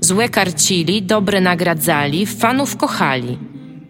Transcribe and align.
Złe 0.00 0.28
karcili, 0.28 1.02
dobre 1.02 1.40
nagradzali, 1.40 2.26
fanów 2.26 2.76
kochali. 2.76 3.38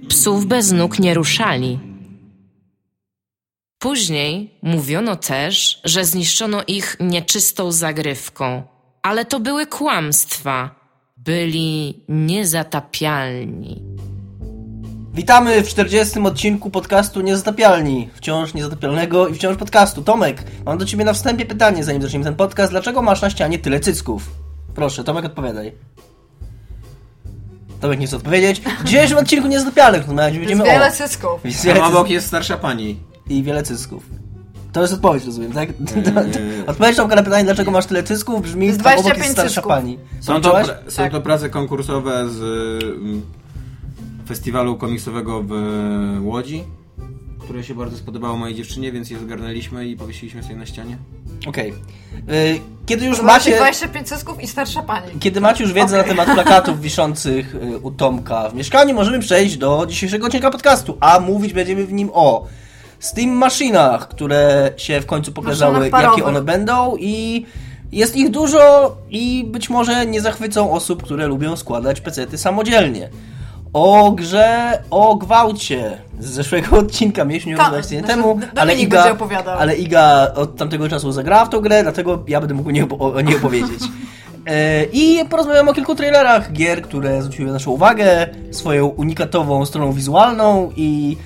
Psów 0.09 0.47
bez 0.47 0.73
nóg 0.73 0.98
nie 0.98 1.15
ruszali. 1.15 1.79
Później 3.79 4.59
mówiono 4.62 5.17
też, 5.17 5.81
że 5.84 6.05
zniszczono 6.05 6.62
ich 6.67 6.97
nieczystą 7.01 7.73
zagrywką, 7.73 8.62
ale 9.03 9.25
to 9.25 9.41
były 9.41 9.67
kłamstwa. 9.67 10.79
Byli 11.17 12.05
niezatapialni. 12.09 13.83
Witamy 15.15 15.62
w 15.62 15.69
40. 15.69 16.19
odcinku 16.19 16.70
podcastu 16.70 17.20
Niezatapialni. 17.20 18.09
Wciąż 18.15 18.55
niezatapialnego 18.55 19.29
i 19.29 19.34
wciąż 19.34 19.56
podcastu. 19.56 20.03
Tomek, 20.03 20.45
mam 20.67 20.79
do 20.79 20.84
ciebie 20.84 21.05
na 21.05 21.12
wstępie 21.12 21.47
pytanie, 21.47 21.84
zanim 21.84 22.03
zaczniemy 22.03 22.25
ten 22.25 22.34
podcast. 22.34 22.73
Dlaczego 22.73 23.03
masz 23.03 23.23
na 23.23 23.31
ścianie 23.31 23.59
tyle 23.59 23.81
cycków? 23.81 24.48
Proszę, 24.79 25.05
Tomek, 25.05 25.25
odpowiadaj. 25.25 25.73
Tomek 27.81 28.01
nie 28.01 28.07
chce 28.07 28.17
odpowiedzieć. 28.17 28.61
W 28.81 28.85
dzisiejszym 28.85 29.19
odcinku 29.19 29.49
Niezatapialnych 29.49 30.07
rozmawiać 30.07 30.39
będziemy 30.39 30.61
Jest 30.65 30.73
wiele 30.73 30.87
o... 30.87 30.91
Jest 31.45 31.65
Tam 31.65 31.75
wiele 31.75 31.87
obok 31.87 32.11
jest 32.11 32.27
starsza 32.27 32.57
pani. 32.57 32.98
i 33.29 33.43
wiele 33.43 33.62
cysków. 33.62 34.07
To 34.73 34.81
jest 34.83 34.93
odpowiedź, 34.95 35.25
rozumiem, 35.27 35.53
tak? 35.53 35.69
Odpowiedź 36.67 36.97
Tomka 36.97 37.17
na 37.17 37.23
pytanie, 37.23 37.45
dlaczego 37.45 37.70
masz 37.70 37.87
tyle 37.87 38.03
cysków, 38.03 38.43
brzmi 38.43 38.67
Jest 38.67 38.83
tam 38.83 38.93
obok 38.93 39.05
25 39.05 39.25
jest 39.27 39.33
starsza 39.33 39.55
cysków. 39.55 39.69
pani. 39.73 39.98
Są 40.20 40.41
to, 40.41 40.43
Zobaczyłaś? 40.48 40.67
pra- 40.67 40.91
są 40.91 41.03
Tak. 41.03 41.13
to 41.13 41.20
prace 41.20 41.51
konkursowe 41.51 42.29
z 42.29 42.41
mm, 42.83 43.23
festiwalu 44.29 44.77
komiksowego 44.77 45.42
w 45.47 45.53
Łodzi, 46.23 46.65
które 47.39 47.64
się 47.64 47.75
bardzo 47.75 47.97
spodobało 47.97 48.36
mojej 48.36 48.56
dziewczynie, 48.56 48.92
więc 48.92 49.11
je 49.11 49.19
zgarnęliśmy 49.19 49.86
i 49.86 49.97
powiesiliśmy 49.97 50.42
sobie 50.42 50.56
na 50.56 50.67
ścianie. 50.67 50.98
Okej. 51.47 51.72
Y, 52.28 52.61
Kiedy 52.86 53.06
już 53.06 53.22
macie... 53.22 53.56
25 53.56 54.08
cysków 54.08 54.42
i 54.42 54.47
starsza 54.47 54.83
pani. 54.83 55.12
Kiedy 55.20 55.41
macie 55.41 55.64
już 55.64 55.72
wiedzę 55.72 56.00
Okej. 56.00 56.17
na 56.17 56.25
temat 56.25 56.34
plakatów 56.34 56.80
wiszących 56.80 57.55
y, 57.55 57.78
u 57.78 57.91
Tomka 57.91 58.48
w 58.48 58.55
mieszkaniu, 58.55 58.95
możemy 58.95 59.19
przejść 59.19 59.56
do 59.56 59.86
dzisiejszego 59.89 60.27
odcinka 60.27 60.50
podcastu, 60.50 60.97
a 61.00 61.20
mówić 61.20 61.53
będziemy 61.53 61.86
w 61.86 61.92
nim 61.92 62.11
o 62.12 62.47
Steam 62.98 63.30
maszynach, 63.30 64.08
które 64.08 64.73
się 64.77 65.00
w 65.00 65.06
końcu 65.06 65.33
pokazały, 65.33 65.91
jakie 66.02 66.25
one 66.25 66.42
będą 66.42 66.97
i 66.97 67.47
jest 67.92 68.17
ich 68.17 68.30
dużo 68.30 68.97
i 69.11 69.45
być 69.48 69.70
może 69.70 70.06
nie 70.06 70.20
zachwycą 70.20 70.73
osób, 70.73 71.02
które 71.02 71.27
lubią 71.27 71.56
składać 71.56 72.00
pecety 72.00 72.39
samodzielnie. 72.39 73.08
O 73.72 74.12
grze, 74.12 74.78
o 74.91 75.16
gwałcie 75.16 75.98
z 76.20 76.27
zeszłego 76.30 76.77
odcinka 76.86 77.24
mieliśmy 77.24 77.56
Ta- 77.56 77.62
rozmawiać 77.62 77.86
tydzień 77.86 77.98
znaczy, 77.98 78.14
temu, 78.14 78.41
ale 78.56 78.74
Iga, 78.74 79.16
ale 79.58 79.77
Iga 79.77 80.33
od 80.34 80.56
tamtego 80.56 80.88
czasu 80.88 81.12
zagrała 81.12 81.44
w 81.44 81.48
tą 81.48 81.61
grę, 81.61 81.83
dlatego 81.83 82.24
ja 82.28 82.41
będę 82.41 82.55
mógł 82.55 82.70
nie, 82.70 82.89
o 82.89 83.20
niej 83.20 83.36
opowiedzieć. 83.36 83.80
E, 84.46 84.84
I 84.84 85.24
porozmawiam 85.30 85.69
o 85.69 85.74
kilku 85.74 85.94
trailerach 85.94 86.52
gier, 86.52 86.83
które 86.83 87.22
zwróciły 87.22 87.52
naszą 87.52 87.70
uwagę 87.70 88.27
swoją 88.50 88.86
unikatową 88.86 89.66
stroną 89.66 89.92
wizualną 89.92 90.70
i 90.77 91.16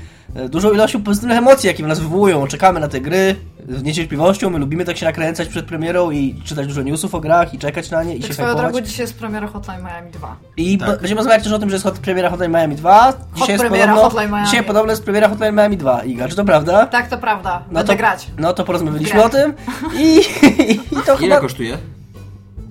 dużą 0.49 0.73
ilością 0.73 1.03
pozytywnych 1.03 1.39
emocji, 1.39 1.67
jakie 1.67 1.85
w 1.85 1.87
nas 1.87 2.01
wywołują. 2.01 2.47
Czekamy 2.47 2.81
na 2.81 2.89
te 2.89 3.01
gry 3.01 3.37
z 3.69 3.83
niecierpliwością, 3.83 4.51
my 4.51 4.59
lubimy 4.59 4.85
tak 4.85 4.97
się 4.97 5.07
nakręcać 5.07 5.49
przed 5.49 5.67
premierą 5.67 6.11
i 6.11 6.35
czytać 6.45 6.67
dużo 6.67 6.83
newsów 6.83 7.15
o 7.15 7.21
grach 7.21 7.55
i 7.55 7.59
czekać 7.59 7.91
na 7.91 8.03
nie 8.03 8.17
i 8.17 8.21
Tak 8.21 8.29
się 8.29 8.35
swoją 8.35 8.55
drogą 8.55 8.81
dzisiaj 8.81 9.01
jest 9.01 9.19
premiera 9.19 9.47
Hotline 9.47 9.81
Miami 9.83 10.11
2. 10.11 10.37
I 10.57 10.79
Tak. 10.79 11.01
będziemy 11.01 11.19
rozmawiać 11.19 11.45
też 11.45 11.53
o 11.53 11.59
tym, 11.59 11.71
że 11.71 11.75
jest 11.77 11.85
hot 11.85 11.99
premiera 11.99 12.31
Hotline 12.31 12.53
Miami 12.53 12.77
2. 12.77 13.13
Dzisiaj 13.35 13.49
jest 13.49 13.65
premiera 13.65 13.87
podobno, 13.95 14.11
Hotline 14.11 14.31
Miami. 14.31 14.47
Dzisiaj 14.47 14.65
podobno 14.65 14.93
jest 14.93 15.05
premiera 15.05 15.29
Hotline 15.29 15.55
Miami 15.55 15.77
2. 15.77 16.05
Iga, 16.05 16.29
czy 16.29 16.37
to 16.37 16.45
prawda? 16.45 16.87
Tak, 16.87 17.09
to 17.09 17.19
prawda. 17.19 17.63
No 17.69 17.75
Będę 17.75 17.93
to, 17.93 17.99
grać. 17.99 18.27
No 18.39 18.53
to 18.53 18.65
porozmawialiśmy 18.65 19.15
Grać. 19.21 19.27
o 19.27 19.29
tym 19.29 19.55
i, 19.99 20.21
i 20.99 21.03
to 21.07 21.13
Ile 21.15 21.19
chyba... 21.19 21.41
kosztuje? 21.41 21.79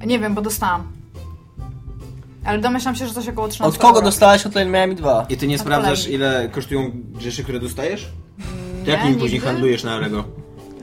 Nie 0.06 0.20
wiem, 0.20 0.34
bo 0.34 0.42
dostałam. 0.42 1.01
Ale 2.46 2.60
domyślam 2.60 2.96
się, 2.96 3.08
że 3.08 3.14
coś 3.14 3.28
około 3.28 3.48
13 3.48 3.76
Od 3.76 3.82
kogo 3.82 3.94
euro. 3.94 4.06
dostałaś 4.06 4.44
Hotline 4.44 4.70
Miami 4.72 4.96
2? 4.96 5.26
I 5.30 5.38
ty 5.38 5.48
nie 5.48 5.56
Od 5.56 5.62
sprawdzasz, 5.62 6.00
kolegi. 6.00 6.14
ile 6.16 6.50
kosztują 6.52 6.92
rzeczy, 7.20 7.44
które 7.44 7.60
dostajesz? 7.60 8.06
To 8.06 8.86
Nie, 8.88 8.92
jak 8.94 9.04
nim 9.06 9.14
później 9.14 9.34
nigdy. 9.34 9.48
handlujesz 9.48 9.84
na 9.84 9.94
Allegro? 9.94 10.24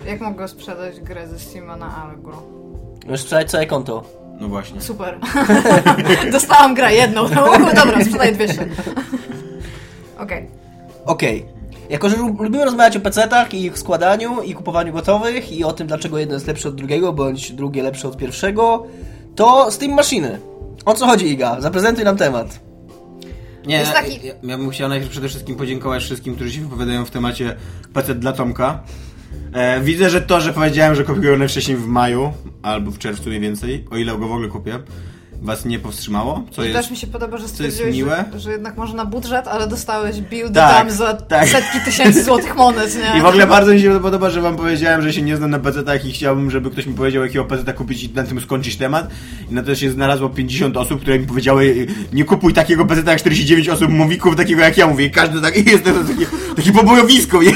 Jak 0.07 0.21
mogę 0.21 0.49
sprzedać 0.49 1.01
grę 1.01 1.29
ze 1.29 1.39
Steama 1.39 1.77
na 1.77 1.97
Allegro? 2.05 2.43
Możesz 3.07 3.21
sprzedać 3.21 3.51
całe 3.51 3.67
konto. 3.67 4.05
No 4.41 4.49
właśnie. 4.49 4.81
Super. 4.81 5.19
Dostałam 6.33 6.75
grę 6.75 6.95
jedną. 6.95 7.23
No, 7.29 7.47
dobra, 7.75 8.05
sprzedaję 8.05 8.33
200. 8.33 8.69
Okej. 10.19 10.47
Okej. 11.07 11.47
Jako, 11.91 12.09
że 12.11 12.17
lu- 12.17 12.37
lubimy 12.43 12.65
rozmawiać 12.65 12.97
o 12.97 13.01
PC-tach 13.01 13.55
i 13.55 13.65
ich 13.65 13.79
składaniu 13.79 14.43
i 14.43 14.55
kupowaniu 14.55 14.93
gotowych 14.93 15.53
i 15.53 15.65
o 15.65 15.73
tym, 15.73 15.87
dlaczego 15.87 16.19
jedno 16.19 16.35
jest 16.35 16.47
lepsze 16.47 16.69
od 16.69 16.75
drugiego, 16.75 17.13
bądź 17.13 17.53
drugie 17.53 17.83
lepsze 17.83 18.09
od 18.09 18.17
pierwszego, 18.17 18.87
to 19.37 19.71
Steam 19.71 19.93
Maszyny. 19.95 20.39
O 20.88 20.94
co 20.94 21.06
chodzi, 21.06 21.32
Iga? 21.32 21.60
Zaprezentuj 21.60 22.04
nam 22.04 22.16
temat. 22.16 22.60
Nie, 23.66 23.76
Jest 23.76 23.93
taki- 23.93 24.26
ja, 24.26 24.34
ja 24.43 24.59
bym 24.59 24.71
chciał 24.71 24.88
najpierw 24.88 25.10
przede 25.10 25.28
wszystkim 25.28 25.56
podziękować 25.56 26.03
wszystkim, 26.04 26.34
którzy 26.34 26.53
się 26.53 26.60
wypowiadają 26.60 27.04
w 27.04 27.10
temacie 27.10 27.56
PC 27.93 28.15
dla 28.15 28.32
Tomka. 28.32 28.81
E, 29.53 29.81
widzę, 29.81 30.10
że 30.10 30.21
to, 30.21 30.41
że 30.41 30.53
powiedziałem, 30.53 30.94
że 30.94 31.04
kupiłem 31.04 31.34
go 31.34 31.38
najwcześniej 31.38 31.77
w 31.77 31.87
maju, 31.87 32.32
albo 32.62 32.91
w 32.91 32.98
czerwcu 32.98 33.28
mniej 33.28 33.41
więcej, 33.41 33.84
o 33.91 33.97
ile 33.97 34.12
go 34.12 34.28
w 34.28 34.32
ogóle 34.32 34.48
kupię, 34.48 34.78
was 35.43 35.65
nie 35.65 35.78
powstrzymało, 35.78 36.44
co 36.50 36.62
I 36.62 36.66
jest... 36.66 36.78
też 36.78 36.91
mi 36.91 36.97
się 36.97 37.06
podoba, 37.06 37.38
że 37.38 37.49
stwierdziłeś, 37.49 37.97
miłe. 37.97 38.25
że, 38.32 38.41
że 38.41 38.53
jednak 38.53 38.76
może 38.76 38.94
na 38.94 39.04
budżet, 39.04 39.49
ale 39.49 39.66
dostałeś 39.66 40.21
buildy 40.21 40.54
Tak, 40.54 40.76
tam 40.76 40.91
za 40.91 41.15
tak. 41.15 41.49
setki 41.49 41.81
tysięcy 41.84 42.25
złotych 42.25 42.56
monet, 42.56 42.97
nie? 42.97 43.19
I 43.19 43.22
w 43.22 43.25
ogóle 43.26 43.47
bardzo 43.47 43.72
mi 43.72 43.81
się 43.81 44.00
podoba, 44.00 44.31
że 44.31 44.41
wam 44.41 44.56
powiedziałem, 44.56 45.03
że 45.03 45.12
się 45.12 45.22
nie 45.22 45.37
znam 45.37 45.50
na 45.50 45.59
PC-tach 45.59 46.06
i 46.06 46.12
chciałbym, 46.12 46.50
żeby 46.50 46.71
ktoś 46.71 46.87
mi 46.87 46.94
powiedział, 46.94 47.22
jakiego 47.22 47.44
PC-ta 47.44 47.72
kupić 47.72 48.04
i 48.04 48.10
na 48.15 48.22
tym 48.22 48.41
skończyć 48.41 48.77
temat. 48.77 49.10
I 49.50 49.54
na 49.54 49.62
to 49.62 49.75
się 49.75 49.91
znalazło 49.91 50.28
50 50.28 50.77
osób, 50.77 51.00
które 51.00 51.19
mi 51.19 51.27
powiedziały, 51.27 51.87
nie 52.12 52.25
kupuj 52.25 52.54
takiego 52.54 52.87
PC-ta 52.87 53.10
jak 53.10 53.21
49 53.21 53.69
osób 53.69 53.91
mówi, 53.91 54.19
kup 54.19 54.37
takiego 54.37 54.62
jak 54.62 54.78
ja 54.78 54.87
mówię. 54.87 55.04
I 55.04 55.10
każdy 55.10 55.41
tak, 55.41 55.56
jest 55.66 55.84
to 55.84 55.91
takie, 55.93 56.27
takie 56.56 56.72
pobojowisko 56.72 57.43
nie? 57.43 57.54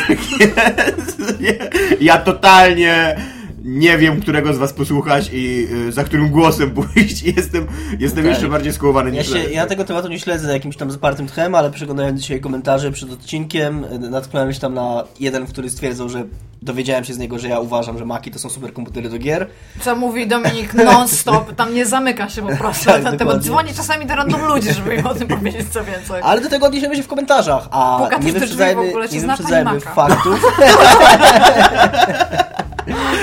Ja 2.00 2.18
totalnie 2.18 3.16
nie 3.64 3.98
wiem, 3.98 4.20
którego 4.20 4.54
z 4.54 4.58
was 4.58 4.72
posłuchać 4.72 5.30
i 5.32 5.68
y, 5.88 5.92
za 5.92 6.04
którym 6.04 6.28
głosem 6.30 6.70
pójść. 6.94 7.22
I 7.22 7.34
jestem, 7.36 7.66
jestem 7.98 8.18
Okej. 8.20 8.30
jeszcze 8.32 8.48
bardziej 8.48 8.72
skołowany 8.72 9.10
Ja, 9.10 9.16
niż 9.22 9.28
się, 9.32 9.34
Leszek. 9.38 9.52
ja 9.54 9.66
tego 9.66 9.84
tematu 9.84 10.08
nie 10.08 10.20
śledzę 10.20 10.46
za 10.46 10.52
jakimś 10.52 10.76
tam 10.76 10.90
zapartym 10.90 11.26
tchem, 11.26 11.54
ale 11.54 11.70
przeglądając 11.70 12.20
dzisiaj 12.20 12.40
komentarze 12.40 12.92
przed 12.92 13.12
odcinkiem, 13.12 13.84
natknąłem 14.10 14.52
się 14.52 14.60
tam 14.60 14.74
na 14.74 15.04
jeden, 15.20 15.46
który 15.46 15.70
stwierdzał, 15.70 16.08
że 16.08 16.24
dowiedziałem 16.62 17.04
się 17.04 17.14
z 17.14 17.18
niego, 17.18 17.38
że 17.38 17.48
ja 17.48 17.58
uważam, 17.60 17.98
że 17.98 18.04
Maki 18.04 18.30
to 18.30 18.38
są 18.38 18.48
superkomputery 18.50 19.08
do 19.08 19.18
gier. 19.18 19.46
Co 19.80 19.96
mówi 19.96 20.26
Dominik 20.26 20.74
non-stop, 20.74 21.54
tam 21.54 21.74
nie 21.74 21.86
zamyka 21.86 22.28
się 22.28 22.42
po 22.42 22.56
prostu 22.62 22.84
Tak, 22.84 23.02
na 23.02 23.10
ten 23.10 23.18
temat. 23.18 23.42
Dzwoni 23.42 23.74
czasami 23.74 24.06
do 24.06 24.14
random 24.14 24.44
ludzi, 24.46 24.72
żeby 24.74 24.94
im 24.96 25.06
o 25.06 25.14
tym 25.14 25.28
powiedzieć 25.38 25.68
co 25.70 25.84
więcej. 25.84 26.20
Ale 26.22 26.40
do 26.40 26.48
tego 26.48 26.66
odniesiemy 26.66 26.96
się 26.96 27.02
w 27.02 27.08
komentarzach, 27.08 27.68
a 27.70 28.00
Puka 28.04 28.18
nie 28.18 28.32
wyprzedzajmy, 28.32 28.86
w 28.86 28.88
ogóle, 28.88 29.08
czy 29.08 29.14
nie 29.14 29.20
zna 29.20 29.36
wyprzedzajmy 29.36 29.80
faktów. 29.80 30.44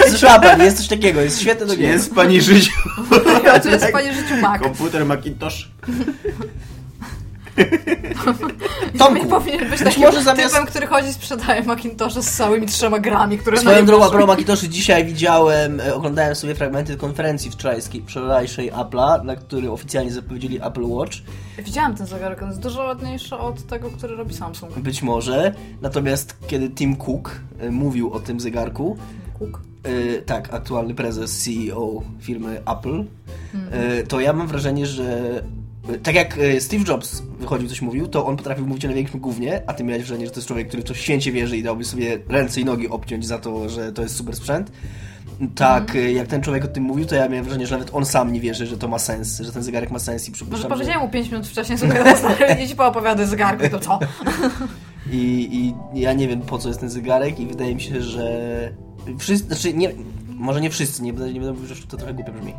Słyszała 0.08 0.40
pani, 0.40 0.64
jest 0.64 0.78
coś 0.78 0.88
takiego, 0.88 1.22
jest 1.22 1.42
świetne 1.42 1.66
do 1.66 1.76
gier. 1.76 1.92
Jest 1.92 2.16
pani 2.16 2.42
życiu. 2.42 2.72
Tu 3.64 3.70
jest 3.70 3.86
w 3.86 3.92
pani 3.92 4.14
życiu 4.14 4.38
mak. 4.42 4.62
Komputer 4.62 5.06
Macintosh. 5.06 5.70
Tomku, 8.98 9.26
powinien 9.26 9.70
być 9.70 9.80
takim 9.84 10.04
może 10.04 10.22
zamiast- 10.24 10.50
typem, 10.50 10.66
który 10.66 10.88
chodzi 10.88 11.08
i 11.08 11.14
sprzedaje 11.14 11.64
Macintosha 11.64 12.22
z 12.22 12.32
całymi 12.32 12.68
trzema 12.68 13.00
grami, 13.00 13.38
które 13.38 13.56
na 13.56 13.62
Swoją 13.62 13.78
nim 13.78 13.86
drogą, 13.86 14.06
a 14.06 14.10
propos 14.10 14.62
dzisiaj 14.64 15.06
widziałem, 15.06 15.80
e, 15.80 15.96
oglądałem 15.96 16.36
sobie 16.36 16.56
fragmenty 16.56 16.98
konferencji 16.98 17.52
wczorajskiej, 17.52 18.04
wczorajszej 18.08 18.72
Apple'a, 18.72 19.26
na 19.26 19.36
której 19.36 19.70
oficjalnie 19.70 20.12
zapowiedzieli 20.12 20.60
Apple 20.64 20.84
Watch. 20.84 21.18
Widziałam 21.66 21.96
ten 21.96 22.08
zegarek, 22.08 22.42
on 22.44 22.48
jest 22.50 22.62
dużo 22.62 22.84
ładniejszy 22.84 23.36
od 23.36 23.68
tego, 23.68 23.90
który 23.90 24.16
robi 24.16 24.34
Samsung. 24.34 24.80
Być 24.80 25.02
może. 25.02 25.54
Natomiast 25.82 26.36
kiedy 26.48 26.70
Tim 26.70 26.96
Cook 26.96 27.32
e, 27.60 27.72
mówił 27.72 28.14
o 28.14 28.20
tym 28.20 28.40
zegarku, 28.40 28.98
Cook. 29.40 29.62
e, 29.84 30.22
tak, 30.22 30.54
aktualny 30.54 30.94
prezes 30.94 31.44
CEO 31.44 32.02
firmy 32.20 32.62
Apple, 32.66 33.04
e, 33.72 34.04
to 34.04 34.20
ja 34.20 34.34
mam 34.34 34.48
wrażenie, 34.48 34.86
że 34.86 35.42
tak 36.04 36.16
jak 36.16 36.38
e, 36.38 36.62
Steve 36.62 36.84
Jobs 36.88 37.22
wychodził, 37.40 37.70
coś 37.70 37.82
mówił, 37.82 38.08
to 38.08 38.26
on 38.26 38.38
potrafił 38.38 38.68
mówić 38.68 38.86
o 38.86 38.88
największym 38.88 39.20
gównie, 39.20 39.62
a 39.68 39.74
ty 39.74 39.84
miałeś 39.84 40.04
wrażenie, 40.04 40.26
że 40.26 40.32
to 40.32 40.38
jest 40.38 40.48
człowiek, 40.48 40.68
który 40.68 40.84
w 40.84 40.86
to 40.86 40.94
święcie 40.94 41.32
wierzy 41.32 41.58
i 41.58 41.64
dałby 41.64 41.86
sobie 41.86 42.20
ręce 42.28 42.62
i 42.62 42.66
nogi 42.66 42.90
obciąć 42.90 43.28
za 43.28 43.38
to, 43.38 43.70
że 43.70 43.92
to 43.92 44.02
jest 44.02 44.16
super 44.16 44.36
sprzęt. 44.36 44.72
Tak, 45.56 45.96
y, 45.96 46.12
jak 46.12 46.28
ten 46.28 46.42
człowiek 46.42 46.66
o 46.66 46.68
tym 46.68 46.84
mówił, 46.84 47.06
to 47.06 47.16
ja 47.16 47.30
miałem 47.30 47.46
wrażenie, 47.46 47.68
że 47.68 47.76
nawet 47.76 47.94
on 47.94 48.06
sam 48.06 48.34
nie 48.34 48.40
wierzy, 48.40 48.66
że 48.66 48.78
to 48.78 48.88
ma 48.88 49.00
sens, 49.00 49.40
że 49.40 49.52
ten 49.52 49.64
zegarek 49.64 49.92
ma 49.92 50.00
sens 50.00 50.28
i 50.28 50.32
Może 50.32 50.36
przypuszczam, 50.36 50.70
że... 50.70 50.76
powiedziałem 50.76 51.02
mu 51.02 51.10
5 51.10 51.32
minut 51.32 51.48
wcześniej, 51.48 51.78
słuchaj, 51.78 52.18
stary, 52.18 52.64
idź 52.64 52.76
poopowiadaj 52.76 53.26
zegarku, 53.26 53.70
to 53.70 53.80
co? 53.80 54.00
I, 55.12 55.74
I 55.94 56.00
ja 56.00 56.14
nie 56.14 56.28
wiem 56.28 56.42
po 56.42 56.58
co 56.58 56.68
jest 56.68 56.80
ten 56.80 56.90
zegarek 56.90 57.40
i 57.40 57.46
wydaje 57.46 57.76
mi 57.76 57.82
się, 57.82 58.02
że 58.02 58.72
wszyscy, 59.18 59.48
znaczy 59.48 59.74
nie, 59.74 59.92
może 60.28 60.62
nie 60.62 60.70
wszyscy, 60.70 61.04
nie 61.04 61.14
będę, 61.14 61.34
nie 61.34 61.40
będę 61.40 61.54
mówił, 61.54 61.76
że 61.76 61.88
to 61.88 61.98
trochę 61.98 62.14
głupio 62.14 62.32
brzmi, 62.32 62.54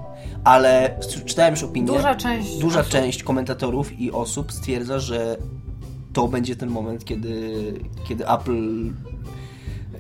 ale 0.44 0.98
czytałem 1.26 1.54
już 1.54 1.62
opinię. 1.62 1.86
Duża 1.86 2.14
część 2.14 2.58
Duża 2.58 2.80
osób. 2.80 2.92
część 2.92 3.22
komentatorów 3.22 4.00
i 4.00 4.12
osób 4.12 4.52
stwierdza, 4.52 4.98
że 4.98 5.36
to 6.12 6.28
będzie 6.28 6.56
ten 6.56 6.70
moment, 6.70 7.04
kiedy, 7.04 7.54
kiedy 8.08 8.28
Apple 8.28 8.90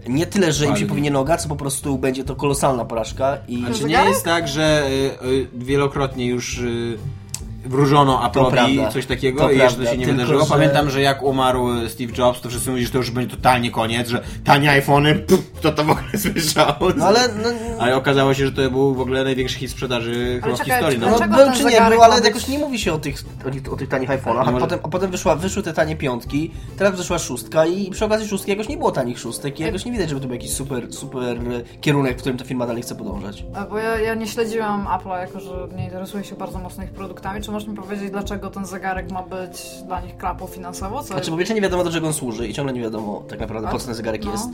nie 0.08 0.26
tyle, 0.26 0.52
że 0.52 0.66
im 0.66 0.76
się 0.76 0.86
powinien 0.86 1.12
noga, 1.12 1.36
co 1.36 1.48
po 1.48 1.56
prostu 1.56 1.98
będzie 1.98 2.24
to 2.24 2.36
kolosalna 2.36 2.84
porażka 2.84 3.38
i... 3.48 3.64
A 3.70 3.74
czy 3.74 3.84
nie 3.84 4.04
jest 4.04 4.24
tak, 4.24 4.48
że 4.48 4.88
y, 5.22 5.26
y, 5.26 5.48
wielokrotnie 5.54 6.26
już 6.26 6.58
y, 6.58 6.98
wróżono 7.64 8.22
Apple'owi 8.28 8.92
coś 8.92 9.06
takiego 9.06 9.40
To 9.40 9.50
i 9.50 9.58
jeszcze 9.58 9.70
to 9.70 9.76
prawda, 9.76 9.90
się 9.92 9.98
nie 9.98 10.04
tylko 10.06 10.16
wydarzyło? 10.20 10.44
że- 10.44 10.50
Pamiętam, 10.50 10.90
że 10.90 11.00
jak 11.00 11.22
umarł 11.22 11.68
Steve 11.88 12.12
Jobs, 12.18 12.40
to 12.40 12.48
wszyscy 12.48 12.70
mówili, 12.70 12.86
że 12.86 12.92
to 12.92 12.98
już 12.98 13.10
będzie 13.10 13.36
totalnie 13.36 13.70
koniec, 13.70 14.08
że 14.08 14.22
tanie 14.44 14.70
iPhony, 14.70 15.14
pff, 15.14 15.52
kto 15.52 15.72
to 15.72 15.84
w 15.84 15.90
ogóle 15.90 16.06
słyszał? 16.32 16.72
No 16.96 17.06
ale... 17.06 17.20
No, 17.28 17.48
Ale 17.80 17.96
okazało 17.96 18.34
się, 18.34 18.46
że 18.46 18.52
to 18.52 18.70
był 18.70 18.94
w 18.94 19.00
ogóle 19.00 19.24
największy 19.24 19.58
hit 19.58 19.70
sprzedaży 19.70 20.40
chyba 20.44 20.56
w 20.56 20.58
czekaj, 20.58 20.72
historii. 20.74 20.98
No. 20.98 21.06
No, 21.10 21.36
był 21.36 21.52
czy 21.56 21.64
nie 21.64 21.80
był, 21.90 22.02
ale 22.02 22.16
być- 22.16 22.24
jakoś 22.24 22.48
nie 22.48 22.58
mówi 22.58 22.78
się 22.78 22.92
o 22.92 22.98
tych, 22.98 23.16
o 23.48 23.50
tych, 23.50 23.72
o 23.72 23.76
tych 23.76 23.88
tanich 23.88 24.08
iPhone'ach, 24.10 24.42
a 24.46 24.50
może- 24.50 24.64
potem, 24.66 24.78
a 24.82 24.88
potem 24.88 25.10
wyszła, 25.10 25.36
wyszły 25.36 25.62
te 25.62 25.72
tanie 25.72 25.96
piątki, 25.96 26.50
teraz 26.78 26.96
wyszła 26.96 27.18
szóstka 27.18 27.66
i 27.66 27.90
przy 27.90 28.04
okazji 28.04 28.28
szóstki 28.28 28.50
jakoś 28.50 28.68
nie 28.68 28.76
było 28.76 28.92
tanich 28.92 29.18
szóstek 29.18 29.60
i 29.60 29.62
jakoś 29.62 29.84
nie 29.84 29.92
widać, 29.92 30.08
żeby 30.08 30.20
to 30.20 30.26
był 30.26 30.34
jakiś 30.34 30.52
super, 30.52 30.92
super 30.92 31.38
kierunek, 31.80 32.16
w 32.16 32.20
którym 32.20 32.38
ta 32.38 32.44
firma 32.44 32.66
dalej 32.66 32.82
chce 32.82 32.94
podążać. 32.94 33.44
A, 33.54 33.64
Bo 33.66 33.78
ja, 33.78 33.98
ja 34.00 34.14
nie 34.14 34.26
śledziłam 34.26 34.86
Apple'a, 34.86 35.20
jako 35.20 35.40
że 35.40 35.68
nie 35.76 35.84
interesuję 35.84 36.24
się 36.24 36.36
bardzo 36.36 36.58
mocno 36.58 36.84
ich 36.84 36.90
produktami. 36.90 37.42
Czy 37.42 37.49
możesz 37.50 37.68
mi 37.68 37.76
powiedzieć, 37.76 38.10
dlaczego 38.10 38.50
ten 38.50 38.66
zegarek 38.66 39.10
ma 39.10 39.22
być 39.22 39.82
dla 39.86 40.00
nich 40.00 40.16
klapą 40.16 40.46
finansowo? 40.46 41.02
Co 41.02 41.06
Znaczy, 41.06 41.30
po 41.30 41.36
pierwsze 41.36 41.54
nie 41.54 41.60
wiadomo 41.60 41.84
do 41.84 41.92
czego 41.92 42.06
on 42.06 42.12
służy 42.12 42.48
i 42.48 42.54
ciągle 42.54 42.74
nie 42.74 42.80
wiadomo 42.80 43.22
tak 43.28 43.40
naprawdę 43.40 43.68
po 43.68 43.78
co 43.78 43.86
ten 43.86 43.94
zegarek 43.94 44.24
no. 44.24 44.32
jest. 44.32 44.48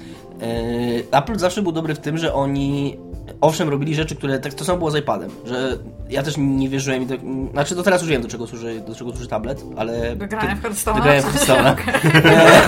E, 1.12 1.18
Apple 1.18 1.38
zawsze 1.38 1.62
był 1.62 1.72
dobry 1.72 1.94
w 1.94 1.98
tym, 1.98 2.18
że 2.18 2.34
oni 2.34 2.96
owszem 3.40 3.68
robili 3.68 3.94
rzeczy, 3.94 4.16
które 4.16 4.38
tak 4.38 4.54
to 4.54 4.64
samo 4.64 4.78
było 4.78 4.90
z 4.90 4.96
iPadem, 4.96 5.30
że 5.44 5.78
ja 6.10 6.22
też 6.22 6.34
nie 6.38 6.68
wierzyłem 6.68 7.02
i 7.02 7.06
tak, 7.06 7.20
znaczy 7.52 7.74
do 7.74 7.82
teraz 7.82 8.00
już 8.00 8.10
wiem 8.10 8.22
do 8.22 8.28
czego 8.28 8.46
służy, 8.46 8.80
do 8.80 8.94
czego 8.94 9.10
służy 9.10 9.28
tablet, 9.28 9.64
ale... 9.76 10.16
Do 10.16 10.26
grania 10.26 10.56
w 10.56 10.62
Hearthstone'a? 10.62 10.96
Do 10.96 11.02
grania 11.02 11.22
w? 11.22 11.24
Hearthstone'a. 11.24 11.72
Okej. 11.72 12.12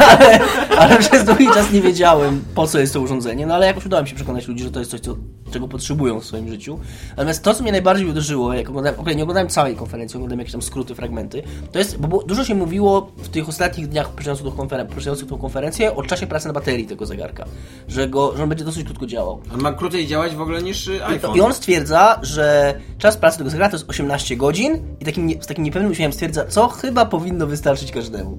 ale, 0.09 0.41
ale 0.81 0.99
przez 0.99 1.25
długi 1.25 1.47
czas 1.47 1.73
nie 1.73 1.83
wiedziałem, 1.83 2.45
po 2.55 2.67
co 2.67 2.79
jest 2.79 2.93
to 2.93 3.01
urządzenie, 3.01 3.47
no 3.47 3.55
ale 3.55 3.67
jakoś 3.67 3.87
udało 3.87 4.03
mi 4.03 4.09
się 4.09 4.15
przekonać 4.15 4.49
ludzi, 4.49 4.65
że 4.65 4.71
to 4.71 4.79
jest 4.79 4.91
coś, 4.91 5.01
co, 5.01 5.17
czego 5.51 5.69
potrzebują 5.69 6.21
w 6.21 6.25
swoim 6.25 6.49
życiu. 6.49 6.79
Natomiast 7.11 7.43
to, 7.43 7.55
co 7.55 7.63
mnie 7.63 7.73
najbardziej 7.73 8.07
uderzyło, 8.07 8.55
jak 8.55 8.69
oglądałem, 8.69 9.01
okej, 9.01 9.17
nie 9.17 9.23
oglądałem 9.23 9.49
całej 9.49 9.77
konferencji, 9.77 10.18
oglądałem 10.19 10.39
jakieś 10.39 10.53
tam 10.53 10.63
skróty, 10.63 10.95
fragmenty, 10.95 11.43
to 11.73 11.79
jest, 11.79 11.99
bo 11.99 12.23
dużo 12.23 12.45
się 12.45 12.55
mówiło 12.55 13.13
w 13.17 13.29
tych 13.29 13.49
ostatnich 13.49 13.89
dniach 13.89 14.09
poprzedzających 14.09 14.47
tą, 14.47 14.53
konferen- 14.53 15.27
tą 15.29 15.39
konferencję 15.39 15.97
o 15.97 16.03
czasie 16.03 16.27
pracy 16.27 16.47
na 16.47 16.53
baterii 16.53 16.87
tego 16.87 17.07
zegarka, 17.07 17.45
że, 17.89 18.09
go, 18.09 18.37
że 18.37 18.43
on 18.43 18.49
będzie 18.49 18.65
dosyć 18.65 18.85
krótko 18.85 19.07
działał. 19.07 19.41
On 19.55 19.61
ma 19.61 19.73
krócej 19.73 20.07
działać 20.07 20.35
w 20.35 20.41
ogóle 20.41 20.63
niż 20.63 20.89
y, 20.89 21.05
iPhone. 21.05 21.37
I 21.37 21.41
on 21.41 21.55
stwierdza, 21.55 22.19
że 22.23 22.75
czas 22.99 23.17
pracy 23.17 23.39
tego 23.39 23.51
zegarka 23.51 23.71
to 23.71 23.77
jest 23.77 23.91
18 23.91 24.37
godzin 24.37 24.79
i 25.01 25.05
takim 25.05 25.27
nie, 25.27 25.43
z 25.43 25.47
takim 25.47 25.65
niepewnym 25.65 25.93
uśmiechem 25.93 26.13
stwierdza, 26.13 26.47
co 26.47 26.69
chyba 26.69 27.07
powinno 27.07 27.47
wystarczyć 27.47 27.93
każdemu. 27.93 28.39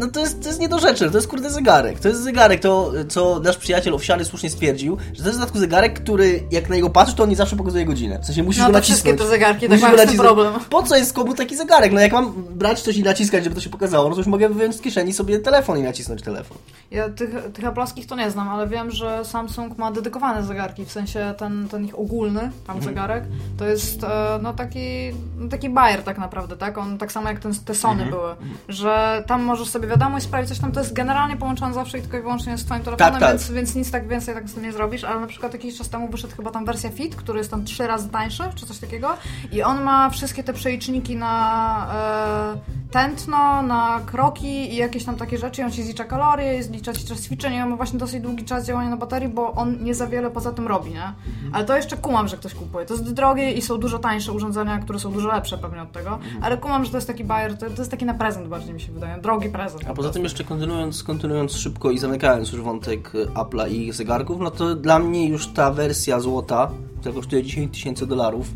No 0.00 0.08
to, 0.12 0.20
jest, 0.20 0.42
to 0.42 0.48
jest 0.48 0.60
niedorzeczne, 0.60 1.10
to 1.10 1.18
jest 1.18 1.28
kurde 1.28 1.50
zegarek. 1.50 2.00
To 2.00 2.08
jest 2.08 2.22
zegarek, 2.22 2.60
to 2.60 2.92
co 3.08 3.40
nasz 3.40 3.56
przyjaciel 3.56 3.94
owsiany 3.94 4.24
słusznie 4.24 4.50
stwierdził, 4.50 4.96
że 5.12 5.22
to 5.22 5.28
jest 5.28 5.38
w 5.38 5.40
dodatku 5.40 5.58
zegarek, 5.58 6.00
który 6.00 6.42
jak 6.50 6.68
na 6.68 6.74
niego 6.76 6.90
patrzysz, 6.90 7.14
to 7.16 7.22
on 7.22 7.28
nie 7.30 7.36
zawsze 7.36 7.56
pokazuje 7.56 7.84
godzinę. 7.84 8.18
W 8.22 8.26
sensie 8.26 8.42
musisz 8.42 8.60
No 8.62 8.66
go 8.66 8.72
nacisnąć. 8.72 9.00
wszystkie 9.02 9.24
te 9.24 9.30
zegarki 9.30 9.60
tak 9.60 9.70
Musisz 9.70 9.88
nacisnąć. 9.96 10.18
problem. 10.20 10.52
Po 10.70 10.82
co 10.82 10.96
jest 10.96 11.12
komu 11.12 11.34
taki 11.34 11.56
zegarek? 11.56 11.92
No 11.92 12.00
jak 12.00 12.12
mam 12.12 12.32
brać 12.50 12.82
coś 12.82 12.96
i 12.96 13.02
naciskać, 13.02 13.44
żeby 13.44 13.56
to 13.56 13.60
się 13.62 13.70
pokazało, 13.70 14.08
no 14.08 14.14
to 14.14 14.20
już 14.20 14.26
mogę 14.26 14.48
wyjąć 14.48 14.76
z 14.76 14.80
kieszeni 14.80 15.12
sobie 15.12 15.38
telefon 15.38 15.78
i 15.78 15.82
nacisnąć 15.82 16.22
telefon. 16.22 16.58
Ja 16.90 17.08
tych, 17.08 17.30
tych 17.52 17.64
aplaskich 17.64 18.06
to 18.06 18.16
nie 18.16 18.30
znam, 18.30 18.48
ale 18.48 18.66
wiem, 18.66 18.90
że 18.90 19.24
Samsung 19.24 19.78
ma 19.78 19.92
dedykowane 19.92 20.42
zegarki, 20.44 20.84
w 20.84 20.92
sensie 20.92 21.34
ten, 21.38 21.68
ten 21.70 21.84
ich 21.84 21.98
ogólny 21.98 22.40
tam 22.66 22.76
Mhm. 22.76 22.82
zegarek, 22.82 23.24
to 23.58 23.64
jest 23.66 24.04
e, 24.04 24.38
no 24.42 24.52
taki, 24.52 25.10
no 25.38 25.48
taki 25.48 25.70
bajer 25.70 26.02
tak 26.02 26.18
naprawdę, 26.18 26.56
tak? 26.56 26.78
On 26.78 26.98
tak 26.98 27.12
samo 27.12 27.28
jak 27.28 27.38
ten, 27.40 27.52
te 27.64 27.74
Sony 27.74 28.02
Mhm. 28.02 28.10
były, 28.10 28.34
że 28.68 29.24
tam 29.26 29.42
możesz 29.42 29.63
sobie 29.68 29.88
wiadomość 29.88 30.24
sprawić 30.24 30.48
coś 30.48 30.58
tam, 30.58 30.72
to 30.72 30.80
jest 30.80 30.92
generalnie 30.92 31.36
połączone 31.36 31.74
zawsze 31.74 31.98
i 31.98 32.00
tylko 32.00 32.16
i 32.16 32.20
wyłącznie 32.20 32.58
z 32.58 32.64
twoim 32.64 32.82
telefonem, 32.82 33.12
Tak, 33.12 33.20
tak. 33.20 33.30
Więc, 33.30 33.50
więc 33.50 33.74
nic 33.74 33.90
tak 33.90 34.08
więcej 34.08 34.34
tak 34.34 34.48
z 34.48 34.54
tym 34.54 34.62
nie 34.62 34.72
zrobisz, 34.72 35.04
ale 35.04 35.20
na 35.20 35.26
przykład 35.26 35.52
jakiś 35.52 35.78
czas 35.78 35.88
temu 35.88 36.08
wyszedł 36.08 36.36
chyba 36.36 36.50
tam 36.50 36.64
wersja 36.64 36.90
Fit, 36.90 37.16
który 37.16 37.38
jest 37.38 37.50
tam 37.50 37.64
trzy 37.64 37.86
razy 37.86 38.08
tańszy, 38.08 38.42
czy 38.54 38.66
coś 38.66 38.78
takiego. 38.78 39.16
I 39.52 39.62
on 39.62 39.82
ma 39.82 40.10
wszystkie 40.10 40.44
te 40.44 40.52
przeliczniki 40.52 41.16
na 41.16 42.54
e, 42.54 42.90
tętno, 42.90 43.62
na 43.62 44.00
kroki 44.06 44.72
i 44.72 44.76
jakieś 44.76 45.04
tam 45.04 45.16
takie 45.16 45.38
rzeczy, 45.38 45.64
on 45.64 45.70
ci 45.70 45.82
zlicza 45.82 46.04
kalorie, 46.04 46.62
zlicza 46.62 46.92
ci 46.92 47.04
czas 47.04 47.22
ćwiczeń. 47.22 47.54
I 47.54 47.60
on 47.60 47.68
ma 47.68 47.76
właśnie 47.76 47.98
dosyć 47.98 48.20
długi 48.20 48.44
czas 48.44 48.66
działania 48.66 48.90
na 48.90 48.96
baterii, 48.96 49.28
bo 49.28 49.52
on 49.52 49.84
nie 49.84 49.94
za 49.94 50.06
wiele 50.06 50.30
poza 50.30 50.52
tym 50.52 50.66
robi, 50.66 50.90
nie? 50.90 51.12
Ale 51.52 51.64
to 51.64 51.76
jeszcze 51.76 51.96
kumam, 51.96 52.28
że 52.28 52.36
ktoś 52.36 52.54
kupuje. 52.54 52.86
To 52.86 52.94
jest 52.94 53.12
drogie 53.12 53.52
i 53.52 53.62
są 53.62 53.78
dużo 53.78 53.98
tańsze 53.98 54.32
urządzenia, 54.32 54.78
które 54.78 54.98
są 54.98 55.12
dużo 55.12 55.28
lepsze 55.28 55.58
pewnie 55.58 55.82
od 55.82 55.92
tego, 55.92 56.18
ale 56.42 56.56
kumam, 56.58 56.84
że 56.84 56.90
to 56.90 56.96
jest 56.96 57.06
taki 57.06 57.24
bajer, 57.24 57.58
to, 57.58 57.66
to 57.70 57.82
jest 57.82 57.90
taki 57.90 58.04
na 58.04 58.14
prezent 58.14 58.48
bardziej 58.48 58.74
mi 58.74 58.80
się 58.80 58.92
wydaje, 58.92 59.18
drogi 59.18 59.48
A 59.88 59.94
poza 59.94 60.10
tym 60.10 60.24
jeszcze 60.24 60.44
kontynuując, 60.44 61.02
kontynuując 61.02 61.52
szybko 61.52 61.90
i 61.90 61.98
zamykając 61.98 62.52
już 62.52 62.60
wątek 62.60 63.12
Apple'a 63.12 63.70
i 63.70 63.92
zegarków, 63.92 64.40
no 64.40 64.50
to 64.50 64.74
dla 64.74 64.98
mnie 64.98 65.28
już 65.28 65.46
ta 65.46 65.70
wersja 65.70 66.20
złota, 66.20 66.70
która 67.00 67.14
kosztuje 67.14 67.42
10 67.42 67.72
tysięcy 67.72 68.06
dolarów, 68.06 68.46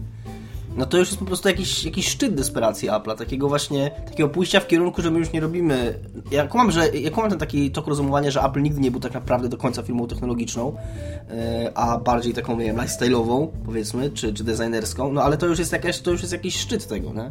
no 0.77 0.87
to 0.87 0.99
już 0.99 1.09
jest 1.09 1.19
po 1.19 1.25
prostu 1.25 1.49
jakiś, 1.49 1.85
jakiś 1.85 2.09
szczyt 2.09 2.35
desperacji 2.35 2.89
Apple'a, 2.89 3.17
takiego 3.17 3.49
właśnie, 3.49 3.91
takiego 4.07 4.29
pójścia 4.29 4.61
w 4.61 4.67
kierunku, 4.67 5.03
że 5.03 5.11
my 5.11 5.19
już 5.19 5.33
nie 5.33 5.41
robimy... 5.41 5.99
Ja 6.31 6.47
kumam, 6.47 6.71
że, 6.71 6.89
ja 6.89 7.11
kumam 7.11 7.31
ten 7.31 7.39
taki 7.39 7.71
tok 7.71 7.87
rozumowania, 7.87 8.31
że 8.31 8.43
Apple 8.43 8.63
nigdy 8.63 8.81
nie 8.81 8.91
był 8.91 9.01
tak 9.01 9.15
naprawdę 9.15 9.49
do 9.49 9.57
końca 9.57 9.83
firmą 9.83 10.07
technologiczną, 10.07 10.69
y, 10.75 11.75
a 11.75 11.99
bardziej 11.99 12.35
taką, 12.35 12.59
nie 12.59 12.65
wiem, 12.65 12.77
lifestyle'ową, 12.77 13.49
powiedzmy, 13.67 14.11
czy, 14.11 14.35
czy 14.35 14.45
designerską, 14.45 15.13
no 15.13 15.23
ale 15.23 15.37
to 15.37 15.47
już 15.47 15.59
jest 15.59 15.73
jakaś, 15.73 16.01
to 16.01 16.11
już 16.11 16.21
jest 16.21 16.33
jakiś 16.33 16.57
szczyt 16.57 16.89
tego, 16.89 17.13
nie? 17.13 17.31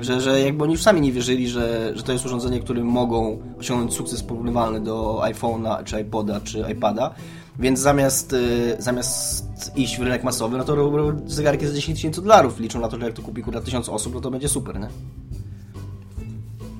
Że, 0.00 0.20
że 0.20 0.40
jakby 0.40 0.64
oni 0.64 0.72
już 0.72 0.82
sami 0.82 1.00
nie 1.00 1.12
wierzyli, 1.12 1.48
że, 1.48 1.92
że 1.96 2.02
to 2.02 2.12
jest 2.12 2.26
urządzenie, 2.26 2.60
którym 2.60 2.86
mogą 2.86 3.38
osiągnąć 3.58 3.94
sukces 3.94 4.22
porównywalny 4.22 4.80
do 4.80 5.20
iPhone'a, 5.22 5.84
czy 5.84 6.00
iPoda, 6.00 6.40
czy 6.40 6.64
iPada. 6.72 7.14
Więc 7.58 7.80
zamiast, 7.80 8.32
y, 8.32 8.76
zamiast 8.78 9.72
iść 9.76 9.98
w 9.98 10.02
rynek 10.02 10.24
masowy, 10.24 10.58
no 10.58 10.64
to 10.64 10.74
robią 10.74 11.20
zegarki 11.28 11.66
za 11.66 11.74
10 11.74 11.98
tysięcy 11.98 12.22
dolarów. 12.22 12.60
Liczą 12.60 12.80
na 12.80 12.88
to, 12.88 12.98
że 12.98 13.04
jak 13.06 13.14
to 13.14 13.22
kupi 13.22 13.42
akurat 13.42 13.64
1000 13.64 13.88
osób, 13.88 14.14
no 14.14 14.20
to 14.20 14.30
będzie 14.30 14.48
super, 14.48 14.80
nie? 14.80 14.88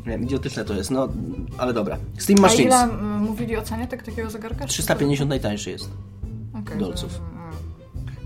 Nie 0.07 0.11
wiem, 0.11 0.23
idiotyczne 0.23 0.65
to 0.65 0.75
jest, 0.75 0.91
no, 0.91 1.09
ale 1.59 1.73
dobra. 1.73 1.97
Steam 2.19 2.39
A 2.39 2.43
Machines. 2.43 2.67
ile 2.67 2.83
mm, 2.83 3.23
mówili 3.23 3.57
o 3.57 3.63
cenie 3.63 3.87
tak, 3.89 4.03
takiego 4.03 4.31
zegarka? 4.31 4.67
350 4.67 5.29
najtańszy 5.29 5.71
jest. 5.71 5.91
Okej, 6.63 6.79
dolców. 6.79 7.21
mm, 7.33 7.55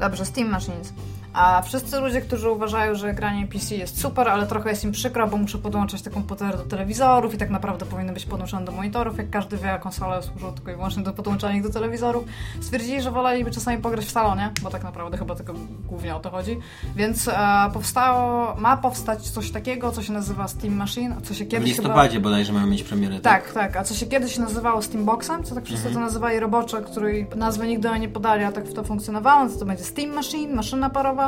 Dobrze, 0.01 0.25
Steam 0.25 0.49
Machines. 0.51 0.93
A 1.39 1.63
wszyscy 1.63 2.01
ludzie, 2.01 2.21
którzy 2.21 2.51
uważają, 2.51 2.95
że 2.95 3.15
granie 3.15 3.47
PC 3.47 3.75
jest 3.75 4.01
super, 4.01 4.29
ale 4.29 4.47
trochę 4.47 4.71
jest 4.71 4.85
im 4.85 4.93
przykro, 4.93 5.29
bo 5.29 5.37
muszę 5.37 5.59
podłączać 5.59 6.03
te 6.03 6.11
komputery 6.11 6.57
do 6.59 6.65
telewizorów 6.65 7.35
i 7.35 7.39
tak 7.39 7.51
naprawdę 7.51 7.87
powinny 7.87 8.13
być 8.13 8.27
podłączone 8.27 8.67
do 8.67 8.73
monitorów, 8.73 9.19
jak 9.19 9.31
każdy 9.31 9.57
wie, 9.57 9.79
konsole 9.83 10.23
służą 10.23 10.53
tylko 10.53 10.71
i 10.71 10.75
wyłącznie 10.75 11.03
do 11.03 11.13
podłączania 11.13 11.57
ich 11.57 11.63
do 11.63 11.71
telewizorów. 11.71 12.25
Stwierdzili, 12.61 13.03
że 13.03 13.11
woleliby 13.11 13.51
czasami 13.51 13.83
pograć 13.83 14.05
w 14.05 14.11
salonie, 14.11 14.51
bo 14.63 14.71
tak 14.71 14.83
naprawdę 14.85 15.19
chyba 15.19 15.35
tylko 15.35 15.55
głównie 15.89 16.17
o 16.17 16.21
to 16.21 16.31
chodzi. 16.31 16.59
Więc 16.97 17.29
e, 17.29 17.35
powstało, 17.73 18.55
ma 18.55 18.77
powstać 18.77 19.31
coś 19.31 19.51
takiego, 19.51 19.93
co 19.93 20.03
się 20.03 20.13
nazywa 20.13 20.49
Steam 20.49 20.75
Machine, 20.75 21.17
co 21.23 21.35
się 21.35 21.45
W 21.45 21.49
kiedyś 21.49 21.77
chyba... 21.77 21.83
listopadzie 21.83 22.21
bodajże 22.21 22.53
mamy 22.53 22.67
mieć 22.67 22.83
premierę. 22.83 23.21
Tak, 23.21 23.53
tak. 23.53 23.77
A 23.77 23.85
co 23.85 23.95
się 23.95 24.07
kiedyś 24.07 24.39
nazywało 24.39 24.83
Steamboxem, 24.83 25.45
co 25.45 25.55
tak 25.55 25.65
wszyscy 25.65 25.91
to 25.91 26.01
nazywali 26.01 26.41
robocze, 26.41 26.83
której 26.83 27.27
nazwy 27.37 27.67
nigdy 27.67 27.99
nie 28.01 28.09
podali, 28.09 28.45
a 28.45 28.53
tak 28.53 28.65
w 28.65 28.75
to 28.75 28.85
funkcjonowało, 28.85 29.49
to, 29.49 29.59
to 29.59 29.65
będzie 29.65 29.85
Steam 29.85 30.15
Machine, 30.15 30.55
maszyna 30.55 30.91
parowa. 30.91 31.28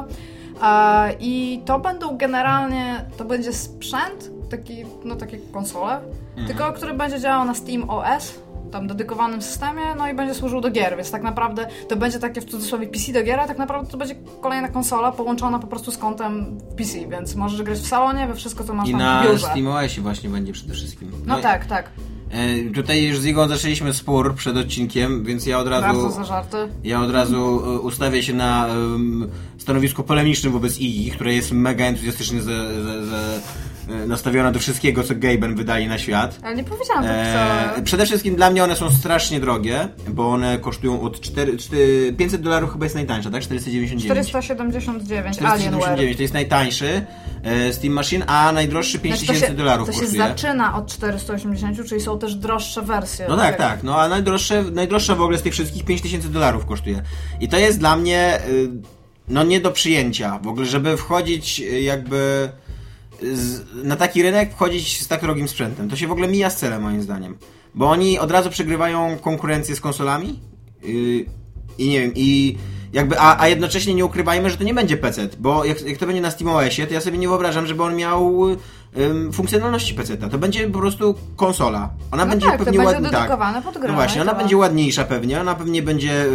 I 1.21 1.63
to 1.65 1.79
będą 1.79 2.17
generalnie, 2.17 3.05
to 3.17 3.25
będzie 3.25 3.53
sprzęt, 3.53 4.31
taki, 4.51 4.85
no 5.05 5.17
takie 5.17 5.39
konsole, 5.39 6.01
tylko 6.47 6.73
który 6.73 6.95
będzie 6.95 7.21
działał 7.21 7.45
na 7.45 7.55
Steam 7.55 7.91
OS, 7.91 8.39
tam 8.73 8.87
dedykowanym 8.87 9.43
systemie, 9.43 9.83
no 9.99 10.09
i 10.09 10.15
będzie 10.15 10.35
służył 10.35 10.61
do 10.61 10.71
gier, 10.71 10.97
więc 10.97 11.11
tak 11.11 11.23
naprawdę 11.23 11.67
to 11.89 11.97
będzie 11.97 12.19
takie 12.19 12.41
w 12.41 12.45
cudzysłowie 12.45 12.87
PC 12.87 13.13
do 13.13 13.23
gier, 13.23 13.41
a 13.41 13.47
tak 13.47 13.59
naprawdę 13.59 13.91
to 13.91 13.97
będzie 13.97 14.15
kolejna 14.41 14.69
konsola 14.69 15.13
połączona 15.13 15.59
po 15.59 15.67
prostu 15.67 15.91
z 15.91 15.99
kątem 15.99 16.59
PC, 16.77 17.07
więc 17.09 17.35
możesz 17.35 17.63
grać 17.63 17.79
w 17.79 17.87
salonie, 17.87 18.27
we 18.27 18.35
wszystko, 18.35 18.65
co 18.65 18.75
masz 18.75 18.89
I 18.89 18.93
tam 18.93 19.01
na 19.01 19.23
w 19.23 19.27
biurze. 19.27 19.47
SteamOSie 19.47 20.01
właśnie 20.01 20.31
będzie 20.31 20.53
przede 20.53 20.75
wszystkim. 20.75 21.13
No 21.27 21.39
tak, 21.39 21.67
tak. 21.67 21.91
E, 22.31 22.71
tutaj 22.75 23.03
już 23.05 23.19
z 23.19 23.27
Igą 23.27 23.49
zaczęliśmy 23.49 23.95
spór 23.95 24.35
przed 24.35 24.57
odcinkiem, 24.57 25.25
więc 25.25 25.47
ja 25.47 25.59
od 25.59 25.69
Bardzo 25.69 25.87
razu, 25.87 26.11
za 26.11 26.25
żarty. 26.25 26.57
ja 26.85 27.01
od 27.01 27.11
razu 27.11 27.37
e, 27.65 27.79
ustawię 27.79 28.23
się 28.23 28.35
na 28.35 28.69
em, 28.69 29.29
stanowisku 29.59 30.03
polemicznym 30.03 30.53
wobec 30.53 30.79
Igi, 30.79 31.11
która 31.11 31.31
jest 31.33 31.53
mega 31.53 31.85
entuzjastycznie 31.85 32.43
za, 32.43 32.83
za, 32.83 33.07
za, 33.07 33.21
nastawiona 34.07 34.53
do 34.53 34.59
wszystkiego, 34.59 35.03
co 35.05 35.15
Gaben 35.15 35.55
wydali 35.55 35.87
na 35.87 35.99
świat. 35.99 36.39
Ale 36.43 36.55
nie 36.57 36.65
powiedziałam 36.65 37.05
tak 37.05 37.13
E, 37.17 37.31
wcale. 37.31 37.83
przede 37.83 38.07
wszystkim 38.07 38.37
dla 38.37 38.51
mnie 38.51 38.65
one 38.65 38.77
są 38.77 38.91
strasznie 38.91 39.41
drogie, 39.41 39.89
bo 40.09 40.31
one 40.31 40.59
kosztują 40.59 41.01
od 41.03 41.21
4, 41.21 41.57
4, 41.57 42.13
500 42.19 42.41
dolarów 42.43 42.73
chyba 42.73 42.87
jest 42.87 42.95
najtańsza, 42.95 43.31
tak? 43.31 43.43
499. 43.43 44.29
479, 44.29 45.39
Alienware. 45.39 45.57
499 45.61 46.17
to 46.17 46.23
jest 46.23 46.35
najtańszy 46.35 47.07
e, 47.43 47.73
Steam 47.73 47.95
Machine, 47.95 48.25
a 48.27 48.53
najdroższy 48.53 48.99
Znaczy, 48.99 49.03
5000 49.27 49.55
dolarów 49.55 49.87
to 49.87 49.93
się 49.93 50.01
kosztuje. 50.01 50.23
zaczyna 50.23 50.77
od 50.77 50.87
480, 50.87 51.87
czyli 51.89 52.01
są 52.01 52.19
też 52.19 52.35
droższe 52.35 52.83
wersje. 52.83 53.27
No 53.29 53.37
tak, 53.37 53.57
tak, 53.57 53.83
no 53.83 54.01
a 54.01 54.09
najdroższe, 54.09 54.63
najdroższa 54.73 55.15
w 55.15 55.21
ogóle 55.21 55.39
z 55.39 55.43
tych 55.43 55.53
wszystkich 55.53 55.85
5000 55.85 56.29
dolarów 56.29 56.67
kosztuje. 56.67 57.03
I 57.41 57.49
to 57.49 57.59
jest 57.59 57.79
dla 57.79 57.97
mnie 57.97 58.39
y, 58.49 58.71
no 59.29 59.43
nie 59.43 59.61
do 59.61 59.71
przyjęcia. 59.71 60.39
W 60.43 60.47
ogóle, 60.49 60.67
żeby 60.67 60.97
wchodzić 60.97 61.61
y, 61.61 61.81
jakby 61.81 62.49
z, 63.23 63.65
na 63.85 63.97
taki 63.97 64.23
rynek, 64.23 64.53
wchodzić 64.53 65.01
z 65.01 65.09
tak 65.09 65.21
drogim 65.21 65.49
sprzętem. 65.49 65.91
To 65.91 65.97
się 65.97 66.09
w 66.09 66.13
ogóle 66.13 66.29
mija 66.29 66.51
z 66.51 66.57
celem 66.57 66.83
moim 66.83 67.03
zdaniem. 67.03 67.39
Bo 67.75 67.91
oni 67.91 68.19
od 68.19 68.31
razu 68.31 68.51
przegrywają 68.51 69.19
konkurencję 69.19 69.77
z 69.77 69.81
konsolami 69.81 70.41
y, 70.85 71.25
i 71.79 71.89
nie 71.89 72.01
wiem, 72.01 72.13
i 72.15 72.59
jakby, 72.93 73.19
a, 73.19 73.41
a 73.41 73.49
jednocześnie 73.49 73.95
nie 73.95 74.05
ukrywajmy, 74.05 74.51
że 74.51 74.57
to 74.57 74.65
nie 74.65 74.75
będzie 74.75 74.97
PC, 74.97 75.29
bo 75.39 75.65
jak, 75.65 75.83
jak 75.83 75.99
to 75.99 76.07
będzie 76.07 76.23
na 76.23 76.31
SteamOSie, 76.31 76.87
to 76.87 76.95
ja 76.95 77.01
sobie 77.01 77.19
nie 77.19 77.29
wyobrażam, 77.29 77.67
żeby 77.67 77.83
on 77.83 77.97
miał 77.97 78.47
ym, 78.99 79.33
funkcjonalności 79.33 79.95
PC. 79.95 80.17
To 80.17 80.39
będzie 80.39 80.69
po 80.69 80.79
prostu 80.79 81.15
konsola. 81.37 81.91
Ona 82.11 82.25
No 82.25 82.31
będzie 82.31 82.47
tak, 82.47 82.59
to 82.59 82.65
pewnie 82.65 82.79
będzie 82.79 82.95
ładnie. 82.95 83.11
dedykowane 83.11 83.63
pod 83.63 83.79
grę, 83.79 83.89
No 83.89 83.95
właśnie, 83.95 84.23
ona 84.23 84.31
tyle. 84.31 84.43
będzie 84.43 84.57
ładniejsza 84.57 85.05
pewnie, 85.05 85.41
ona 85.41 85.55
pewnie 85.55 85.83
będzie 85.83 86.27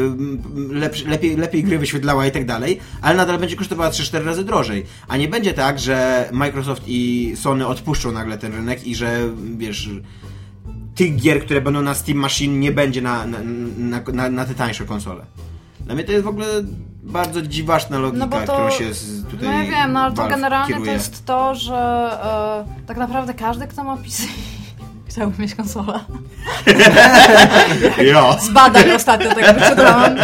lepszy, 0.70 1.08
lepiej, 1.08 1.38
lepiej 1.38 1.64
gry 1.64 1.80
wyświetlała 1.80 2.26
i 2.28 2.32
tak 2.32 2.46
dalej, 2.46 2.80
ale 3.02 3.18
nadal 3.18 3.40
będzie 3.40 3.56
kosztowała 3.56 3.90
3-4 3.90 4.26
razy 4.26 4.44
drożej. 4.44 4.86
A 5.08 5.18
nie 5.18 5.28
będzie 5.28 5.54
tak, 5.54 5.80
że 5.80 6.30
Microsoft 6.32 6.84
i 6.88 7.34
Sony 7.36 7.68
odpuszczą 7.68 8.12
nagle 8.12 8.38
ten 8.38 8.54
rynek 8.54 8.88
i 8.88 8.96
że 8.96 9.20
wiesz 9.58 9.90
tych 10.96 11.16
gier, 11.16 11.42
które 11.42 11.62
będą 11.62 11.82
na 11.82 11.94
Steam 11.94 12.18
Machine 12.18 12.60
nie 12.60 12.72
będzie 12.72 13.02
na, 13.02 13.26
na, 13.26 13.38
na, 13.78 14.02
na, 14.14 14.30
na 14.30 14.46
te 14.46 14.56
tańsze 14.56 14.86
konsole. 14.86 15.26
Dla 15.80 15.96
mnie 15.96 16.04
to 16.04 16.12
jest 16.12 16.24
w 16.24 16.28
ogóle 16.28 16.46
bardzo 17.06 17.42
dziwaczna 17.42 17.98
logika, 18.00 18.26
No 18.26 18.32
to, 18.32 18.54
którą 18.54 18.70
się 18.70 18.86
tutaj 19.32 19.48
no 19.48 19.54
ja 19.54 19.64
wiem, 19.64 19.94
no 19.94 20.00
ale 20.00 20.14
to 20.14 20.28
generalnie 20.28 20.68
kieruje. 20.68 20.86
to 20.86 20.94
jest 20.94 21.26
to, 21.26 21.56
że 21.56 21.76
e, 22.84 22.86
tak 22.88 22.98
naprawdę 22.98 23.34
każdy, 23.34 23.68
kto 23.68 23.84
ma 23.84 23.98
PC 23.98 24.24
chciałby 25.10 25.42
mieć 25.42 25.56
konsolę. 25.56 26.00
Jo. 28.12 28.38
Z 28.42 28.50
badań 28.50 28.92
ostatnio 28.92 29.36
tak 29.36 29.60
wyczytałam. 29.60 30.16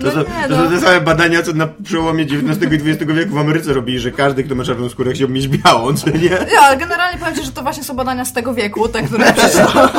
To, 0.00 0.10
są, 0.10 0.24
to 0.24 0.30
no. 0.48 0.56
są 0.56 0.70
te 0.70 0.80
same 0.80 1.00
badania, 1.00 1.42
co 1.42 1.52
na 1.52 1.66
przełomie 1.84 2.24
XIX 2.24 2.72
i 2.72 2.90
XX 2.90 3.12
wieku 3.12 3.34
w 3.34 3.38
Ameryce 3.38 3.72
robili, 3.72 3.98
że 3.98 4.10
każdy, 4.10 4.44
kto 4.44 4.54
ma 4.54 4.64
czarną 4.64 4.88
skórę, 4.88 5.12
chciał 5.12 5.28
mieć 5.28 5.48
białą, 5.48 5.94
co 5.94 6.10
nie? 6.10 6.28
Ja, 6.28 6.60
ale 6.62 6.76
generalnie 6.76 7.18
powiem 7.18 7.34
Ci, 7.34 7.44
że 7.44 7.52
to 7.52 7.62
właśnie 7.62 7.84
są 7.84 7.94
badania 7.96 8.24
z 8.24 8.32
tego 8.32 8.54
wieku, 8.54 8.88
te, 8.88 9.02
które 9.02 9.32
przeczytałam. 9.36 9.90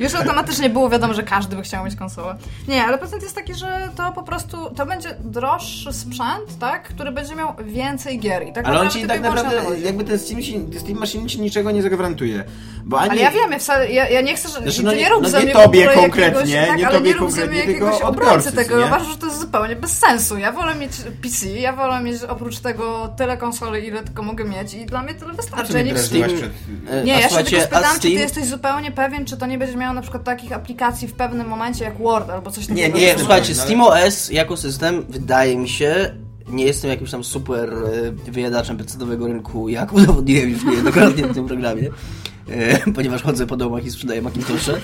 Już 0.00 0.14
automatycznie 0.14 0.70
było 0.70 0.90
wiadomo, 0.90 1.14
że 1.14 1.22
każdy 1.22 1.56
by 1.56 1.62
chciał 1.62 1.84
mieć 1.84 1.96
konsolę. 1.96 2.36
Nie, 2.68 2.84
ale 2.84 2.98
procent 2.98 3.22
jest 3.22 3.34
taki, 3.34 3.54
że 3.54 3.88
to 3.96 4.12
po 4.12 4.22
prostu, 4.22 4.70
to 4.76 4.86
będzie 4.86 5.14
droższy 5.24 5.92
sprzęt, 5.92 6.58
tak, 6.60 6.82
który 6.82 7.12
będzie 7.12 7.34
miał 7.34 7.54
więcej 7.64 8.18
gier. 8.18 8.46
I 8.48 8.52
tak 8.52 8.66
Ale 8.66 8.80
on 8.80 8.90
ci 8.90 9.06
tak 9.06 9.20
naprawdę, 9.20 9.78
jakby 9.84 10.04
ten 10.04 10.18
Steam, 10.18 10.42
Steam 10.78 10.98
Machine 10.98 11.28
ci 11.28 11.40
niczego 11.40 11.70
nie 11.70 11.82
zagwarantuje. 11.82 12.44
Bo 12.84 13.00
ani... 13.00 13.10
Ale 13.10 13.20
ja 13.20 13.30
wiem, 13.30 13.52
ja, 13.52 13.58
wcale, 13.58 13.90
ja, 13.90 14.08
ja 14.08 14.20
nie 14.20 14.36
chcę, 14.36 14.48
że 14.48 14.60
Znaczy, 14.60 14.82
no 14.84 14.92
nie 14.92 14.98
nie- 14.98 15.08
rób 15.08 15.22
no 15.22 15.28
ze 15.28 15.38
nie 15.38 15.44
mnie 15.44 15.54
tobie 15.54 15.88
konkretnie, 15.94 16.54
jakiegoś, 16.54 16.68
tak, 16.68 16.78
nie 16.78 16.86
ale 16.86 16.98
tobie 16.98 17.10
nie 17.10 17.16
rób 17.16 17.30
ze 17.30 17.46
mnie 17.46 17.58
jakiegoś 17.58 18.00
obrońcy 18.00 18.52
tego. 18.52 18.76
Uważam, 18.86 19.10
że 19.10 19.18
to 19.18 19.26
jest 19.26 19.35
zupełnie 19.36 19.76
bez 19.76 19.98
sensu. 19.98 20.38
Ja 20.38 20.52
wolę 20.52 20.74
mieć 20.74 20.92
PC, 21.22 21.48
ja 21.48 21.72
wolę 21.72 22.02
mieć 22.02 22.22
oprócz 22.22 22.58
tego 22.58 23.14
tyle 23.16 23.36
konsoli, 23.36 23.86
ile 23.86 24.02
tylko 24.02 24.22
mogę 24.22 24.44
mieć 24.44 24.74
i 24.74 24.86
dla 24.86 25.02
mnie 25.02 25.14
tyle 25.14 25.34
wystarczy. 25.34 25.72
Ja 25.72 25.82
nie, 25.82 25.94
Steam- 25.94 26.36
przed... 26.36 26.50
E, 26.88 27.04
nie, 27.04 27.14
a 27.14 27.16
ja 27.16 27.22
się 27.22 27.28
słuchajcie, 27.28 27.50
tylko 27.50 27.76
a 27.76 27.78
spytałam, 27.78 28.00
czy 28.00 28.08
ty 28.08 28.10
jesteś 28.10 28.44
zupełnie 28.44 28.92
pewien, 28.92 29.24
czy 29.24 29.36
to 29.36 29.46
nie 29.46 29.58
będzie 29.58 29.76
miało 29.76 29.94
na 29.94 30.02
przykład 30.02 30.24
takich 30.24 30.52
aplikacji 30.52 31.08
w 31.08 31.14
pewnym 31.14 31.48
momencie 31.48 31.84
jak 31.84 31.98
Word 31.98 32.30
albo 32.30 32.50
coś 32.50 32.66
takiego. 32.66 32.88
Nie, 32.88 32.94
nie, 32.94 33.06
Jestem 33.06 33.20
słuchajcie, 33.20 33.48
pewien, 33.48 33.62
SteamOS 33.64 34.30
jako 34.30 34.56
system 34.56 35.04
wydaje 35.08 35.56
mi 35.56 35.68
się, 35.68 36.14
nie 36.48 36.64
jestem 36.64 36.90
jakimś 36.90 37.10
tam 37.10 37.24
super 37.24 37.72
e, 37.72 38.30
wyjadaczem 38.30 38.76
PC-owego 38.76 39.26
rynku, 39.26 39.68
jak 39.68 39.92
udowodniłem 39.92 40.50
już 40.50 40.64
niejednokrotnie 40.64 41.26
w 41.26 41.34
tym 41.34 41.46
programie, 41.46 41.88
e, 41.88 41.90
ponieważ 42.94 43.22
chodzę 43.22 43.46
po 43.46 43.56
domach 43.56 43.86
i 43.86 43.90
sprzedaję 43.90 44.22
Macintosze. 44.22 44.80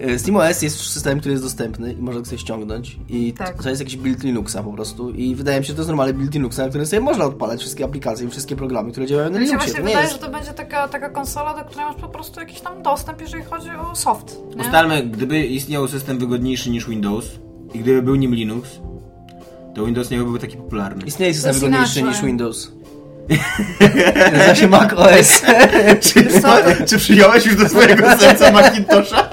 E, 0.00 0.18
SteamOS 0.18 0.62
jest 0.62 0.80
systemem, 0.80 1.18
który 1.20 1.32
jest 1.32 1.44
dostępny 1.44 1.92
i 1.92 1.96
można 2.02 2.20
go 2.20 2.26
sobie 2.26 2.38
ściągnąć 2.38 2.98
i 3.08 3.32
Tak. 3.32 3.62
to 3.62 3.68
jest 3.68 3.80
jakiś 3.80 3.96
build 3.96 4.22
Linuxa 4.24 4.62
po 4.64 4.72
prostu 4.72 5.10
i 5.10 5.34
wydaje 5.34 5.60
mi 5.60 5.64
się, 5.66 5.68
że 5.68 5.74
to 5.74 5.80
jest 5.80 5.88
normalny 5.88 6.14
build 6.14 6.34
Linuxa, 6.34 6.62
na 6.62 6.68
którym 6.68 6.86
sobie 6.86 7.00
można 7.00 7.24
odpalać 7.24 7.60
wszystkie 7.60 7.84
aplikacje 7.84 8.26
i 8.26 8.30
wszystkie 8.30 8.56
programy, 8.56 8.90
które 8.92 9.06
działają 9.06 9.30
na 9.30 9.38
Mi 9.38 9.46
się 9.46 9.52
Linuxie. 9.52 9.72
właśnie 9.72 9.84
wydaje, 9.88 10.06
jest... 10.06 10.20
że 10.20 10.26
to 10.26 10.32
będzie 10.32 10.52
taka, 10.52 10.88
taka 10.88 11.08
konsola, 11.10 11.54
do 11.58 11.64
której 11.64 11.86
masz 11.86 11.96
po 11.96 12.08
prostu 12.08 12.40
jakiś 12.40 12.60
tam 12.60 12.82
dostęp, 12.82 13.20
jeżeli 13.20 13.44
chodzi 13.44 13.70
o 13.70 13.94
soft. 13.96 14.36
Nie? 14.56 14.62
Ustalmy, 14.62 15.02
gdyby 15.02 15.46
istniał 15.46 15.88
system 15.88 16.18
wygodniejszy 16.18 16.70
niż 16.70 16.88
Windows 16.88 17.26
i 17.74 17.78
gdyby 17.78 18.02
był 18.02 18.14
nim 18.14 18.34
Linux, 18.34 18.68
to 19.74 19.84
Windows 19.86 20.10
nie 20.10 20.16
byłby 20.18 20.38
taki 20.38 20.56
popularny. 20.56 21.04
Istnieje 21.06 21.34
system 21.34 21.54
wygodniejszy 21.54 22.00
inaczej. 22.00 22.14
niż 22.18 22.26
Windows. 22.26 22.72
Nazywa 24.32 24.54
się 24.54 24.68
Mac 24.68 24.92
OS. 24.92 25.42
Czy, 26.00 26.24
czy 26.86 26.98
przyjąłeś 26.98 27.46
już 27.46 27.56
do 27.56 27.68
swojego 27.68 28.18
serca 28.18 28.52
Macintosha? 28.52 29.30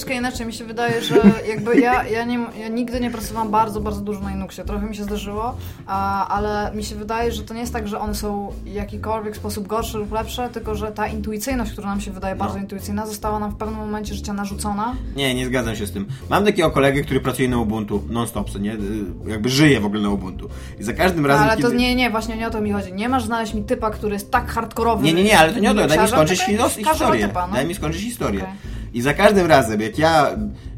Troszeczkę 0.00 0.18
inaczej. 0.18 0.46
Mi 0.46 0.52
się 0.52 0.64
wydaje, 0.64 1.02
że 1.02 1.22
jakby 1.48 1.80
ja, 1.80 2.04
ja, 2.04 2.24
nie, 2.24 2.38
ja 2.60 2.68
nigdy 2.68 3.00
nie 3.00 3.10
pracowałam 3.10 3.50
bardzo, 3.50 3.80
bardzo 3.80 4.00
dużo 4.00 4.20
na 4.20 4.30
Linuxie. 4.30 4.64
Trochę 4.64 4.86
mi 4.86 4.96
się 4.96 5.04
zdarzyło, 5.04 5.56
a, 5.86 6.28
ale 6.28 6.70
mi 6.74 6.84
się 6.84 6.96
wydaje, 6.96 7.32
że 7.32 7.42
to 7.42 7.54
nie 7.54 7.60
jest 7.60 7.72
tak, 7.72 7.88
że 7.88 8.00
one 8.00 8.14
są 8.14 8.52
w 8.64 8.66
jakikolwiek 8.66 9.36
sposób 9.36 9.66
gorsze 9.66 9.98
lub 9.98 10.12
lepsze, 10.12 10.48
tylko 10.52 10.74
że 10.74 10.92
ta 10.92 11.06
intuicyjność, 11.06 11.72
która 11.72 11.88
nam 11.88 12.00
się 12.00 12.10
wydaje 12.10 12.34
bardzo 12.34 12.58
intuicyjna, 12.58 13.06
została 13.06 13.38
nam 13.38 13.50
w 13.50 13.56
pewnym 13.56 13.78
momencie 13.80 14.14
życia 14.14 14.32
narzucona. 14.32 14.94
Nie, 15.16 15.34
nie 15.34 15.46
zgadzam 15.46 15.76
się 15.76 15.86
z 15.86 15.92
tym. 15.92 16.06
Mam 16.30 16.44
takiego 16.44 16.70
kolegę, 16.70 17.02
który 17.02 17.20
pracuje 17.20 17.48
na 17.48 17.58
Ubuntu 17.58 18.02
non-stop, 18.08 18.60
nie? 18.60 18.74
Y, 18.74 18.78
Jakby 19.26 19.48
żyje 19.48 19.80
w 19.80 19.84
ogóle 19.84 20.02
na 20.02 20.10
Ubuntu. 20.10 20.48
I 20.80 20.84
za 20.84 20.92
każdym 20.92 21.26
razem, 21.26 21.48
ale 21.48 21.56
to 21.56 21.62
kiedy... 21.62 21.76
nie, 21.76 21.94
nie, 21.94 22.10
właśnie 22.10 22.36
nie 22.36 22.46
o 22.46 22.50
to 22.50 22.60
mi 22.60 22.72
chodzi. 22.72 22.92
Nie 22.92 23.08
masz 23.08 23.24
znaleźć 23.24 23.54
mi 23.54 23.64
typa, 23.64 23.90
który 23.90 24.12
jest 24.12 24.30
tak 24.30 24.50
hardkorowy. 24.50 25.04
Nie, 25.04 25.12
nie, 25.12 25.24
nie, 25.24 25.38
ale 25.38 25.52
to 25.52 25.60
nie 25.60 25.70
o 25.70 25.74
to. 25.74 25.86
Daj 25.86 25.98
mi 25.98 26.08
skończyć 26.08 26.42
historię. 26.76 27.28
typa, 27.28 27.46
no. 27.46 27.52
Daj 27.54 27.66
mi 27.66 27.74
skończyć 27.74 28.02
historię. 28.02 28.40
Okej. 28.40 28.79
I 28.94 29.02
za 29.02 29.14
każdym 29.14 29.46
razem, 29.46 29.80
jak 29.80 29.98
ja, 29.98 30.30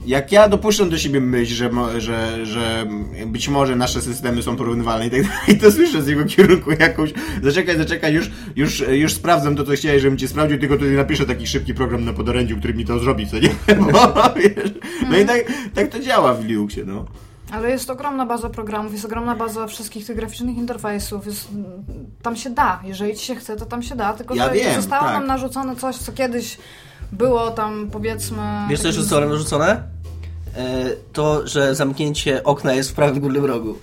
jak 0.06 0.32
ja 0.32 0.48
dopuszczam 0.48 0.90
do 0.90 0.98
siebie 0.98 1.20
myśl, 1.20 1.54
że, 1.54 1.70
że, 2.00 2.46
że 2.46 2.86
być 3.26 3.48
może 3.48 3.76
nasze 3.76 4.00
systemy 4.00 4.42
są 4.42 4.56
porównywalne 4.56 5.06
i 5.06 5.10
tak 5.10 5.22
dalej, 5.22 5.60
to 5.60 5.72
słyszę 5.72 6.02
z 6.02 6.06
jego 6.06 6.24
kierunku 6.24 6.70
jakąś, 6.70 7.12
zaczekaj, 7.42 7.76
zaczekaj, 7.78 8.14
już, 8.14 8.30
już, 8.56 8.84
już 8.88 9.14
sprawdzam 9.14 9.56
to, 9.56 9.64
co 9.64 9.72
chciałeś, 9.72 10.02
żebym 10.02 10.18
ci 10.18 10.28
sprawdził, 10.28 10.58
tylko 10.58 10.74
tutaj 10.76 10.92
napiszę 10.92 11.26
taki 11.26 11.46
szybki 11.46 11.74
program 11.74 12.04
na 12.04 12.12
podorędziu, 12.12 12.58
który 12.58 12.74
mi 12.74 12.84
to 12.84 12.98
zrobi, 12.98 13.26
co 13.26 13.38
nie? 13.38 13.50
Bo, 13.92 14.34
wiesz, 14.36 14.72
no 15.10 15.18
i 15.18 15.24
tak, 15.26 15.44
tak 15.74 15.88
to 15.88 16.00
działa 16.00 16.34
w 16.34 16.44
Linuxie, 16.44 16.84
no. 16.84 17.04
Ale 17.52 17.70
jest 17.70 17.90
ogromna 17.90 18.26
baza 18.26 18.50
programów, 18.50 18.92
jest 18.92 19.04
ogromna 19.04 19.34
baza 19.36 19.66
wszystkich 19.66 20.06
tych 20.06 20.16
graficznych 20.16 20.56
interfejsów. 20.56 21.26
Jest, 21.26 21.48
tam 22.22 22.36
się 22.36 22.50
da. 22.50 22.80
Jeżeli 22.84 23.16
ci 23.16 23.26
się 23.26 23.34
chce, 23.34 23.56
to 23.56 23.66
tam 23.66 23.82
się 23.82 23.96
da. 23.96 24.12
Tylko, 24.12 24.34
Ja 24.34 24.48
że 24.48 24.54
wiem, 24.54 24.74
zostało 24.74 25.04
tak. 25.04 25.12
nam 25.12 25.26
narzucone 25.26 25.76
coś, 25.76 25.96
co 25.96 26.12
kiedyś 26.12 26.58
było 27.12 27.50
tam, 27.50 27.88
powiedzmy... 27.92 28.42
Wiesz 28.70 28.80
co 28.80 28.86
jeszcze 28.86 29.02
zostało 29.02 29.20
nam 29.20 29.30
narzucone? 29.30 29.82
E, 30.56 30.90
to, 31.12 31.46
że 31.46 31.74
zamknięcie 31.74 32.44
okna 32.44 32.74
jest 32.74 32.90
w 32.90 32.94
prawym 32.94 33.20
górnym 33.20 33.44
rogu. 33.44 33.78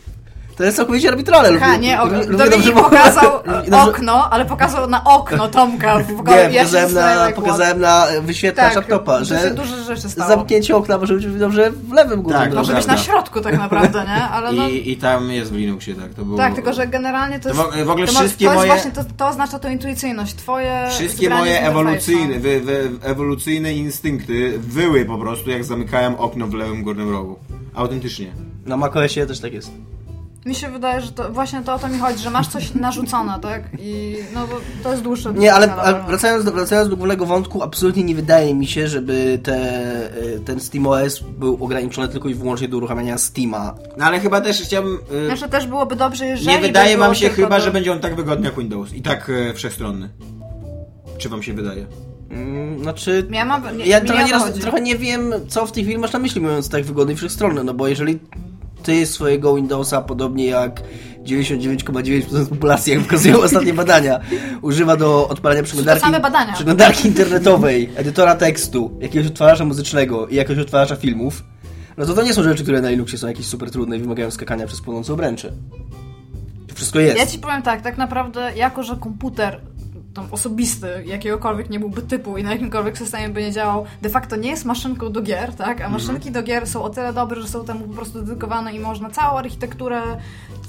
To 0.60 0.63
jest 0.66 0.78
całkowicie 0.78 1.10
arbitralne. 1.10 1.60
Ha, 1.60 1.75
nie, 1.75 2.01
ok, 2.01 2.10
Dominik 2.38 2.74
pokazał 2.74 3.32
okno, 3.89 4.30
ale 4.30 4.46
pokazał 4.46 4.88
na 4.89 5.04
okno 5.04 5.48
Tomka 5.48 6.00
w. 6.00 6.28
Nie, 6.28 6.36
Ja 6.36 6.66
się 6.68 6.78
pokazałem 6.78 6.94
na, 6.94 7.32
pokazałem 7.36 7.80
na 7.80 8.06
wyświetlacz 8.22 8.66
Tak, 8.68 8.75
laptopa, 8.75 9.20
to 9.20 9.25
że 9.25 9.51
duże 9.54 9.84
rzeczy 9.84 10.10
stało. 10.10 10.30
zamknięcie 10.30 10.75
okna 10.75 10.98
może 10.98 11.13
być 11.13 11.25
dobrze 11.25 11.72
w 11.72 11.92
lewym 11.94 12.22
górnym 12.22 12.42
Tak, 12.42 12.50
rogu. 12.50 12.58
Może 12.60 12.74
być 12.74 12.86
na 12.88 12.98
środku 12.98 13.42
tak 13.42 13.58
naprawdę, 13.58 14.04
nie? 14.06 14.24
Ale 14.36 14.54
no... 14.54 14.70
I, 14.70 14.92
I 14.92 14.98
tam 14.98 15.32
jest 15.32 15.51
w 15.51 15.56
Linuxie, 15.56 15.96
tak, 15.96 16.13
to 16.13 16.25
było... 16.25 16.38
Tak, 16.38 16.56
tylko 16.56 16.74
że 16.74 16.88
generalnie 16.88 17.39
to 17.39 17.50
To 17.50 17.63
jest... 17.66 17.78
w- 17.78 17.86
w 17.86 17.89
ogóle 17.89 18.08
to, 18.08 18.13
wszystkie 18.13 18.46
to 18.46 18.51
jest 18.51 18.58
moje- 18.66 18.72
właśnie, 18.72 18.92
to, 18.92 19.01
to 19.18 19.28
oznacza 19.28 19.60
tą 19.60 19.70
intuicyjność, 19.70 20.36
twoje... 20.36 20.88
Wszystkie 20.89 21.30
moje 21.30 21.62
ewolucyjne, 21.68 22.39
wy, 22.39 22.60
wy, 22.62 22.89
ewolucyjne 23.04 23.74
instynkty 23.74 24.54
wyły 24.60 25.06
po 25.06 25.18
prostu, 25.18 25.50
jak 25.50 25.63
zamykałem 25.63 26.16
okno 26.16 26.48
w 26.48 26.54
lewym 26.54 26.84
górnym 26.84 27.12
rogu. 27.12 27.39
Autentycznie. 27.75 28.28
Na 28.66 28.78
macOSie 28.78 29.25
też 29.25 29.39
tak 29.39 29.54
jest. 29.54 29.72
Mi 30.46 30.55
się 30.55 30.69
wydaje, 30.72 31.01
że 31.01 31.12
to 31.12 31.31
właśnie 31.34 31.62
to 31.62 31.74
o 31.74 31.79
to 31.79 31.88
mi 31.88 32.00
chodzi, 32.00 32.19
że 32.24 32.29
masz 32.29 32.48
coś 32.48 32.74
narzucone, 32.75 33.39
tak? 33.41 33.63
I 33.79 34.15
no 34.34 34.48
bo 34.48 34.55
to 34.84 34.91
jest 34.91 35.03
dłuższe. 35.03 35.34
Nie, 35.34 35.53
ale, 35.53 35.74
ale 35.75 36.03
wracając, 36.08 36.46
do, 36.46 36.51
wracając 36.51 36.89
do 36.89 36.96
głównego 36.98 37.25
wątku, 37.25 37.63
absolutnie 37.63 38.03
nie 38.03 38.15
wydaje 38.15 38.55
mi 38.55 38.67
się, 38.67 38.88
żeby 38.88 39.39
te, 39.43 39.55
e, 40.36 40.39
ten 40.46 40.60
SteamOS 40.60 41.19
był 41.19 41.63
ograniczony 41.63 42.08
tylko 42.08 42.29
i 42.29 42.34
wyłącznie 42.34 42.67
do 42.67 42.77
uruchamiania 42.77 43.17
Steama. 43.17 43.75
No 43.98 44.05
ale 44.05 44.19
chyba 44.19 44.41
też 44.41 44.62
chciałbym... 44.62 45.00
y, 45.24 45.25
Znaczy 45.25 45.50
też 45.50 45.67
byłoby 45.67 45.96
dobrze, 45.96 46.25
jeżeli 46.25 46.48
nie 46.48 46.60
wydaje 46.60 46.96
by 46.96 47.00
wam 47.00 47.15
się 47.15 47.29
chyba, 47.29 47.58
do... 47.60 47.65
że 47.65 47.72
będzie 47.72 47.91
on 47.91 48.00
tak 48.00 48.15
wygodny 48.15 48.46
jak 48.46 48.58
Windows. 48.58 48.93
I 48.93 49.01
tak 49.01 49.29
e, 49.50 49.53
wszechstronny. 49.53 50.10
Czy 51.17 51.29
wam 51.29 51.43
się 51.43 51.53
wydaje? 51.53 51.86
Mm, 52.29 52.79
Znaczy, 52.84 53.27
Ja, 53.31 53.46
mam, 53.46 53.77
nie, 53.77 53.86
ja 53.86 54.01
trochę 54.01 54.24
nie, 54.25 54.31
roz, 54.31 54.53
trochę 54.62 54.81
nie 54.81 54.96
wiem, 54.98 55.34
co 55.48 55.65
w 55.65 55.72
tej 55.72 55.84
chwili 55.84 55.98
masz 56.00 56.13
na 56.13 56.19
myśli, 56.19 56.41
mówiąc 56.41 56.69
tak 56.69 56.86
wygodny 56.86 57.13
i 57.13 57.15
wszechstronny, 57.15 57.63
no 57.63 57.74
bo 57.74 57.88
jeżeli 57.88 58.19
ty 58.83 59.05
swojego 59.05 59.55
Windowsa, 59.55 60.01
podobnie 60.01 60.45
jak 60.45 60.81
99,9% 61.24 62.45
populacji, 62.45 62.93
jak 62.93 63.01
wskazują 63.01 63.41
ostatnie 63.41 63.74
badania, 63.74 64.19
używa 64.62 64.95
do 64.95 65.27
odpalania 65.27 65.63
przeglądarki, 65.63 66.01
same 66.01 66.19
badania. 66.19 66.53
przeglądarki 66.53 67.07
internetowej, 67.07 67.89
edytora 67.95 68.36
tekstu, 68.36 68.98
jakiegoś 69.01 69.27
odtwarzacza 69.27 69.65
muzycznego 69.65 70.27
i 70.27 70.36
jakiegoś 70.36 70.63
odtwarzacza 70.63 71.01
filmów, 71.01 71.43
no 71.98 72.05
to 72.05 72.13
to 72.13 72.24
nie 72.24 72.33
są 72.33 72.43
rzeczy, 72.43 72.63
które 72.63 72.81
na 72.81 72.89
Linuxie 72.89 73.17
są 73.17 73.27
jakieś 73.27 73.45
super 73.45 73.71
trudne 73.71 73.98
i 73.98 74.00
wymagają 74.00 74.31
skakania 74.31 74.67
przez 74.67 74.81
płonącą 74.81 75.13
obręczy. 75.13 75.53
To 76.67 76.75
wszystko 76.75 77.00
jest. 77.00 77.17
Ja 77.17 77.25
ci 77.25 77.39
powiem 77.39 77.62
tak, 77.62 77.81
tak 77.81 77.98
naprawdę, 77.98 78.51
jako 78.55 78.83
że 78.83 78.95
komputer 78.95 79.62
tam 80.13 80.28
osobisty, 80.32 81.04
jakiegokolwiek 81.06 81.70
nie 81.70 81.80
byłby 81.80 82.01
typu 82.01 82.38
i 82.38 82.44
na 82.44 82.51
jakimkolwiek 82.51 82.98
systemie 82.98 83.30
by 83.30 83.42
nie 83.42 83.51
działał, 83.51 83.86
de 84.01 84.10
facto 84.10 84.36
nie 84.36 84.50
jest 84.50 84.66
maszynką 84.66 85.12
do 85.12 85.22
gier, 85.22 85.56
tak? 85.56 85.82
A 85.82 85.89
maszynki 85.89 86.32
do 86.32 86.44
gier 86.44 86.68
są 86.68 86.84
o 86.84 86.89
tyle 86.89 87.13
dobre, 87.13 87.42
że 87.42 87.48
są 87.48 87.66
temu 87.66 87.88
po 87.88 87.94
prostu 87.94 88.22
dedykowane 88.22 88.74
i 88.74 88.80
można 88.80 89.10
całą 89.10 89.38
architekturę 89.38 90.01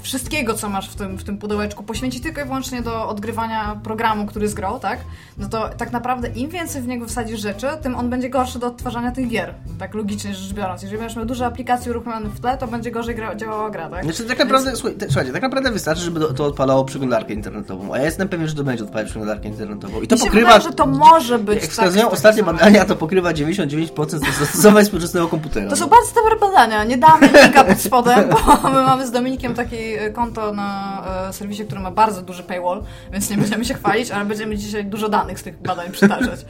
wszystkiego, 0.02 0.54
co 0.54 0.68
masz 0.68 0.90
w 0.90 0.94
tym, 0.94 1.16
w 1.16 1.24
tym 1.24 1.38
pudełeczku, 1.38 1.82
poświęcić 1.82 2.22
tylko 2.22 2.40
i 2.40 2.44
wyłącznie 2.44 2.82
do 2.82 3.08
odgrywania 3.08 3.80
programu, 3.84 4.26
który 4.26 4.44
jest 4.44 4.54
grą, 4.54 4.80
tak? 4.80 4.98
No 5.38 5.48
to 5.48 5.68
tak 5.76 5.92
naprawdę 5.92 6.28
im 6.28 6.50
więcej 6.50 6.82
w 6.82 6.86
niego 6.86 7.06
wsadzisz 7.06 7.40
rzeczy, 7.40 7.66
tym 7.82 7.94
on 7.94 8.10
będzie 8.10 8.30
gorszy 8.30 8.58
do 8.58 8.66
odtwarzania 8.66 9.10
tych 9.10 9.28
gier. 9.28 9.54
Tak 9.78 9.94
logicznie 9.94 10.34
rzecz 10.34 10.52
biorąc. 10.52 10.82
Jeżeli 10.82 10.98
będziesz 10.98 11.16
miał 11.16 11.26
duże 11.26 11.46
aplikacje 11.46 11.90
uruchomione 11.90 12.28
w 12.28 12.40
tle, 12.40 12.58
to 12.58 12.66
będzie 12.66 12.90
gorzej 12.90 13.14
gra, 13.14 13.34
działała 13.34 13.70
gra, 13.70 13.88
tak? 13.90 14.04
Znaczy, 14.04 14.24
tak 14.24 14.38
naprawdę, 14.38 14.76
słuchaj, 14.76 14.96
te, 14.96 15.06
słuchajcie, 15.06 15.32
tak 15.32 15.42
naprawdę 15.42 15.70
wystarczy, 15.70 16.02
żeby 16.02 16.20
to, 16.34 16.44
odpalało 16.44 16.84
przeglądarkę 16.84 17.34
internetową, 17.34 17.94
a 17.94 17.98
ja 17.98 18.04
jestem 18.04 18.28
pewien, 18.28 18.48
że 18.48 18.54
to 18.54 18.64
będzie 18.64 18.84
odpalać 18.84 19.06
przeglądarkę 19.06 19.48
internetową. 19.48 20.00
I 20.00 20.08
to 20.08 20.16
pokrywa... 20.16 20.46
wydaje, 20.46 20.60
że 20.60 20.72
to 20.72 20.86
może 20.86 21.38
być 21.38 21.54
Jak 21.54 21.62
tak, 21.62 21.70
wskazują 21.70 22.04
tak 22.04 22.12
ostatnie 22.12 22.42
samo. 22.42 22.52
badania, 22.52 22.84
to 22.84 22.96
pokrywa 22.96 23.32
99% 23.32 24.36
zastosowań 24.38 24.84
współczesnego 24.84 25.28
komputera. 25.28 25.70
To 25.70 25.76
są 25.76 25.86
bardzo 25.86 26.14
dobre 26.14 26.36
badania. 26.36 26.84
Nie 26.84 26.98
damy 26.98 27.28
linka 27.42 27.64
pod 27.64 27.80
spodem, 27.80 28.28
bo 28.30 28.68
my 28.68 28.82
mamy 28.82 29.06
z 29.06 29.10
Dominikiem 29.10 29.54
takie 29.54 29.89
e, 29.94 30.10
konto 30.10 30.52
na 30.52 31.02
e, 31.28 31.32
serwisie, 31.32 31.64
który 31.64 31.80
ma 31.80 31.90
bardzo 31.90 32.22
duży 32.22 32.42
paywall, 32.42 32.82
więc 33.12 33.30
nie 33.30 33.36
będziemy 33.36 33.64
się 33.64 33.74
chwalić, 33.74 34.10
ale 34.10 34.24
będziemy 34.24 34.56
dzisiaj 34.56 34.84
dużo 34.84 35.08
danych 35.08 35.40
z 35.40 35.42
tych 35.42 35.62
badań 35.62 35.90
przytaczać. 35.92 36.44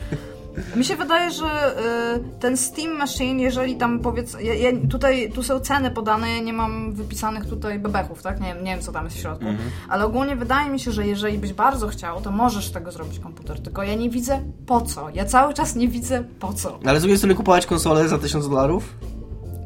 Mi 0.76 0.84
się 0.84 0.96
wydaje, 0.96 1.30
że 1.30 1.46
e, 1.46 2.18
ten 2.40 2.56
Steam 2.56 2.96
Machine, 2.96 3.42
jeżeli 3.42 3.76
tam 3.76 4.00
powiedz, 4.00 4.36
ja, 4.42 4.54
ja, 4.54 4.70
tutaj 4.90 5.32
tu 5.34 5.42
są 5.42 5.60
ceny 5.60 5.90
podane, 5.90 6.30
ja 6.30 6.40
nie 6.42 6.52
mam 6.52 6.92
wypisanych 6.92 7.46
tutaj 7.46 7.78
bebechów, 7.78 8.22
tak? 8.22 8.40
Nie, 8.40 8.54
wiem- 8.54 8.64
nie 8.64 8.70
wiem, 8.74 8.80
co 8.80 8.92
tam 8.92 9.04
jest 9.04 9.16
w 9.16 9.20
środku. 9.20 9.44
Ale 9.88 10.04
ogólnie 10.04 10.36
wydaje 10.36 10.70
mi 10.70 10.80
się, 10.80 10.92
że 10.92 11.06
jeżeli 11.06 11.38
byś 11.38 11.52
bardzo 11.52 11.88
chciał, 11.88 12.20
to 12.20 12.30
możesz 12.30 12.70
tego 12.70 12.92
zrobić 12.92 13.18
komputer. 13.18 13.60
Tylko 13.60 13.82
ja 13.82 13.94
nie 13.94 14.10
widzę 14.10 14.40
po 14.66 14.80
co. 14.80 15.08
Ja 15.14 15.24
cały 15.24 15.54
czas 15.54 15.76
nie 15.76 15.88
widzę 15.88 16.24
po 16.40 16.52
co. 16.52 16.78
Ale 16.86 16.98
z 16.98 17.02
drugiej 17.02 17.18
strony 17.18 17.34
kupować 17.34 17.66
konsolę 17.66 18.08
za 18.08 18.18
1000 18.18 18.48
dolarów? 18.48 18.94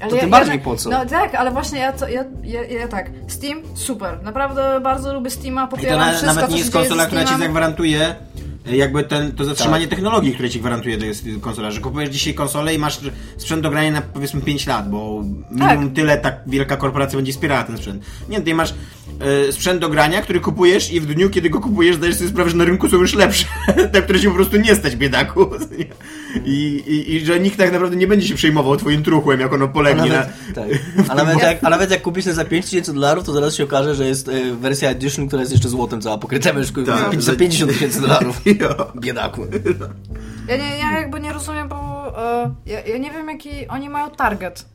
Ale 0.04 0.10
To 0.12 0.16
tym 0.20 0.30
bardziej 0.30 0.54
tak- 0.54 0.62
po 0.62 0.76
co? 0.76 0.90
No 0.90 1.06
tak, 1.06 1.34
ale 1.34 1.50
właśnie 1.50 1.78
ja, 1.78 1.92
to, 1.92 2.08
ja, 2.08 2.24
ja, 2.42 2.62
ja 2.62 2.88
tak. 2.88 3.10
Steam, 3.28 3.62
super. 3.74 4.22
Naprawdę 4.22 4.80
bardzo 4.80 5.14
lubię 5.14 5.30
Steama, 5.30 5.64
I 5.64 5.68
to 5.68 5.76
popieram 5.76 5.98
na, 5.98 6.08
wszystko, 6.08 6.26
nawet 6.34 6.50
nie 6.50 6.58
jest 6.58 6.72
konsola, 6.72 7.06
która 7.06 7.24
ci 7.24 7.38
zagwarantuje 7.38 8.14
e, 8.72 8.76
jakby 8.76 9.04
ten, 9.04 9.32
to 9.32 9.44
zatrzymanie 9.44 9.84
Tak. 9.86 9.90
technologii, 9.94 10.32
które 10.34 10.50
ci 10.50 10.60
gwarantuje 10.60 10.98
to 10.98 11.04
jest 11.04 11.24
konsola, 11.40 11.70
że 11.70 11.80
kupujesz 11.80 12.10
dzisiaj 12.10 12.34
konsolę 12.34 12.74
i 12.74 12.78
masz 12.78 13.00
sprzęt 13.36 13.62
do 13.62 13.70
grania 13.70 13.90
na 13.90 14.02
powiedzmy 14.02 14.40
5 14.40 14.66
lat, 14.66 14.90
bo 14.90 15.22
minimum 15.50 15.86
Tak. 15.86 15.96
tyle 15.96 16.18
tak 16.18 16.40
wielka 16.46 16.76
korporacja 16.76 17.16
będzie 17.16 17.32
wspierała 17.32 17.64
ten 17.64 17.76
sprzęt. 17.76 18.04
Nie, 18.28 18.38
tutaj 18.38 18.54
masz 18.54 18.74
e, 19.20 19.52
sprzęt 19.52 19.80
do 19.80 19.88
grania, 19.88 20.22
który 20.22 20.40
kupujesz 20.40 20.92
i 20.92 21.00
w 21.00 21.06
dniu, 21.06 21.30
kiedy 21.30 21.50
go 21.50 21.60
kupujesz, 21.60 21.96
zdajesz 21.96 22.16
sobie 22.16 22.30
sprawę, 22.30 22.50
że 22.50 22.56
na 22.56 22.64
rynku 22.64 22.88
są 22.88 22.96
już 22.96 23.14
lepsze, 23.14 23.46
te, 23.92 24.02
które 24.02 24.18
się 24.18 24.28
po 24.28 24.34
prostu 24.34 24.56
nie 24.56 24.74
stać, 24.74 24.96
biedaku. 24.96 25.50
I, 26.44 26.82
i, 26.86 27.14
I 27.14 27.26
że 27.26 27.40
nikt 27.40 27.58
tak 27.58 27.72
naprawdę 27.72 27.96
nie 27.96 28.06
będzie 28.06 28.28
się 28.28 28.34
przejmował 28.34 28.76
twoim 28.76 29.02
truchłem, 29.02 29.40
jak 29.40 29.52
ono 29.52 29.64
A 29.64 29.68
polegnie 29.68 30.08
na... 30.08 30.14
nawet, 30.14 30.28
tak. 30.54 30.64
a, 31.08 31.14
nawet 31.14 31.42
jak, 31.42 31.58
a 31.64 31.70
nawet 31.70 31.90
jak 31.90 32.02
kupisz 32.02 32.24
ten 32.24 32.34
za 32.34 32.44
5000 32.44 32.92
dolarów, 32.94 33.24
to 33.24 33.32
zaraz 33.32 33.54
się 33.54 33.64
okaże, 33.64 33.94
że 33.94 34.06
jest 34.06 34.28
e, 34.28 34.54
wersja 34.54 34.90
Edition, 34.90 35.26
która 35.26 35.42
jest 35.42 35.52
jeszcze 35.52 35.68
złotem 35.68 36.00
cała 36.00 36.18
pokryta 36.18 36.50
już 36.50 36.72
Tak. 36.86 37.22
za 37.22 37.36
50 37.36 37.72
tysięcy 37.72 38.00
dolarów. 38.00 38.40
Biedaku. 39.00 39.46
Ja, 40.48 40.56
nie, 40.56 40.78
ja 40.78 41.00
jakby 41.00 41.20
nie 41.20 41.32
rozumiem, 41.32 41.68
bo 41.68 41.76
e, 42.18 42.54
ja, 42.66 42.80
ja 42.80 42.98
nie 42.98 43.10
wiem, 43.10 43.28
jaki 43.28 43.68
oni 43.68 43.88
mają 43.88 44.10
target. 44.10 44.66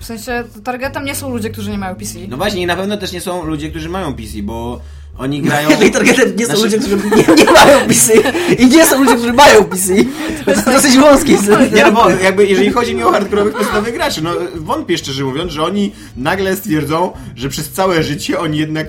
W 0.00 0.04
sensie, 0.04 0.44
targetem 0.64 1.04
nie 1.04 1.14
są 1.14 1.30
ludzie, 1.30 1.50
którzy 1.50 1.70
nie 1.70 1.78
mają 1.78 1.94
PC. 1.94 2.18
No 2.28 2.36
właśnie, 2.36 2.62
i 2.62 2.66
na 2.66 2.76
pewno 2.76 2.96
też 2.96 3.12
nie 3.12 3.20
są 3.20 3.44
ludzie, 3.44 3.70
którzy 3.70 3.88
mają 3.88 4.14
PC, 4.14 4.42
bo 4.42 4.80
oni 5.18 5.42
grają... 5.42 5.68
No 5.70 5.84
i 5.86 5.90
targetem 5.90 6.36
nie 6.36 6.46
są 6.46 6.56
Znaczy- 6.56 6.62
ludzie, 6.62 6.78
którzy 6.78 6.96
nie, 6.96 7.44
nie 7.44 7.50
mają 7.52 7.86
PC 7.86 8.12
i 8.58 8.66
nie 8.66 8.86
są 8.86 9.04
ludzie, 9.04 9.14
którzy 9.16 9.32
mają 9.32 9.64
PC. 9.64 9.94
To 10.44 10.50
jest 10.50 10.64
dosyć 10.64 10.98
wąski. 10.98 11.32
Nie, 11.74 11.82
no 11.84 11.92
bo 11.92 12.10
jakby 12.10 12.46
jeżeli 12.46 12.70
chodzi 12.70 12.94
mi 12.94 13.02
o 13.02 13.12
hardkorowych 13.12 13.54
podstawowych 13.54 13.94
graczy, 13.94 14.22
no 14.22 14.30
wątpię 14.54 14.98
szczerze 14.98 15.24
mówiąc, 15.24 15.52
że 15.52 15.62
oni 15.62 15.92
nagle 16.16 16.56
stwierdzą, 16.56 17.12
że 17.36 17.48
przez 17.48 17.70
całe 17.70 18.02
życie 18.02 18.38
oni 18.38 18.58
jednak, 18.58 18.88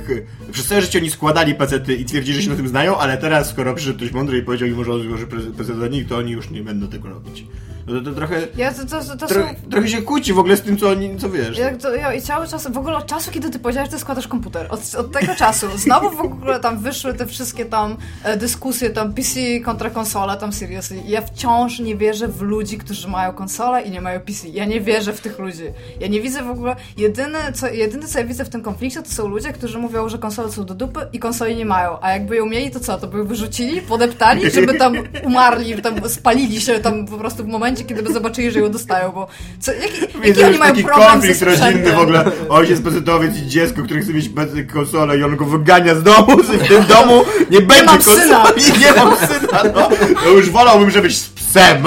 przez 0.52 0.66
całe 0.68 0.82
życie 0.82 1.00
oni 1.00 1.12
składali 1.12 1.56
pecety 1.56 1.96
i 1.96 2.06
twierdzili, 2.06 2.38
że 2.38 2.44
się 2.44 2.50
na 2.50 2.56
tym 2.56 2.68
znają, 2.68 2.98
ale 2.98 3.18
teraz 3.18 3.50
skoro 3.50 3.74
przyszedł 3.74 3.98
ktoś 3.98 4.12
mądry 4.12 4.38
i 4.38 4.42
powiedział 4.42 4.68
im, 4.68 4.86
że 4.86 4.94
on 4.94 5.04
złoży 5.04 5.28
pecet 5.58 5.78
za 5.78 5.88
nich, 5.88 6.08
to 6.08 6.18
oni 6.18 6.32
już 6.32 6.50
nie 6.50 6.62
będą 6.62 6.88
tego 6.88 7.10
robić. 7.10 7.46
No 7.88 8.00
to, 8.00 8.10
to 8.10 8.16
trochę, 8.16 8.48
Ja, 8.58 8.74
to, 8.74 8.86
to, 8.86 9.18
to 9.18 9.28
tro, 9.28 9.44
są... 9.44 9.70
trochę 9.72 9.88
się 9.88 10.02
kłóci 10.02 10.34
w 10.34 10.40
ogóle 10.40 10.58
z 10.58 10.62
tym, 10.62 10.78
co 10.78 10.90
oni, 10.90 11.18
co 11.18 11.30
wiesz. 11.30 11.58
Ja, 11.58 11.78
to, 11.78 11.96
ja, 11.96 12.14
I 12.14 12.22
cały 12.22 12.48
czas, 12.48 12.68
w 12.72 12.78
ogóle 12.78 12.98
od 12.98 13.06
czasu, 13.06 13.32
kiedy 13.32 13.50
ty 13.50 13.60
powiedziałeś, 13.60 13.90
że 13.90 13.96
ty 13.96 14.02
składasz 14.02 14.28
komputer, 14.28 14.68
od, 14.70 14.96
od 14.96 15.12
tego 15.12 15.36
czasu, 15.36 15.68
znowu 15.76 16.10
w 16.10 16.22
ogóle 16.22 16.60
tam 16.60 16.80
wyszły 16.80 17.14
te 17.14 17.26
wszystkie 17.26 17.66
tam 17.66 17.98
e, 18.24 18.38
dyskusje, 18.38 18.90
tam 18.90 19.14
PC 19.14 19.40
kontra 19.64 19.90
konsola, 19.90 20.38
tam 20.38 20.54
seriously. 20.54 21.02
Ja 21.08 21.22
wciąż 21.22 21.80
nie 21.80 21.96
wierzę 21.96 22.28
w 22.28 22.42
ludzi, 22.42 22.78
którzy 22.78 23.08
mają 23.08 23.34
konsolę 23.34 23.82
i 23.82 23.92
nie 23.92 24.02
mają 24.02 24.20
PC. 24.20 24.48
Ja 24.48 24.66
nie 24.66 24.82
wierzę 24.82 25.14
w 25.14 25.22
tych 25.22 25.40
ludzi. 25.40 25.64
Ja 26.00 26.08
nie 26.08 26.22
widzę 26.22 26.44
w 26.44 26.50
ogóle, 26.50 26.76
jedyne 26.98 27.54
co, 27.54 27.68
jedyne 27.68 28.08
co 28.08 28.20
ja 28.20 28.26
widzę 28.26 28.46
w 28.46 28.50
tym 28.50 28.62
konflikcie, 28.62 29.02
to 29.02 29.12
są 29.12 29.28
ludzie, 29.28 29.54
którzy 29.54 29.78
mówią, 29.78 30.10
że 30.10 30.18
konsole 30.18 30.52
są 30.52 30.66
do 30.66 30.76
dupy 30.76 31.00
i 31.14 31.20
konsoli 31.20 31.56
nie 31.56 31.66
mają. 31.66 31.98
A 32.02 32.12
jakby 32.12 32.36
ją 32.36 32.46
mieli, 32.46 32.72
to 32.72 32.80
co? 32.80 32.98
To 32.98 33.08
by 33.08 33.24
wyrzucili, 33.24 33.82
podeptali, 33.82 34.52
żeby 34.52 34.74
tam 34.74 34.94
umarli, 35.24 35.82
tam 35.82 36.10
spalili 36.10 36.62
się 36.62 36.80
tam 36.80 37.08
po 37.08 37.18
prostu 37.18 37.44
w 37.44 37.48
momencie, 37.48 37.71
kiedy 37.76 38.04
by 38.04 38.14
zobaczyli, 38.14 38.52
że 38.52 38.60
ją 38.60 38.72
dostają, 38.72 39.12
bo 39.12 39.28
co, 39.60 39.74
jaki, 39.74 40.02
jaki 40.02 40.22
Widzę 40.22 40.42
oni 40.42 40.52
już 40.52 40.60
mają 40.60 40.72
taki 40.72 40.84
problem 40.84 41.10
konflikt 41.10 41.42
rodzinny 41.42 41.92
w 41.92 42.00
ogóle. 42.00 42.32
Ojciec 42.50 42.82
pecetowiec 42.82 43.38
i 43.38 43.48
dziecko, 43.48 43.84
które 43.84 44.02
chce 44.02 44.14
mieć 44.14 44.30
konsolę 44.74 45.18
i 45.18 45.24
on 45.24 45.36
go 45.36 45.46
wygania 45.46 45.96
z 45.96 46.04
domu, 46.04 46.38
w 46.44 46.68
tym 46.68 46.86
domu 46.86 47.24
nie 47.50 47.62
będzie 47.62 47.86
mam 47.86 47.98
konsoli, 47.98 48.62
nie 48.82 48.94
mam 48.94 49.18
syna, 49.18 49.64
no. 49.76 49.90
To 50.24 50.30
już 50.30 50.50
wolałbym, 50.50 50.92
żebyś 50.92 51.31
psem. 51.52 51.84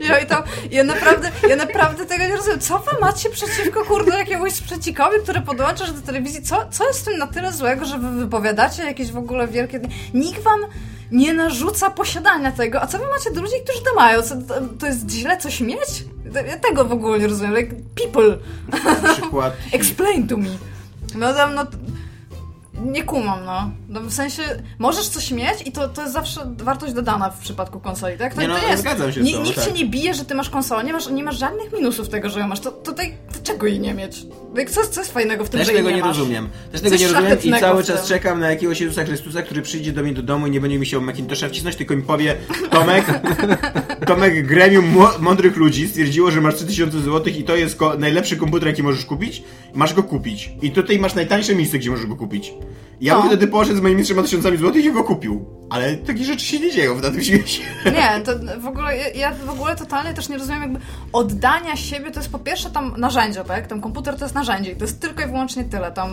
Ja, 0.00 0.18
i 0.22 0.26
to, 0.26 0.42
ja, 0.70 0.84
naprawdę, 0.84 1.30
ja 1.48 1.56
naprawdę 1.56 2.06
tego 2.06 2.24
nie 2.24 2.36
rozumiem. 2.36 2.60
Co 2.60 2.78
wy 2.78 3.00
macie 3.00 3.30
przeciwko, 3.30 3.84
kurde, 3.84 4.18
jakiegoś 4.18 4.52
sprzecikowi, 4.52 5.16
który 5.22 5.40
podłączasz 5.40 5.92
do 5.92 6.00
telewizji? 6.00 6.42
Co, 6.42 6.66
co 6.70 6.86
jest 6.86 7.00
w 7.00 7.04
tym 7.04 7.18
na 7.18 7.26
tyle 7.26 7.52
złego, 7.52 7.84
że 7.84 7.98
wy 7.98 8.10
wypowiadacie 8.10 8.84
jakieś 8.84 9.12
w 9.12 9.16
ogóle 9.16 9.48
wielkie... 9.48 9.80
Nikt 10.14 10.42
wam 10.42 10.60
nie 11.12 11.34
narzuca 11.34 11.90
posiadania 11.90 12.52
tego, 12.52 12.82
a 12.82 12.86
co 12.86 12.98
wy 12.98 13.04
macie 13.06 13.30
do 13.30 13.42
ludzi, 13.42 13.54
którzy 13.64 13.84
to 13.84 13.94
mają? 13.94 14.22
Co, 14.22 14.36
to, 14.36 14.54
to 14.78 14.86
jest 14.86 15.10
źle 15.10 15.36
coś 15.36 15.60
mieć? 15.60 16.04
Ja 16.46 16.58
tego 16.58 16.84
w 16.84 16.92
ogóle 16.92 17.18
nie 17.18 17.26
rozumiem. 17.26 17.54
Like, 17.54 17.74
people, 17.94 18.38
Przykład. 19.12 19.56
explain 19.72 20.28
to 20.28 20.36
me. 20.36 20.48
No 21.14 21.34
tam, 21.34 21.54
no... 21.54 21.66
Nie 22.84 23.02
kumam, 23.02 23.44
no. 23.44 23.70
No. 23.94 24.00
W 24.00 24.12
sensie, 24.12 24.42
możesz 24.78 25.08
coś 25.08 25.30
mieć 25.30 25.54
i 25.66 25.72
to, 25.72 25.88
to 25.88 26.00
jest 26.02 26.12
zawsze 26.14 26.54
wartość 26.56 26.92
dodana 26.92 27.30
w 27.30 27.38
przypadku 27.38 27.80
konsoli, 27.80 28.18
tak? 28.18 28.34
To, 28.34 28.40
Nie 28.40 28.48
no, 28.48 28.54
to 28.60 28.68
jest. 28.68 28.82
zgadzam 28.82 29.12
się 29.12 29.20
Nikt 29.20 29.54
tak. 29.54 29.64
się 29.64 29.72
nie 29.72 29.86
bije, 29.86 30.14
że 30.14 30.24
ty 30.24 30.34
masz 30.34 30.50
konsolę, 30.50 30.84
nie 30.84 30.92
masz, 30.92 31.10
nie 31.10 31.24
masz 31.24 31.38
żadnych 31.38 31.72
minusów 31.72 32.08
tego, 32.08 32.28
że 32.28 32.40
ją 32.40 32.48
masz. 32.48 32.60
To, 32.60 32.70
to 32.72 32.90
tutaj, 32.90 33.14
dlaczego 33.32 33.66
jej 33.66 33.80
nie 33.80 33.94
mieć? 33.94 34.26
Jak 34.56 34.70
Co, 34.70 34.86
co 34.86 35.00
jest 35.00 35.12
fajnego 35.12 35.44
w 35.44 35.48
tym, 35.50 35.58
Też 35.60 35.68
że 35.68 35.74
tego 35.74 35.90
nie 35.90 35.96
nie 35.96 36.02
rozumiem. 36.02 36.48
Też 36.72 36.80
tego 36.80 36.96
nie 36.96 37.08
rozumiem 37.08 37.38
i 37.44 37.60
cały 37.60 37.84
czas 37.84 38.08
czekam 38.08 38.40
na 38.40 38.50
jakiegoś 38.50 38.80
Jezusa 38.80 39.04
Chrystusa, 39.04 39.42
który 39.42 39.62
przyjdzie 39.62 39.92
do 39.92 40.02
mnie 40.02 40.12
do 40.14 40.22
domu 40.22 40.46
i 40.46 40.50
nie 40.50 40.60
będzie 40.60 40.78
mi 40.78 40.86
się 40.86 41.00
Macintosha 41.00 41.48
wcisnąć, 41.48 41.76
tylko 41.76 41.96
mi 41.96 42.02
powie 42.02 42.36
Tomek, 42.70 43.04
Tomek, 44.06 44.46
gremium 44.46 44.84
mądrych 45.20 45.56
ludzi 45.56 45.88
stwierdziło, 45.88 46.30
że 46.30 46.40
masz 46.40 46.54
3000 46.54 47.00
zł 47.00 47.34
i 47.38 47.44
to 47.44 47.56
jest 47.56 47.76
ko- 47.76 47.94
najlepszy 47.98 48.36
komputer, 48.36 48.68
jaki 48.68 48.82
możesz 48.82 49.04
kupić. 49.04 49.42
Masz 49.74 49.94
go 49.94 50.02
kupić. 50.02 50.50
I 50.62 50.70
tutaj 50.70 50.98
masz 50.98 51.14
najtańsze 51.14 51.54
miejsce, 51.54 51.78
gdzie 51.78 51.90
możesz 51.90 52.06
go 52.06 52.16
kupić. 52.16 52.52
Ja 53.00 53.14
No. 53.14 53.20
bym 53.20 53.28
wtedy 53.30 53.46
poszedł 53.46 53.76
moimi 53.84 54.02
3000 54.04 54.50
zł 54.56 54.72
i 54.82 54.92
go 54.92 55.04
kupił. 55.04 55.44
Ale 55.70 55.96
takie 55.96 56.24
rzeczy 56.24 56.44
się 56.46 56.60
nie 56.60 56.70
dzieją 56.72 56.94
w 56.94 57.02
na 57.02 57.10
tym 57.10 57.22
świecie. 57.22 57.62
Nie, 57.84 58.20
to 58.24 58.32
w 58.60 58.66
ogóle, 58.66 58.96
ja- 59.14 59.34
w 59.34 59.50
ogóle 59.50 59.76
totalnie 59.76 60.14
też 60.14 60.28
nie 60.28 60.38
rozumiem 60.38 60.62
jakby 60.62 60.78
oddania 61.12 61.76
siebie, 61.76 62.10
to 62.10 62.20
jest 62.20 62.32
po 62.32 62.38
pierwsze 62.38 62.70
tam 62.70 62.94
narzędzie, 62.96 63.44
tak? 63.44 63.66
Tam 63.66 63.80
komputer 63.80 64.16
to 64.16 64.24
jest 64.24 64.34
narzędzie 64.34 64.70
i 64.70 64.76
to 64.76 64.84
jest 64.84 65.00
tylko 65.00 65.22
i 65.22 65.26
wyłącznie 65.26 65.64
tyle. 65.64 65.92
Tam 65.92 66.10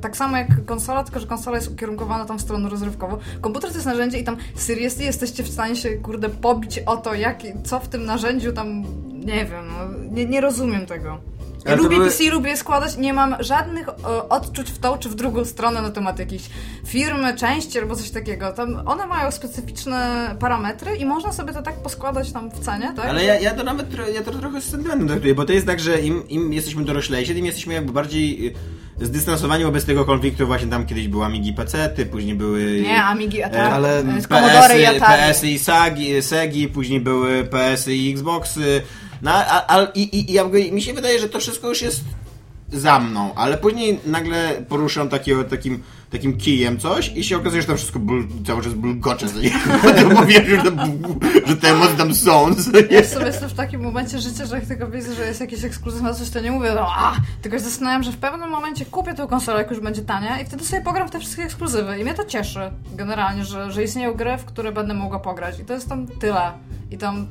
tak 0.00 0.16
samo 0.16 0.36
jak 0.36 0.64
konsola, 0.64 1.04
tylko 1.04 1.20
że 1.20 1.26
konsola 1.26 1.56
jest 1.56 1.70
ukierunkowana 1.70 2.24
tam 2.24 2.38
w 2.38 2.42
stronę 2.42 2.68
rozrywkową. 2.68 3.16
Komputer 3.40 3.70
to 3.70 3.76
jest 3.76 3.86
narzędzie 3.86 4.18
i 4.18 4.24
tam 4.24 4.36
seriously 4.54 5.04
jesteście 5.04 5.42
w 5.42 5.48
stanie 5.48 5.76
się, 5.76 5.90
kurde, 5.90 6.28
pobić 6.28 6.78
o 6.86 6.96
to, 6.96 7.14
jak, 7.14 7.38
co 7.64 7.80
w 7.80 7.88
tym 7.88 8.04
narzędziu 8.04 8.52
tam, 8.52 8.82
nie 9.24 9.44
wiem, 9.44 9.64
no, 9.68 9.98
nie, 10.10 10.24
nie 10.26 10.40
rozumiem 10.40 10.86
tego. 10.86 11.18
Ja 11.64 11.72
Ale 11.72 11.82
lubię 11.82 11.96
były- 11.96 12.08
PC, 12.08 12.24
lubię 12.30 12.56
składać, 12.56 12.96
nie 12.96 13.12
mam 13.12 13.36
żadnych 13.40 13.88
e, 13.88 14.28
odczuć 14.28 14.70
w 14.70 14.78
tą 14.78 14.98
czy 14.98 15.08
w 15.08 15.14
drugą 15.14 15.44
stronę 15.44 15.82
na 15.82 15.90
temat 15.90 16.18
jakiejś 16.18 16.42
firmy, 16.86 17.36
części 17.36 17.78
albo 17.78 17.96
coś 17.96 18.10
takiego. 18.10 18.52
Tam 18.52 18.82
one 18.88 19.06
mają 19.06 19.30
specyficzne 19.30 20.30
parametry 20.40 20.96
i 20.96 21.04
można 21.04 21.32
sobie 21.32 21.52
to 21.52 21.62
tak 21.62 21.74
poskładać 21.82 22.32
tam 22.32 22.50
w 22.50 22.58
cenie, 22.60 22.92
tak? 22.96 23.06
Ale 23.06 23.24
ja, 23.24 23.40
ja 23.40 23.54
to 23.54 23.64
nawet 23.64 23.86
ja 24.14 24.22
to 24.22 24.30
trochę 24.30 24.60
z 24.60 24.64
sentymentem 24.64 25.08
traktuję, 25.08 25.34
bo 25.34 25.44
to 25.44 25.52
jest 25.52 25.66
tak, 25.66 25.80
że 25.80 26.00
im, 26.00 26.28
im 26.28 26.52
jesteśmy 26.52 26.84
doroślejsi, 26.84 27.34
tym 27.34 27.46
jesteśmy 27.46 27.74
jakby 27.74 27.92
bardziej 27.92 28.46
y, 29.00 29.06
zdystansowani 29.06 29.64
wobec 29.64 29.84
tego 29.84 30.04
konfliktu. 30.04 30.46
Właśnie 30.46 30.68
tam 30.68 30.86
kiedyś 30.86 31.08
były 31.08 31.24
Amigi 31.24 31.52
PC, 31.52 31.88
później 32.10 32.34
były... 32.34 32.80
Nie, 32.80 33.02
Amigi, 33.04 33.42
a 33.42 33.48
tak, 33.50 33.72
ale 33.72 33.98
e, 33.98 34.02
Commodore 34.28 34.80
i 34.80 34.84
PS-y, 34.84 34.96
Atari. 34.96 35.22
PS-y 35.22 35.48
i 35.48 35.58
Sagi, 35.58 36.22
Segi, 36.22 36.68
później 36.68 37.00
były 37.00 37.44
PS-y 37.44 37.94
i 37.94 38.12
Xboxy. 38.12 38.82
No, 39.22 39.30
a, 39.30 39.76
a, 39.76 39.84
i, 39.94 40.18
i, 40.18 40.32
jakby 40.32 40.72
mi 40.72 40.82
się 40.82 40.92
wydaje, 40.92 41.18
że 41.18 41.28
to 41.28 41.40
wszystko 41.40 41.68
już 41.68 41.82
jest 41.82 42.04
za 42.72 43.00
mną, 43.00 43.34
ale 43.34 43.58
później 43.58 44.00
nagle 44.06 44.64
poruszam 44.68 45.08
takiego, 45.08 45.44
takim, 45.44 45.82
takim 46.10 46.38
kijem 46.38 46.78
coś 46.78 47.12
i 47.16 47.24
się 47.24 47.36
okazuje, 47.36 47.62
że 47.62 47.68
tam 47.68 47.76
wszystko 47.76 47.98
bul, 47.98 48.28
cały 48.46 48.62
czas 48.62 48.74
bulgocze. 48.74 49.26
mówię, 50.20 50.44
że, 50.44 50.62
że 51.46 51.56
te 51.56 51.68
emocje 51.68 51.96
tam 51.96 52.14
są. 52.14 52.48
Ja 52.90 53.02
w 53.02 53.06
sobie 53.06 53.26
jestem 53.26 53.48
w 53.48 53.54
takim 53.54 53.80
momencie 53.80 54.18
życia, 54.18 54.46
że 54.46 54.56
jak 54.56 54.66
tylko 54.66 54.86
widzę, 54.86 55.14
że 55.14 55.26
jest 55.26 55.40
jakiś 55.40 55.64
ekskluzyw 55.64 56.02
na 56.02 56.14
coś, 56.14 56.30
to 56.30 56.40
nie 56.40 56.50
mówię, 56.50 56.72
no 56.74 56.86
a, 56.96 57.16
tylko 57.42 57.58
się 57.58 57.64
zastanawiam, 57.64 58.02
że 58.02 58.12
w 58.12 58.16
pewnym 58.16 58.50
momencie 58.50 58.84
kupię 58.84 59.14
tę 59.14 59.26
konsolę, 59.30 59.58
jak 59.58 59.70
już 59.70 59.80
będzie 59.80 60.02
tania 60.02 60.40
i 60.40 60.44
wtedy 60.44 60.64
sobie 60.64 60.82
pogram 60.82 61.08
w 61.08 61.10
te 61.10 61.20
wszystkie 61.20 61.42
ekskluzywy 61.42 61.98
i 61.98 62.04
mnie 62.04 62.14
to 62.14 62.24
cieszy 62.24 62.70
generalnie, 62.94 63.44
że, 63.44 63.72
że 63.72 63.84
istnieją 63.84 64.14
gry, 64.14 64.36
w 64.38 64.44
które 64.44 64.72
będę 64.72 64.94
mogła 64.94 65.18
pograć 65.18 65.60
i 65.60 65.64
to 65.64 65.74
jest 65.74 65.88
tam 65.88 66.06
tyle 66.06 66.52
i 66.90 66.98
tam 66.98 67.26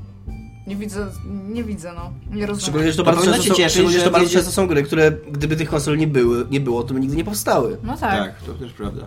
nie 0.72 0.78
widzę, 0.78 1.08
nie 1.50 1.64
widzę, 1.64 1.94
no, 1.96 2.14
nie 2.36 2.46
rozumiem. 2.46 2.62
Szczególnie, 2.62 2.92
że 2.92 2.98
to 2.98 3.04
To 3.04 3.12
bardzo, 3.12 3.32
często 3.32 3.54
cieszyć, 3.54 3.72
szczególnie, 3.72 3.98
że 4.00 4.04
to 4.06 4.12
bardzo 4.12 4.30
często 4.30 4.52
są 4.52 4.68
gry, 4.68 4.84
które 4.84 5.12
gdyby 5.32 5.56
tych 5.56 5.70
konsol 5.70 5.98
nie, 5.98 6.08
były, 6.08 6.46
nie 6.52 6.60
było, 6.60 6.84
to 6.84 6.94
by 6.94 7.00
nigdy 7.00 7.16
nie 7.16 7.24
powstały. 7.24 7.78
No 7.84 7.98
tak. 7.98 8.20
Tak, 8.20 8.42
to 8.42 8.54
też 8.54 8.72
prawda. 8.74 9.06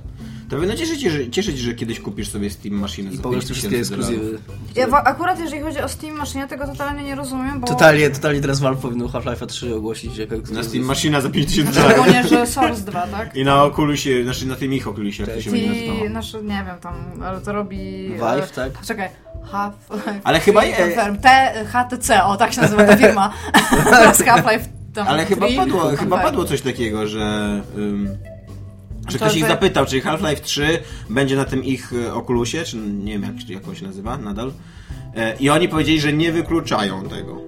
To 0.49 0.57
powinno 0.57 0.77
cieszyć, 0.77 1.01
że, 1.01 1.31
cieszyć, 1.31 1.59
że 1.59 1.75
kiedyś 1.75 2.01
kupisz 2.01 2.29
sobie 2.29 2.51
Steam 2.51 2.75
maszynę 2.75 3.11
I 3.13 3.19
powiesz 3.19 3.45
te 3.45 3.55
5000 3.55 3.55
wszystkie 3.55 3.79
ekskluzywy. 3.79 4.39
Ja 4.75 4.87
akurat 4.87 5.41
jeżeli 5.41 5.63
chodzi 5.63 5.79
o 5.79 5.89
Steam 5.89 6.17
Machine, 6.17 6.49
tego 6.49 6.67
totalnie 6.67 7.05
nie 7.05 7.15
rozumiem, 7.15 7.61
bo... 7.61 7.67
Totalnie, 7.67 8.11
totalnie 8.11 8.41
teraz 8.41 8.61
Valve 8.61 8.81
powinno 8.81 9.09
Half-Life 9.09 9.47
3 9.47 9.75
ogłosić 9.75 10.17
jako 10.19 10.35
Na. 10.53 10.63
Steam 10.63 10.85
maszyna 10.85 11.21
za 11.21 11.31
5000 11.31 11.73
dolarów. 11.73 12.07
Szczególnie, 12.07 12.29
że 12.29 12.47
Source 12.47 12.83
2, 12.83 13.07
tak? 13.07 13.37
I 13.37 13.45
na 13.45 13.65
Oculusie, 13.65 14.25
znaczy 14.25 14.47
na 14.47 14.57
tym 14.57 14.75
ich 14.75 14.89
Oculusie, 14.89 15.23
jak 15.23 15.35
to 15.35 15.43
się 15.43 15.51
będzie 15.51 15.67
I, 15.67 15.89
nazywało. 15.89 16.09
znaczy, 16.09 16.43
nie 16.43 16.65
wiem, 16.67 16.77
tam, 16.81 16.95
ale 17.25 17.41
to 17.41 17.53
robi... 17.53 18.09
Vive, 18.09 18.51
tak? 18.55 18.81
Czekaj, 18.87 19.09
Half... 19.53 19.75
Ale 20.25 20.41
chyba- 20.41 20.61
Confirm, 20.61 21.17
T, 21.17 21.53
HTC, 21.67 22.25
o 22.25 22.37
tak 22.37 22.53
się 22.53 22.61
nazywa 22.61 22.85
ta 22.85 22.97
firma. 22.97 23.33
Teraz 23.91 24.23
Half-Life 24.23 24.69
tam 24.95 25.09
Ale 25.09 25.25
chyba 25.25 25.47
padło, 25.57 25.81
confirm. 25.81 25.97
chyba 25.97 26.19
padło 26.19 26.45
coś 26.45 26.61
takiego, 26.61 27.07
że... 27.07 27.61
Um, 27.77 28.09
że 29.09 29.19
To, 29.19 29.25
ktoś 29.25 29.37
ich 29.37 29.47
zapytał, 29.47 29.87
czy 29.87 30.01
Half-Life 30.01 30.43
3 30.43 30.79
będzie 31.11 31.37
na 31.37 31.45
tym 31.45 31.65
ich 31.65 31.93
e, 31.93 32.15
Oculusie, 32.15 32.65
czy 32.65 32.77
nie 32.77 33.13
wiem 33.13 33.23
jak, 33.23 33.49
jak 33.49 33.69
on 33.69 33.75
się 33.75 33.87
nazywa 33.87 34.17
nadal. 34.17 34.53
E, 35.17 35.37
I 35.37 35.51
oni 35.51 35.69
powiedzieli, 35.69 36.01
że 36.01 36.13
nie 36.13 36.33
wykluczają 36.33 37.09
tego. 37.09 37.41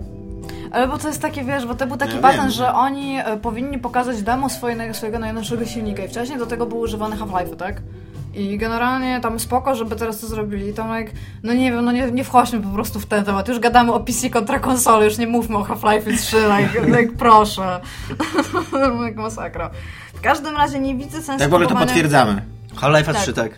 Ale 0.71 0.89
bo 0.89 0.99
to 0.99 1.09
jest 1.09 1.23
takie, 1.23 1.45
wiesz, 1.45 1.67
bo 1.67 1.75
to 1.75 1.87
był 1.87 1.97
taki 1.97 2.15
Ja 2.15 2.21
patent, 2.21 2.53
że 2.53 2.73
oni 2.73 3.19
e, 3.19 3.37
powinni 3.37 3.79
pokazać 3.79 4.23
demo 4.23 4.49
swojego, 4.49 4.95
swojego 4.95 5.19
najnowszego 5.19 5.65
silnika 5.65 6.05
i 6.05 6.09
wcześniej 6.09 6.39
do 6.39 6.47
tego 6.47 6.67
był 6.67 6.79
używany 6.79 7.17
Half-Life, 7.17 7.57
tak? 7.57 7.83
I 8.37 8.59
generalnie 8.59 9.21
tam 9.21 9.41
spoko, 9.41 9.75
żeby 9.75 9.97
teraz 9.97 10.21
to 10.21 10.27
zrobili. 10.27 10.73
Tam 10.75 10.95
jak, 10.95 11.07
no 11.43 11.53
nie 11.53 11.73
wiem, 11.73 11.85
no 11.85 11.93
nie, 11.93 12.11
nie 12.11 12.25
wchodźmy 12.25 12.61
po 12.61 12.69
prostu 12.69 13.01
w 13.01 13.07
ten 13.07 13.25
temat. 13.25 13.49
Już 13.49 13.59
gadamy 13.59 13.93
o 13.93 14.01
PC 14.01 14.31
kontra 14.31 14.59
konsole, 14.59 15.05
już 15.05 15.19
nie 15.19 15.27
mówmy 15.27 15.57
o 15.57 15.63
Half-Life 15.65 16.17
3, 16.19 16.37
like, 16.59 16.97
like 16.99 17.13
proszę. 17.19 17.81
jak 19.07 19.17
masakra. 19.27 19.71
W 20.15 20.21
każdym 20.21 20.57
razie 20.57 20.79
nie 20.81 20.95
widzę 20.95 21.23
sensu 21.23 21.39
Tak 21.39 21.51
w 21.51 21.55
ogóle 21.55 21.69
to 21.69 21.75
kupowania- 21.75 21.87
potwierdzamy. 21.87 22.43
Half-Life 22.77 23.13
Tak. 23.13 23.23
3, 23.23 23.33
tak. 23.33 23.51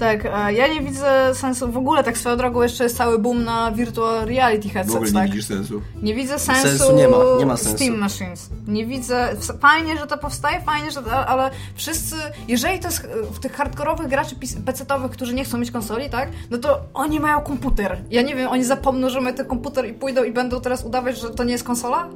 Tak, 0.00 0.24
ja 0.48 0.66
nie 0.66 0.80
widzę 0.80 1.34
sensu, 1.34 1.72
w 1.72 1.76
ogóle 1.76 2.04
tak 2.04 2.18
swoją 2.18 2.36
drogą 2.36 2.62
jeszcze 2.62 2.84
jest 2.84 2.96
cały 2.96 3.18
boom 3.18 3.44
na 3.44 3.72
virtual 3.72 4.26
reality 4.26 4.68
W 4.68 4.72
headsets, 4.72 4.96
ogóle 4.96 5.10
nie 5.10 5.18
tak? 5.18 5.26
widzisz 5.30 5.44
sensu. 5.44 5.82
Nie 6.02 6.14
widzę 6.14 6.38
sensu, 6.38 6.62
Sensu 6.62 6.96
nie 6.96 7.08
ma, 7.08 7.16
nie 7.38 7.46
ma 7.46 7.56
sensu. 7.56 7.76
Steam 7.76 7.98
Machines. 7.98 8.50
Nie 8.66 8.86
widzę. 8.86 9.28
Fajnie, 9.60 9.96
że 9.96 10.06
to 10.06 10.18
powstaje, 10.18 10.60
fajnie, 10.60 10.90
że 10.90 11.02
to, 11.02 11.26
ale 11.26 11.50
wszyscy, 11.74 12.16
jeżeli 12.48 12.78
to 12.78 12.88
jest 12.88 13.04
e, 13.04 13.08
w 13.32 13.38
tych 13.38 13.52
hardkorowych 13.52 14.08
graczy 14.08 14.36
PC-owych, 14.64 15.10
którzy 15.10 15.34
nie 15.34 15.44
chcą 15.44 15.58
mieć 15.58 15.70
konsoli, 15.70 16.10
tak? 16.10 16.28
No 16.50 16.58
to 16.58 16.80
oni 16.94 17.20
mają 17.20 17.40
komputer. 17.40 17.98
Ja 18.10 18.22
nie 18.22 18.34
wiem, 18.36 18.48
oni 18.48 18.64
zapomną, 18.64 19.08
że 19.08 19.20
mają 19.20 19.36
ten 19.36 19.46
komputer 19.46 19.88
i 19.88 19.94
pójdą 19.94 20.24
i 20.24 20.32
będą 20.32 20.60
teraz 20.60 20.84
udawać, 20.84 21.18
że 21.18 21.30
to 21.30 21.44
nie 21.44 21.52
jest 21.52 21.64
konsola? 21.64 22.08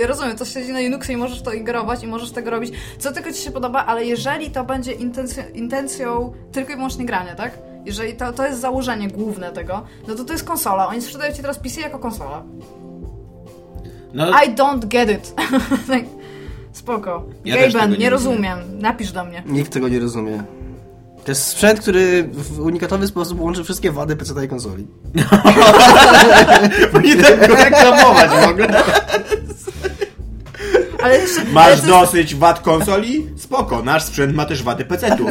Ja 0.00 0.06
rozumiem, 0.06 0.36
to 0.36 0.44
siedzi 0.44 0.72
na 0.72 0.80
Linuxie 0.80 1.14
i 1.14 1.16
możesz 1.16 1.42
to 1.42 1.52
ingerować 1.52 2.02
i 2.02 2.06
możesz 2.06 2.30
tego 2.30 2.50
robić, 2.50 2.74
co 2.98 3.12
tylko 3.12 3.32
ci 3.32 3.42
się 3.42 3.50
podoba, 3.50 3.86
ale 3.86 4.04
jeżeli 4.04 4.50
to 4.50 4.64
będzie 4.64 4.92
intencją, 4.92 5.42
intencją 5.54 6.32
tylko 6.52 6.72
i 6.72 6.76
wyłącznie 6.76 6.99
grania, 7.06 7.34
tak? 7.34 7.58
Jeżeli 7.84 8.14
to, 8.14 8.32
to 8.32 8.46
jest 8.46 8.60
założenie 8.60 9.08
główne 9.08 9.52
tego, 9.52 9.82
no 10.08 10.14
to 10.14 10.24
to 10.24 10.32
jest 10.32 10.44
konsola. 10.44 10.88
Oni 10.88 11.02
sprzedają 11.02 11.34
ci 11.34 11.42
teraz 11.42 11.58
PC 11.58 11.80
jako 11.80 11.98
konsola. 11.98 12.42
No, 14.14 14.26
I 14.44 14.54
don't 14.54 14.86
get 14.86 15.10
it. 15.10 15.34
Spoko. 16.72 17.24
Ja 17.44 17.56
Gaben, 17.68 17.90
nie 17.90 17.98
nie 17.98 18.10
rozumiem. 18.10 18.58
rozumiem. 18.58 18.80
Napisz 18.80 19.12
do 19.12 19.24
mnie. 19.24 19.42
Nikt 19.46 19.72
tego 19.72 19.88
nie 19.88 20.00
rozumie. 20.00 20.42
To 21.24 21.30
jest 21.30 21.46
sprzęt, 21.46 21.80
który 21.80 22.28
w 22.32 22.60
unikatowy 22.60 23.06
sposób 23.06 23.40
łączy 23.40 23.64
wszystkie 23.64 23.92
wady 23.92 24.16
PC 24.16 24.44
i 24.44 24.48
konsoli. 24.48 24.86
nie 27.04 27.16
tak 27.16 27.48
go 27.48 27.54
reklamować 27.56 28.30
w 28.30 28.48
ogóle. 28.48 28.82
Ale 31.02 31.18
jeszcze, 31.18 31.40
ale 31.40 31.50
Masz 31.52 31.80
to 31.80 31.86
dosyć 31.86 32.34
wad 32.34 32.60
konsoli? 32.60 33.26
Spoko, 33.38 33.82
nasz 33.82 34.02
sprzęt 34.02 34.34
ma 34.34 34.44
też 34.46 34.62
wady 34.62 34.84
PC-tu. 34.84 35.26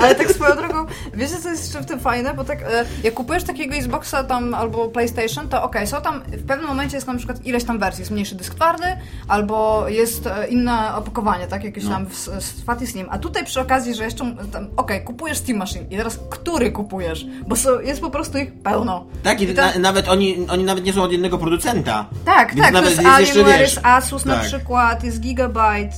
Ale 0.00 0.14
tak 0.14 0.30
swoją 0.30 0.56
drogą, 0.56 0.86
wiecie 1.14 1.36
co 1.42 1.48
jest 1.50 1.64
jeszcze 1.64 1.80
w 1.80 1.86
tym 1.86 2.00
fajne? 2.00 2.34
Bo 2.34 2.44
tak, 2.44 2.62
e, 2.62 2.84
jak 3.02 3.14
kupujesz 3.14 3.44
takiego 3.44 3.74
Xboxa 3.76 4.24
tam 4.24 4.54
albo 4.54 4.88
PlayStation, 4.88 5.48
to 5.48 5.62
okej, 5.62 5.86
są 5.86 6.00
tam, 6.02 6.22
w 6.26 6.46
pewnym 6.46 6.68
momencie 6.68 6.96
jest 6.96 7.06
na 7.06 7.14
przykład 7.14 7.46
ileś 7.46 7.64
tam 7.64 7.78
wersji. 7.78 8.00
Jest 8.02 8.10
mniejszy 8.10 8.34
dysk 8.34 8.54
twardy, 8.54 8.86
albo 9.28 9.88
jest 9.88 10.26
e, 10.26 10.46
inne 10.48 10.94
opakowanie, 10.94 11.46
tak? 11.46 11.64
Jakieś 11.64 11.84
No. 11.84 11.90
tam 11.90 12.06
z, 12.12 12.24
z 12.44 12.64
Fatis 12.64 12.90
Slim. 12.90 13.06
A 13.10 13.18
tutaj 13.18 13.44
przy 13.44 13.60
okazji, 13.60 13.94
że 13.94 14.04
jeszcze 14.04 14.34
tam, 14.52 14.66
okej, 14.76 15.04
kupujesz 15.04 15.38
Steam 15.38 15.58
Machine 15.58 15.84
i 15.90 15.96
teraz 15.96 16.18
który 16.30 16.72
kupujesz? 16.72 17.26
Bo 17.48 17.56
są, 17.56 17.80
jest 17.80 18.00
po 18.00 18.10
prostu 18.10 18.38
ich 18.38 18.52
pełno. 18.62 19.04
Tak, 19.22 19.40
i 19.40 19.44
I 19.44 19.54
to- 19.54 19.62
na, 19.62 19.78
nawet 19.78 20.08
oni, 20.08 20.46
oni 20.50 20.64
nawet 20.64 20.84
nie 20.84 20.92
są 20.92 21.02
od 21.02 21.12
jednego 21.12 21.38
producenta. 21.38 22.06
Tak, 22.24 22.54
Więc 22.54 22.60
tak, 22.66 22.66
to 22.74 22.80
nawet 22.80 22.90
jest 22.90 23.02
jest 23.02 23.18
jeszcze, 23.36 23.44
wiesz, 23.44 23.60
jest 23.60 23.80
Asus 23.82 24.13
na 24.24 24.34
tak. 24.34 24.44
przykład, 24.44 25.04
jest 25.04 25.20
Gigabyte, 25.20 25.96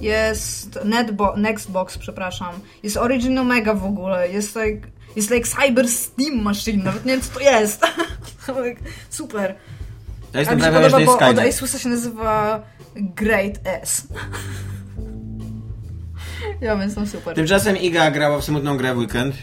jest 0.00 0.78
Netbo 0.84 1.36
Nextbox, 1.36 1.98
przepraszam, 1.98 2.54
jest 2.82 2.96
Origin 2.96 3.38
Omega 3.38 3.74
w 3.74 3.84
ogóle, 3.84 4.28
jest 4.28 4.56
like, 4.56 4.88
jest 5.16 5.30
like 5.30 5.48
Cyber 5.48 5.88
Steam 5.88 6.42
Machine, 6.42 6.84
nawet 6.84 7.04
nie 7.04 7.12
wiem 7.12 7.20
co 7.20 7.34
to 7.34 7.40
jest. 7.40 7.82
Super. 9.10 9.54
Ja 10.32 10.36
A 10.36 10.38
jestem 10.38 10.58
mi 10.58 10.64
się 10.64 10.70
prawie, 10.70 10.90
że 10.90 10.96
podoba, 10.96 11.12
jest 11.12 11.36
bo 11.36 11.42
od. 11.42 11.48
Asusa 11.48 11.78
się 11.78 11.88
nazywa 11.88 12.62
Great 12.96 13.58
S. 13.64 14.02
Ja 16.60 16.76
więc 16.76 16.94
są 16.94 17.06
super. 17.06 17.34
Tymczasem 17.34 17.76
Iga 17.76 18.10
grała 18.10 18.38
w 18.38 18.44
smutną 18.44 18.76
grę 18.76 18.94
w 18.94 18.98
weekend, 18.98 19.34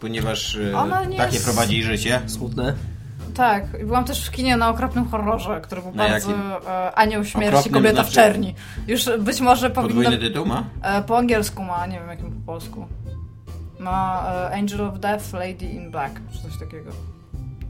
ponieważ 0.00 0.56
e, 0.56 1.16
takie 1.16 1.34
jest- 1.34 1.44
prowadzi 1.44 1.82
życie. 1.82 2.20
Smutne. 2.26 2.74
Tak, 3.34 3.64
i 3.82 3.84
byłam 3.84 4.04
też 4.04 4.26
w 4.28 4.30
kinie 4.30 4.56
na 4.56 4.68
okropnym 4.68 5.08
horrorze, 5.08 5.60
który 5.60 5.82
był 5.82 5.94
Na 5.94 6.08
bardzo 6.08 6.30
jakim? 6.30 6.44
e, 6.68 6.94
Anioł 6.94 7.24
śmierci, 7.24 7.48
Okropnym 7.58 7.74
kobieta 7.74 8.02
w 8.02 8.06
znaczy- 8.06 8.14
czerni. 8.14 8.54
Już 8.86 9.04
być 9.18 9.40
może 9.40 9.70
powinno... 9.70 9.94
Podwójny 9.94 10.18
tytuł 10.28 10.46
ma? 10.46 10.64
E, 10.82 11.02
po 11.02 11.18
angielsku 11.18 11.62
ma, 11.62 11.86
nie 11.86 11.98
wiem 12.00 12.08
jakim 12.08 12.32
po 12.32 12.46
polsku. 12.52 12.86
Ma 13.78 14.24
e, 14.50 14.54
Angel 14.54 14.80
of 14.80 14.98
Death, 14.98 15.32
Lady 15.32 15.64
in 15.66 15.90
Black, 15.90 16.20
czy 16.32 16.42
coś 16.42 16.58
takiego. 16.58 16.90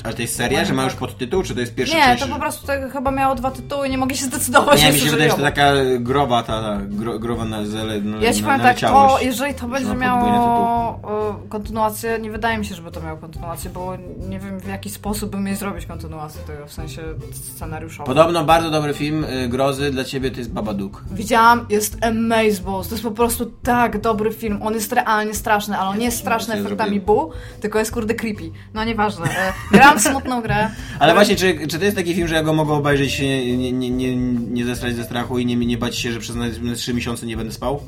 Ale 0.04 0.14
to 0.14 0.22
jest 0.22 0.36
seria, 0.36 0.64
że 0.64 0.74
ma 0.74 0.84
już 0.84 0.94
podtytuł, 0.94 1.42
czy 1.42 1.54
to 1.54 1.60
jest 1.60 1.74
pierwsza 1.74 1.96
Nie, 1.96 2.04
część? 2.04 2.22
to 2.22 2.28
po 2.28 2.40
prostu 2.40 2.66
tak, 2.66 2.92
chyba 2.92 3.10
miało 3.10 3.34
dwa 3.34 3.50
tytuły 3.50 3.88
i 3.88 3.90
nie 3.90 3.98
mogli 3.98 4.16
się 4.16 4.24
zdecydować. 4.24 4.82
Nie, 4.82 4.92
mi 4.92 4.98
się 4.98 5.10
wydaje, 5.10 5.30
że 5.30 5.36
to 5.36 5.42
taka 5.42 5.72
groba, 5.98 6.42
ta, 6.42 6.62
ta 6.62 6.78
gro, 6.82 7.18
growa 7.18 7.44
na, 7.44 7.66
zale, 7.66 8.00
na, 8.00 8.16
Ja 8.16 8.32
ci 8.34 8.42
powiem 8.42 8.60
tak, 8.60 8.80
to 8.80 9.18
jeżeli 9.20 9.54
to 9.54 9.68
będzie 9.68 9.94
miało 9.94 11.00
e, 11.44 11.48
kontynuację, 11.48 12.18
nie 12.18 12.30
wydaje 12.30 12.58
mi 12.58 12.66
się, 12.66 12.74
żeby 12.74 12.90
to 12.90 13.00
miało 13.00 13.16
kontynuację, 13.16 13.70
bo 13.70 13.96
nie 14.28 14.40
wiem 14.40 14.60
w 14.60 14.68
jaki 14.68 14.90
sposób 14.90 15.30
bym 15.30 15.46
jej 15.46 15.56
zrobić 15.56 15.86
kontynuację 15.86 16.42
tego, 16.46 16.66
w 16.66 16.72
sensie 16.72 17.02
scenariuszowo. 17.32 18.06
Podobno 18.06 18.44
bardzo 18.44 18.70
dobry 18.70 18.94
film 18.94 19.24
y, 19.24 19.48
grozy, 19.48 19.90
dla 19.90 20.04
ciebie 20.04 20.30
to 20.30 20.38
jest 20.38 20.52
Babadook. 20.52 21.04
Widziałam, 21.10 21.66
jest 21.70 22.04
Amazeballs. 22.04 22.88
To 22.88 22.94
jest 22.94 23.04
po 23.04 23.10
prostu 23.10 23.52
tak 23.62 24.00
dobry 24.00 24.32
film. 24.32 24.62
On 24.62 24.74
jest 24.74 24.92
realnie 24.92 25.34
straszny, 25.34 25.78
ale 25.78 25.90
on 25.90 25.98
nie 25.98 26.04
jest 26.04 26.18
straszny 26.18 26.54
efektami 26.54 27.00
bu, 27.00 27.30
tylko 27.60 27.78
jest 27.78 27.92
kurde 27.92 28.14
creepy. 28.14 28.50
No 28.74 28.84
nieważne. 28.84 29.26
E, 29.26 29.52
smutną 29.98 30.42
grę. 30.42 30.70
Ale 30.98 31.14
właśnie, 31.14 31.36
czy, 31.36 31.66
czy 31.66 31.78
to 31.78 31.84
jest 31.84 31.96
taki 31.96 32.14
film, 32.14 32.28
że 32.28 32.34
ja 32.34 32.42
go 32.42 32.52
mogę 32.52 32.72
obejrzeć 32.72 33.20
nie, 33.20 33.56
nie, 33.56 33.72
nie, 33.72 33.90
nie, 33.90 34.16
nie 34.36 34.64
zesrać 34.64 34.94
ze 34.94 35.04
strachu 35.04 35.38
i 35.38 35.46
nie, 35.46 35.56
nie 35.56 35.78
bać 35.78 35.98
się, 35.98 36.12
że 36.12 36.20
przez 36.20 36.36
następne 36.36 36.74
3 36.74 36.94
miesiące 36.94 37.26
nie 37.26 37.36
będę 37.36 37.52
spał? 37.52 37.80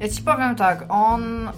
Ja 0.00 0.08
ci 0.08 0.22
powiem 0.22 0.56
tak, 0.56 0.84
on 0.88 1.48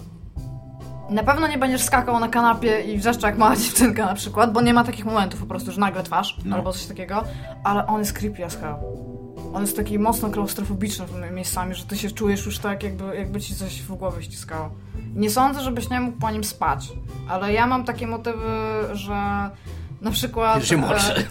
Na 1.10 1.22
pewno 1.22 1.46
nie 1.48 1.58
będziesz 1.58 1.82
skakał 1.82 2.20
na 2.20 2.28
kanapie 2.28 2.80
i 2.80 2.98
wrzeszczał 2.98 3.30
jak 3.30 3.38
mała 3.38 3.56
dziewczynka 3.62 4.06
na 4.06 4.14
przykład, 4.14 4.52
bo 4.52 4.60
nie 4.60 4.74
ma 4.74 4.84
takich 4.84 5.04
momentów 5.04 5.40
po 5.40 5.46
prostu, 5.46 5.72
że 5.72 5.80
nagle 5.80 6.02
twarz 6.02 6.36
No. 6.44 6.56
albo 6.56 6.72
coś 6.72 6.86
takiego, 6.86 7.24
ale 7.64 7.86
on 7.86 7.98
jest 7.98 8.12
creepy 8.12 8.44
as 8.44 8.56
hell. 8.56 8.74
On 9.54 9.62
jest 9.62 9.76
taki 9.76 9.98
mocno 9.98 10.30
klaustrofobiczny 10.30 11.06
w 11.06 11.32
miejscami, 11.32 11.74
że 11.74 11.84
ty 11.84 11.96
się 11.96 12.10
czujesz 12.10 12.46
już 12.46 12.58
tak, 12.58 12.82
jakby, 12.82 13.16
jakby 13.16 13.40
ci 13.40 13.54
coś 13.54 13.82
w 13.82 13.94
głowie 13.94 14.22
ściskało. 14.22 14.70
Nie 15.14 15.30
sądzę, 15.30 15.60
żebyś 15.60 15.90
nie 15.90 16.00
mógł 16.00 16.18
po 16.18 16.30
nim 16.30 16.44
spać, 16.44 16.88
ale 17.28 17.52
ja 17.52 17.66
mam 17.66 17.84
takie 17.84 18.06
motywy, 18.06 18.46
że 18.92 19.50
na 20.00 20.10
przykład... 20.10 20.54
Kiedy 20.54 20.66
się 20.66 20.76
e, 20.76 21.26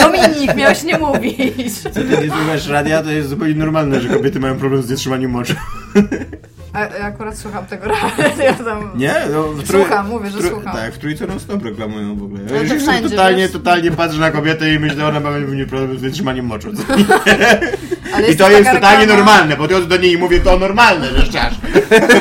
Dominik, 0.02 0.56
miałeś 0.56 0.82
nie 0.82 0.98
mówić. 0.98 1.78
Co 1.82 1.90
ty 1.90 2.04
nie 2.04 2.30
słuchasz 2.30 2.68
radia, 2.68 3.02
to 3.02 3.10
jest 3.10 3.28
zupełnie 3.28 3.54
normalne, 3.54 4.00
że 4.00 4.08
kobiety 4.08 4.40
mają 4.40 4.58
problem 4.58 4.82
z 4.82 4.86
zatrzymaniem 4.86 5.30
moczu. 5.30 5.54
A, 6.72 6.80
ja 6.80 7.04
akurat 7.06 7.38
słucham 7.38 7.66
tego 7.66 7.86
tam... 8.64 8.90
Nie? 8.94 9.14
No, 9.32 9.42
w 9.42 9.70
Słucham, 9.70 10.08
mówię, 10.08 10.30
że 10.30 10.38
trój- 10.38 10.50
słucham. 10.50 10.72
Tak, 10.76 10.94
w 10.94 10.98
trójce 10.98 11.26
non 11.26 11.40
stop 11.40 11.64
reklamują 11.64 12.16
w 12.16 12.22
ogóle. 12.22 12.40
to 12.40 12.54
Ja 12.54 12.62
już 12.62 12.82
wszędzie, 12.82 13.10
totalnie, 13.10 13.42
wiesz? 13.42 13.52
totalnie 13.52 13.90
patrzę 13.90 14.18
na 14.18 14.30
kobietę 14.30 14.74
i 14.74 14.78
myślę, 14.78 15.06
ona 15.08 15.20
ma 15.20 15.30
pewnie 15.30 15.66
problem 15.66 15.98
z 15.98 16.02
zatrzymaniem 16.02 16.46
moczu. 16.46 16.68
I 18.32 18.36
to 18.36 18.50
jest 18.50 18.70
totalnie 18.70 19.06
reklama- 19.06 19.16
normalne, 19.16 19.56
bo 19.56 19.68
to 19.68 19.80
do 19.80 19.96
niej 19.96 20.18
mówię, 20.18 20.40
to 20.40 20.58
normalne, 20.58 21.06
że 21.08 21.26
szczasz. 21.26 21.54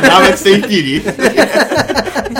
Nawet 0.04 0.36
w 0.40 0.44
tej 0.44 0.62
chwili. 0.64 1.02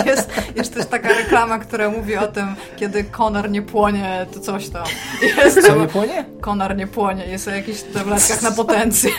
Jest, 0.06 0.30
jest 0.56 0.74
też 0.74 0.86
taka 0.86 1.08
reklama, 1.32 1.58
która 1.58 1.90
mówi 1.90 2.16
o 2.16 2.26
tym, 2.26 2.46
kiedy 2.76 3.04
konar 3.04 3.50
nie 3.50 3.62
płonie, 3.62 4.26
to 4.34 4.40
coś 4.40 4.68
tam. 4.68 4.84
Jest 5.36 5.66
Co 5.66 5.76
nie 5.76 5.88
płonie? 5.88 6.24
Konar 6.40 6.76
nie 6.76 6.86
płonie, 6.86 7.26
jest 7.26 7.48
o 7.48 7.50
jakichś 7.50 7.82
tabletkach 7.82 8.42
na 8.42 8.50
potencję. 8.50 9.10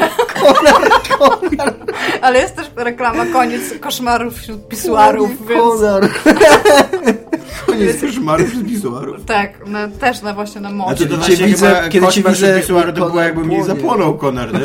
Ale 2.22 2.40
jest 2.40 2.56
też 2.56 2.72
reklama 2.76 3.26
koniec 3.26 3.62
koszmarów 3.80 4.38
wśród 4.38 4.68
pisuarów, 4.68 5.48
więc 5.48 5.62
Konor. 5.62 6.10
Koniec 7.66 8.02
koszmarów 8.02 8.50
z 8.56 8.64
pisuarów. 8.64 9.26
tak, 9.26 9.68
na, 9.68 9.88
też 9.88 10.22
na 10.22 10.34
właśnie 10.34 10.62
na 10.62 10.70
A 10.70 10.72
mocy. 10.72 11.06
to, 11.08 11.18
to 11.18 11.24
Cię 11.24 11.46
widzę- 11.48 11.68
chyba 11.76 11.90
kiedy 11.90 12.08
cię 12.08 12.24
widzę, 12.24 12.58
z 12.58 12.62
pisuaru 12.62 12.94
to 12.94 13.10
było 13.10 13.22
jakby 13.22 13.44
mi 13.46 13.64
zapłonął 13.64 14.18
konar, 14.18 14.54
nie? 14.54 14.60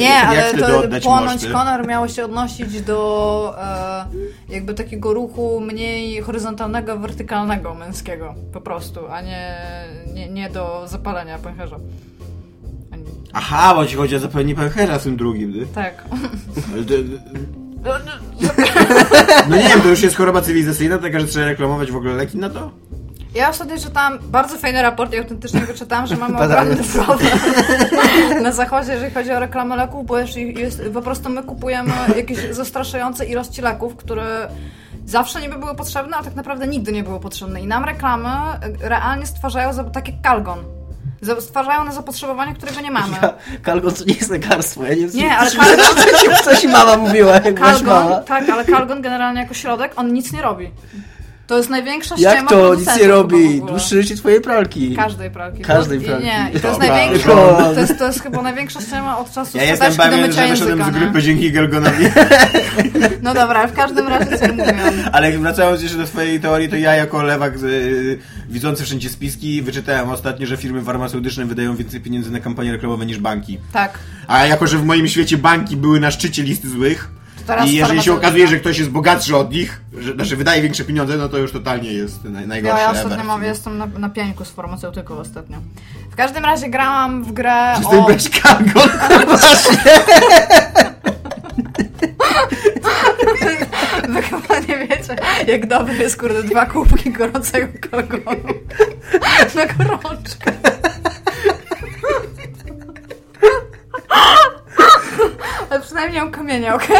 Nie, 0.00 0.14
ale 0.14 0.54
to 0.54 0.82
płonąć 1.02 1.46
konar 1.46 1.86
miało 1.86 2.08
się 2.08 2.24
odnosić 2.24 2.80
do 2.82 3.54
e, 3.58 4.04
jakby 4.48 4.74
takiego 4.74 5.14
ruchu 5.14 5.60
mniej 5.60 6.20
horyzontalnego, 6.20 6.98
wertykalnego 6.98 7.74
męskiego 7.74 8.34
po 8.52 8.60
prostu, 8.60 9.00
a 9.10 9.20
nie, 9.20 9.54
nie, 10.14 10.28
nie 10.28 10.50
do 10.50 10.82
zapalenia 10.86 11.38
pęcherza. 11.38 11.76
Ani- 12.92 13.04
Aha, 13.32 13.72
bo 13.74 13.86
ci 13.86 13.96
chodzi 13.96 14.16
o 14.16 14.18
zapewnienie 14.18 14.54
pęcherza 14.54 14.98
z 14.98 15.02
tym 15.02 15.16
drugim, 15.16 15.52
nie? 15.60 15.66
Tak. 15.66 16.04
Ale 17.84 18.00
to- 18.00 18.10
No 19.48 19.56
nie 19.56 19.68
wiem, 19.68 19.80
to 19.80 19.88
już 19.88 20.02
jest 20.02 20.16
choroba 20.16 20.40
cywilizacyjna, 20.42 20.98
taka, 20.98 21.20
że 21.20 21.26
trzeba 21.26 21.46
reklamować 21.46 21.90
w 21.92 21.96
ogóle 21.96 22.14
leki 22.14 22.38
na 22.38 22.50
to? 22.50 22.70
Ja 23.34 23.48
ostatnio 23.50 23.78
czytałam 23.78 24.18
bardzo 24.22 24.56
fajny 24.58 24.82
raport 24.82 25.14
i 25.14 25.18
autentycznie 25.18 25.60
go 25.60 25.74
czytałam, 25.74 26.06
że 26.06 26.16
mamy 26.16 26.38
ogromny 26.38 26.76
problem 26.76 27.38
na 28.42 28.52
zachodzie, 28.52 28.92
jeżeli 28.92 29.14
chodzi 29.14 29.32
o 29.32 29.40
reklamę 29.40 29.76
leków, 29.76 30.06
bo 30.06 30.18
jest, 30.18 30.36
jest, 30.36 30.82
po 30.94 31.02
prostu 31.02 31.28
my 31.30 31.42
kupujemy 31.42 31.92
jakieś 32.16 32.38
zastraszające 32.50 33.26
ilości 33.26 33.62
leków, 33.62 33.96
które 33.96 34.48
zawsze 35.06 35.40
niby 35.40 35.58
były 35.58 35.74
potrzebne, 35.74 36.16
a 36.16 36.22
tak 36.22 36.34
naprawdę 36.34 36.66
nigdy 36.66 36.92
nie 36.92 37.02
były 37.02 37.20
potrzebne. 37.20 37.60
I 37.60 37.66
nam 37.66 37.84
reklamy 37.84 38.28
realnie 38.80 39.26
stwarzają 39.26 39.72
za, 39.72 39.84
tak 39.84 40.08
jak 40.08 40.20
Kalgon. 40.22 40.58
Za- 41.20 41.40
Stwarzają 41.40 41.84
na 41.84 41.92
zapotrzebowanie, 41.92 42.54
którego 42.54 42.80
nie 42.80 42.90
mamy. 42.90 43.16
Ja, 43.22 43.32
Kalgon 43.62 43.94
to 43.94 44.04
nie 44.04 44.14
jest 44.14 44.30
lekarstwo, 44.30 44.82
ja 44.84 44.90
nie 44.94 44.96
wiem, 44.96 45.10
Nie, 45.14 45.36
ale 45.38 45.50
Kalgon, 45.56 45.96
co 46.44 46.56
ci 46.56 46.68
mama 46.68 46.96
mówiła, 46.96 47.32
jak. 47.32 47.54
Kalgon, 47.60 48.24
tak, 48.24 48.48
ale 48.48 48.64
Kalgon 48.64 49.02
generalnie 49.02 49.40
jako 49.40 49.54
środek, 49.54 49.92
on 49.96 50.12
nic 50.12 50.32
nie 50.32 50.42
robi. 50.42 50.70
To 51.48 51.56
jest 51.56 51.70
największa 51.70 52.16
ściema 52.16 52.34
Jak 52.34 52.48
to 52.48 52.74
nic 52.74 52.96
nie 52.96 53.06
robi? 53.08 53.60
Dłuższe 53.60 54.02
życie 54.02 54.16
twojej 54.16 54.40
pralki. 54.40 54.96
Każdej 54.96 55.30
pralki. 55.30 55.62
Każdej 55.62 56.00
to, 56.00 56.06
pralki. 56.06 56.26
Nie, 56.26 56.50
i 56.54 56.60
to 56.60 56.68
jest 56.68 56.80
największa, 56.80 57.28
to 57.74 57.80
jest, 57.80 57.98
to 57.98 58.06
jest 58.06 58.22
chyba 58.22 58.42
największa 58.42 58.80
ściema 58.80 59.18
od 59.18 59.32
czasu 59.32 59.58
Ja 59.58 59.64
jestem 59.64 59.94
pewien, 59.94 60.20
mycia 60.20 60.42
że 60.42 60.48
wyszedłem 60.48 60.78
języka, 60.78 60.98
z 60.98 61.00
grupy 61.00 61.18
nie? 61.18 61.24
dzięki 61.24 61.52
Gelgonowi. 61.52 62.04
No 63.22 63.34
dobra, 63.34 63.66
w 63.66 63.72
każdym 63.72 64.08
razie 64.08 64.38
co 64.38 64.48
mówiłam. 64.48 64.94
Ale 65.12 65.38
wracając 65.38 65.82
jeszcze 65.82 65.98
do 65.98 66.06
swojej 66.06 66.40
teorii, 66.40 66.68
to 66.68 66.76
ja 66.76 66.94
jako 66.94 67.22
lewak 67.22 67.54
y, 67.62 68.18
widzący 68.48 68.84
wszędzie 68.84 69.08
spiski 69.08 69.62
wyczytałem 69.62 70.10
ostatnio, 70.10 70.46
że 70.46 70.56
firmy 70.56 70.82
farmaceutyczne 70.82 71.44
wydają 71.44 71.76
więcej 71.76 72.00
pieniędzy 72.00 72.30
na 72.30 72.40
kampanie 72.40 72.72
reklamowe 72.72 73.06
niż 73.06 73.18
banki. 73.18 73.58
Tak. 73.72 73.98
A 74.26 74.46
jako, 74.46 74.66
że 74.66 74.78
w 74.78 74.84
moim 74.84 75.08
świecie 75.08 75.38
banki 75.38 75.76
były 75.76 76.00
na 76.00 76.10
szczycie 76.10 76.42
listy 76.42 76.68
złych 76.68 77.17
Teraz 77.48 77.68
i 77.68 77.74
jeżeli 77.74 78.02
się 78.02 78.12
okazuje, 78.12 78.48
że 78.48 78.56
ktoś 78.56 78.78
jest 78.78 78.90
bogatszy 78.90 79.36
od 79.36 79.52
nich, 79.52 79.80
że 79.98 80.12
znaczy 80.12 80.36
wydaje 80.36 80.62
większe 80.62 80.84
pieniądze, 80.84 81.16
no 81.16 81.28
to 81.28 81.38
już 81.38 81.52
totalnie 81.52 81.92
jest 81.92 82.24
naj, 82.24 82.46
najgorsze 82.46 82.82
Ja, 82.82 82.90
ostatnio 82.90 83.24
mam, 83.24 83.44
jestem 83.44 83.78
na, 83.78 83.86
na 83.86 84.08
pieńku 84.08 84.44
z 84.44 84.50
farmaceutyką 84.50 85.18
ostatnio. 85.18 85.58
W 86.10 86.16
każdym 86.16 86.44
razie 86.44 86.68
grałam 86.68 87.24
w 87.24 87.32
grę 87.32 87.74
tym 87.90 88.00
o... 88.00 88.06
bez 88.06 88.30
Kalgon, 88.30 88.88
Wy 94.08 94.22
chyba 94.22 94.58
nie 94.58 94.86
wiecie, 94.86 95.16
jak 95.46 95.66
dobre 95.66 95.94
jest, 95.94 96.20
kurde, 96.20 96.42
dwa 96.42 96.66
kubki 96.66 97.12
gorącego 97.12 97.68
kalgonu 97.90 98.54
na 99.54 99.66
gorączkę. 99.66 100.52
Ale 105.70 105.80
przynajmniej 105.80 106.20
mam 106.20 106.30
kamienia, 106.30 106.74
okej? 106.74 106.96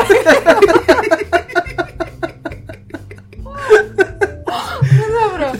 No 4.98 5.20
dobra. 5.28 5.52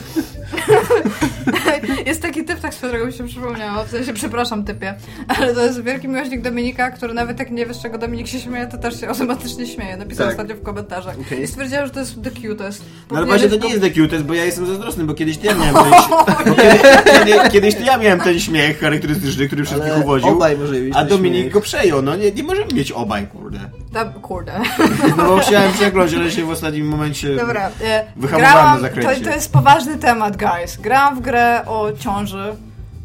Jest 2.05 2.21
taki 2.21 2.45
typ, 2.45 2.59
tak 2.59 2.73
z 2.73 2.78
którego 2.89 3.05
mi 3.05 3.13
się 3.13 3.27
przypomniało, 3.27 3.83
w 3.83 3.89
sensie, 3.89 4.13
przepraszam 4.13 4.63
typie, 4.63 4.93
ale 5.27 5.53
to 5.53 5.61
jest 5.65 5.83
wielki 5.83 6.07
miłośnik 6.07 6.41
Dominika, 6.41 6.91
który 6.91 7.13
nawet 7.13 7.39
jak 7.39 7.51
nie 7.51 7.65
wiesz, 7.65 7.81
czego 7.81 7.97
Dominik 7.97 8.27
się 8.27 8.39
śmieje, 8.39 8.67
to 8.67 8.77
też 8.77 8.99
się 8.99 9.09
automatycznie 9.09 9.67
śmieje. 9.67 9.97
Napisał 9.97 10.25
Tak. 10.25 10.33
ostatnio 10.33 10.55
w 10.55 10.61
komentarzach. 10.63 11.15
Okej. 11.27 11.41
I 11.43 11.47
stwierdziłem, 11.47 11.85
że 11.85 11.91
to 11.91 11.99
jest 11.99 12.23
the 12.23 12.31
cutest. 12.31 12.85
No 13.11 13.17
ale 13.17 13.25
właśnie 13.25 13.49
to 13.49 13.55
nie 13.55 13.69
jest 13.69 13.81
the 13.81 13.91
cutest, 13.91 14.23
bo 14.23 14.33
ja 14.33 14.45
jestem 14.45 14.65
zazdrosny, 14.65 15.03
bo 15.03 15.13
kiedyś 15.13 15.37
to 15.37 15.45
ja 15.45 15.55
miałem 15.55 15.75
ten, 15.75 16.55
kiedy, 17.25 17.49
kiedyś 17.49 17.75
to 17.75 17.81
ja 17.83 17.97
miałem 17.97 18.19
ten 18.19 18.39
śmiech 18.39 18.79
charakterystyczny, 18.79 19.47
który 19.47 19.65
wszystkich 19.65 19.91
Ale 19.93 20.03
uwodził. 20.03 20.29
obaj 20.29 20.57
może 20.57 20.73
mieć 20.81 20.93
A 20.95 21.05
Dominik 21.05 21.41
śmiech. 21.41 21.53
go 21.53 21.61
przejął, 21.61 22.01
no 22.01 22.15
nie, 22.15 22.31
nie 22.31 22.43
możemy 22.43 22.73
mieć 22.73 22.91
obaj, 22.91 23.27
kurde. 23.27 23.59
Ta, 23.93 24.05
kurde. 24.05 24.51
No 25.17 25.23
bo 25.27 25.37
chciałem 25.39 25.73
przekląć, 25.73 26.13
ale 26.13 26.31
się 26.31 26.45
w 26.45 26.49
ostatnim 26.49 26.87
momencie... 26.87 27.35
Dobra. 27.35 27.69
E, 27.83 28.03
Wyhamowałem 28.15 28.53
grałam, 28.55 28.75
na 28.75 28.81
zakręcie. 28.81 29.15
to, 29.15 29.29
to 29.29 29.35
jest 29.35 29.53
poważny 29.53 29.97
temat, 29.97 30.37
guys. 30.37 30.77
Grałam 30.77 31.15
w 31.15 31.21
grę 31.21 31.61
o 31.65 31.91
ciąży 31.99 32.55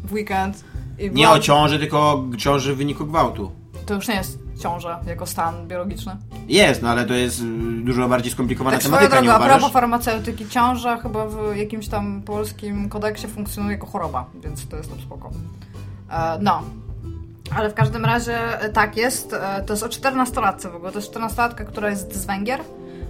w 0.05 0.13
weekend. 0.13 0.63
I 0.99 1.03
Nie 1.03 1.09
byłam- 1.09 1.31
o 1.31 1.39
ciąży, 1.39 1.79
tylko 1.79 2.23
ciąży 2.37 2.73
w 2.73 2.77
wyniku 2.77 3.05
gwałtu. 3.05 3.51
To 3.85 3.93
już 3.93 4.07
nie 4.07 4.15
jest 4.15 4.39
ciąża 4.59 4.99
jako 5.07 5.25
stan 5.25 5.67
biologiczny. 5.67 6.15
Jest, 6.47 6.81
no 6.81 6.89
ale 6.89 7.05
to 7.05 7.13
jest 7.13 7.39
y, 7.41 7.43
dużo 7.83 8.09
bardziej 8.09 8.31
skomplikowana 8.31 8.77
Tak 8.77 8.83
tematyka, 8.85 9.09
drogą, 9.09 9.25
nie 9.25 9.33
a 9.33 9.35
uważasz? 9.37 9.55
propos 9.57 9.73
farmaceutyki, 9.73 10.47
ciąża 10.49 10.97
chyba 10.97 11.25
w 11.27 11.55
jakimś 11.55 11.87
tam 11.87 12.21
polskim 12.21 12.89
kodeksie 12.89 13.27
funkcjonuje 13.27 13.75
jako 13.75 13.87
choroba, 13.87 14.25
więc 14.43 14.67
to 14.67 14.77
jest 14.77 14.89
tam 14.89 14.99
spoko. 15.01 15.31
E, 16.11 16.37
no. 16.41 16.61
Ale 17.55 17.69
w 17.69 17.73
każdym 17.73 18.05
razie 18.05 18.61
e, 18.61 18.69
tak 18.69 18.97
jest. 18.97 19.33
E, 19.33 19.63
to 19.67 19.73
jest 19.73 19.83
o 19.83 19.87
14-latce 19.87 20.71
w 20.71 20.75
ogóle. 20.75 20.91
To 20.91 20.99
jest 20.99 21.13
14-latka, 21.13 21.65
która 21.65 21.89
jest 21.89 22.15
z 22.15 22.25
Węgier. 22.25 22.59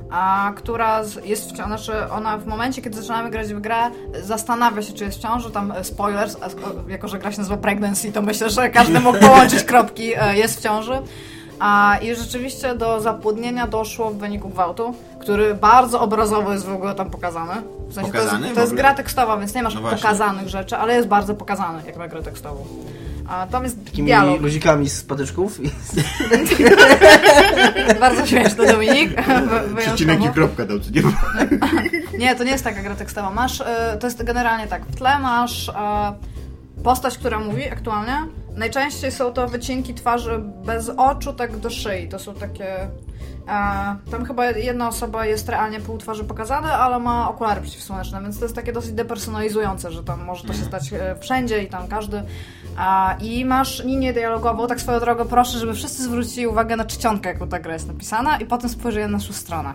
A 0.10 0.54
która 0.56 1.02
jest 1.24 1.52
w 1.52 1.58
ciąży, 1.58 1.68
znaczy 1.68 2.12
ona 2.12 2.38
w 2.38 2.46
momencie, 2.46 2.82
kiedy 2.82 2.98
zaczynamy 2.98 3.30
grać 3.30 3.54
w 3.54 3.62
grę, 3.62 3.76
zastanawia 4.24 4.82
się, 4.82 4.94
czy 4.94 5.04
jest 5.04 5.18
w 5.18 5.22
ciąży, 5.22 5.52
tam 5.52 5.72
e, 5.72 5.84
spoilers, 5.84 6.38
jako 6.88 7.08
że 7.08 7.20
gra 7.20 7.32
się 7.32 7.38
nazywa 7.38 7.58
Pregnancy, 7.58 8.12
to 8.12 8.22
myślę, 8.22 8.50
że 8.50 8.70
każdy 8.70 9.00
mógł 9.00 9.20
połączyć 9.20 9.64
kropki, 9.74 10.14
e, 10.16 10.38
jest 10.38 10.60
w 10.60 10.64
ciąży. 10.64 11.02
A, 11.60 11.98
I 12.02 12.16
rzeczywiście 12.16 12.76
do 12.76 13.02
zapłodnienia 13.02 13.68
doszło 13.68 14.12
w 14.12 14.18
wyniku 14.18 14.50
gwałtu, 14.50 14.94
który 15.20 15.56
bardzo 15.56 16.02
obrazowo 16.02 16.54
jest 16.54 16.66
w 16.66 16.74
ogóle 16.74 16.96
tam 16.96 17.10
pokazany. 17.10 17.54
W 17.88 17.94
sensie 17.94 18.12
to 18.12 18.18
Pokazany 18.18 18.42
jest, 18.42 18.52
w 18.52 18.56
to 18.56 18.62
jest 18.62 18.74
gra 18.74 18.94
tekstowa, 18.94 19.38
więc 19.38 19.56
nie 19.56 19.64
masz 19.64 19.76
No 19.76 19.82
pokazanych 19.82 20.50
rzeczy, 20.50 20.78
ale 20.78 20.96
jest 20.96 21.08
bardzo 21.08 21.36
pokazany, 21.36 21.84
jak 21.86 21.98
na 21.98 22.08
grę 22.08 22.24
tekstową. 22.24 22.66
A 23.28 23.48
tam 23.48 23.64
jest 23.64 23.86
Takimi 23.86 24.08
dialog. 24.08 24.42
luzikami 24.42 24.90
z 24.90 25.04
patyczków. 25.04 25.60
Bardzo 28.00 28.26
śmieszny 28.26 28.68
Dominik. 28.68 29.10
Przecinek 29.78 30.26
i 30.26 30.30
kropka 30.30 30.66
dał, 30.66 30.78
nie 30.78 31.02
Nie, 32.20 32.36
to 32.36 32.44
nie 32.44 32.52
jest 32.52 32.64
taka 32.64 32.82
gra 32.82 32.96
tekstowa. 32.96 33.30
Masz, 33.32 33.62
e, 33.62 33.98
to 34.00 34.08
jest 34.08 34.24
generalnie 34.24 34.68
tak, 34.68 34.86
w 34.86 34.96
tle 34.96 35.20
masz 35.20 35.70
e, 35.70 35.74
postać, 36.84 37.18
która 37.18 37.40
mówi 37.40 37.70
aktualnie. 37.70 38.18
Najczęściej 38.56 39.12
są 39.12 39.34
to 39.34 39.48
wycinki 39.48 39.94
twarzy 39.94 40.40
bez 40.66 40.90
oczu, 40.90 41.34
tak 41.34 41.58
do 41.58 41.70
szyi. 41.70 42.10
To 42.10 42.20
są 42.20 42.34
takie... 42.34 42.80
E, 43.48 43.96
tam 44.12 44.26
chyba 44.26 44.46
jedna 44.46 44.88
osoba 44.88 45.26
jest 45.26 45.50
realnie 45.50 45.80
pół 45.80 45.98
twarzy 45.98 46.24
pokazane, 46.24 46.74
ale 46.74 47.00
ma 47.00 47.30
okulary 47.30 47.62
przeciwsłoneczne, 47.62 48.22
więc 48.22 48.40
to 48.40 48.46
jest 48.46 48.56
takie 48.56 48.74
dosyć 48.74 48.92
depersonalizujące, 48.92 49.92
że 49.92 50.04
tam 50.04 50.24
może 50.24 50.44
to 50.48 50.54
się 50.54 50.64
stać 50.64 50.92
wszędzie 51.20 51.64
i 51.64 51.68
tam 51.68 51.88
każdy 51.88 52.24
I 53.22 53.46
masz 53.46 53.84
linię 53.84 54.14
dialogową, 54.14 54.68
tak 54.68 54.82
swoją 54.82 55.00
drogą 55.00 55.26
proszę, 55.26 55.60
żeby 55.60 55.74
wszyscy 55.74 56.04
zwrócili 56.04 56.48
uwagę 56.48 56.76
na 56.76 56.86
czcionkę, 56.86 57.30
jaką 57.30 57.48
ta 57.48 57.60
gra 57.60 57.74
jest 57.74 57.88
napisana 57.88 58.38
i 58.38 58.46
potem 58.46 58.70
spojrzeli 58.70 59.06
na 59.06 59.12
naszą 59.12 59.34
stronę. 59.34 59.74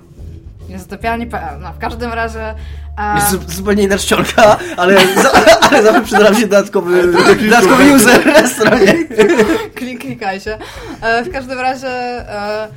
Jest 0.68 0.84
zatopialnie.pl. 0.90 1.60
No, 1.60 1.72
w 1.72 1.78
każdym 1.78 2.12
razie... 2.12 2.54
A, 2.96 3.14
Jest 3.16 3.30
zu- 3.30 3.38
zupełnie 3.56 3.82
inna 3.82 3.98
czcionka, 3.98 4.56
ale, 4.76 5.14
za, 5.14 5.30
ale 5.70 5.82
zawsze 5.82 6.02
przyda 6.02 6.34
się 6.34 6.46
dodatkowy, 6.46 7.12
dodatkowy 7.44 7.94
user 7.94 8.26
na 8.26 8.48
stronie. 8.48 8.94
Klik, 9.74 10.00
klikajcie. 10.00 10.58
E, 11.02 11.24
w 11.24 11.32
każdym 11.32 11.58
razie 11.60 11.88
e, 11.88 12.68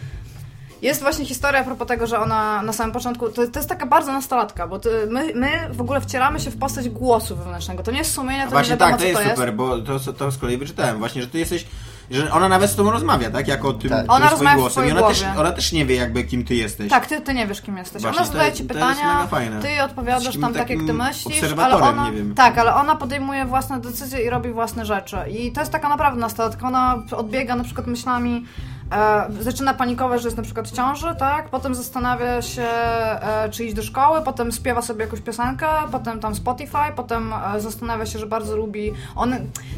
jest 0.84 1.02
właśnie 1.02 1.26
historia 1.26 1.62
a 1.62 1.64
propos 1.64 1.88
tego, 1.88 2.08
że 2.08 2.20
ona 2.20 2.62
na 2.62 2.74
samym 2.74 2.94
początku, 2.94 3.30
to, 3.30 3.48
to 3.48 3.60
jest 3.60 3.70
taka 3.70 3.86
bardzo 3.86 4.12
nastolatka, 4.14 4.68
bo 4.68 4.80
ty, 4.80 4.90
my, 5.10 5.34
my 5.36 5.50
w 5.72 5.82
ogóle 5.82 6.02
wcieramy 6.02 6.40
się 6.40 6.52
w 6.52 6.58
postać 6.58 6.90
głosu 6.90 7.36
wewnętrznego. 7.36 7.84
To 7.84 7.92
nie 7.92 7.98
jest 7.98 8.14
sumienie, 8.14 8.44
to 8.44 8.50
Właśnie 8.50 8.74
nie 8.74 8.80
wiadomo, 8.80 8.92
tak, 8.92 9.00
to 9.00 9.02
co 9.02 9.08
jest 9.08 9.18
to 9.20 9.24
jest. 9.24 9.36
super, 9.36 9.54
bo 9.54 9.78
to, 9.78 10.14
to 10.14 10.32
z 10.32 10.38
kolei 10.38 10.58
wyczytałem 10.58 10.98
właśnie, 10.98 11.22
że 11.22 11.28
ty 11.28 11.40
jesteś, 11.40 11.66
że 12.12 12.32
ona 12.32 12.50
nawet 12.50 12.72
z 12.72 12.76
tobą 12.76 12.92
rozmawia, 12.92 13.32
tak? 13.32 13.48
Jako 13.48 13.68
o 13.68 13.74
tym, 13.74 13.90
Tak. 13.90 14.06
Ona 14.08 14.30
rozmawia 14.30 14.56
w 14.56 14.60
głosem. 14.60 14.72
swojej 14.72 14.90
I 14.90 14.98
ona 14.98 15.08
też, 15.08 15.24
głowie. 15.24 15.40
ona 15.40 15.52
też 15.52 15.72
nie 15.72 15.86
wie 15.86 15.96
jakby 15.96 16.24
kim 16.24 16.46
ty 16.46 16.56
jesteś. 16.56 16.90
Tak, 16.90 17.06
ty, 17.08 17.22
ty 17.22 17.34
nie 17.34 17.48
wiesz, 17.48 17.62
kim 17.62 17.78
jesteś. 17.78 18.02
Właśnie, 18.02 18.20
ona 18.22 18.28
zadaje 18.32 18.52
ci 18.52 18.66
to 18.66 18.74
jest 18.74 18.74
pytania, 18.74 19.14
mega 19.14 19.28
fajne. 19.28 19.62
ty 19.62 19.84
odpowiadasz 19.84 20.38
tam 20.42 20.54
tak, 20.54 20.70
jak 20.70 20.80
ty 20.80 20.94
myślisz, 20.94 21.44
ale 21.44 21.52
obserwatorem, 21.52 22.00
ona... 22.00 22.10
nie 22.10 22.18
wiem. 22.18 22.36
Tak, 22.36 22.58
ale 22.58 22.76
ona 22.76 22.96
podejmuje 22.96 23.46
własne 23.46 23.80
decyzje 23.80 24.20
i 24.26 24.30
robi 24.30 24.50
własne 24.52 24.86
rzeczy. 24.86 25.18
I 25.30 25.52
to 25.52 25.60
jest 25.60 25.72
taka 25.72 25.90
naprawdę 25.90 26.20
nastolatka. 26.22 26.68
Ona 26.68 27.04
odbiega 27.12 27.56
na 27.56 27.64
przykład 27.64 27.88
myślami, 27.88 28.46
e, 28.92 29.44
zaczyna 29.44 29.74
panikować, 29.74 30.22
że 30.22 30.28
jest 30.28 30.38
na 30.38 30.44
przykład 30.44 30.68
w 30.68 30.72
ciąży, 30.72 31.16
tak? 31.20 31.50
Potem 31.50 31.76
zastanawia 31.76 32.42
się, 32.42 32.64
e, 32.64 33.50
czy 33.52 33.66
iść 33.66 33.76
do 33.76 33.84
szkoły, 33.84 34.22
potem 34.22 34.52
śpiewa 34.52 34.82
sobie 34.82 35.06
jakąś 35.06 35.22
piosenkę, 35.22 35.68
potem 35.92 36.20
tam 36.20 36.36
Spotify, 36.36 36.78
potem 36.96 37.34
e, 37.56 37.62
zastanawia 37.62 38.06
się, 38.06 38.20
że 38.20 38.26
bardzo 38.26 38.58
lubi, 38.58 38.94
on 39.16 39.36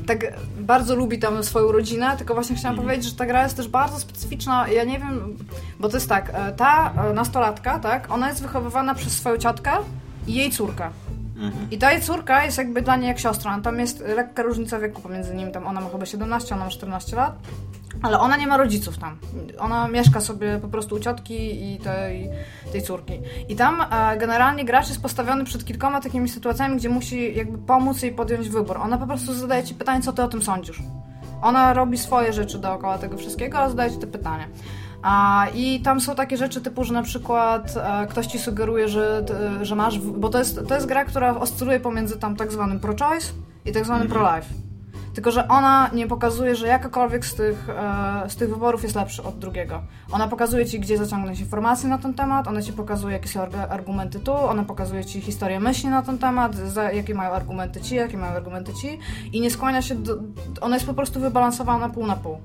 tak 0.07 0.19
bardzo 0.59 0.95
lubi 0.95 1.19
tam 1.19 1.43
swoją 1.43 1.71
rodzinę, 1.71 2.17
tylko 2.17 2.33
właśnie 2.33 2.55
chciałam 2.55 2.73
Mhm. 2.75 2.87
powiedzieć, 2.87 3.11
że 3.11 3.17
ta 3.17 3.25
gra 3.25 3.43
jest 3.43 3.57
też 3.57 3.67
bardzo 3.67 3.99
specyficzna, 3.99 4.67
ja 4.67 4.83
nie 4.83 4.99
wiem, 4.99 5.37
bo 5.79 5.89
to 5.89 5.97
jest 5.97 6.09
tak, 6.09 6.31
e, 6.33 6.51
ta 6.51 6.93
e, 7.09 7.13
nastolatka, 7.13 7.79
tak, 7.79 8.11
ona 8.11 8.29
jest 8.29 8.41
wychowywana 8.41 8.95
przez 8.95 9.13
swoją 9.13 9.37
ciotkę 9.37 9.71
i 10.27 10.33
jej 10.33 10.51
córkę. 10.51 10.89
Mhm. 11.35 11.67
I 11.71 11.77
ta 11.77 11.91
jej 11.91 12.01
córka 12.01 12.45
jest 12.45 12.57
jakby 12.57 12.81
dla 12.81 12.95
niej 12.95 13.07
jak 13.07 13.19
siostra. 13.19 13.59
Tam 13.63 13.79
jest 13.79 13.99
lekka 13.99 14.43
różnica 14.43 14.79
wieku 14.79 15.01
pomiędzy 15.01 15.35
nimi. 15.35 15.51
Tam 15.51 15.67
ona 15.67 15.81
ma 15.81 15.89
chyba 15.89 16.05
17, 16.05 16.55
ona 16.55 16.63
ma 16.63 16.71
14 16.71 17.15
lat. 17.15 17.35
Ale 18.01 18.19
ona 18.19 18.37
nie 18.37 18.47
ma 18.47 18.57
rodziców 18.57 18.97
tam. 18.97 19.17
Ona 19.59 19.87
mieszka 19.87 20.21
sobie 20.21 20.59
po 20.61 20.67
prostu 20.67 20.95
u 20.95 20.99
ciotki 20.99 21.73
i 21.73 21.79
tej, 21.79 22.29
tej 22.71 22.81
córki. 22.81 23.13
I 23.49 23.55
tam 23.55 23.81
e, 23.81 24.17
generalnie 24.17 24.65
gracz 24.65 24.89
jest 24.89 25.01
postawiony 25.01 25.43
przed 25.43 25.65
kilkoma 25.65 26.01
takimi 26.01 26.29
sytuacjami, 26.29 26.77
gdzie 26.77 26.89
musi 26.89 27.35
jakby 27.35 27.57
pomóc 27.57 28.01
jej 28.01 28.11
podjąć 28.11 28.49
wybór. 28.49 28.77
Ona 28.77 28.97
po 28.97 29.07
prostu 29.07 29.33
zadaje 29.33 29.63
ci 29.63 29.75
pytanie, 29.75 30.01
co 30.01 30.13
ty 30.13 30.23
o 30.23 30.27
tym 30.27 30.41
sądzisz. 30.41 30.83
Ona 31.41 31.73
robi 31.73 31.97
swoje 31.97 32.33
rzeczy 32.33 32.59
dookoła 32.59 32.97
tego 32.97 33.17
wszystkiego, 33.17 33.59
a 33.59 33.69
zadaje 33.69 33.91
ci 33.91 33.97
te 33.97 34.07
pytania. 34.07 34.47
A, 35.07 35.47
I 35.55 35.79
tam 35.79 36.01
są 36.01 36.15
takie 36.15 36.37
rzeczy 36.37 36.61
typu, 36.61 36.83
że 36.83 36.93
na 36.93 37.03
przykład 37.03 37.73
e, 37.77 38.07
ktoś 38.07 38.27
ci 38.27 38.39
sugeruje, 38.39 38.87
że, 38.87 39.25
że 39.61 39.75
masz. 39.75 39.99
Bo 39.99 40.29
to 40.29 40.39
jest, 40.39 40.67
to 40.67 40.75
jest 40.75 40.87
gra, 40.87 41.05
która 41.05 41.35
oscyluje 41.35 41.79
pomiędzy 41.79 42.17
tam 42.17 42.35
tak 42.35 42.51
zwanym 42.51 42.79
pro-choice 42.79 43.27
i 43.65 43.71
tak 43.71 43.85
zwanym 43.85 44.07
pro-life. 44.07 44.47
Tylko, 45.15 45.31
że 45.31 45.47
ona 45.47 45.89
nie 45.93 46.07
pokazuje, 46.07 46.55
że 46.55 46.67
jakakolwiek 46.67 47.25
z 47.25 47.35
tych, 47.35 47.69
e, 47.69 48.29
z 48.29 48.35
tych 48.35 48.49
wyborów 48.49 48.83
jest 48.83 48.95
lepszy 48.95 49.23
od 49.23 49.39
drugiego. 49.39 49.81
Ona 50.11 50.27
pokazuje 50.27 50.65
ci, 50.65 50.79
gdzie 50.79 50.97
zaciągnąć 50.97 51.39
informacje 51.39 51.89
na 51.89 51.97
ten 51.97 52.13
temat, 52.13 52.47
ona 52.47 52.61
ci 52.61 52.73
pokazuje, 52.73 53.13
jakie 53.13 53.27
są 53.29 53.39
arg- 53.39 53.67
argumenty 53.69 54.19
tu, 54.19 54.33
ona 54.33 54.63
pokazuje 54.63 55.05
ci 55.05 55.21
historię 55.21 55.59
myśli 55.59 55.89
na 55.89 56.01
ten 56.01 56.17
temat, 56.17 56.55
za, 56.55 56.91
jakie 56.91 57.15
mają 57.15 57.31
argumenty 57.31 57.81
ci, 57.81 57.95
jakie 57.95 58.17
mają 58.17 58.33
argumenty 58.33 58.73
ci 58.73 58.99
i 59.33 59.41
nie 59.41 59.51
skłania 59.51 59.81
się 59.81 59.95
do... 59.95 60.17
Ona 60.61 60.75
jest 60.75 60.85
po 60.85 60.93
prostu 60.93 61.19
wybalansowana 61.19 61.89
pół 61.89 62.07
na 62.07 62.15
pół. 62.15 62.37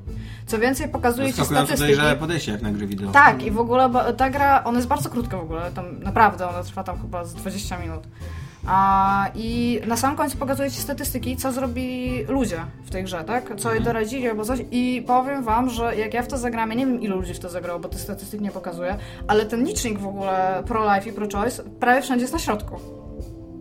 Co 0.46 0.58
więcej, 0.58 0.88
pokazuje 0.88 1.32
ci 1.32 1.44
statystyki. 1.44 2.18
podejście 2.20 2.52
jak 2.52 2.62
na 2.62 2.70
gry 2.72 2.86
wideo. 2.86 3.10
Tak, 3.12 3.42
i 3.42 3.50
w 3.50 3.58
ogóle 3.58 3.90
ta 4.16 4.30
gra, 4.30 4.64
ona 4.64 4.78
jest 4.78 4.88
bardzo 4.88 5.10
krótka 5.10 5.36
w 5.36 5.40
ogóle, 5.40 5.70
tam 5.70 6.00
naprawdę 6.00 6.48
ona 6.48 6.62
trwa 6.62 6.84
tam 6.84 7.00
chyba 7.00 7.24
z 7.24 7.34
20 7.34 7.78
minut. 7.78 8.02
A, 8.66 9.30
I 9.34 9.80
na 9.86 9.96
sam 9.96 10.16
końcu 10.16 10.36
pokazuje 10.36 10.70
ci 10.70 10.76
statystyki, 10.80 11.36
co 11.36 11.52
zrobili 11.52 12.24
ludzie 12.28 12.60
w 12.84 12.90
tej 12.90 13.04
grze, 13.04 13.24
tak? 13.26 13.52
Co 13.56 13.74
jej 13.74 13.82
doradzili 13.82 14.28
albo 14.28 14.44
coś. 14.44 14.58
I 14.70 15.04
powiem 15.06 15.44
wam, 15.44 15.70
że 15.70 15.96
jak 15.96 16.14
ja 16.14 16.22
w 16.22 16.28
to 16.28 16.38
zagram, 16.38 16.70
ja 16.70 16.74
nie 16.74 16.86
wiem 16.86 17.00
ilu 17.00 17.16
ludzi 17.16 17.34
w 17.34 17.38
to 17.38 17.48
zagrało, 17.48 17.80
bo 17.80 17.88
te 17.88 17.98
statystyki 17.98 18.44
nie 18.44 18.50
pokazuje, 18.50 18.96
ale 19.26 19.46
ten 19.46 19.64
licznik 19.64 19.98
w 19.98 20.06
ogóle 20.06 20.62
pro-life 20.66 21.08
i 21.10 21.12
pro-choice 21.12 21.62
prawie 21.80 22.02
wszędzie 22.02 22.22
jest 22.22 22.32
na 22.32 22.38
środku. 22.38 22.76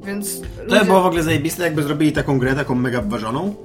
Więc 0.05 0.41
To 0.41 0.47
ludzie... 0.63 0.79
by 0.79 0.85
było 0.85 1.01
w 1.01 1.05
ogóle 1.05 1.23
zajebiste, 1.23 1.63
jakby 1.63 1.83
zrobili 1.83 2.11
taką 2.11 2.39
grę, 2.39 2.55
taką 2.55 2.75
mega 2.75 3.01
wyważoną, 3.01 3.55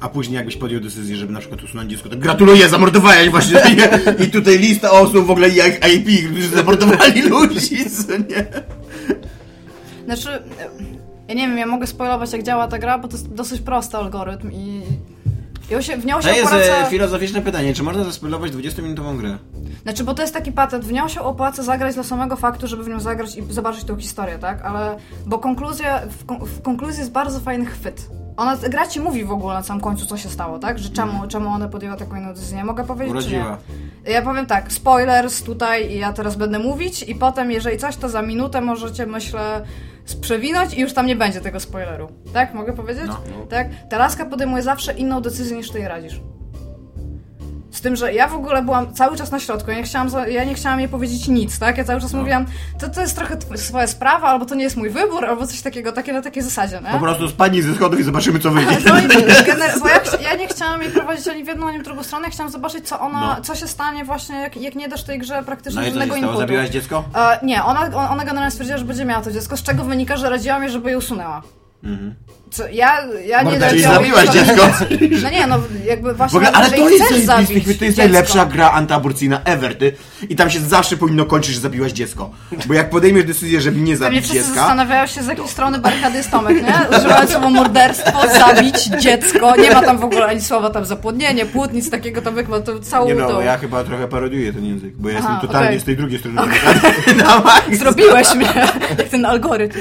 a 0.00 0.08
później 0.08 0.36
jakbyś 0.36 0.56
podjął 0.56 0.80
decyzję, 0.80 1.16
żeby 1.16 1.32
na 1.32 1.40
przykład 1.40 1.62
usunąć 1.62 1.90
dziecko, 1.90 2.08
to 2.08 2.16
gratuluję, 2.16 2.68
zamordowałeś 2.68 3.30
właśnie 3.30 3.60
i 4.26 4.30
tutaj 4.30 4.58
lista 4.58 4.90
osób 4.90 5.26
w 5.26 5.30
ogóle 5.30 5.48
jak 5.48 5.88
IP, 5.94 6.30
którzy 6.30 6.48
zamordowali 6.48 7.22
ludzi, 7.22 7.90
co 7.90 8.12
nie? 8.18 8.46
Znaczy, 10.04 10.30
e, 10.30 10.40
ja 11.28 11.34
nie 11.34 11.48
wiem, 11.48 11.58
ja 11.58 11.66
mogę 11.66 11.86
spoilować 11.86 12.32
jak 12.32 12.42
działa 12.42 12.68
ta 12.68 12.78
gra, 12.78 12.98
bo 12.98 13.08
to 13.08 13.16
jest 13.16 13.34
dosyć 13.34 13.60
prosty 13.60 13.96
algorytm 13.96 14.52
i... 14.52 14.82
i 15.80 15.82
się, 15.82 15.96
w 15.96 16.06
nią 16.06 16.20
się 16.22 16.28
To 16.28 16.34
jest 16.34 16.46
opłaca... 16.52 16.86
e, 16.86 16.90
filozoficzne 16.90 17.40
pytanie, 17.40 17.74
czy 17.74 17.82
można 17.82 18.04
zaspoilować 18.04 18.52
20-minutową 18.52 19.16
grę? 19.16 19.38
Znaczy, 19.82 20.04
bo 20.04 20.14
to 20.14 20.22
jest 20.22 20.34
taki 20.34 20.52
patent, 20.52 20.84
w 20.84 20.92
nią 20.92 21.08
się 21.08 21.20
opłaca 21.20 21.62
zagrać 21.62 21.94
dla 21.94 22.04
samego 22.04 22.36
faktu, 22.36 22.66
żeby 22.66 22.84
w 22.84 22.88
nią 22.88 23.00
zagrać 23.00 23.36
i 23.36 23.52
zobaczyć 23.52 23.84
tą 23.84 23.96
historię, 23.96 24.38
tak? 24.38 24.62
Ale, 24.64 24.96
bo 25.26 25.38
konkluzja, 25.38 26.00
w, 26.18 26.24
kon- 26.26 26.40
w 26.46 26.62
konkluzji 26.62 27.00
jest 27.00 27.12
bardzo 27.12 27.40
fajny 27.40 27.66
chwyt. 27.66 28.10
Ona, 28.36 28.56
gra 28.56 28.86
ci 28.86 29.00
mówi 29.00 29.24
w 29.24 29.32
ogóle 29.32 29.54
na 29.54 29.62
samym 29.62 29.80
końcu, 29.82 30.06
co 30.06 30.16
się 30.16 30.28
stało, 30.28 30.58
tak? 30.58 30.78
Że 30.78 30.88
czemu, 30.90 31.28
czemu 31.28 31.48
ona 31.48 31.68
podjęła 31.68 31.96
taką 31.96 32.16
inną 32.16 32.28
decyzję. 32.28 32.64
Mogę 32.64 32.84
powiedzieć, 32.84 33.10
Urodziła. 33.10 33.58
czy 34.04 34.08
nie? 34.08 34.12
Ja 34.14 34.22
powiem 34.22 34.46
tak, 34.46 34.72
spoilers 34.72 35.42
tutaj 35.42 35.90
i 35.92 35.98
ja 35.98 36.12
teraz 36.12 36.36
będę 36.36 36.58
mówić 36.58 37.02
i 37.02 37.14
potem, 37.14 37.50
jeżeli 37.50 37.78
coś, 37.78 37.96
to 37.96 38.08
za 38.08 38.22
minutę 38.22 38.60
możecie, 38.60 39.06
myślę, 39.06 39.64
przewinąć 40.20 40.74
i 40.74 40.80
już 40.80 40.92
tam 40.92 41.06
nie 41.06 41.16
będzie 41.16 41.40
tego 41.40 41.60
spoileru. 41.60 42.08
Tak? 42.32 42.54
Mogę 42.54 42.72
powiedzieć? 42.72 43.06
No. 43.06 43.46
Tak? 43.50 43.68
Ta 43.90 43.98
laska 43.98 44.24
podejmuje 44.24 44.62
zawsze 44.62 44.92
inną 44.92 45.20
decyzję 45.20 45.56
niż 45.56 45.70
ty 45.70 45.88
radzisz. 45.88 46.20
Z 47.74 47.80
tym, 47.80 47.96
że 47.96 48.12
ja 48.12 48.28
w 48.28 48.34
ogóle 48.34 48.62
byłam 48.62 48.94
cały 48.94 49.16
czas 49.16 49.30
na 49.30 49.40
środku, 49.40 49.70
ja 49.70 49.76
nie 49.76 49.82
chciałam, 49.82 50.08
ja 50.28 50.44
nie 50.44 50.54
chciałam 50.54 50.80
jej 50.80 50.88
powiedzieć 50.88 51.28
nic, 51.28 51.58
tak? 51.58 51.78
Ja 51.78 51.84
cały 51.84 52.00
czas 52.00 52.12
mówiłam, 52.12 52.46
to, 52.80 52.88
to 52.88 53.00
jest 53.00 53.16
trochę 53.16 53.36
swoja 53.56 53.86
sprawa, 53.86 54.28
albo 54.28 54.44
to 54.46 54.54
nie 54.54 54.64
jest 54.64 54.76
mój 54.76 54.90
wybór, 54.90 55.24
albo 55.24 55.46
coś 55.46 55.62
takiego, 55.62 55.92
takie 55.92 56.12
na 56.12 56.22
takiej 56.22 56.42
zasadzie, 56.42 56.80
nie? 56.84 56.90
Po 56.90 56.98
prostu 56.98 57.28
spadnij 57.28 57.62
ze 57.62 57.74
schodów 57.74 58.00
i 58.00 58.02
zobaczymy, 58.02 58.38
co 58.38 58.50
wyjdzie. 58.50 58.76
No 58.86 59.00
i 59.00 59.08
bo 59.80 59.88
ja, 59.88 60.00
ja 60.30 60.36
nie 60.36 60.48
chciałam 60.48 60.82
jej 60.82 60.90
prowadzić 60.90 61.28
ani 61.28 61.44
w 61.44 61.46
jedną, 61.46 61.68
ani 61.68 61.78
w 61.78 61.82
drugą 61.82 62.02
stronę, 62.02 62.24
ja 62.26 62.30
chciałam 62.30 62.52
zobaczyć, 62.52 62.88
co 62.88 63.00
ona, 63.00 63.20
No. 63.20 63.42
co 63.42 63.54
się 63.54 63.68
stanie 63.68 64.04
właśnie, 64.04 64.36
jak, 64.36 64.56
jak 64.56 64.74
nie 64.74 64.88
dasz 64.88 65.04
tej 65.04 65.18
grze 65.18 65.42
praktycznie 65.46 65.80
No 65.80 65.86
i 65.86 65.90
żadnego 65.90 66.16
inputu. 66.16 66.38
Zabiłaś 66.38 66.70
dziecko? 66.70 67.04
E, 67.16 67.38
nie, 67.42 67.64
ona, 67.64 67.80
ona 67.80 68.10
ona 68.10 68.24
generalnie 68.24 68.50
stwierdziła, 68.50 68.78
że 68.78 68.84
będzie 68.84 69.04
miała 69.04 69.22
to 69.22 69.32
dziecko, 69.32 69.56
z 69.56 69.62
czego 69.62 69.84
wynika, 69.84 70.16
że 70.16 70.30
radziłam 70.30 70.62
jej, 70.62 70.72
żeby 70.72 70.90
je 70.90 70.98
usunęła. 70.98 71.42
Co, 72.54 72.68
ja, 72.68 72.98
ja 73.26 73.42
nie 73.42 73.52
jej 73.52 73.82
zabiłaś 73.82 74.28
dziecko? 74.28 74.70
No 75.22 75.30
nie, 75.30 75.46
no 75.46 75.58
jakby 75.86 76.14
właśnie 76.14 76.38
ogóle, 76.38 76.52
ale 76.52 76.70
to 76.70 76.88
jest, 76.88 77.24
zabić 77.24 77.78
to 77.78 77.84
jest 77.84 77.98
najlepsza 77.98 78.46
gra 78.46 78.70
antyaborcyjna 78.70 79.40
ever, 79.44 79.78
ty. 79.78 79.92
I 80.28 80.36
tam 80.36 80.50
się 80.50 80.60
zawsze 80.60 80.96
powinno 80.96 81.24
kończyć, 81.24 81.54
że 81.54 81.60
zabiłaś 81.60 81.92
dziecko. 81.92 82.30
Bo 82.66 82.74
jak 82.74 82.90
podejmiesz 82.90 83.24
decyzję, 83.24 83.60
żeby 83.60 83.80
nie 83.80 83.96
zabić 83.96 84.26
dziecka, 84.28 84.54
zastanawiają 84.54 85.06
się, 85.06 85.22
z 85.22 85.26
jakiej 85.26 85.48
strony 85.48 85.78
barykady 85.78 86.16
jest 86.16 86.30
Tomek, 86.30 86.62
nie? 86.62 86.98
Używając 86.98 87.30
słowo 87.30 87.50
morderstwo, 87.50 88.20
zabić 88.46 88.84
dziecko. 88.84 89.56
Nie 89.56 89.70
ma 89.70 89.82
tam 89.82 89.98
w 89.98 90.04
ogóle 90.04 90.26
ani 90.26 90.40
słowa 90.40 90.70
tam 90.70 90.84
zapłodnienie, 90.84 91.46
płód, 91.46 91.72
nic 91.72 91.90
takiego, 91.90 92.22
to 92.22 92.32
wykład, 92.32 92.64
to 92.64 92.80
całą 92.80 93.06
Nie 93.06 93.14
no, 93.14 93.28
tą... 93.28 93.40
ja 93.40 93.58
chyba 93.58 93.84
trochę 93.84 94.08
parodiuję 94.08 94.52
ten 94.52 94.64
język, 94.64 94.94
bo 94.96 95.08
ja 95.08 95.18
Aha, 95.18 95.28
jestem 95.28 95.48
totalnie 95.48 95.68
okej. 95.68 95.80
z 95.80 95.84
tej 95.84 95.96
drugiej 95.96 96.18
strony. 96.18 96.36
Maksa. 97.44 97.76
Zrobiłeś 97.78 98.34
mnie, 98.34 98.68
jak 98.98 99.08
ten 99.08 99.24
algorytm. 99.24 99.78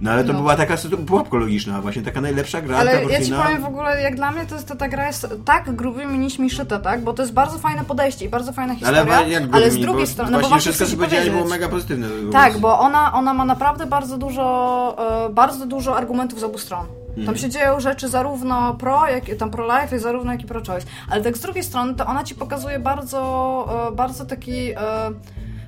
No 0.00 0.10
ale 0.10 0.24
to 0.24 0.32
No. 0.32 0.38
była 0.38 0.56
taka 0.56 0.76
pułapka 1.06 1.36
logiczna, 1.36 1.80
właśnie 1.80 2.02
taka 2.02 2.20
najlepsza 2.20 2.60
gra 2.60 2.78
Ale 2.78 3.04
ja 3.04 3.22
ci 3.24 3.32
powiem 3.32 3.62
w 3.62 3.66
ogóle, 3.66 4.02
jak 4.02 4.16
dla 4.16 4.30
mnie 4.30 4.46
to, 4.46 4.54
jest, 4.54 4.68
to 4.68 4.76
ta 4.76 4.88
gra 4.88 5.06
jest 5.06 5.26
tak 5.44 5.76
grubymi 5.76 6.18
nićmi 6.18 6.50
szyta, 6.50 6.78
tak? 6.78 7.00
Bo 7.04 7.12
to 7.12 7.22
jest 7.22 7.34
bardzo 7.34 7.58
fajne 7.58 7.84
podejście 7.84 8.24
i 8.24 8.28
bardzo 8.28 8.52
fajna 8.52 8.74
historia, 8.74 9.00
Ale, 9.02 9.28
jak 9.30 9.42
ale 9.52 9.70
z 9.70 9.78
drugiej 9.78 10.06
bo 10.06 10.12
strony, 10.12 10.30
no 10.30 10.40
bo 10.40 10.48
właśnie 10.48 10.72
wszystko, 10.72 10.90
co 10.90 10.96
powiedziałeś, 10.96 11.30
było 11.30 11.44
mega 11.44 11.68
pozytywne. 11.68 12.06
Tak, 12.32 12.58
bo 12.58 12.78
ona, 12.80 13.12
ona 13.12 13.34
ma 13.34 13.44
naprawdę 13.44 13.86
bardzo 13.86 14.18
dużo, 14.18 15.26
e, 15.26 15.32
bardzo 15.32 15.66
dużo 15.66 15.96
argumentów 15.96 16.40
z 16.40 16.44
obu 16.44 16.58
stron. 16.58 16.86
Tam 17.10 17.18
Mhm. 17.18 17.38
się 17.38 17.48
dzieją 17.48 17.80
rzeczy 17.80 18.08
zarówno 18.08 18.74
pro, 18.74 19.08
jak 19.08 19.24
tam 19.38 19.50
pro 19.50 19.64
life, 19.64 19.88
jak 19.90 20.00
zarówno 20.00 20.32
jak 20.32 20.42
i 20.42 20.46
pro 20.46 20.60
choice. 20.66 20.86
Ale 21.10 21.22
tak 21.22 21.36
z 21.36 21.40
drugiej 21.40 21.64
strony, 21.64 21.94
to 21.94 22.06
ona 22.06 22.24
ci 22.24 22.34
pokazuje 22.34 22.78
bardzo, 22.78 23.88
e, 23.88 23.92
bardzo 23.96 24.24
taki. 24.24 24.72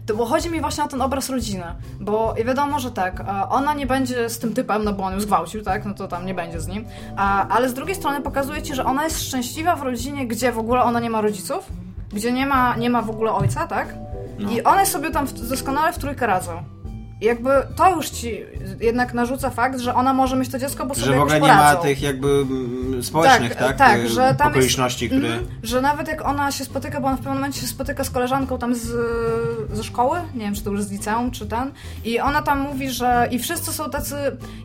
To, 0.07 0.15
bo 0.17 0.27
chodzi 0.27 0.51
mi 0.51 0.61
właśnie 0.61 0.85
o 0.85 0.89
ten 0.89 1.03
obraz 1.03 1.31
rodziny, 1.31 1.65
bo 2.01 2.35
wiadomo, 2.47 2.81
że 2.81 2.91
tak, 2.91 3.21
e, 3.21 3.25
ona 3.49 3.75
nie 3.75 3.87
będzie 3.87 4.29
z 4.31 4.39
tym 4.39 4.55
typem, 4.55 4.85
no 4.85 4.93
bo 4.93 5.05
on 5.05 5.13
ją 5.13 5.21
zgwałcił, 5.21 5.63
tak, 5.63 5.85
no 5.85 5.95
to 5.95 6.09
tam 6.09 6.27
nie 6.27 6.35
będzie 6.35 6.61
z 6.61 6.69
nim, 6.69 6.85
ale 7.51 7.69
z 7.69 7.75
drugiej 7.75 7.95
strony 7.95 8.21
pokazuje 8.21 8.63
ci, 8.63 8.75
że 8.75 8.85
ona 8.85 9.05
jest 9.05 9.21
szczęśliwa 9.29 9.77
w 9.77 9.83
rodzinie, 9.83 10.27
gdzie 10.27 10.53
w 10.53 10.59
ogóle 10.59 10.83
ona 10.83 11.01
nie 11.01 11.11
ma 11.11 11.21
rodziców, 11.21 11.69
gdzie 12.13 12.33
nie 12.33 12.47
ma, 12.47 12.77
nie 12.77 12.91
ma 12.91 13.03
w 13.03 13.11
ogóle 13.11 13.33
ojca, 13.33 13.67
tak, 13.67 13.95
No. 14.39 14.51
i 14.51 14.63
one 14.63 14.87
sobie 14.87 15.11
tam 15.11 15.27
doskonale 15.49 15.93
w 15.93 15.99
trójkę 15.99 16.27
radzą. 16.27 16.63
Jakby 17.23 17.51
to 17.77 17.97
już 17.97 18.11
ci 18.11 18.43
jednak 18.81 19.15
narzuca 19.15 19.51
fakt, 19.51 19.81
że 19.81 19.95
ona 19.95 20.15
może 20.15 20.37
mieć 20.37 20.49
to 20.49 20.59
dziecko, 20.59 20.87
bo 20.87 20.95
sobie 20.95 21.07
Że 21.07 21.17
w 21.17 21.21
ogóle 21.21 21.41
nie 21.41 21.49
ma 21.49 21.77
tych 21.77 22.03
jakby 22.03 22.29
mm, 22.29 23.03
społecznych, 23.03 23.55
tak? 23.55 23.77
tak, 23.77 24.01
y, 24.01 24.09
że 24.09 24.35
tam 24.39 24.49
okoliczności, 24.49 25.05
jest, 25.05 25.17
które... 25.17 25.33
Mhm, 25.35 25.51
że 25.63 25.81
nawet 25.81 26.09
jak 26.09 26.27
ona 26.27 26.53
się 26.53 26.65
spotyka, 26.65 27.01
bo 27.01 27.07
ona 27.07 27.17
w 27.17 27.21
pewnym 27.21 27.35
momencie 27.35 27.61
się 27.61 27.67
spotyka 27.67 28.05
z 28.05 28.11
koleżanką 28.11 28.59
tam 28.59 28.75
z, 28.75 28.89
ze 29.73 29.85
szkoły, 29.85 30.19
nie 30.35 30.41
wiem, 30.41 30.55
czy 30.55 30.63
to 30.63 30.71
już 30.71 30.83
z 30.83 30.91
liceum, 30.91 31.31
czy 31.31 31.47
ten, 31.47 31.73
i 32.05 32.21
ona 32.21 32.43
tam 32.43 32.61
mówi, 32.61 32.91
że 32.91 33.29
i 33.31 33.39
wszyscy 33.39 33.73
są 33.73 33.91
tacy 33.91 34.17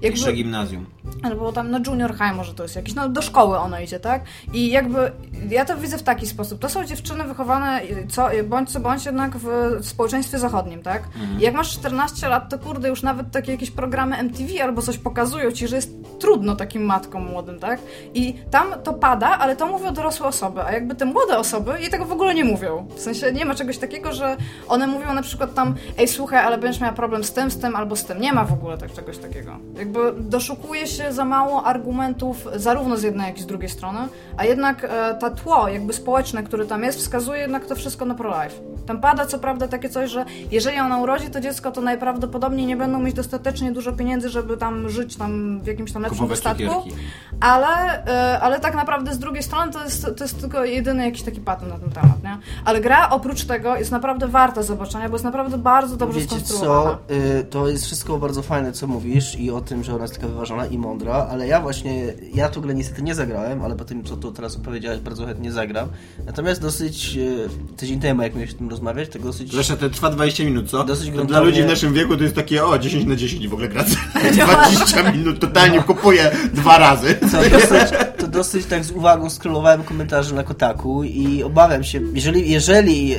jakby... 0.01 0.07
Jeszcze 0.07 0.33
gimnazjum. 0.33 0.85
Albo 1.23 1.51
tam 1.51 1.71
na 1.71 1.79
junior 1.87 2.11
high 2.11 2.35
może 2.35 2.53
to 2.53 2.63
jest 2.63 2.75
jakiś, 2.75 2.95
no 2.95 3.09
do 3.09 3.21
szkoły 3.21 3.57
ona 3.57 3.81
idzie, 3.81 3.99
tak? 3.99 4.23
I 4.53 4.69
jakby 4.71 5.11
ja 5.49 5.65
to 5.65 5.77
widzę 5.77 5.97
w 5.97 6.03
taki 6.03 6.27
sposób. 6.27 6.59
To 6.59 6.69
są 6.69 6.85
dziewczyny 6.85 7.23
wychowane 7.23 7.81
co, 8.09 8.29
bądź 8.43 8.71
co 8.71 8.79
bądź 8.79 9.05
jednak 9.05 9.37
w 9.37 9.47
społeczeństwie 9.81 10.39
zachodnim, 10.39 10.83
tak? 10.83 11.03
I 11.39 11.41
jak 11.41 11.53
masz 11.53 11.71
14 11.71 12.27
lat, 12.27 12.46
to 12.49 12.59
kurde, 12.59 12.89
już 12.89 13.03
nawet 13.03 13.31
takie 13.31 13.51
jakieś 13.51 13.71
programy 13.71 14.17
MTV 14.17 14.63
albo 14.63 14.81
coś 14.81 14.97
pokazują 14.97 15.51
ci, 15.51 15.67
że 15.67 15.75
jest 15.75 15.91
trudno 16.19 16.55
takim 16.55 16.85
matkom 16.85 17.25
młodym, 17.25 17.59
tak? 17.59 17.79
I 18.13 18.33
tam 18.51 18.67
to 18.83 18.93
pada, 18.93 19.27
ale 19.27 19.55
to 19.55 19.67
mówią 19.67 19.93
dorosłe 19.93 20.27
osoby, 20.27 20.61
a 20.61 20.71
jakby 20.71 20.95
te 20.95 21.05
młode 21.05 21.37
osoby 21.37 21.81
jej 21.81 21.89
tego 21.89 22.05
w 22.05 22.11
ogóle 22.11 22.33
nie 22.33 22.43
mówią. 22.43 22.87
W 22.95 22.99
sensie 22.99 23.31
nie 23.31 23.45
ma 23.45 23.55
czegoś 23.55 23.77
takiego, 23.77 24.13
że 24.13 24.37
one 24.67 24.87
mówią 24.87 25.13
na 25.13 25.21
przykład 25.21 25.53
tam, 25.53 25.75
ej 25.97 26.07
słuchaj, 26.07 26.39
ale 26.39 26.57
będziesz 26.57 26.81
miała 26.81 26.93
problem 26.93 27.23
z 27.23 27.33
tym, 27.33 27.51
z 27.51 27.59
tym 27.59 27.75
albo 27.75 27.95
z 27.95 28.05
tym. 28.05 28.21
Nie 28.21 28.33
ma 28.33 28.45
w 28.45 28.53
ogóle 28.53 28.77
tak, 28.77 28.93
czegoś 28.93 29.17
takiego. 29.17 29.51
Jakby 29.77 30.13
doszukuje 30.17 30.87
się 30.87 31.13
za 31.13 31.25
mało 31.25 31.63
argumentów 31.63 32.47
zarówno 32.55 32.97
z 32.97 33.03
jednej, 33.03 33.27
jak 33.27 33.37
i 33.37 33.41
z 33.41 33.45
drugiej 33.45 33.69
strony, 33.69 33.99
a 34.37 34.45
jednak 34.45 34.83
e, 34.83 35.17
ta 35.19 35.29
tło 35.29 35.67
jakby 35.67 35.93
społeczne, 35.93 36.43
które 36.43 36.65
tam 36.65 36.83
jest, 36.83 36.99
wskazuje 36.99 37.39
jednak 37.39 37.65
to 37.65 37.75
wszystko 37.75 38.05
na 38.05 38.15
pro-life. 38.15 38.55
Tam 38.87 39.01
pada 39.01 39.25
co 39.25 39.39
prawda 39.39 39.67
takie 39.67 39.89
coś, 39.89 40.09
że 40.09 40.25
jeżeli 40.51 40.79
ona 40.79 40.97
urodzi 40.97 41.29
to 41.29 41.41
dziecko, 41.41 41.71
to 41.71 41.81
najprawdopodobniej 41.81 42.36
nie 42.51 42.77
będą 42.77 42.99
mieć 42.99 43.15
dostatecznie 43.15 43.71
dużo 43.71 43.93
pieniędzy, 43.93 44.29
żeby 44.29 44.57
tam 44.57 44.89
żyć 44.89 45.15
tam 45.15 45.59
w 45.61 45.67
jakimś 45.67 45.91
tam 45.91 46.01
lepszym 46.01 46.17
Kupować 46.17 46.37
dostatku. 46.37 46.63
cukierki. 46.63 47.01
Ale, 47.39 48.05
e, 48.07 48.39
ale 48.39 48.59
tak 48.59 48.75
naprawdę 48.75 49.13
z 49.13 49.19
drugiej 49.19 49.43
strony 49.43 49.71
to 49.71 49.83
jest, 49.83 50.07
to 50.17 50.23
jest 50.23 50.39
tylko 50.41 50.65
jedyny 50.65 51.05
jakiś 51.05 51.21
taki 51.21 51.41
patent 51.41 51.71
na 51.71 51.79
ten 51.79 51.89
temat, 51.89 52.23
nie? 52.23 52.37
Ale 52.65 52.81
gra 52.81 53.09
oprócz 53.09 53.45
tego 53.45 53.75
jest 53.75 53.91
naprawdę 53.91 54.27
warta 54.27 54.63
zobaczenia, 54.63 55.09
bo 55.09 55.15
jest 55.15 55.25
naprawdę 55.25 55.57
bardzo 55.57 55.97
dobrze 55.97 56.19
Wiecie 56.19 56.29
skonstruowana. 56.35 56.97
co, 57.07 57.13
y, 57.13 57.43
to 57.43 57.67
jest 57.67 57.85
wszystko 57.85 58.17
bardzo 58.17 58.41
fajne, 58.41 58.71
co 58.71 58.87
mówisz 58.87 59.39
i 59.39 59.51
o 59.51 59.61
tym, 59.61 59.83
że 59.83 59.93
ona 59.95 60.01
jest 60.03 60.15
taka 60.15 60.27
wyważona 60.27 60.65
i 60.65 60.77
mądra, 60.77 61.27
ale 61.31 61.47
ja 61.47 61.61
właśnie, 61.61 62.13
ja 62.33 62.49
tu 62.49 62.61
grę 62.61 62.73
niestety 62.75 63.01
nie 63.03 63.15
zagrałem, 63.15 63.61
ale 63.61 63.75
po 63.75 63.85
tym, 63.85 64.03
co 64.03 64.17
tu 64.17 64.31
teraz 64.31 64.55
opowiedziałeś, 64.57 64.99
bardzo 64.99 65.25
chętnie 65.25 65.51
zagram. 65.51 65.87
Natomiast 66.25 66.61
dosyć, 66.61 67.17
y, 67.17 67.49
tydzień 67.77 67.99
temu, 67.99 68.21
jak 68.21 68.35
mieliśmy 68.35 68.55
o 68.55 68.59
tym 68.59 68.69
rozmawiać, 68.69 69.09
to 69.09 69.19
dosyć... 69.19 69.51
Zresztą 69.51 69.77
to 69.77 69.89
trwa 69.89 70.09
20 70.09 70.43
minut, 70.43 70.69
co? 70.69 70.83
Dosyć 70.83 71.05
To 71.07 71.11
Dla 71.11 71.21
gruntownie- 71.23 71.45
ludzi 71.49 71.63
w 71.63 71.65
naszym 71.65 71.93
wieku 71.93 72.16
to 72.17 72.23
jest 72.23 72.35
takie, 72.35 72.65
o, 72.65 72.79
10 72.79 73.05
na 73.05 73.15
10 73.15 73.47
w 73.47 73.53
ogóle 73.53 73.69
gra 73.69 73.83
20 74.31 75.03
minut, 75.11 75.39
totalnie 75.39 75.83
kupuję 75.83 76.31
dwa 76.53 76.77
razy. 76.77 77.15
To 77.15 77.49
dosyć, 77.49 77.89
to 78.17 78.27
dosyć 78.27 78.65
tak 78.65 78.83
z 78.83 78.91
uwagą 78.91 79.29
skrolowałem 79.29 79.83
komentarze 79.83 80.35
na 80.35 80.43
Kotaku 80.43 81.03
i 81.03 81.43
obawiam 81.43 81.83
się, 81.83 82.01
jeżeli, 82.13 82.51
jeżeli 82.51 83.13
e, 83.13 83.17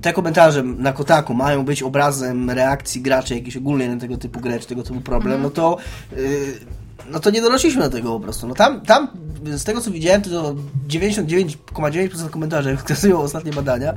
te 0.00 0.12
komentarze 0.12 0.62
na 0.62 0.92
Kotaku 0.92 1.34
mają 1.34 1.64
być 1.64 1.82
obrazem 1.82 2.50
reakcji 2.50 3.00
graczy 3.00 3.34
jakiejś 3.34 3.56
ogólnie 3.56 3.88
na 3.88 4.00
tego 4.00 4.16
typu 4.16 4.40
grę, 4.40 4.58
czy 4.58 4.66
tego 4.66 4.82
typu 4.82 5.00
problem, 5.00 5.42
no 5.42 5.50
to 5.50 5.78
e, 6.12 6.16
no 7.10 7.20
to 7.20 7.30
nie 7.30 7.42
donosiliśmy 7.42 7.82
do 7.82 7.90
tego 7.90 8.12
po 8.12 8.20
prostu. 8.20 8.48
No 8.48 8.54
tam, 8.54 8.80
tam 8.80 9.08
z 9.44 9.64
tego 9.64 9.80
co 9.80 9.90
widziałem, 9.90 10.22
to 10.22 10.54
99,9% 10.88 12.30
komentarzy, 12.30 12.68
jak 12.70 12.78
wskazują 12.78 13.20
ostatnie 13.20 13.52
badania, 13.52 13.94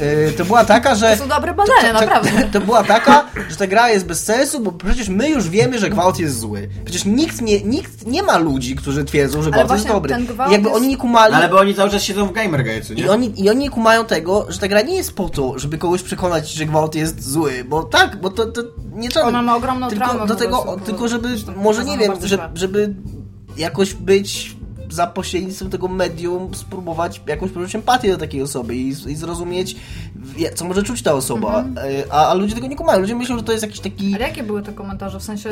e, 0.00 0.30
to 0.32 0.44
była 0.44 0.64
taka, 0.64 0.94
że... 0.94 1.16
To 1.16 1.22
są 1.22 1.28
dobre 1.28 1.54
badania, 1.54 1.92
to, 1.94 2.00
naprawdę. 2.00 2.30
to 2.52 2.60
była 2.60 2.84
taka, 2.84 3.24
że 3.50 3.56
ta 3.56 3.66
gra 3.66 3.90
jest 3.90 4.06
bez 4.06 4.24
sensu, 4.24 4.60
bo 4.60 4.72
przecież 4.72 5.08
my 5.08 5.28
już 5.30 5.48
wiemy, 5.48 5.78
że 5.78 5.90
gwałt 5.90 6.18
jest 6.18 6.38
zły. 6.38 6.68
Przecież 6.84 7.04
nikt 7.04 7.40
nie, 7.40 7.60
nikt 7.60 8.06
nie 8.06 8.22
ma 8.22 8.38
ludzi, 8.38 8.76
którzy 8.76 9.04
twierdzą, 9.04 9.42
że 9.42 9.50
Ale 9.52 9.64
gwałt 9.64 9.80
jest 9.80 9.92
dobry. 9.92 10.14
ten 10.14 10.26
gwałt 10.26 10.50
I 10.50 10.52
jakby 10.52 10.68
jest- 10.68 10.80
oni 10.80 10.88
nie 10.88 10.96
kumali. 10.96 11.34
Ale 11.34 11.48
bo 11.48 11.58
oni 11.58 11.74
cały 11.74 11.90
czas 11.90 12.02
siedzą 12.02 12.26
w 12.26 12.32
Gamergate, 12.32 12.82
co 12.82 12.94
nie? 12.94 13.02
I 13.02 13.08
oni, 13.08 13.32
I 13.36 13.50
oni 13.50 13.58
nie 13.60 13.70
kumają 13.70 14.04
tego, 14.04 14.46
że 14.48 14.58
ta 14.58 14.68
gra 14.68 14.82
nie 14.82 14.96
jest 14.96 15.12
po 15.12 15.28
to, 15.28 15.58
żeby 15.58 15.78
kogoś 15.78 16.02
przekonać, 16.02 16.52
że 16.52 16.66
gwałt 16.66 16.94
jest 16.94 17.30
zły, 17.30 17.64
bo 17.68 17.82
tak, 17.82 18.20
bo 18.20 18.30
to, 18.30 18.46
to 18.46 18.62
nie 18.92 19.08
trzeba... 19.08 19.26
Ona 19.26 19.42
ma 19.42 19.56
ogromną 19.56 19.88
tylko 19.88 20.04
traumę 20.04 20.26
do 20.26 20.34
tego, 20.34 20.76
tylko 20.84 21.08
żeby, 21.08 21.28
to 21.46 21.52
może 21.52 21.84
nie 21.84 21.98
wiem, 21.98 22.12
że, 22.30 22.50
żeby 22.54 22.94
jakoś 23.56 23.94
być 23.94 24.56
za 24.90 25.06
pośrednictwem 25.06 25.70
tego 25.70 25.88
medium 25.88 26.54
spróbować 26.54 27.20
jakąś 27.26 27.50
poczuć 27.50 27.74
empatię 27.74 28.12
do 28.12 28.18
takiej 28.18 28.42
osoby 28.42 28.76
i, 28.76 28.88
i 28.88 29.14
zrozumieć, 29.16 29.76
co 30.54 30.64
może 30.64 30.82
czuć 30.82 31.02
ta 31.02 31.12
osoba. 31.12 31.58
Mhm. 31.58 31.78
E, 31.90 32.12
A, 32.12 32.28
a 32.28 32.34
ludzie 32.34 32.54
tego 32.54 32.66
nie 32.66 32.76
kumają. 32.76 33.00
Ludzie 33.00 33.14
myślą, 33.14 33.36
że 33.36 33.42
to 33.42 33.52
jest 33.52 33.64
jakiś 33.64 33.80
taki... 33.80 34.14
Ale 34.14 34.28
jakie 34.28 34.42
były 34.42 34.62
te 34.62 34.72
komentarze? 34.72 35.20
W 35.20 35.22
sensie 35.22 35.50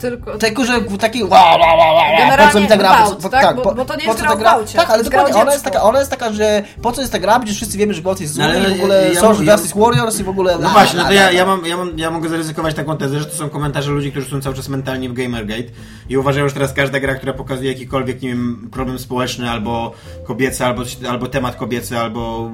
tylko... 0.00 0.38
Tylko, 0.38 0.64
że 0.64 0.80
taki 1.00 1.24
wow, 1.24 1.30
wow, 1.32 1.60
wow, 1.60 1.78
wow, 1.78 2.04
po 2.10 2.16
co 2.16 2.22
Generalnie 2.22 2.60
mi 2.60 2.66
ta 2.68 2.76
gra? 2.76 2.96
gwałt, 2.96 3.14
po, 3.16 3.22
co- 3.22 3.28
tak? 3.28 3.56
Bo- 3.56 3.84
to 3.84 3.96
nie 3.96 4.04
jest 4.04 4.18
co 4.18 4.24
gra 4.24 4.32
o 4.32 4.36
gwałcie, 4.36 4.78
Tak, 4.78 4.90
ale 4.90 5.04
dokładnie, 5.04 5.34
ona 5.34 5.52
jest, 5.52 5.64
taka, 5.64 5.82
ona 5.82 5.98
jest 5.98 6.10
taka, 6.10 6.32
że 6.32 6.62
po 6.82 6.92
co 6.92 7.00
jest 7.00 7.12
ta 7.12 7.18
gra? 7.18 7.38
Przecież 7.38 7.56
wszyscy 7.56 7.78
wiemy, 7.78 7.94
że 7.94 8.00
gwałt 8.00 8.20
jest 8.20 8.34
zły 8.34 8.44
No, 8.44 8.50
ale 8.50 8.70
i 8.70 8.74
w 8.74 8.80
ogóle 8.80 9.10
ja- 9.14 9.20
są 9.20 9.42
ja- 9.42 9.52
Justice 9.52 9.80
Warriors 9.80 10.20
i 10.20 10.24
w 10.24 10.28
ogóle... 10.28 10.58
No 10.62 10.68
właśnie, 10.68 10.98
no 10.98 11.04
to 11.06 11.12
ja, 11.12 11.30
ja, 11.30 11.46
mam, 11.46 11.66
ja, 11.66 11.76
mam, 11.76 11.98
ja 11.98 12.10
mogę 12.10 12.28
zaryzykować 12.28 12.74
taką 12.74 12.96
tezę, 12.96 13.18
że 13.18 13.26
to 13.26 13.36
są 13.36 13.48
komentarze 13.50 13.90
ludzi, 13.90 14.10
którzy 14.10 14.30
są 14.30 14.40
cały 14.40 14.54
czas 14.56 14.68
mentalnie 14.68 15.08
w 15.08 15.12
Gamergate 15.12 15.62
i 16.08 16.16
uważają, 16.16 16.48
że 16.48 16.54
teraz 16.54 16.72
każda 16.72 17.00
gra, 17.00 17.14
która 17.14 17.32
pokazuje 17.32 17.72
jakikolwiek, 17.72 18.22
nie 18.22 18.28
wiem, 18.28 18.68
problem 18.80 18.98
społeczny 18.98 19.50
albo 19.50 19.92
kobiecy, 20.24 20.64
albo, 20.64 20.82
albo 21.08 21.26
temat 21.26 21.56
kobiecy, 21.56 21.98
albo 21.98 22.50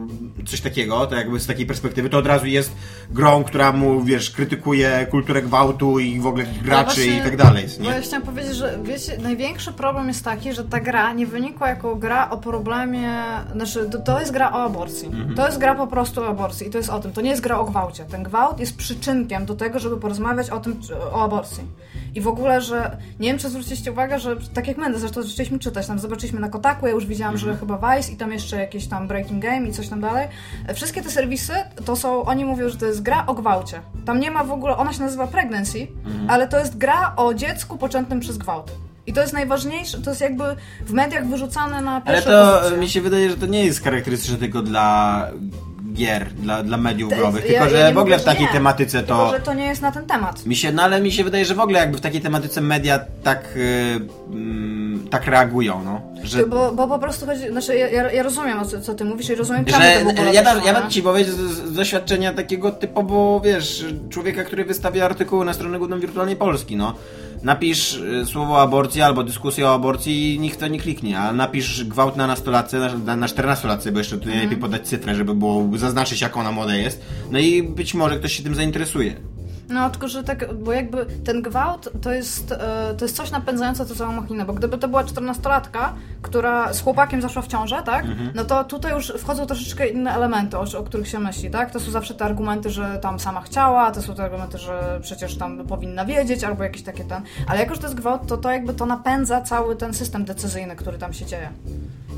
coś 0.46 0.60
takiego, 0.60 1.06
to 1.06 1.14
jakby 1.14 1.40
z 1.40 1.46
takiej 1.46 1.66
perspektywy, 1.66 2.10
to 2.10 2.18
od 2.18 2.26
razu 2.26 2.46
jest 2.46 2.72
grą, 3.10 3.44
która 3.44 3.72
mu, 3.72 4.04
wiesz, 4.04 4.30
krytykuje 4.30 5.06
kulturę 5.10 5.42
gwałtu 5.42 5.98
i 5.98 6.20
w 6.20 6.26
ogóle 6.26 6.44
graczy 6.62 7.06
i 7.06 7.20
tak 7.20 7.36
dalej, 7.36 7.66
Bo 7.78 7.84
ja 7.84 7.96
nie? 7.96 8.02
chciałam 8.02 8.26
powiedzieć, 8.26 8.56
że 8.56 8.78
wiecie, 8.82 9.18
największy 9.18 9.72
problem 9.72 10.08
jest 10.08 10.24
taki, 10.24 10.52
że 10.52 10.64
ta 10.64 10.80
gra 10.80 11.12
nie 11.12 11.26
wynikła 11.26 11.68
jako 11.68 11.96
gra 11.96 12.30
o 12.30 12.36
problemie, 12.36 13.12
znaczy 13.52 13.88
to, 13.90 13.98
to 13.98 14.20
jest 14.20 14.32
gra 14.32 14.52
o 14.52 14.62
aborcji. 14.64 15.08
Mhm. 15.08 15.34
To 15.34 15.46
jest 15.46 15.58
gra 15.58 15.74
po 15.74 15.86
prostu 15.86 16.20
o 16.22 16.28
aborcji 16.28 16.66
i 16.66 16.70
to 16.70 16.78
jest 16.78 16.90
o 16.90 17.00
tym. 17.00 17.12
To 17.12 17.20
nie 17.20 17.30
jest 17.30 17.42
gra 17.42 17.58
o 17.58 17.64
gwałcie. 17.64 18.04
Ten 18.04 18.22
gwałt 18.22 18.60
jest 18.60 18.76
przyczynkiem 18.76 19.46
do 19.46 19.54
tego, 19.54 19.78
żeby 19.78 19.96
porozmawiać 19.96 20.50
o 20.50 20.60
tym, 20.60 20.80
o 21.12 21.24
aborcji. 21.24 21.64
I 22.14 22.20
w 22.20 22.28
ogóle, 22.28 22.60
że 22.60 22.96
nie 23.20 23.28
wiem, 23.28 23.38
czy 23.38 23.48
zwróciliście 23.48 23.92
uwagę, 23.92 24.18
że 24.18 24.36
tak 24.54 24.68
jak 24.68 24.76
my, 24.76 24.98
zresztą 24.98 25.22
zaczęliśmy 25.22 25.58
czytać, 25.58 25.86
tam 25.86 25.98
zobaczyliśmy 26.16 26.40
na 26.40 26.48
Kotaku, 26.48 26.86
ja 26.86 26.92
już 26.92 27.06
widziałam, 27.06 27.34
Mhm. 27.34 27.52
że 27.54 27.60
chyba 27.60 27.96
Vice 27.96 28.12
i 28.12 28.16
tam 28.16 28.32
jeszcze 28.32 28.56
jakieś 28.60 28.86
tam 28.86 29.08
Breaking 29.08 29.42
Game 29.42 29.68
i 29.68 29.72
coś 29.72 29.88
tam 29.88 30.00
dalej. 30.00 30.28
Wszystkie 30.74 31.02
te 31.02 31.10
serwisy, 31.10 31.52
to 31.84 31.96
są, 31.96 32.22
oni 32.24 32.44
mówią, 32.44 32.68
że 32.68 32.76
to 32.76 32.86
jest 32.86 33.02
gra 33.02 33.26
o 33.26 33.34
gwałcie. 33.34 33.80
Tam 34.06 34.20
nie 34.20 34.30
ma 34.30 34.44
w 34.44 34.52
ogóle, 34.52 34.76
ona 34.76 34.92
się 34.92 35.00
nazywa 35.00 35.26
Pregnancy, 35.26 35.86
Mhm. 36.06 36.30
ale 36.30 36.48
to 36.48 36.58
jest 36.58 36.78
gra 36.78 37.12
o 37.16 37.34
dziecku 37.34 37.78
poczętym 37.78 38.20
przez 38.20 38.38
gwałt. 38.38 38.72
I 39.06 39.12
to 39.12 39.20
jest 39.20 39.32
najważniejsze, 39.32 39.98
to 40.00 40.10
jest 40.10 40.20
jakby 40.22 40.44
w 40.86 40.92
mediach 40.92 41.26
wyrzucane 41.28 41.80
na 41.80 41.90
Ale 41.92 42.00
pierwsze 42.14 42.30
to 42.30 42.58
pozycje. 42.58 42.78
mi 42.78 42.88
się 42.88 43.00
wydaje, 43.00 43.30
że 43.30 43.36
to 43.36 43.46
nie 43.46 43.64
jest 43.64 43.84
charakterystyczne 43.84 44.38
tylko 44.38 44.62
dla 44.62 45.26
gier, 45.96 46.26
dla, 46.32 46.62
dla 46.62 46.76
mediów 46.76 47.12
growych, 47.14 47.44
ja- 47.44 47.50
tylko 47.50 47.64
ja 47.64 47.70
że 47.82 47.88
nie 47.88 47.94
w 47.94 47.98
ogóle 47.98 48.18
w 48.18 48.24
takiej 48.24 48.46
nie. 48.46 48.52
tematyce 48.52 48.98
Tylko, 49.02 49.26
to... 49.26 49.30
że 49.36 49.40
to 49.40 49.54
nie 49.54 49.66
jest 49.66 49.82
na 49.82 49.92
ten 49.92 50.06
temat. 50.06 50.46
Mi 50.46 50.56
się, 50.56 50.72
no 50.72 50.82
ale 50.82 51.00
mi 51.00 51.12
się 51.12 51.24
wydaje, 51.24 51.44
że 51.44 51.54
w 51.54 51.60
ogóle 51.60 51.78
jakby 51.78 51.98
w 51.98 52.00
takiej 52.00 52.20
tematyce 52.20 52.60
media 52.60 53.00
tak, 53.22 53.56
y, 53.56 54.00
mm, 54.30 55.08
tak 55.10 55.26
reagują, 55.26 55.84
no. 55.84 56.00
Że, 56.22 56.46
Bo, 56.46 56.72
bo 56.72 56.88
po 56.88 56.98
prostu 56.98 57.26
chodzi, 57.26 57.48
znaczy 57.50 57.76
ja, 57.76 57.88
ja, 57.88 58.12
ja 58.12 58.22
rozumiem, 58.22 58.64
co, 58.64 58.80
co 58.80 58.94
ty 58.94 59.04
mówisz 59.04 59.30
i 59.30 59.34
rozumiem, 59.34 59.64
czemu 59.64 59.82
że 59.82 60.14
to 60.14 60.22
ja, 60.32 60.42
wyszło, 60.42 60.66
ja, 60.66 60.72
ja 60.72 60.88
ci 60.88 61.02
powiem 61.02 61.24
z, 61.24 61.36
z 61.36 61.72
doświadczenia 61.72 62.32
takiego 62.32 62.72
typowo, 62.72 63.40
wiesz, 63.44 63.84
człowieka, 64.10 64.44
który 64.44 64.64
wystawia 64.64 65.04
artykuły 65.04 65.44
na 65.44 65.52
stronę 65.52 65.78
Główną 65.78 66.00
Wirtualnej 66.00 66.36
Polski, 66.36 66.76
no. 66.76 66.94
Napisz 67.46 67.94
y, 67.94 68.26
słowo 68.26 68.60
aborcja 68.62 69.06
albo 69.06 69.24
dyskusję 69.24 69.66
o 69.66 69.74
aborcji 69.74 70.34
i 70.34 70.38
nikt 70.38 70.60
to 70.60 70.68
nie 70.68 70.80
kliknie, 70.80 71.18
a 71.18 71.32
napisz 71.32 71.84
gwałt 71.84 72.16
na 72.16 72.26
nastolatce, 72.26 72.78
na, 72.78 72.98
na, 72.98 73.16
na 73.16 73.26
14-latce, 73.26 73.92
bo 73.92 73.98
jeszcze 73.98 74.16
tutaj 74.16 74.32
Mhm. 74.32 74.36
najlepiej 74.36 74.58
podać 74.58 74.88
cyfrę, 74.88 75.14
żeby 75.14 75.34
było 75.34 75.78
zaznaczyć, 75.78 76.20
jak 76.20 76.36
ona 76.36 76.52
młoda 76.52 76.74
jest. 76.74 77.02
No 77.30 77.38
i 77.38 77.62
być 77.62 77.94
może 77.94 78.18
ktoś 78.18 78.32
się 78.32 78.42
tym 78.42 78.54
zainteresuje. 78.54 79.14
No, 79.68 79.90
tylko 79.90 80.08
że 80.08 80.24
tak, 80.24 80.54
bo 80.54 80.72
jakby 80.72 81.06
ten 81.24 81.42
gwałt 81.42 81.88
to 82.02 82.12
jest, 82.12 82.52
e, 82.52 82.94
to 82.98 83.04
jest 83.04 83.16
coś 83.16 83.30
napędzające 83.30 83.86
tę 83.86 83.94
całą 83.94 84.12
machinę, 84.12 84.44
bo 84.44 84.52
gdyby 84.52 84.78
to 84.78 84.88
była 84.88 85.04
14-latka, 85.04 85.92
która 86.22 86.72
z 86.72 86.80
chłopakiem 86.80 87.22
zaszła 87.22 87.42
w 87.42 87.46
ciążę, 87.46 87.82
tak? 87.84 88.04
No 88.34 88.44
to 88.44 88.64
tutaj 88.64 88.92
już 88.92 89.12
wchodzą 89.18 89.46
troszeczkę 89.46 89.88
inne 89.88 90.14
elementy, 90.14 90.58
o, 90.58 90.64
o 90.78 90.82
których 90.82 91.08
się 91.08 91.18
myśli, 91.18 91.50
tak? 91.50 91.70
To 91.70 91.80
są 91.80 91.90
zawsze 91.90 92.14
te 92.14 92.24
argumenty, 92.24 92.70
że 92.70 92.98
tam 92.98 93.20
sama 93.20 93.40
chciała, 93.40 93.90
to 93.90 94.02
są 94.02 94.14
te 94.14 94.22
argumenty, 94.22 94.58
że 94.58 94.98
przecież 95.02 95.36
tam 95.38 95.66
powinna 95.66 96.04
wiedzieć, 96.04 96.44
albo 96.44 96.64
jakieś 96.64 96.82
takie 96.82 97.04
ten. 97.04 97.22
Ale 97.46 97.60
jako, 97.60 97.74
że 97.74 97.80
to 97.80 97.86
jest 97.86 97.96
gwałt, 97.96 98.26
to 98.26 98.36
to 98.36 98.50
jakby 98.50 98.74
to 98.74 98.86
napędza 98.86 99.40
cały 99.40 99.76
ten 99.76 99.94
system 99.94 100.24
decyzyjny, 100.24 100.76
który 100.76 100.98
tam 100.98 101.12
się 101.12 101.26
dzieje. 101.26 101.50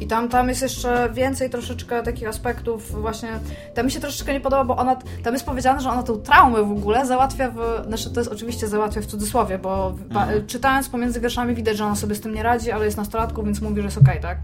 I 0.01 0.07
tam, 0.07 0.29
tam 0.29 0.49
jest 0.49 0.63
jeszcze 0.63 1.11
więcej 1.13 1.51
troszeczkę 1.51 2.03
takich 2.03 2.29
aspektów 2.29 3.01
właśnie, 3.01 3.29
tam 3.75 3.87
mi 3.87 3.93
się 3.93 4.01
troszeczkę 4.01 4.33
nie 4.33 4.41
podoba, 4.41 4.65
bo 4.65 4.77
ona, 4.77 4.97
tam 5.23 5.35
jest 5.35 5.47
powiedziane, 5.47 5.81
że 5.81 5.91
ona 5.91 6.03
tą 6.03 6.21
traumę 6.21 6.63
w 6.63 6.73
ogóle 6.73 7.07
załatwia 7.07 7.51
w, 7.51 7.87
znaczy 7.87 8.11
to 8.11 8.21
jest 8.21 8.33
oczywiście 8.33 8.69
załatwia 8.69 9.01
w 9.01 9.07
cudzysłowie, 9.07 9.59
bo 9.59 9.95
pa, 10.15 10.27
czytając 10.47 10.89
pomiędzy 10.89 11.21
wierszami 11.21 11.55
widać, 11.55 11.77
że 11.77 11.85
ona 11.85 11.97
sobie 11.97 12.15
z 12.15 12.21
tym 12.21 12.35
nie 12.35 12.43
radzi, 12.43 12.71
ale 12.71 12.85
jest 12.85 12.97
nastolatką, 12.97 13.45
więc 13.45 13.61
mówi, 13.61 13.77
że 13.77 13.83
jest 13.83 13.99
okej, 13.99 14.21
tak? 14.21 14.39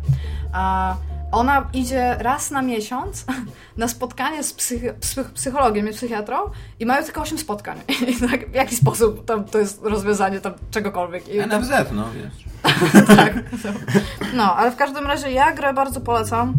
A 0.52 0.96
ona 1.34 1.68
idzie 1.72 2.16
raz 2.18 2.50
na 2.50 2.62
miesiąc 2.62 3.24
na 3.76 3.88
spotkanie 3.88 4.42
z 4.42 4.54
psych- 4.54 4.94
psych- 5.00 5.32
psychologiem 5.34 5.88
i 5.88 5.92
psychiatrą 5.92 6.36
i 6.80 6.86
mają 6.86 7.04
tylko 7.04 7.20
8 7.20 7.38
spotkań. 7.38 7.78
I 8.08 8.16
tak, 8.30 8.50
w 8.50 8.54
jaki 8.54 8.76
sposób 8.76 9.24
tam 9.24 9.44
to 9.44 9.58
jest 9.58 9.82
rozwiązanie 9.82 10.40
tam 10.40 10.52
czegokolwiek. 10.70 11.28
I 11.28 11.38
NFZ, 11.38 11.70
no 11.92 12.04
wiesz. 12.10 12.44
tak. 13.16 13.34
No, 14.34 14.56
ale 14.56 14.70
w 14.70 14.76
każdym 14.76 15.06
razie 15.06 15.30
ja 15.30 15.52
grę 15.52 15.74
bardzo 15.74 16.00
polecam. 16.00 16.54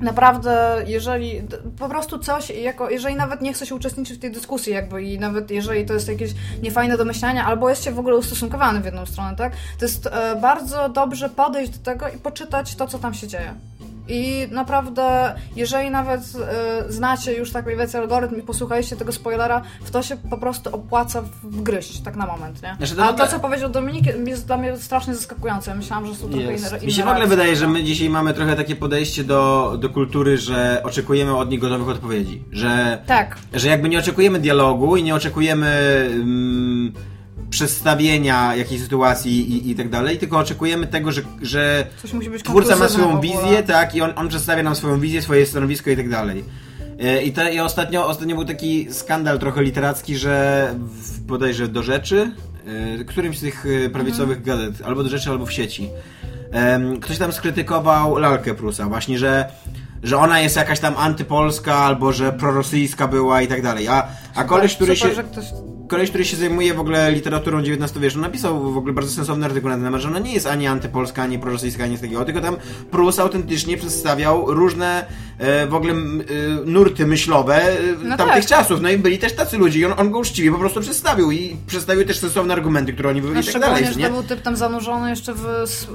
Naprawdę, 0.00 0.82
jeżeli 0.86 1.42
po 1.78 1.88
prostu 1.88 2.18
coś, 2.18 2.50
jako, 2.50 2.90
jeżeli 2.90 3.16
nawet 3.16 3.40
nie 3.40 3.52
chce 3.52 3.66
się 3.66 3.74
uczestniczyć 3.74 4.18
w 4.18 4.20
tej 4.20 4.30
dyskusji, 4.30 4.72
jakby 4.72 5.02
i 5.02 5.18
nawet 5.18 5.50
jeżeli 5.50 5.86
to 5.86 5.94
jest 5.94 6.08
jakieś 6.08 6.34
niefajne 6.62 6.96
do 6.96 7.04
myślenia, 7.04 7.46
albo 7.46 7.70
jest 7.70 7.84
się 7.84 7.92
w 7.92 7.98
ogóle 7.98 8.16
ustosunkowany 8.16 8.80
w 8.80 8.84
jedną 8.84 9.06
stronę, 9.06 9.36
tak? 9.36 9.52
To 9.78 9.84
jest 9.84 10.06
e, 10.06 10.36
bardzo 10.36 10.88
dobrze 10.88 11.28
podejść 11.28 11.78
do 11.78 11.84
tego 11.84 12.08
i 12.08 12.18
poczytać 12.18 12.74
to, 12.74 12.86
co 12.86 12.98
tam 12.98 13.14
się 13.14 13.28
dzieje. 13.28 13.54
I 14.12 14.48
naprawdę, 14.50 15.34
jeżeli 15.56 15.90
nawet 15.90 16.20
e, 16.20 16.92
znacie 16.92 17.34
już 17.34 17.52
tak 17.52 17.66
mniej 17.66 17.78
więcej 17.78 18.00
algorytm 18.00 18.38
i 18.38 18.42
posłuchaliście 18.42 18.96
tego 18.96 19.12
spoilera, 19.12 19.62
w 19.84 19.90
to 19.90 20.02
się 20.02 20.16
po 20.16 20.38
prostu 20.38 20.74
opłaca 20.74 21.22
wgryźć, 21.42 22.00
tak 22.00 22.16
na 22.16 22.26
moment, 22.26 22.62
nie? 22.62 22.74
Znaczy, 22.76 22.96
to 22.96 23.04
A 23.04 23.12
to, 23.12 23.26
co 23.26 23.40
powiedział 23.40 23.70
Dominik, 23.70 24.04
jest 24.26 24.46
dla 24.46 24.56
mnie 24.56 24.76
strasznie 24.76 25.14
zaskakujące. 25.14 25.74
Myślałam, 25.74 26.06
że 26.06 26.14
są 26.14 26.28
trochę 26.28 26.52
Jest. 26.52 26.66
inne, 26.66 26.76
inne 26.76 26.86
Mi 26.86 26.92
się 26.92 27.02
w 27.04 27.08
ogóle 27.08 27.26
wydaje, 27.26 27.56
że 27.56 27.66
No. 27.66 27.72
my 27.72 27.84
dzisiaj 27.84 28.08
mamy 28.10 28.34
trochę 28.34 28.56
takie 28.56 28.76
podejście 28.76 29.24
do, 29.24 29.76
do 29.80 29.90
kultury, 29.90 30.38
że 30.38 30.82
oczekujemy 30.84 31.36
od 31.36 31.50
nich 31.50 31.60
gotowych 31.60 31.88
odpowiedzi. 31.88 32.44
Że, 32.52 32.98
Tak. 33.06 33.38
że 33.54 33.68
jakby 33.68 33.88
nie 33.88 33.98
oczekujemy 33.98 34.38
dialogu 34.40 34.96
i 34.96 35.02
nie 35.02 35.14
oczekujemy 35.14 35.68
mm, 36.14 36.92
przedstawienia 37.52 38.56
jakiejś 38.56 38.82
sytuacji 38.82 39.52
i, 39.52 39.70
i 39.70 39.74
tak 39.74 39.88
dalej, 39.88 40.18
tylko 40.18 40.38
oczekujemy 40.38 40.86
tego, 40.86 41.12
że, 41.12 41.22
że 41.42 41.86
twórca 42.44 42.76
ma 42.76 42.88
swoją 42.88 43.20
wizję, 43.20 43.62
tak, 43.66 43.94
i 43.94 44.02
on, 44.02 44.12
on 44.16 44.28
przedstawia 44.28 44.62
nam 44.62 44.74
swoją 44.74 45.00
wizję, 45.00 45.22
swoje 45.22 45.46
stanowisko 45.46 45.90
i 45.90 45.96
tak 45.96 46.08
dalej. 46.08 46.44
E, 47.00 47.22
I, 47.22 47.32
to, 47.32 47.50
I 47.50 47.60
ostatnio, 47.60 48.06
ostatnio 48.06 48.36
był 48.36 48.44
taki 48.44 48.88
skandal 48.92 49.38
trochę 49.38 49.62
literacki, 49.62 50.16
że 50.16 50.74
w, 50.78 51.20
bodajże 51.20 51.68
do 51.68 51.82
rzeczy, 51.82 52.30
e, 53.00 53.04
którymś 53.04 53.38
z 53.38 53.40
tych 53.40 53.66
e, 53.86 53.90
prawicowych 53.90 54.38
Mhm. 54.38 54.58
gazet, 54.58 54.86
albo 54.86 55.02
do 55.02 55.08
rzeczy, 55.08 55.30
albo 55.30 55.46
w 55.46 55.52
sieci, 55.52 55.90
em, 56.52 57.00
ktoś 57.00 57.18
tam 57.18 57.32
skrytykował 57.32 58.18
lalkę 58.18 58.54
Prusa, 58.54 58.86
właśnie, 58.86 59.18
że 59.18 59.48
że 60.02 60.18
ona 60.18 60.40
jest 60.40 60.56
jakaś 60.56 60.80
tam 60.80 60.94
antypolska, 60.96 61.74
albo 61.74 62.12
że 62.12 62.32
prorosyjska 62.32 63.08
była 63.08 63.42
i 63.42 63.48
tak 63.48 63.62
dalej. 63.62 63.88
A, 63.88 64.06
a 64.34 64.44
koleś, 64.44 64.74
który 64.74 64.96
Super, 64.96 65.10
się 65.10 65.16
że 65.16 65.24
ktoś... 65.24 65.44
koleś, 65.88 66.08
który 66.08 66.24
się 66.24 66.36
zajmuje 66.36 66.74
w 66.74 66.80
ogóle 66.80 67.12
literaturą 67.12 67.58
XIX 67.58 67.98
wieku, 67.98 68.18
napisał 68.18 68.72
w 68.72 68.76
ogóle 68.76 68.92
bardzo 68.92 69.10
sensowny 69.10 69.46
artykuł 69.46 69.68
na 69.70 69.74
ten 69.76 69.84
temat, 69.84 70.00
że 70.00 70.08
ona 70.08 70.18
nie 70.18 70.32
jest 70.34 70.46
ani 70.46 70.66
antypolska, 70.66 71.22
ani 71.22 71.38
prorosyjska, 71.38 71.84
ani 71.84 71.96
z 71.96 72.00
takiego, 72.00 72.24
tylko 72.24 72.40
tam 72.40 72.56
Prus 72.90 73.18
autentycznie 73.18 73.76
przedstawiał 73.76 74.54
różne 74.54 75.06
e, 75.38 75.66
w 75.66 75.74
ogóle 75.74 75.92
e, 75.92 75.96
nurty 76.64 77.06
myślowe 77.06 77.62
e, 77.62 77.76
No 78.02 78.16
tamtych 78.16 78.36
tak. 78.36 78.46
czasów. 78.46 78.80
No 78.80 78.90
i 78.90 78.98
byli 78.98 79.18
też 79.18 79.32
tacy 79.36 79.58
ludzie 79.58 79.78
i 79.78 79.84
on, 79.84 79.94
on 79.96 80.10
go 80.10 80.18
uczciwie 80.18 80.52
po 80.52 80.58
prostu 80.58 80.80
przedstawił 80.80 81.30
i 81.30 81.56
przedstawił 81.66 82.04
też 82.06 82.18
sensowne 82.18 82.54
argumenty, 82.54 82.92
które 82.92 83.08
oni 83.08 83.20
byli 83.20 83.34
No, 83.34 83.40
i 83.40 83.42
tak 83.44 83.50
szczególnie, 83.50 83.74
dalej. 83.74 83.92
że 83.94 84.00
Nie? 84.00 84.06
to 84.06 84.12
był 84.12 84.22
typ 84.22 84.42
tam 84.42 84.56
zanurzony 84.56 85.10
jeszcze 85.10 85.34
w... 85.34 85.46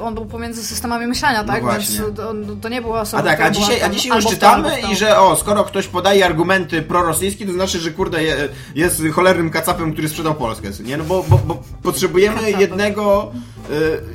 On 0.02 0.16
był 0.16 0.26
pomiędzy 0.26 0.64
systemami 0.64 1.08
myślenia, 1.08 1.44
tak? 1.44 1.64
No. 1.64 1.72
Więc 1.72 2.02
to, 2.16 2.34
to 2.62 2.70
nie 2.70 2.82
była 2.82 3.02
osoba, 3.02 3.24
A 3.24 3.26
tak, 3.26 3.42
a 3.42 3.50
dzisiaj, 3.50 3.82
a 3.82 3.90
dzisiaj 3.90 4.16
już 4.16 4.26
czytamy 4.26 4.72
i 4.92 4.96
że 4.96 5.20
o, 5.20 5.36
skoro 5.36 5.64
ktoś 5.64 5.88
podaje 5.88 6.26
argumenty 6.26 6.82
prorosyjskie, 6.82 7.46
to 7.46 7.54
znaczy, 7.54 7.80
że 7.80 7.92
kurde 7.92 8.24
je, 8.28 8.50
jest 8.76 9.02
cholernym 9.14 9.50
kacapem, 9.50 9.94
który 9.94 10.10
sprzedał 10.10 10.36
Polskę, 10.36 10.68
nie? 10.84 10.98
No 10.98 11.04
bo, 11.04 11.24
bo, 11.30 11.38
bo 11.38 11.64
potrzebujemy 11.84 12.36
Kacapem. 12.38 12.62
jednego, 12.62 13.32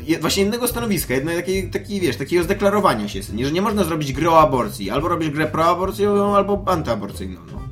y, 0.08 0.18
właśnie 0.20 0.42
jednego 0.42 0.68
stanowiska, 0.68 1.14
jednej 1.14 1.36
takiej, 1.36 1.70
takiej, 1.70 2.00
wiesz, 2.00 2.16
takiego 2.16 2.44
zdeklarowania 2.44 3.08
się, 3.08 3.20
nie? 3.34 3.46
Że 3.46 3.52
nie 3.52 3.62
można 3.62 3.84
zrobić 3.84 4.12
gry 4.12 4.30
o 4.30 4.40
aborcji, 4.40 4.90
albo 4.90 5.08
robisz 5.08 5.30
grę 5.30 5.46
proaborcyjną, 5.46 6.36
albo 6.36 6.62
antyaborcyjną, 6.66 7.40
no. 7.52 7.62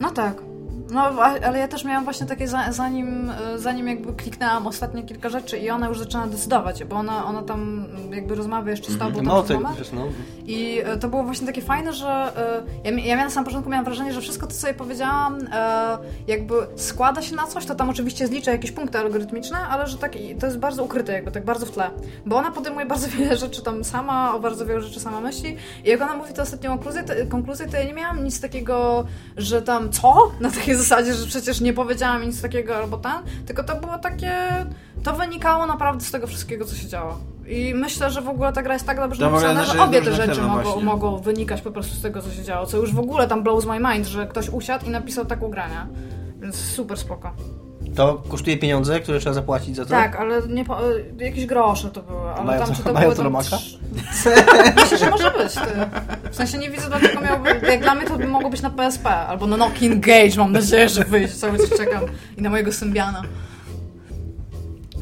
No 0.00 0.10
tak. 0.10 0.51
No, 0.92 1.00
ale 1.46 1.58
ja 1.58 1.68
też 1.68 1.84
miałam 1.84 2.04
właśnie 2.04 2.26
takie, 2.26 2.48
za, 2.48 2.72
zanim, 2.72 3.32
zanim 3.56 3.88
jakby 3.88 4.12
kliknęłam 4.12 4.66
ostatnie 4.66 5.02
kilka 5.02 5.28
rzeczy 5.28 5.58
i 5.58 5.70
ona 5.70 5.88
już 5.88 5.98
zaczyna 5.98 6.26
decydować, 6.26 6.84
bo 6.84 6.96
ona, 6.96 7.24
ona 7.24 7.42
tam 7.42 7.86
jakby 8.10 8.34
rozmawia 8.34 8.70
jeszcze 8.70 8.92
z 8.92 8.98
tobą 8.98 9.22
No, 9.22 9.42
przez 9.42 9.48
tak, 9.48 9.62
moment. 9.62 9.78
wiesz, 9.78 9.92
no. 9.92 10.02
I 10.46 10.80
e, 10.84 10.96
to 10.96 11.08
było 11.08 11.22
właśnie 11.24 11.46
takie 11.46 11.62
fajne, 11.62 11.92
że 11.92 12.32
e, 12.84 12.90
ja, 12.90 13.16
ja 13.16 13.24
na 13.24 13.30
samym 13.30 13.44
początku 13.44 13.70
miałam 13.70 13.84
wrażenie, 13.84 14.12
że 14.12 14.20
wszystko 14.20 14.46
to, 14.46 14.52
co 14.52 14.66
jej 14.66 14.76
powiedziałam, 14.76 15.38
e, 15.52 15.98
jakby 16.26 16.54
składa 16.76 17.22
się 17.22 17.36
na 17.36 17.46
coś, 17.46 17.66
to 17.66 17.74
tam 17.74 17.90
oczywiście 17.90 18.26
zliczę 18.26 18.50
jakieś 18.50 18.72
punkty 18.72 18.98
algorytmiczne, 18.98 19.58
ale 19.58 19.86
że 19.86 19.98
tak, 19.98 20.12
to 20.40 20.46
jest 20.46 20.58
bardzo 20.58 20.84
ukryte, 20.84 21.12
jakby 21.12 21.30
tak 21.30 21.44
bardzo 21.44 21.66
w 21.66 21.70
tle. 21.70 21.90
Bo 22.26 22.36
ona 22.36 22.50
podejmuje 22.50 22.86
bardzo 22.86 23.08
wiele 23.18 23.36
rzeczy 23.36 23.62
tam 23.62 23.84
sama, 23.84 24.34
o 24.34 24.40
bardzo 24.40 24.66
wiele 24.66 24.82
rzeczy 24.82 25.00
sama 25.00 25.20
myśli 25.20 25.56
i 25.84 25.88
jak 25.88 26.02
ona 26.02 26.16
mówi 26.16 26.32
tę 26.34 26.42
ostatnią 26.42 26.70
konkluzję, 26.70 27.02
to, 27.02 27.12
konkluzję, 27.28 27.68
to 27.68 27.76
ja 27.76 27.84
nie 27.84 27.94
miałam 27.94 28.24
nic 28.24 28.40
takiego, 28.40 29.04
że 29.36 29.62
tam 29.62 29.92
co? 29.92 30.32
Na 30.40 30.50
takiej 30.50 30.74
zasadzie, 30.82 31.14
że 31.14 31.26
przecież 31.26 31.60
nie 31.60 31.72
powiedziałam 31.72 32.22
nic 32.22 32.42
takiego 32.42 32.76
albo 32.76 32.96
ten, 32.96 33.22
tylko 33.46 33.64
to 33.64 33.80
było 33.80 33.98
takie, 33.98 34.32
to 35.02 35.12
wynikało 35.12 35.66
naprawdę 35.66 36.04
z 36.04 36.10
tego 36.10 36.26
wszystkiego, 36.26 36.64
co 36.64 36.74
się 36.76 36.88
działo. 36.88 37.18
I 37.46 37.74
myślę, 37.74 38.10
że 38.10 38.22
w 38.22 38.28
ogóle 38.28 38.52
ta 38.52 38.62
gra 38.62 38.74
jest 38.74 38.86
tak 38.86 38.96
dobrze 38.96 39.30
napisana, 39.30 39.64
że 39.64 39.82
obie 39.82 40.02
te 40.02 40.12
rzeczy 40.12 40.42
mogą, 40.42 40.80
mogą 40.80 41.16
wynikać 41.16 41.62
po 41.62 41.70
prostu 41.70 41.94
z 41.94 42.02
tego, 42.02 42.22
co 42.22 42.30
się 42.30 42.42
działo. 42.42 42.66
Co 42.66 42.76
już 42.76 42.94
w 42.94 42.98
ogóle 42.98 43.28
tam 43.28 43.42
blows 43.42 43.66
my 43.66 43.80
mind, 43.80 44.06
że 44.06 44.26
ktoś 44.26 44.48
usiadł 44.48 44.86
i 44.86 44.90
napisał 44.90 45.24
taką 45.24 45.48
grania. 45.48 45.88
Więc 46.40 46.56
super 46.56 46.98
spoko. 46.98 47.32
To 47.96 48.22
kosztuje 48.28 48.56
pieniądze, 48.56 49.00
które 49.00 49.20
trzeba 49.20 49.34
zapłacić 49.34 49.76
za 49.76 49.84
to? 49.84 49.90
Tak, 49.90 50.16
ale 50.16 50.42
nie 50.48 50.64
po, 50.64 50.78
jakieś 51.18 51.46
grosze 51.46 51.88
to 51.90 52.02
były. 52.02 52.20
Ale 52.30 52.44
Mają 52.44 52.64
tam, 52.66 52.74
czy 52.74 52.82
to 52.82 52.92
mają 52.92 53.14
były 53.14 53.16
to 53.16 53.38
trz- 53.40 53.78
Myślę, 54.82 54.98
że 54.98 55.10
może 55.10 55.30
być. 55.30 55.54
Ty. 55.54 55.60
W 56.30 56.36
sensie 56.36 56.58
nie 56.58 56.70
widzę, 56.70 56.88
dlaczego 56.88 57.20
miałby... 57.20 57.50
Jak 57.70 57.82
dla 57.82 57.94
mnie 57.94 58.06
to 58.06 58.18
by 58.18 58.26
mogło 58.28 58.50
być 58.50 58.62
na 58.62 58.70
PSP. 58.70 59.10
Albo 59.10 59.46
na 59.46 59.56
Nokia 59.56 59.86
Engage, 59.86 60.36
mam 60.36 60.52
nadzieję, 60.52 60.88
że 60.88 61.04
wyjdzie. 61.04 61.34
Cały 61.34 61.58
czas 61.58 61.78
czekam. 61.78 62.02
I 62.38 62.42
na 62.42 62.50
mojego 62.50 62.72
Symbiana. 62.72 63.22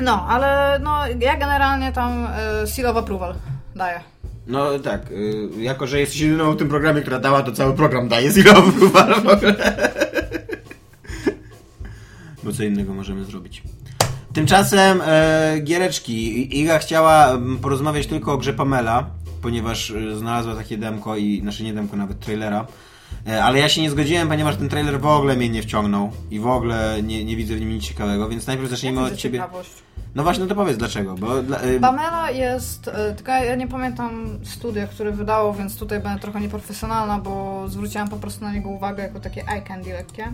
No, 0.00 0.26
ale 0.28 0.78
no, 0.82 0.98
ja 1.20 1.36
generalnie 1.36 1.92
tam 1.92 2.26
y, 2.64 2.66
seal 2.66 2.86
of 2.86 2.96
approval 2.96 3.34
daję. 3.76 4.00
No 4.46 4.78
tak, 4.78 5.10
y, 5.10 5.48
jako 5.58 5.86
że 5.86 6.00
jesteś 6.00 6.20
jedyną 6.20 6.52
w 6.52 6.56
tym 6.56 6.68
programie, 6.68 7.00
która 7.00 7.18
dała, 7.18 7.42
to 7.42 7.52
cały 7.52 7.72
program 7.74 8.08
daje 8.08 8.30
zero 8.32 8.50
approval 8.52 9.14
w 9.14 9.28
ogóle. 9.28 9.54
Bo 12.42 12.52
co 12.52 12.64
innego 12.64 12.94
możemy 12.94 13.24
zrobić. 13.24 13.62
Tymczasem 14.32 15.00
e, 15.06 15.60
Giereczki. 15.60 16.58
Iga 16.60 16.78
chciała 16.78 17.30
mm, 17.30 17.58
porozmawiać 17.58 18.06
tylko 18.06 18.32
o 18.32 18.38
grze 18.38 18.52
Pamela, 18.52 19.10
ponieważ 19.42 19.90
e, 19.90 20.16
znalazła 20.16 20.54
takie 20.54 20.78
demko 20.78 21.16
i, 21.16 21.40
znaczy 21.40 21.64
nie 21.64 21.74
demko, 21.74 21.96
nawet 21.96 22.20
trailera. 22.20 22.66
E, 23.26 23.44
ale 23.44 23.58
ja 23.58 23.68
się 23.68 23.82
nie 23.82 23.90
zgodziłem, 23.90 24.28
ponieważ 24.28 24.56
ten 24.56 24.68
trailer 24.68 25.00
w 25.00 25.06
ogóle 25.06 25.36
mnie 25.36 25.48
nie 25.48 25.62
wciągnął 25.62 26.10
i 26.30 26.40
w 26.40 26.46
ogóle 26.46 27.02
nie, 27.02 27.24
nie 27.24 27.36
widzę 27.36 27.54
w 27.54 27.60
nim 27.60 27.68
nic 27.68 27.84
ciekawego, 27.84 28.28
więc 28.28 28.46
najpierw 28.46 28.70
zacznijmy 28.70 29.00
Widzę 29.00 29.12
od 29.12 29.18
ciebie. 29.18 29.38
ciekawość. 29.38 29.70
No 30.14 30.22
właśnie, 30.22 30.42
no 30.42 30.48
to 30.48 30.54
powiedz 30.54 30.76
dlaczego, 30.76 31.14
bo... 31.14 31.42
Dla, 31.42 31.58
e, 31.58 31.80
Pamela 31.80 32.30
jest, 32.30 32.88
e, 32.88 33.14
tylko 33.14 33.32
ja 33.32 33.54
nie 33.54 33.68
pamiętam 33.68 34.38
studia, 34.44 34.86
które 34.86 35.12
wydało, 35.12 35.54
więc 35.54 35.76
tutaj 35.76 36.00
będę 36.00 36.20
trochę 36.20 36.40
nieprofesjonalna, 36.40 37.18
bo 37.18 37.64
zwróciłam 37.68 38.08
po 38.08 38.16
prostu 38.16 38.44
na 38.44 38.52
niego 38.52 38.68
uwagę 38.68 39.02
jako 39.02 39.20
takie 39.20 39.48
eye 39.48 39.62
candy 39.62 39.92
lekkie. 39.92 40.32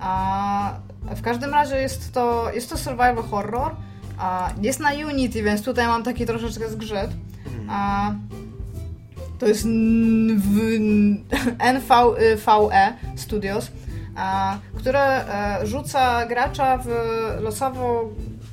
A 0.00 0.72
w 1.16 1.22
każdym 1.22 1.50
razie 1.50 1.76
jest 1.76 2.12
to, 2.12 2.50
jest 2.54 2.70
to 2.70 2.76
survival 2.76 3.22
horror. 3.30 3.74
A 4.18 4.50
jest 4.62 4.80
na 4.80 4.90
Unity, 4.92 5.42
więc 5.42 5.62
tutaj 5.62 5.86
mam 5.86 6.02
taki 6.02 6.26
troszeczkę 6.26 6.70
zgrzyt. 6.70 7.10
A 7.70 8.10
to 9.38 9.46
jest 9.46 9.64
N- 9.64 10.40
w- 10.40 11.56
NVE 11.74 12.92
Studios, 13.16 13.70
a, 14.16 14.56
które 14.76 15.00
e, 15.60 15.66
rzuca 15.66 16.26
gracza 16.26 16.78
w 16.78 16.88
losowo 17.40 18.04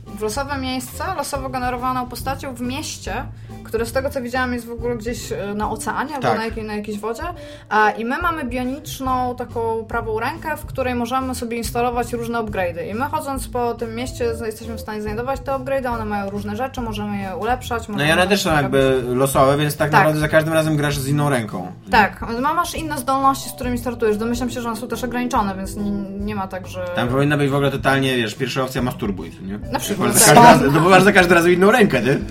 w 0.05 0.21
losowe 0.21 0.57
miejsce, 0.57 1.03
losowo 1.17 1.49
generowaną 1.49 2.05
postacią 2.09 2.55
w 2.55 2.61
mieście, 2.61 3.25
które 3.73 3.85
z 3.85 3.91
tego 3.91 4.09
co 4.09 4.21
widziałam 4.21 4.53
jest 4.53 4.65
w 4.65 4.71
ogóle 4.71 4.95
gdzieś 4.97 5.31
e, 5.31 5.53
na 5.55 5.69
oceanie 5.69 6.15
albo 6.15 6.27
Tak. 6.27 6.37
na, 6.37 6.45
jakiej, 6.45 6.63
na 6.63 6.75
jakiejś 6.75 6.99
wodzie. 6.99 7.23
A, 7.69 7.89
I 7.91 8.05
my 8.05 8.17
mamy 8.21 8.43
bioniczną 8.45 9.35
taką 9.35 9.85
prawą 9.87 10.19
rękę, 10.19 10.57
w 10.57 10.65
której 10.65 10.95
możemy 10.95 11.35
sobie 11.35 11.57
instalować 11.57 12.13
różne 12.13 12.39
upgrade'y. 12.39 12.87
I 12.91 12.93
my 12.93 13.05
chodząc 13.05 13.47
po 13.47 13.73
tym 13.73 13.95
mieście 13.95 14.25
jesteśmy 14.45 14.75
w 14.75 14.81
stanie 14.81 15.01
znajdować 15.01 15.39
te 15.39 15.51
upgrade'y, 15.51 15.93
one 15.93 16.05
mają 16.05 16.29
różne 16.29 16.55
rzeczy, 16.55 16.81
możemy 16.81 17.17
je 17.21 17.35
ulepszać. 17.35 17.87
No 17.87 17.93
i 17.93 17.97
możemy 17.97 18.13
one 18.13 18.27
też 18.27 18.41
są 18.41 18.49
robić- 18.49 18.61
jakby 18.61 19.03
losowe, 19.15 19.57
więc 19.57 19.77
tak, 19.77 19.91
Tak. 19.91 19.99
naprawdę 19.99 20.19
za 20.19 20.27
każdym 20.27 20.53
razem 20.53 20.77
grasz 20.77 20.97
z 20.97 21.07
inną 21.07 21.29
ręką. 21.29 21.71
Tak, 21.91 22.21
ma- 22.41 22.53
masz 22.53 22.75
inne 22.75 22.97
zdolności, 22.97 23.49
z 23.49 23.53
którymi 23.53 23.77
startujesz. 23.77 24.17
Domyślam 24.17 24.49
się, 24.49 24.61
że 24.61 24.67
one 24.69 24.77
są 24.77 24.87
też 24.87 25.03
ograniczone, 25.03 25.55
więc 25.55 25.75
nie, 25.75 25.91
nie 26.19 26.35
ma 26.35 26.47
tak, 26.47 26.67
że... 26.67 26.85
Tam 26.95 27.07
powinna 27.07 27.37
być 27.37 27.49
w 27.49 27.53
ogóle 27.55 27.71
totalnie, 27.71 28.15
wiesz, 28.17 28.35
pierwsza 28.35 28.63
opcja 28.63 28.81
masturbuj, 28.81 29.31
nie? 29.41 29.57
Na 29.71 29.79
przykład, 29.79 30.13
Za 30.15 30.33
tak. 30.35 30.43
raz, 30.43 30.59
no 30.73 30.81
bo 30.81 30.89
masz 30.89 31.03
za 31.03 31.11
każdym 31.11 31.33
razem 31.37 31.53
inną 31.53 31.71
rękę, 31.71 32.01
nie? 32.01 32.17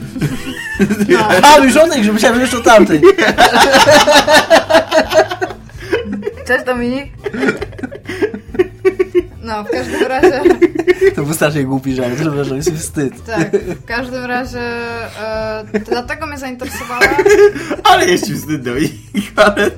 No. 1.09 1.19
A, 1.55 1.59
już 1.59 1.73
żonek, 1.73 2.05
że 2.05 2.13
myślałem, 2.13 2.37
że 2.37 2.43
jeszcze 2.43 2.59
o 2.59 2.63
tamtej. 2.63 3.01
Cześć 6.47 6.65
Dominik. 6.67 7.13
No, 9.43 9.65
w 9.65 9.71
każdym 9.71 10.03
razie... 10.03 10.41
To 11.15 11.23
był 11.23 11.35
strasznie 11.35 11.65
głupi 11.65 11.95
żart, 11.95 12.19
że 12.19 12.45
że 12.45 12.57
jest 12.57 12.73
wstyd. 12.75 13.25
Tak, 13.25 13.51
w 13.57 13.85
każdym 13.85 14.25
razie 14.25 14.61
e, 14.61 15.65
dlatego 15.91 16.27
mnie 16.27 16.39
zainteresowała. 16.39 17.01
Ale 17.85 18.07
jest 18.07 18.27
ci 18.27 18.35
wstyd 18.35 18.63
do 18.63 18.77
ich, 18.77 18.93
ale... 19.37 19.71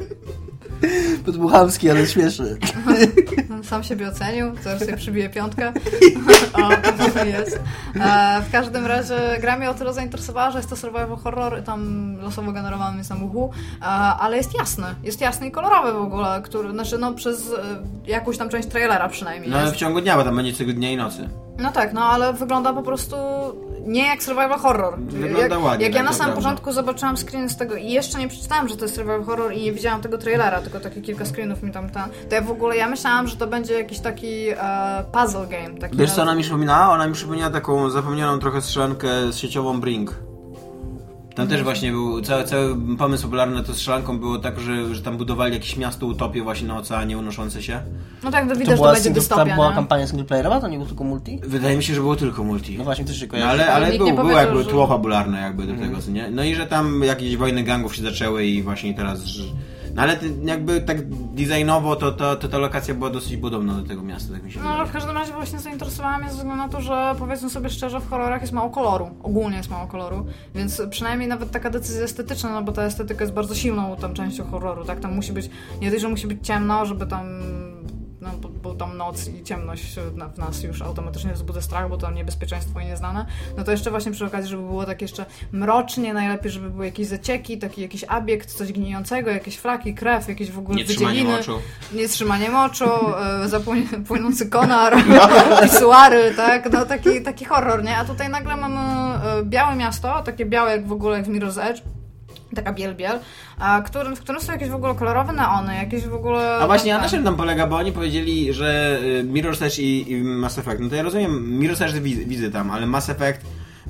To 1.27 1.33
był 1.33 1.49
chamski, 1.49 1.91
ale 1.91 2.07
śmieszny. 2.07 2.57
Sam 3.63 3.85
siebie 3.85 4.09
ocenił, 4.09 4.47
zaraz 4.63 4.81
sobie 4.81 4.97
przybije 4.97 5.29
piątkę. 5.31 5.73
o, 6.63 6.69
to 7.15 7.25
jest. 7.25 7.61
E, 8.01 8.43
w 8.49 8.53
każdym 8.53 8.87
razie 8.87 9.15
gra 9.41 9.57
mnie 9.59 9.71
o 9.71 9.75
tyle 9.75 9.93
zainteresowała, 9.93 10.51
że 10.51 10.59
jest 10.59 10.71
to 10.71 10.77
survival 10.77 11.17
horror, 11.17 11.63
tam 11.63 12.15
losowo 12.23 12.53
generowany 12.53 12.99
jest 12.99 13.11
na 13.11 13.17
uchu, 13.17 13.51
e, 13.81 13.85
ale 13.85 14.37
jest 14.37 14.59
jasny. 14.59 14.87
Jest 15.03 15.21
jasny 15.21 15.47
i 15.47 15.51
kolorowy 15.51 15.93
w 15.93 15.97
ogóle, 16.03 16.41
który, 16.45 16.71
znaczy 16.71 16.99
no 16.99 17.13
przez 17.13 17.51
e, 17.53 18.11
jakąś 18.11 18.39
tam 18.39 18.49
część 18.49 18.69
trailera 18.69 19.09
przynajmniej 19.09 19.51
No 19.51 19.61
jest. 19.61 19.75
w 19.75 19.77
ciągu 19.77 20.01
dnia, 20.01 20.17
bo 20.17 20.25
tam 20.25 20.37
będzie 20.37 20.53
cykl 20.53 20.75
dnia 20.75 20.91
i 20.91 20.97
nocy. 20.97 21.29
No 21.59 21.73
tak, 21.73 21.93
no 21.93 22.01
ale 22.05 22.33
wygląda 22.33 22.73
po 22.73 22.83
prostu 22.83 23.17
nie 23.87 24.07
jak 24.07 24.23
survival 24.23 24.59
horror. 24.59 24.99
Wygląda 24.99 25.55
jak, 25.57 25.65
ładnie, 25.65 25.87
Jak 25.87 25.95
ja 25.95 26.01
tak, 26.01 26.11
na 26.11 26.17
samym 26.17 26.33
prawda. 26.33 26.51
początku 26.51 26.73
zobaczyłam 26.73 27.17
screen 27.17 27.49
z 27.49 27.57
tego 27.57 27.75
i 27.77 27.91
jeszcze 27.91 28.19
nie 28.19 28.29
przeczytałam, 28.29 28.69
że 28.69 28.77
to 28.77 28.85
jest 28.85 28.95
survival 28.95 29.25
horror 29.25 29.53
i 29.53 29.63
nie 29.63 29.73
widziałam 29.73 30.01
tego 30.03 30.19
trailera, 30.19 30.61
tylko 30.61 30.81
takie 30.81 31.01
kilka 31.01 31.25
screenów 31.25 31.63
mi 31.63 31.73
tam 31.73 31.91
tam. 31.91 32.11
To 32.29 32.35
ja 32.35 32.41
w 32.43 32.51
ogóle 32.51 32.77
ja 32.77 32.89
myślałam, 32.89 33.29
że 33.29 33.37
to 33.37 33.47
będzie 33.47 33.75
jakiś 33.75 33.99
taki 34.01 34.49
e, 34.49 34.57
puzzle 35.13 35.47
game. 35.47 35.81
Taki 35.81 35.97
Wiesz 35.97 36.11
co 36.11 36.17
na- 36.17 36.23
ona 36.23 36.35
mi 36.35 36.43
przypominała? 36.43 36.95
Ona 36.95 37.07
mi 37.07 37.13
przypomniała 37.13 37.51
taką 37.51 37.91
zapomnianą 37.91 38.39
trochę 38.39 38.63
strzelankę 38.63 39.09
z 39.33 39.37
sieciową 39.37 39.81
Brink. 39.81 40.15
Tam 41.35 41.49
też 41.49 41.63
właśnie 41.63 41.91
był, 41.91 42.21
cały, 42.23 42.45
cały 42.45 42.77
pomysł 42.99 43.23
popularny 43.23 43.63
to 43.63 43.75
strzelanką 43.75 44.19
było 44.19 44.39
tak, 44.39 44.61
że, 44.61 44.95
że 44.95 45.03
tam 45.03 45.17
budowali 45.17 45.55
jakieś 45.55 45.77
miasto 45.77 46.07
utopię 46.07 46.43
właśnie 46.43 46.69
na 46.69 46.77
oceanie 46.77 47.19
unoszące 47.19 47.63
się. 47.63 47.81
No 48.25 48.31
tak, 48.31 48.45
to 48.49 48.51
To 48.55 48.57
widać, 48.61 48.71
że 48.71 48.77
to 48.77 48.83
była, 48.83 48.89
będzie 48.89 49.03
single, 49.05 49.21
dystopia, 49.21 49.45
tam 49.45 49.55
była 49.55 49.69
nie? 49.69 49.75
kampania 49.75 50.07
singleplayerowa, 50.07 50.61
to 50.61 50.69
nie 50.69 50.77
było 50.77 50.89
tylko 50.89 51.05
multi? 51.05 51.41
Wydaje 51.47 51.77
mi 51.77 51.85
się, 51.85 51.95
że 51.95 52.01
było 52.01 52.17
tylko 52.17 52.45
multi. 52.45 52.79
No 52.79 52.85
właśnie, 52.85 53.05
też 53.05 53.17
się 53.21 53.27
No 53.27 53.31
kojarzy. 53.31 53.51
ale, 53.51 53.73
ale 53.73 53.87
Nikt 53.87 53.99
był, 53.99 54.07
nie 54.07 54.13
było 54.15 54.31
jakby 54.31 54.63
że- 54.65 54.71
tło 54.71 54.87
fabularne 54.87 55.41
jakby 55.41 55.67
do 55.67 55.75
tego, 55.75 55.99
co 56.03 56.11
nie? 56.11 56.31
No 56.31 56.45
i 56.45 56.55
że 56.55 56.67
tam 56.67 57.03
jakieś 57.05 57.37
wojny 57.37 57.63
gangów 57.63 57.97
się 57.97 58.03
zaczęły 58.03 58.45
i 58.47 58.63
właśnie 58.63 58.95
teraz... 58.95 59.25
Że... 59.25 59.45
No 59.95 60.03
ale 60.03 60.19
jakby 60.45 60.81
tak 60.81 61.09
designowo 61.35 61.97
to, 61.97 62.13
to, 62.13 62.37
to 62.37 62.49
ta 62.49 62.59
lokacja 62.59 62.95
była 62.95 63.11
dosyć 63.11 63.37
podobna 63.37 63.75
do 63.75 63.83
tego 63.89 64.03
miasta, 64.03 64.33
tak 64.33 64.43
mi 64.43 64.53
się 64.53 64.59
No 64.61 64.65
ale 64.65 64.73
wydaje. 64.75 64.91
w 64.91 64.93
każdym 64.93 65.15
razie 65.17 65.33
właśnie 65.33 65.59
zainteresowałam 65.59 66.21
mnie 66.21 66.31
ze 66.31 66.37
względu 66.37 66.57
na 66.63 66.69
to, 66.69 66.81
że 66.81 67.15
powiedzmy 67.19 67.51
sobie 67.51 67.71
szczerze, 67.71 68.01
w 68.01 68.09
horrorach 68.11 68.41
jest 68.41 68.53
mało 68.53 68.71
koloru. 68.71 69.11
Ogólnie 69.23 69.57
jest 69.57 69.71
mało 69.71 69.87
koloru. 69.87 70.27
Więc 70.55 70.83
przynajmniej 70.91 71.29
nawet 71.29 71.51
taka 71.51 71.71
decyzja 71.71 72.03
estetyczna, 72.03 72.51
no 72.51 72.63
bo 72.63 72.73
ta 72.73 72.83
estetyka 72.83 73.25
jest 73.25 73.35
bardzo 73.35 73.55
silną 73.55 73.97
tam 73.97 74.15
częścią 74.15 74.45
horroru, 74.45 74.85
tak? 74.85 75.01
Tam 75.01 75.15
musi 75.15 75.33
być, 75.33 75.51
nie 75.81 75.89
tylko, 75.91 76.03
że 76.03 76.09
musi 76.09 76.27
być 76.27 76.47
ciemno, 76.47 76.87
żeby 76.87 77.07
tam 77.07 77.27
no, 78.25 78.31
bo, 78.41 78.49
bo 78.49 78.75
tam 78.75 78.97
noc 78.97 79.29
i 79.29 79.43
ciemność 79.43 79.97
w 80.35 80.39
nas 80.39 80.63
już 80.63 80.83
automatycznie 80.83 81.33
wzbudza 81.33 81.61
strach, 81.61 81.89
bo 81.89 81.97
to 81.97 82.11
niebezpieczeństwo 82.11 82.81
i 82.81 82.87
nieznane, 82.87 83.27
no 83.57 83.65
to 83.65 83.71
jeszcze 83.71 83.91
właśnie 83.91 84.13
przy 84.13 84.25
okazji, 84.25 84.51
żeby 84.51 84.63
było 84.63 84.87
tak 84.87 85.03
jeszcze 85.03 85.27
mrocznie, 85.53 86.15
najlepiej, 86.15 86.51
żeby 86.51 86.71
były 86.71 86.87
jakieś 86.87 87.07
zacieki, 87.07 87.59
taki 87.59 87.83
jakiś 87.83 88.05
abiekt, 88.09 88.55
coś 88.55 88.73
gnijącego, 88.73 89.31
jakieś 89.31 89.59
flaki, 89.59 89.95
krew, 89.95 90.29
jakieś 90.29 90.51
w 90.51 90.59
ogóle 90.59 90.79
Nie 90.79 90.85
trzymanie 90.85 91.15
wydzieliny. 91.15 91.37
moczu. 91.37 91.59
Nietrzymanie 91.93 92.51
moczu, 92.51 92.85
e, 92.85 93.61
płynący 94.09 94.51
konar, 94.51 94.97
pisuary, 95.63 96.35
tak? 96.37 96.73
No 96.73 96.87
taki, 96.87 97.23
taki 97.23 97.45
horror, 97.45 97.85
nie? 97.85 97.97
A 97.97 98.05
tutaj 98.05 98.29
nagle 98.29 98.57
mamy 98.57 98.81
e, 98.81 99.45
białe 99.45 99.77
miasto, 99.77 100.23
takie 100.23 100.47
białe 100.47 100.71
jak 100.71 100.87
w 100.87 100.93
ogóle 100.93 101.17
jak 101.17 101.27
w 101.27 101.29
Mirror's 101.29 101.63
Edge, 101.63 101.83
taka 102.55 102.73
biel 102.73 102.95
biel, 102.95 103.19
a 103.59 103.83
którym, 103.83 104.17
w 104.17 104.21
którym 104.21 104.43
są 104.43 104.53
jakieś 104.53 104.69
w 104.69 104.75
ogóle 104.75 104.95
kolorowe 104.95 105.33
neony, 105.33 105.75
jakieś 105.75 106.07
w 106.07 106.15
ogóle... 106.15 106.57
A 106.57 106.67
właśnie, 106.67 106.97
a 106.97 107.01
na 107.01 107.09
czym 107.09 107.25
tam 107.25 107.37
polega? 107.37 107.67
Bo 107.67 107.77
oni 107.77 107.93
powiedzieli, 107.93 108.53
że 108.53 108.99
y, 109.03 109.25
Mirror's 109.25 109.65
Edge 109.65 109.79
i, 109.79 110.13
i 110.13 110.23
Mass 110.23 110.59
Effect. 110.59 110.81
No 110.81 110.89
to 110.89 110.97
ja 110.97 111.03
rozumiem, 111.03 111.61
Mirror's 111.61 111.85
Edge 111.85 111.95
widzę, 111.95 112.25
widzę 112.25 112.51
tam, 112.51 112.71
ale 112.71 112.87
Mass 112.87 113.11
Effect 113.11 113.41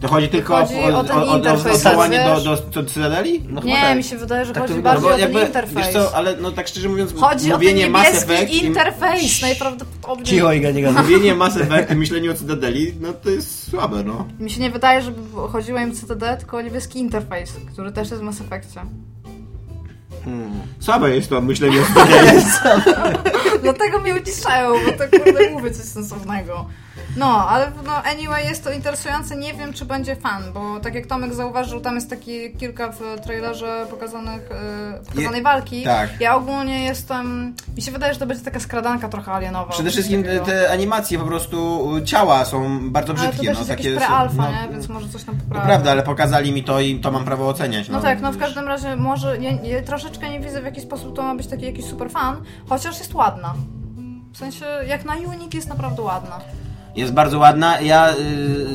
to 0.00 0.08
chodzi 0.08 0.28
tylko 0.28 0.56
Chodzi 0.56 0.74
o, 0.74 0.78
o 0.78 0.88
o, 0.88 0.90
o, 0.90 1.30
o 1.32 1.72
odwołanie 1.74 2.24
do, 2.24 2.34
wiesz? 2.34 2.44
do, 2.44 2.82
do 2.82 2.90
Cytadeli? 2.90 3.42
No 3.48 3.62
Nie, 3.62 3.74
tak. 3.80 3.96
mi 3.96 4.04
się 4.04 4.16
wydaje, 4.16 4.44
że 4.44 4.52
Tak 4.52 4.68
chodzi 4.68 4.80
bardziej 4.80 5.10
o 5.12 5.16
ten 5.18 5.32
wiesz 5.32 5.42
interfejs. 5.46 5.92
co, 5.92 6.16
ale 6.16 6.36
no 6.36 6.52
tak 6.52 6.68
szczerze 6.68 6.88
mówiąc, 6.88 7.12
Chodzi 7.20 7.44
o 7.46 7.58
ten 7.58 7.66
mówienie 7.68 7.90
Mass 7.90 8.04
niebieski 8.06 8.32
Effect 8.34 8.52
i, 8.52 8.64
interfejs, 8.64 9.42
najprawdopodobniej. 9.42 10.26
Cicho, 10.26 10.52
Iga, 10.52 10.70
nie 10.70 10.82
gadaj. 10.82 11.02
mówienie 11.02 11.34
Mass 11.34 11.56
Effect 11.56 11.90
i 11.92 11.94
myślenie 11.96 12.30
o 12.30 12.34
Cytadeli, 12.34 12.94
no 13.00 13.12
to 13.12 13.30
jest 13.30 13.70
słabe, 13.70 14.02
no. 14.04 14.26
Mi 14.40 14.50
się 14.50 14.60
nie 14.60 14.70
wydaje, 14.70 15.02
żeby 15.02 15.20
chodziło 15.52 15.78
im 15.80 15.90
o 15.90 15.94
CTD, 15.94 16.36
tylko 16.36 16.56
o 16.56 16.60
niebieski 16.60 16.98
interfejs, 16.98 17.52
który 17.72 17.92
też 17.92 18.10
jest 18.10 18.22
w 18.22 18.24
Mass 18.26 18.40
Effectie. 18.40 18.80
Słabe 20.80 21.16
jest 21.16 21.30
to 21.30 21.40
myślenie 21.40 21.80
o 21.80 21.84
Cytadeli. 21.88 22.42
Dlatego 23.62 23.98
mnie 24.00 24.14
uciszają, 24.14 24.70
bo 24.72 24.92
to 24.92 25.18
kurde 25.24 25.50
mówię 25.50 25.70
coś 25.70 25.84
sensownego. 25.84 26.66
No, 27.16 27.48
ale 27.48 27.72
no 27.86 27.92
anyway 27.92 28.44
jest 28.44 28.64
to 28.64 28.70
interesujące, 28.72 29.36
nie 29.36 29.54
wiem 29.54 29.72
czy 29.72 29.84
będzie 29.84 30.16
fan, 30.16 30.42
bo 30.54 30.80
tak 30.80 30.94
jak 30.94 31.06
Tomek 31.06 31.34
zauważył, 31.34 31.80
tam 31.80 31.94
jest 31.94 32.10
taki 32.10 32.52
kilka 32.56 32.92
w 32.92 33.00
trailerze 33.24 33.86
pokazanych, 33.90 34.48
e, 34.52 35.04
pokazanej 35.06 35.36
Je- 35.38 35.42
walki. 35.42 35.84
tak. 35.84 36.20
Ja 36.20 36.36
ogólnie 36.36 36.84
jestem, 36.84 37.54
mi 37.76 37.82
się 37.82 37.92
wydaje, 37.92 38.14
że 38.14 38.20
to 38.20 38.26
będzie 38.26 38.44
taka 38.44 38.60
skradanka 38.60 39.08
trochę 39.08 39.32
alienowa. 39.32 39.72
Przede 39.72 39.90
wszystkim 39.90 40.24
te, 40.46 40.70
animacje 40.72 41.18
po 41.18 41.24
prostu 41.24 41.86
ciała 42.04 42.44
są 42.44 42.90
bardzo 42.90 43.14
to 43.14 43.20
brzydkie. 43.20 43.52
no, 43.52 43.58
jest 43.58 43.68
takie 43.70 43.96
pre-alfa, 43.96 44.36
no, 44.36 44.50
nie? 44.52 44.68
Więc 44.72 44.88
może 44.88 45.08
coś 45.08 45.24
tam 45.24 45.36
To 45.36 45.42
poprawi. 45.44 45.66
prawda, 45.66 45.90
ale 45.90 46.02
pokazali 46.02 46.52
mi 46.52 46.64
to 46.64 46.80
i 46.80 47.00
to 47.00 47.10
mam 47.10 47.24
prawo 47.24 47.48
oceniać. 47.48 47.88
No 47.88 48.00
tak, 48.00 48.20
no 48.20 48.32
w 48.32 48.38
każdym 48.38 48.68
razie 48.68 48.96
może, 48.96 49.38
ja, 49.38 49.50
ja 49.50 49.82
troszeczkę 49.82 50.30
nie 50.30 50.40
widzę 50.40 50.62
w 50.62 50.64
jaki 50.64 50.80
sposób 50.80 51.16
to 51.16 51.22
ma 51.22 51.34
być 51.34 51.46
taki 51.46 51.64
jakiś 51.66 51.84
super 51.84 52.10
fan, 52.10 52.36
chociaż 52.68 52.98
jest 52.98 53.14
ładna. 53.14 53.54
W 54.32 54.38
sensie, 54.38 54.66
jak 54.86 55.04
na 55.04 55.14
Unity 55.14 55.56
jest 55.56 55.68
naprawdę 55.68 56.02
ładna. 56.02 56.40
Jest 56.96 57.12
bardzo 57.12 57.38
ładna. 57.38 57.80
Ja 57.80 58.14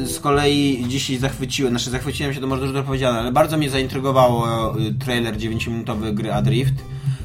y, 0.03 0.07
z 0.07 0.19
kolei 0.19 0.85
dzisiaj 0.87 1.17
zachwyciłem, 1.17 1.71
znaczy 1.71 1.89
zachwyciłem 1.89 2.33
się, 2.33 2.41
to 2.41 2.47
może 2.47 2.67
dużo 2.67 2.83
powiedziane, 2.83 3.19
ale 3.19 3.31
bardzo 3.31 3.57
mnie 3.57 3.69
zaintrygowało 3.69 4.73
y, 4.79 4.93
trailer 4.93 5.37
9-minutowy 5.37 6.13
gry 6.13 6.33
Adrift, 6.33 6.73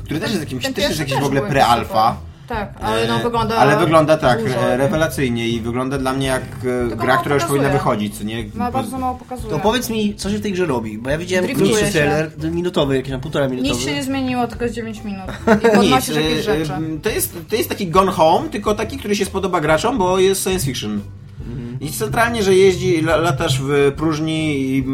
który 0.05 0.21
też 0.21 0.31
jest 0.31 0.43
jakimś, 0.43 0.63
Ten 0.63 0.75
też 0.75 0.85
jest 0.85 0.89
pierwszy 0.99 1.03
jakiś 1.03 1.15
też 1.15 1.23
w 1.23 1.27
ogóle 1.27 1.41
był 1.41 1.51
pre-alfa. 1.51 1.87
super. 1.87 2.34
Tak, 2.49 2.75
ale 2.81 3.07
no 3.09 3.17
E, 3.21 3.23
wygląda 3.23 3.57
Ale 3.57 3.77
wygląda 3.77 4.17
tak, 4.17 4.43
dużo, 4.43 4.55
e, 4.67 4.71
nie? 4.71 4.77
rewelacyjnie 4.77 5.49
i 5.49 5.61
wygląda 5.61 5.99
dla 5.99 6.13
mnie 6.13 6.27
jak 6.27 6.43
e, 6.43 6.97
gra, 6.97 7.07
mało 7.07 7.21
która 7.21 7.35
już 7.35 7.45
powinna 7.45 7.69
wychodzić, 7.69 8.19
co 8.19 8.25
nie? 8.25 8.45
Ma 8.55 8.71
bardzo 8.71 8.99
mało 8.99 9.15
pokazuje. 9.15 9.51
To 9.51 9.59
powiedz 9.59 9.91
mi, 9.91 10.15
co 10.15 10.31
się 10.31 10.39
w 10.39 10.41
tej 10.41 10.53
grze 10.53 10.67
robi, 10.67 10.99
bo 10.99 11.11
ja 11.11 11.19
widziałem 11.19 11.55
krótszy 11.55 11.93
trailer, 11.93 12.31
minutowy, 12.53 12.97
jakiś 12.97 13.11
tam 13.13 13.21
półtora 13.21 13.47
Nic 13.47 13.63
minutowy. 13.63 13.83
się 13.85 13.95
nie 13.95 14.03
zmieniło, 14.03 14.47
tylko 14.47 14.69
z 14.69 14.73
9 14.73 15.05
minut. 15.05 15.25
I 15.47 15.51
Nic, 15.67 15.75
podnosisz 15.75 16.17
jakieś 16.17 16.45
rzeczy. 16.45 16.73
to, 17.03 17.09
jest, 17.09 17.39
to 17.49 17.57
jest 17.57 17.69
taki 17.69 17.87
Gone 17.87 18.13
Home, 18.13 18.49
tylko 18.49 18.75
taki, 18.75 18.99
który 18.99 19.17
się 19.17 19.25
spodoba 19.25 19.61
graczom, 19.61 19.99
bo 19.99 20.19
jest 20.19 20.45
science 20.45 20.67
fiction. 20.67 21.01
Mhm. 21.49 21.77
I 21.81 21.91
centralnie, 21.91 22.43
że 22.43 22.55
jeździ, 22.55 22.99
la, 22.99 23.17
latasz 23.17 23.61
w 23.63 23.93
próżni 23.97 24.61
i... 24.61 24.85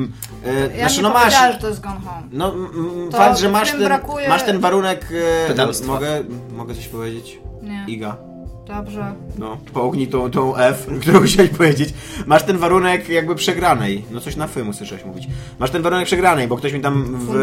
E, 0.46 0.76
Ja 0.76 0.88
znaczy, 0.88 0.96
nie 0.96 1.02
no 1.02 1.10
masz... 1.10 1.34
że 1.34 1.58
to 1.60 1.68
jest 1.68 1.80
Gone 1.80 2.00
Home. 2.00 2.22
No, 2.32 2.54
To 3.10 3.16
fakt, 3.16 3.38
że 3.38 3.48
masz 3.48 3.70
ten, 3.70 3.80
brakuje- 3.80 4.28
masz 4.28 4.42
ten 4.42 4.58
warunek... 4.58 5.06
E, 5.58 5.86
mogę, 5.86 6.24
mogę 6.56 6.74
coś 6.74 6.88
powiedzieć? 6.88 7.40
Nie. 7.62 7.84
Iga. 7.88 8.16
Dobrze. 8.76 9.12
No, 9.38 9.56
połknij 9.72 10.08
tą, 10.08 10.30
tą 10.30 10.56
F, 10.56 10.86
którą 11.02 11.20
chciałeś 11.20 11.50
powiedzieć. 11.50 11.94
Masz 12.26 12.42
ten 12.42 12.58
warunek 12.58 13.08
jakby 13.08 13.34
przegranej. 13.34 14.04
No 14.10 14.20
coś 14.20 14.36
na 14.36 14.44
F 14.44 14.56
słyszałeś 14.72 15.04
mówić. 15.04 15.28
Masz 15.58 15.70
ten 15.70 15.82
warunek 15.82 16.06
przegranej, 16.06 16.48
bo 16.48 16.56
ktoś 16.56 16.72
mi 16.72 16.80
tam 16.80 17.04
w, 17.04 17.36
e, 17.36 17.42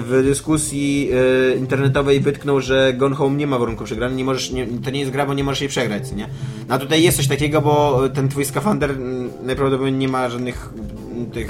w 0.00 0.22
dyskusji 0.24 1.10
e, 1.52 1.56
internetowej 1.56 2.20
wytknął, 2.20 2.60
że 2.60 2.92
Gone 2.92 3.16
Home 3.16 3.36
nie 3.36 3.46
ma 3.46 3.58
warunku 3.58 3.84
przegranej, 3.84 4.16
nie 4.16 4.24
możesz, 4.24 4.50
nie, 4.50 4.66
to 4.66 4.90
nie 4.90 5.00
jest 5.00 5.12
gra, 5.12 5.26
bo 5.26 5.34
nie 5.34 5.44
możesz 5.44 5.60
jej 5.60 5.68
przegrać, 5.70 6.12
nie? 6.12 6.28
No 6.68 6.74
a 6.74 6.78
tutaj 6.78 7.02
jest 7.02 7.16
coś 7.16 7.28
takiego, 7.28 7.60
bo 7.60 8.00
ten 8.14 8.28
twój 8.28 8.44
skafander 8.44 8.90
mm, 8.90 9.30
najprawdopodobniej 9.42 9.98
nie 9.98 10.08
ma 10.08 10.28
żadnych 10.28 10.70
tych 11.26 11.48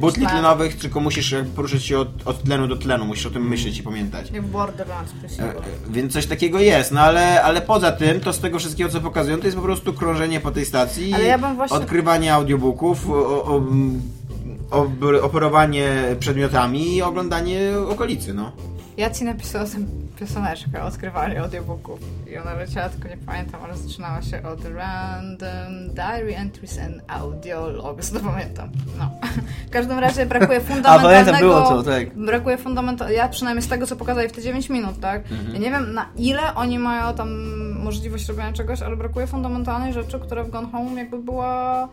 butli 0.00 0.22
tlen. 0.22 0.30
tlenowych, 0.30 0.76
tylko 0.76 1.00
musisz 1.00 1.32
jakby 1.32 1.50
poruszać 1.50 1.84
się 1.84 1.98
od, 1.98 2.08
od 2.24 2.42
tlenu 2.42 2.66
do 2.68 2.76
tlenu, 2.76 3.04
musisz 3.04 3.26
o 3.26 3.30
tym 3.30 3.48
myśleć 3.48 3.78
i 3.78 3.82
pamiętać. 3.82 4.30
Jak 4.30 4.42
Borderlands. 4.42 5.12
E, 5.38 5.52
Więc 5.90 6.12
coś 6.12 6.26
takiego 6.26 6.58
jest, 6.60 6.92
no 6.92 7.00
ale, 7.00 7.42
ale 7.42 7.60
poza 7.62 7.92
tym, 7.92 8.20
to 8.20 8.32
z 8.32 8.38
tego 8.38 8.58
wszystkiego 8.58 8.90
co 8.90 9.00
pokazują, 9.00 9.38
to 9.38 9.44
jest 9.44 9.56
po 9.56 9.62
prostu 9.62 9.92
krążenie 9.92 10.40
po 10.40 10.50
tej 10.50 10.66
stacji, 10.66 11.10
ja 11.10 11.38
właśnie- 11.38 11.76
odkrywanie 11.76 12.34
audiobooków, 12.34 13.10
o, 13.10 13.60
o, 14.70 14.86
operowanie 15.22 15.88
przedmiotami 16.18 16.94
i 16.96 17.02
oglądanie 17.02 17.60
okolicy, 17.88 18.34
no. 18.34 18.52
Ja 19.02 19.10
ci 19.10 19.24
napisałam 19.24 19.86
pioseneczkę 20.20 20.82
o 20.82 20.86
odkrywaniu 20.86 21.42
audiobooków 21.42 22.00
i 22.30 22.38
ona 22.38 22.54
leciała, 22.54 22.88
tylko 22.88 23.08
nie 23.08 23.16
pamiętam, 23.16 23.60
ale 23.64 23.76
zaczynała 23.76 24.22
się 24.22 24.42
od 24.42 24.64
Random 24.64 25.94
Diary 25.94 26.36
Entries 26.36 26.78
and 26.78 27.02
Audio 27.08 27.70
Logs, 27.70 28.12
to 28.12 28.20
pamiętam. 28.20 28.68
No. 28.98 29.10
W 29.66 29.70
każdym 29.70 29.98
razie 29.98 30.26
brakuje 30.26 30.60
fundamentalnego... 30.70 31.08
pamiętam, 31.08 31.40
było 31.40 31.62
to, 31.62 31.82
tak. 31.82 32.14
Brakuje 32.14 32.58
fundamentalnego... 32.58 33.16
Ja 33.16 33.28
przynajmniej 33.28 33.62
z 33.62 33.68
tego, 33.68 33.86
co 33.86 33.96
pokazali 33.96 34.28
w 34.28 34.32
te 34.32 34.42
9 34.42 34.70
minut, 34.70 35.00
tak? 35.00 35.32
Mhm. 35.32 35.54
Ja 35.54 35.60
nie 35.60 35.70
wiem, 35.70 35.94
na 35.94 36.06
ile 36.16 36.54
oni 36.54 36.78
mają 36.78 37.14
tam 37.14 37.28
możliwość 37.78 38.28
robienia 38.28 38.52
czegoś, 38.52 38.82
ale 38.82 38.96
brakuje 38.96 39.26
fundamentalnej 39.26 39.92
rzeczy, 39.92 40.20
która 40.20 40.44
w 40.44 40.50
Gone 40.50 40.68
Home 40.68 41.00
jakby 41.00 41.18
była... 41.18 41.88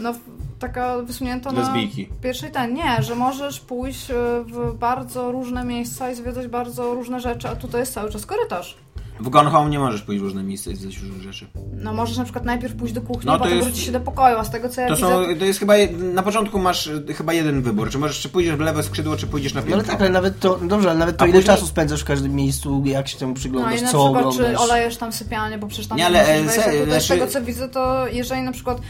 No, 0.00 0.14
taka 0.58 0.98
wysunięta 0.98 1.52
na 1.52 1.74
pierwszej 2.22 2.50
ten. 2.50 2.74
Nie, 2.74 3.02
że 3.02 3.14
możesz 3.14 3.60
pójść 3.60 4.10
e, 4.10 4.14
w 4.46 4.74
bardzo 4.74 5.32
różne 5.32 5.64
miejsca 5.64 6.10
i 6.10 6.14
zwiedzać 6.14 6.46
bardzo 6.48 6.94
różne 6.94 7.20
rzeczy, 7.20 7.48
a 7.48 7.56
tutaj 7.56 7.80
jest 7.80 7.94
cały 7.94 8.10
czas 8.10 8.26
korytarz. 8.26 8.78
W 9.20 9.28
Gone 9.28 9.50
Home 9.50 9.70
nie 9.70 9.78
możesz 9.78 10.02
pójść 10.02 10.20
w 10.20 10.24
różne 10.24 10.42
miejsca 10.42 10.70
i 10.70 10.76
zjeść 10.76 10.98
różne 11.02 11.22
rzeczy. 11.22 11.46
No 11.72 11.92
możesz 11.94 12.16
na 12.16 12.24
przykład 12.24 12.44
najpierw 12.44 12.74
pójść 12.74 12.94
do 12.94 13.00
kuchni, 13.00 13.26
No, 13.26 13.32
to 13.32 13.38
potem 13.38 13.56
jest- 13.56 13.68
wrócić 13.68 13.84
się 13.86 13.92
do 13.92 14.00
pokoju, 14.00 14.38
a 14.38 14.44
z 14.44 14.50
tego 14.50 14.68
co 14.68 14.80
ja 14.80 14.88
To, 14.88 14.96
widzę... 14.96 15.08
są, 15.08 15.38
to 15.38 15.44
jest 15.44 15.58
chyba, 15.58 15.74
na 16.14 16.22
początku 16.22 16.58
masz 16.58 16.86
y, 16.86 17.14
chyba 17.14 17.32
jeden 17.32 17.62
wybór, 17.62 17.90
czy 17.90 17.98
możesz, 17.98 18.20
czy 18.20 18.28
pójdziesz 18.28 18.54
w 18.56 18.60
lewe 18.60 18.82
skrzydło, 18.82 19.16
czy 19.16 19.26
pójdziesz 19.26 19.54
na 19.54 19.60
No 19.60 19.66
ale 19.66 19.76
piętro. 19.76 19.92
tak, 19.92 20.00
ale 20.00 20.10
nawet 20.10 20.38
to, 20.40 20.58
no 20.62 20.68
dobrze, 20.68 20.90
ale 20.90 20.98
nawet 20.98 21.16
to 21.16 21.24
A 21.24 21.26
ile 21.28 21.38
później- 21.38 21.46
czasu 21.56 21.66
spędzasz 21.66 22.00
w 22.00 22.04
każdym 22.04 22.34
miejscu, 22.34 22.82
jak 22.84 23.08
się 23.08 23.18
temu 23.18 23.32
No 23.32 23.36
przyglądasz, 23.36 23.80
i 23.80 23.84
na 23.84 23.90
co 23.92 24.04
przykład, 24.04 24.22
czy 24.34 24.40
oglądasz. 24.40 24.60
olejesz 24.62 24.96
tam 24.96 25.12
sypialnię, 25.12 25.58
bo 25.58 25.66
przecież 25.66 25.86
tam 25.86 25.98
Nie, 25.98 26.02
nie, 26.04 26.06
ale, 26.08 26.34
e, 26.34 26.48
se- 26.48 26.62
tutaj 26.62 26.84
znaczy- 26.84 27.04
z 27.04 27.08
tego 27.08 27.26
co 27.26 27.42
widzę, 27.42 27.68
to 27.68 28.06
jeżeli 28.12 28.42
na 28.42 28.52
przykład 28.52 28.80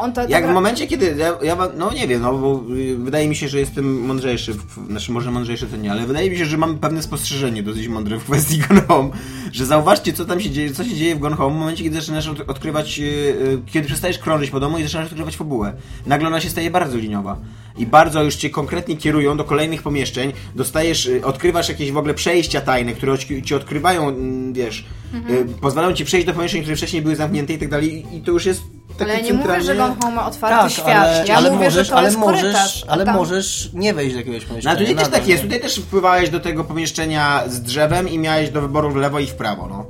on 0.00 0.12
ta, 0.12 0.22
ta 0.24 0.28
Jak 0.30 0.42
w 0.42 0.46
gra- 0.46 0.54
momencie, 0.54 0.86
kiedy 0.86 1.14
ja, 1.18 1.32
ja 1.42 1.56
no 1.76 1.92
nie 1.92 2.08
wiem, 2.08 2.22
no 2.22 2.32
bo 2.38 2.62
y, 2.76 2.96
wydaje 2.96 3.28
mi 3.28 3.36
się, 3.36 3.48
że 3.48 3.58
jestem 3.58 4.00
mądrzejszy, 4.06 4.54
w, 4.54 4.86
znaczy 4.90 5.12
może 5.12 5.30
mądrzejszy 5.30 5.66
to 5.66 5.76
nie, 5.76 5.92
ale 5.92 6.06
wydaje 6.06 6.30
mi 6.30 6.38
się, 6.38 6.44
że 6.46 6.56
mam 6.56 6.78
pewne 6.78 7.02
spostrzeżenie 7.02 7.62
dosyć 7.62 7.88
mądre 7.88 8.18
w 8.18 8.24
kwestii 8.24 8.58
Gone 8.68 8.80
Home, 8.80 9.10
że 9.52 9.66
zauważcie, 9.72 10.12
co 10.12 10.24
tam 10.24 10.40
się 10.40 10.50
dzieje, 10.50 10.72
co 10.72 10.84
się 10.84 10.94
dzieje 10.94 11.16
w 11.16 11.18
Gone 11.18 11.36
Home 11.36 11.56
w 11.56 11.58
momencie, 11.58 11.84
kiedy 11.84 11.96
zaczynasz 11.96 12.28
od, 12.28 12.50
odkrywać, 12.50 12.98
y, 12.98 13.02
y, 13.02 13.58
kiedy 13.72 13.86
przestajesz 13.86 14.18
krążyć 14.18 14.50
po 14.50 14.60
domu 14.60 14.78
i 14.78 14.82
zaczynasz 14.82 15.06
odkrywać 15.06 15.36
fabułę. 15.36 15.72
Nagle 16.06 16.28
ona 16.28 16.40
się 16.40 16.50
staje 16.50 16.70
bardzo 16.70 16.98
liniowa 16.98 17.36
i 17.76 17.86
bardzo 17.86 18.22
już 18.22 18.36
cię 18.36 18.50
konkretnie 18.50 18.96
kierują 18.96 19.36
do 19.36 19.44
kolejnych 19.44 19.82
pomieszczeń, 19.82 20.32
dostajesz, 20.54 21.06
y, 21.06 21.24
odkrywasz 21.24 21.68
jakieś 21.68 21.92
w 21.92 21.96
ogóle 21.96 22.14
przejścia 22.14 22.60
tajne, 22.60 22.92
które 22.92 23.18
ci- 23.42 23.54
odkrywają, 23.54 24.08
mm, 24.08 24.52
wiesz, 24.52 24.84
y, 25.30 25.46
pozwalają 25.60 25.94
ci 25.94 26.04
przejść 26.04 26.26
do 26.26 26.32
pomieszczeń, 26.34 26.60
które 26.60 26.76
wcześniej 26.76 27.02
były 27.02 27.16
zamknięte 27.16 27.52
i 27.52 27.58
tak 27.58 27.68
dalej 27.68 28.06
i- 28.16 28.20
to 28.20 28.30
już 28.32 28.46
jest 28.46 28.62
taki 28.98 29.10
Ale 29.10 29.20
ja 29.20 29.26
nie 29.26 29.32
mówię, 29.32 29.60
że 29.62 29.76
Gone 29.76 29.94
Home 30.02 30.14
ma 30.16 30.26
otwarty 30.26 30.56
Tak, 30.62 30.70
świat. 30.72 30.86
ale, 30.88 31.24
ja 31.26 31.34
ale 31.36 31.50
mówię, 31.50 31.64
możesz, 31.64 31.86
że 31.86 31.92
to 31.92 31.98
ale 31.98 32.06
jest 32.08 32.18
możesz, 32.18 32.40
korytarz. 32.42 32.84
ale 32.88 33.04
Tam- 33.04 33.16
możesz 33.16 33.70
nie 33.74 33.94
wejść 33.94 34.12
do 34.12 34.18
jakiegoś 34.18 34.42
No 34.42 34.48
pomieszczenia. 34.48 34.74
a 34.74 34.78
tutaj 34.78 34.96
też 34.96 35.08
tak 35.08 35.28
jest, 35.28 35.42
tutaj 35.42 35.60
też 35.60 35.76
wpływałeś 35.76 36.30
do 36.30 36.40
tego 36.40 36.64
pomieszczenia 36.64 37.42
z 37.48 37.62
drzewem 37.62 38.08
i 38.08 38.18
miałeś 38.18 38.50
do 38.50 38.60
wyboru 38.60 38.90
w 38.90 38.96
lewo 38.96 39.20
i 39.20 39.26
w 39.26 39.34
prawo, 39.34 39.68
no. 39.68 39.86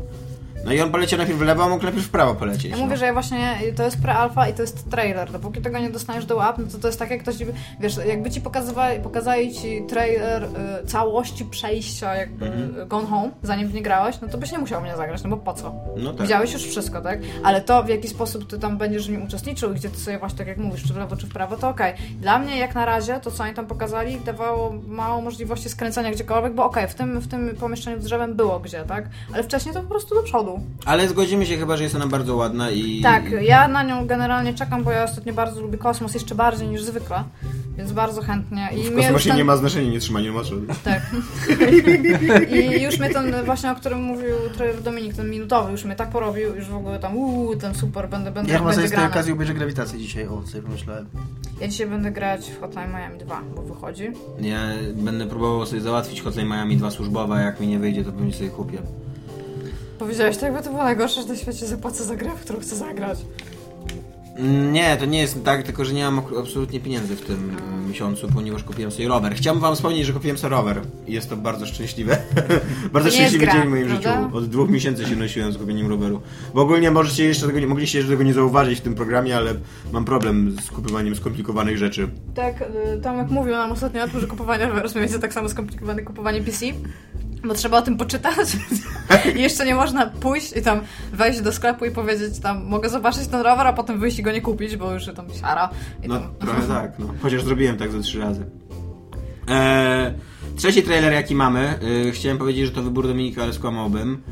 No 0.64 0.72
i 0.72 0.80
on 0.80 0.90
poleciał 0.90 1.18
najpierw 1.18 1.38
w 1.38 1.42
lewo, 1.42 1.64
a 1.64 1.68
mógł 1.68 1.82
najpierw 1.82 2.06
w 2.06 2.10
prawo 2.10 2.34
polecieć. 2.34 2.64
Ja 2.64 2.76
no. 2.76 2.84
mówię, 2.84 2.96
że 2.96 3.06
ja 3.06 3.12
właśnie 3.12 3.58
to 3.76 3.82
jest 3.82 3.96
pre-alpha 3.96 4.50
i 4.50 4.54
to 4.54 4.62
jest 4.62 4.90
trailer. 4.90 5.32
Dopóki 5.32 5.60
tego 5.60 5.78
nie 5.78 5.90
dostaniesz 5.90 6.26
do 6.26 6.36
łap, 6.36 6.58
no 6.58 6.64
to 6.72 6.78
to 6.78 6.88
jest 6.88 6.98
tak 6.98 7.10
jak 7.10 7.22
ktoś, 7.22 7.36
wiesz, 7.80 7.96
jakby 8.06 8.30
ci 8.30 8.40
pokazywali, 8.40 9.00
pokazali 9.00 9.54
ci 9.54 9.82
trailer 9.88 10.44
y, 10.44 10.48
całości 10.86 11.44
przejścia 11.44 12.14
jakby 12.14 12.52
Mhm. 12.52 12.88
Gone 12.88 13.06
Home, 13.06 13.30
zanim 13.42 13.68
w 13.68 13.74
nie 13.74 13.82
grałeś, 13.82 14.20
no 14.22 14.28
to 14.28 14.38
byś 14.38 14.52
nie 14.52 14.58
musiał 14.58 14.80
mnie 14.80 14.96
zagrać, 14.96 15.22
no 15.22 15.30
bo 15.30 15.36
po 15.36 15.54
co? 15.54 15.74
No 15.96 16.12
tak. 16.12 16.22
Widziałeś 16.22 16.52
już 16.52 16.62
wszystko, 16.62 17.00
tak? 17.00 17.18
Ale 17.44 17.60
to 17.60 17.82
w 17.82 17.88
jaki 17.88 18.08
sposób 18.08 18.50
ty 18.50 18.58
tam 18.58 18.78
będziesz 18.78 19.08
w 19.08 19.10
nim 19.10 19.22
uczestniczył 19.22 19.72
i 19.72 19.74
gdzie 19.74 19.88
ty 19.88 20.00
sobie 20.00 20.18
właśnie 20.18 20.38
tak 20.38 20.46
jak 20.46 20.56
mówisz, 20.56 20.82
czy 20.82 20.94
w 20.94 20.96
lewo, 20.96 21.16
czy 21.16 21.26
w 21.26 21.32
prawo, 21.32 21.56
to 21.56 21.68
okej. 21.68 21.94
Dla 22.20 22.38
mnie 22.38 22.58
jak 22.58 22.74
na 22.74 22.84
razie 22.84 23.20
to, 23.20 23.30
co 23.30 23.44
oni 23.44 23.54
tam 23.54 23.66
pokazali, 23.66 24.20
dawało 24.20 24.74
mało 24.86 25.20
możliwości 25.20 25.68
skręcania 25.68 26.10
gdziekolwiek, 26.10 26.54
bo 26.54 26.64
okej, 26.64 26.88
w, 26.88 26.94
tym, 26.94 27.20
w 27.20 27.28
tym 27.28 27.56
pomieszczeniu 27.56 28.00
z 28.00 28.04
drzewem 28.04 28.34
było 28.34 28.60
gdzie, 28.60 28.84
tak? 28.84 29.04
Ale 29.34 29.42
wcześniej 29.42 29.74
to 29.74 29.82
po 29.82 29.88
prostu 29.88 30.14
do 30.14 30.22
przodu. 30.22 30.60
Ale 30.84 31.08
zgodzimy 31.08 31.46
się 31.46 31.56
chyba, 31.56 31.76
że 31.76 31.82
jest 31.82 31.94
ona 31.94 32.06
bardzo 32.06 32.36
ładna 32.36 32.70
i... 32.70 33.00
Tak, 33.02 33.22
ja 33.40 33.68
na 33.68 33.82
nią 33.82 34.06
generalnie 34.06 34.54
czekam, 34.54 34.84
bo 34.84 34.90
ja 34.90 35.04
ostatnio 35.04 35.32
bardzo 35.34 35.60
lubię 35.60 35.78
kosmos, 35.78 36.14
jeszcze 36.14 36.34
bardziej 36.34 36.68
niż 36.68 36.82
zwykle, 36.82 37.24
więc 37.78 37.92
bardzo 37.92 38.22
chętnie. 38.22 38.68
I 38.76 38.82
W 38.90 38.96
kosmosie 38.96 39.28
ten- 39.28 39.36
nie 39.38 39.44
ma 39.44 39.56
znaczenia 39.56 39.90
nietrzymanie 39.90 40.32
maszyny. 40.32 40.66
Tak. 40.84 41.02
I 42.78 42.82
już 42.82 42.98
mnie 42.98 43.10
ten 43.10 43.44
właśnie, 43.44 43.70
o 43.72 43.74
którym 43.74 44.02
mówił 44.02 44.34
trailer 44.56 44.82
Dominik, 44.82 45.14
ten 45.14 45.30
minutowy, 45.30 45.72
już 45.72 45.84
mnie 45.84 45.96
tak 45.96 46.10
porobił, 46.10 46.54
już 46.56 46.66
w 46.68 46.74
ogóle 46.74 46.98
tam 46.98 47.16
uuu, 47.16 47.56
ten 47.56 47.74
super, 47.74 48.08
będę, 48.08 48.30
będę, 48.30 48.52
Ja 48.52 48.58
chyba 48.58 48.68
będę 48.70 48.74
sobie 48.76 48.88
z 48.88 48.90
tej 48.90 48.98
grana. 48.98 49.10
okazji 49.14 49.32
obejrzę 49.32 49.54
grawitację 49.54 49.98
dzisiaj, 49.98 50.26
o, 50.26 50.42
sobie 50.46 50.62
pomyślałem. 50.62 51.06
Ja 51.60 51.68
dzisiaj 51.68 51.86
będę 51.86 52.10
grać 52.10 52.50
w 52.50 52.60
Hotline 52.60 52.90
Miami 52.90 53.18
2, 53.18 53.42
bo 53.56 53.62
wychodzi. 53.62 54.04
Ja 54.40 54.58
będę 54.94 55.26
próbował 55.26 55.66
sobie 55.66 55.80
załatwić 55.80 56.22
Hotline 56.22 56.48
Miami 56.48 56.76
2 56.76 56.90
służbowe, 56.90 57.34
a 57.34 57.40
jak 57.40 57.60
mi 57.60 57.66
nie 57.66 57.78
wyjdzie, 57.78 58.04
to 58.04 58.12
pewnie 58.12 58.32
sobie 58.32 58.50
kupię. 58.50 58.78
Powiedziałeś 60.03 60.36
tak, 60.36 60.42
jakby 60.42 60.62
to 60.62 60.70
było 60.70 60.82
najgorsze, 60.82 61.22
że 61.22 61.28
na 61.28 61.36
świecie 61.36 61.66
zapłacę 61.66 62.05
za 62.05 62.16
grę, 62.16 62.30
w 62.36 62.40
którą 62.40 62.61
chcę 62.61 62.76
zagrać. 62.76 63.18
Nie, 64.72 64.96
to 64.96 65.05
nie 65.05 65.20
jest 65.20 65.44
tak, 65.44 65.62
tylko 65.62 65.84
że 65.84 65.92
nie 65.92 66.05
mam 66.05 66.22
absolutnie 66.40 66.80
pieniędzy 66.80 67.16
w 67.16 67.20
tym 67.20 67.57
miesiącu, 67.88 68.28
ponieważ 68.34 68.64
kupiłem 68.64 68.90
sobie 68.90 69.09
rower. 69.09 69.34
Chciałbym 69.34 69.62
wam 69.62 69.74
wspomnieć, 69.74 70.07
że 70.07 70.12
kupiłem 70.12 70.38
sobie 70.38 70.50
rower. 70.50 70.80
Jest 71.09 71.30
to 71.30 71.36
bardzo 71.36 71.66
szczęśliwe. 71.66 72.18
bardzo 72.92 73.09
To 73.11 73.14
jest 73.14 73.16
szczęśliwy 73.16 73.44
gra, 73.44 73.53
dzień 73.53 73.62
w 73.62 73.70
moim 73.70 73.86
prawda? 73.86 74.22
życiu. 74.22 74.36
Od 74.36 74.48
dwóch 74.48 74.70
miesięcy 74.70 75.07
się 75.07 75.16
nosiłem 75.16 75.53
z 75.53 75.59
kupieniem 75.59 75.86
roweru. 75.86 76.20
Bo 76.55 76.62
ogólnie 76.62 76.90
możecie 76.90 77.24
jeszcze 77.24 77.46
tego, 77.46 77.68
mogliście 77.68 77.98
jeszcze 77.98 78.12
tego 78.12 78.22
nie 78.24 78.34
zauważyć 78.34 78.78
w 78.78 78.82
tym 78.82 78.94
programie, 78.94 79.36
ale 79.36 79.55
mam 79.92 80.05
problem 80.05 80.57
z 80.62 80.70
kupywaniem 80.70 81.16
skomplikowanych 81.16 81.78
rzeczy. 81.78 82.09
Tak, 82.34 82.62
y, 82.62 83.00
Tomek 83.03 83.30
mówił 83.30 83.53
nam 83.53 83.72
ostatnio 83.72 84.05
o 84.05 84.09
tym, 84.09 84.20
że 84.20 84.26
kupowanie 84.26 84.66
rowerów 84.66 84.94
będzie 84.94 85.18
tak 85.18 85.32
samo 85.32 85.48
skomplikowane 85.48 85.98
jak 86.00 86.07
kupowanie 86.09 86.42
PC. 86.42 86.66
Bo 87.45 87.55
trzeba 87.55 87.78
o 87.78 87.82
tym 87.82 87.97
poczytać 87.97 88.49
i 89.36 89.40
jeszcze 89.47 89.66
nie 89.66 89.74
można 89.74 90.07
pójść 90.07 90.57
i 90.57 90.62
tam 90.62 90.80
wejść 91.12 91.40
do 91.40 91.53
sklepu 91.53 91.84
i 91.84 91.90
powiedzieć 91.90 92.38
tam 92.38 92.64
mogę 92.64 92.88
zobaczyć 92.88 93.26
ten 93.26 93.40
rower, 93.40 93.66
a 93.66 93.72
potem 93.72 94.01
wyjść 94.01 94.18
i 94.18 94.22
go 94.22 94.32
nie 94.32 94.40
kupić, 94.40 94.76
bo 94.76 94.93
już 94.93 95.05
tam 95.16 95.26
siara. 95.40 95.70
I 96.03 96.09
No 96.09 96.20
tam... 96.20 96.34
trochę 96.38 96.62
tak, 96.62 96.99
no. 96.99 97.07
Chociaż 97.22 97.43
zrobiłem 97.45 97.76
tak 97.76 97.93
ze 97.93 98.01
trzy 98.01 98.20
razy. 98.20 98.45
Eee, 99.49 100.12
trzeci 100.57 100.82
trailer 100.82 101.12
jaki 101.12 101.34
mamy, 101.34 101.78
e, 102.09 102.11
chciałem 102.11 102.38
powiedzieć, 102.38 102.66
że 102.66 102.72
to 102.72 102.82
wybór 102.82 103.07
Dominika, 103.07 103.43
ale 103.43 103.53
skłamałbym. 103.53 104.22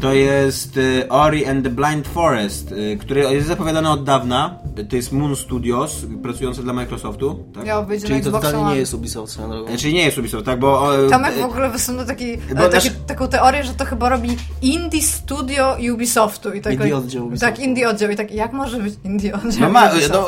To 0.00 0.12
jest 0.12 0.78
e, 1.02 1.08
Ori 1.08 1.46
and 1.46 1.64
the 1.64 1.70
Blind 1.70 2.08
Forest, 2.08 2.74
e, 2.92 2.96
który 2.96 3.20
jest 3.20 3.46
zapowiadany 3.46 3.90
od 3.90 4.04
dawna. 4.04 4.58
To 4.90 4.96
jest 4.96 5.12
Moon 5.12 5.36
Studios, 5.36 6.06
pracujące 6.22 6.62
dla 6.62 6.72
Microsoftu. 6.72 7.44
Tak? 7.54 7.64
Miało 7.64 7.82
być 7.82 8.04
Czyli 8.04 8.22
to 8.22 8.30
totalnie 8.30 8.58
One. 8.58 8.72
nie 8.72 8.80
jest 8.80 8.94
Ubisoft 8.94 9.32
swoją 9.32 9.48
drogą. 9.48 9.68
E, 9.72 9.76
Czyli 9.76 9.94
nie 9.94 10.04
jest 10.04 10.18
Ubisoft, 10.18 10.46
tak? 10.46 10.58
Bo, 10.58 11.04
e, 11.06 11.10
Tomek 11.10 11.32
e, 11.36 11.40
w 11.40 11.44
ogóle 11.44 11.70
wysunął 11.70 12.06
taki, 12.06 12.32
e, 12.32 12.38
taki, 12.70 12.88
nasz- 12.88 13.06
taką 13.06 13.28
teorię, 13.28 13.64
że 13.64 13.74
to 13.74 13.84
chyba 13.84 14.08
robi 14.08 14.36
Indie 14.62 15.02
Studio 15.02 15.76
Ubisoftu. 15.94 16.52
I 16.52 16.60
tak, 16.60 16.72
Indie 16.72 16.96
oddział 16.96 17.26
Ubisoftu. 17.26 17.56
Tak, 17.56 17.64
Indie 17.64 17.88
oddział. 17.88 18.10
I 18.10 18.16
tak, 18.16 18.34
jak 18.34 18.52
może 18.52 18.78
być 18.78 18.94
Indie 19.04 19.34
oddział 19.34 19.60
No 19.60 19.70
ma, 19.70 19.90
no, 20.12 20.26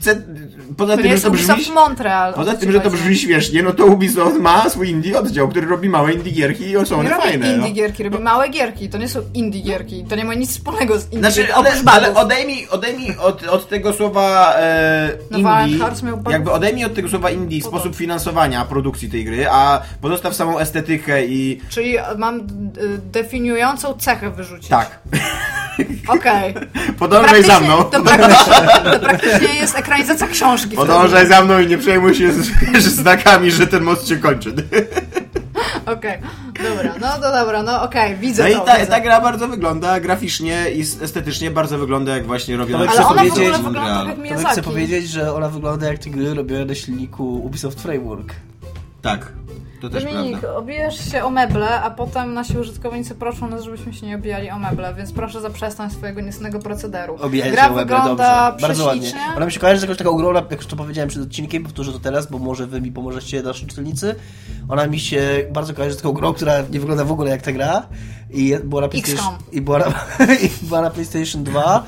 ce, 0.00 0.22
poza 0.76 0.92
to 0.92 0.96
tym, 0.96 1.06
że 1.06 1.12
jest 1.12 1.24
to 1.24 1.30
brzmi... 1.30 1.54
Ubisoft 1.54 1.74
Montreal. 1.74 2.32
o 2.32 2.36
Poza 2.36 2.54
tym, 2.54 2.72
że 2.72 2.80
to 2.80 2.90
brzmi 2.90 3.16
śmiesznie, 3.16 3.62
no 3.62 3.72
to 3.72 3.86
Ubisoft 3.86 4.40
ma 4.40 4.70
swój 4.78 4.90
indie 4.90 5.18
oddział, 5.18 5.48
który 5.48 5.66
robi 5.66 5.88
małe 5.88 6.12
indie 6.12 6.32
gierki 6.32 6.64
i 6.64 6.72
są 6.86 6.94
Nie 6.94 7.00
one 7.00 7.10
robi 7.10 7.22
fajne. 7.22 7.52
indie 7.52 7.68
no. 7.68 7.74
gierki, 7.74 8.02
robi 8.02 8.18
małe 8.18 8.48
gierki. 8.48 8.88
To 8.88 8.98
nie 8.98 9.08
są 9.08 9.20
indie 9.34 9.60
gierki. 9.60 10.04
To 10.08 10.16
nie 10.16 10.24
ma 10.24 10.34
nic 10.34 10.50
wspólnego 10.50 10.98
z 10.98 11.04
indie 11.04 11.18
Znaczy, 11.18 11.54
ale, 11.54 11.70
ale 11.86 12.14
odejmij, 12.14 12.68
odejmij 12.70 13.16
od, 13.16 13.42
od 13.42 13.68
tego 13.68 13.92
słowa 13.92 14.54
e, 14.56 15.10
No, 15.30 15.38
indie, 15.38 15.84
jakby 16.30 16.50
odejmij 16.52 16.84
od 16.84 16.94
tego 16.94 17.08
słowa 17.08 17.30
indie 17.30 17.62
sposób 17.62 17.96
finansowania 17.96 18.64
produkcji 18.64 19.10
tej 19.10 19.24
gry, 19.24 19.46
a 19.50 19.82
pozostaw 20.00 20.34
samą 20.34 20.58
estetykę 20.58 21.26
i 21.26 21.60
Czyli 21.68 21.96
mam 22.18 22.38
y, 22.40 22.42
definiującą 23.12 23.94
cechę 23.94 24.30
wyrzucić. 24.30 24.68
tak. 24.68 24.98
Okej. 26.08 26.54
Podążaj 26.98 27.42
za 27.42 27.60
mną. 27.60 27.84
To 27.84 28.02
praktycznie, 28.02 28.54
to 28.92 28.98
praktycznie 29.00 29.54
jest 29.54 29.78
ekranizacja 29.78 30.26
książki. 30.26 30.76
Podążaj 30.76 31.26
za 31.26 31.44
mną 31.44 31.58
i 31.58 31.66
nie 31.66 31.78
przejmuj 31.78 32.14
się 32.14 32.32
z, 32.32 32.46
z 32.84 32.94
znakami, 32.94 33.50
że 33.50 33.66
ten 33.66 33.82
most 33.82 34.08
się 34.08 34.16
kończy. 34.16 34.52
Okej, 35.96 36.18
dobra, 36.62 36.94
no 37.00 37.08
to 37.22 37.32
dobra, 37.32 37.62
no 37.62 37.82
okej, 37.82 38.16
widzę 38.16 38.42
No 38.42 38.48
i 38.48 38.52
to. 38.52 38.60
ta, 38.60 38.74
widzę. 38.78 38.86
ta 38.86 39.00
gra 39.00 39.20
bardzo 39.20 39.48
wygląda 39.48 40.00
graficznie 40.00 40.70
i 40.70 40.80
estetycznie 40.80 41.50
bardzo 41.50 41.78
wygląda 41.78 42.16
jak 42.16 42.26
właśnie 42.26 42.56
robiona 42.56 42.78
Ale 42.78 42.88
przez 42.88 43.00
Ale 43.00 43.08
ona 43.08 43.24
w 43.24 43.32
ogóle 43.32 43.58
wygląda 43.58 44.04
tak 44.06 44.30
jak 44.30 44.48
chcę 44.48 44.62
powiedzieć, 44.62 45.08
że 45.08 45.34
ona 45.34 45.48
wygląda 45.48 45.86
jak 45.86 45.98
te 45.98 46.10
gry 46.10 46.34
robione 46.34 46.64
na 46.64 46.74
silniku 46.74 47.44
Ubisoft 47.44 47.80
Framework. 47.82 48.34
Tak, 49.02 49.32
to 49.80 49.88
też 49.88 50.04
Dominik, 50.04 50.38
prawda. 50.38 50.58
obijasz 50.58 51.12
się 51.12 51.24
o 51.24 51.30
meble, 51.30 51.80
a 51.80 51.90
potem 51.90 52.34
nasi 52.34 52.58
użytkownicy 52.58 53.14
proszą 53.14 53.48
nas, 53.48 53.64
żebyśmy 53.64 53.92
się 53.92 54.06
nie 54.06 54.16
obijali 54.16 54.50
o 54.50 54.58
meble, 54.58 54.94
więc 54.94 55.12
proszę 55.12 55.40
zaprzestań 55.40 55.90
swojego 55.90 56.20
niecnego 56.20 56.58
procederu. 56.58 57.16
Obijać 57.20 57.50
Gra 57.50 57.64
się 57.64 57.70
o 57.70 57.74
meble, 57.74 57.96
wygląda 57.96 58.50
dobrze. 58.50 58.66
Bardzo 58.66 58.84
ładnie. 58.84 59.12
Ona 59.36 59.46
mi 59.46 59.52
się 59.52 59.60
kojarzy 59.60 59.80
z 59.80 59.82
jakąś 59.82 59.98
taką 59.98 60.16
grą, 60.16 60.34
jak 60.34 60.52
już 60.52 60.66
to 60.66 60.76
powiedziałem 60.76 61.08
przed 61.08 61.22
odcinkiem, 61.22 61.62
powtórzę 61.62 61.92
to 61.92 61.98
teraz, 61.98 62.26
bo 62.26 62.38
może 62.38 62.66
wy 62.66 62.80
mi 62.80 62.92
pomożecie, 62.92 63.42
nasi 63.42 63.66
czytelnicy. 63.66 64.14
Ona 64.68 64.86
mi 64.86 65.00
się 65.00 65.46
bardzo 65.50 65.74
kojarzy 65.74 65.94
z 65.94 65.98
taką 65.98 66.12
grą, 66.12 66.32
która 66.32 66.60
nie 66.70 66.80
wygląda 66.80 67.04
w 67.04 67.12
ogóle 67.12 67.30
jak 67.30 67.42
ta 67.42 67.52
gra. 67.52 67.86
I 68.30 68.56
była 68.64 68.80
na 68.80 68.88
PlayStation, 68.88 69.34
i 69.52 69.60
była 69.60 69.78
na, 69.78 69.86
i 70.44 70.50
była 70.62 70.80
na 70.80 70.90
PlayStation 70.90 71.44
2 71.44 71.86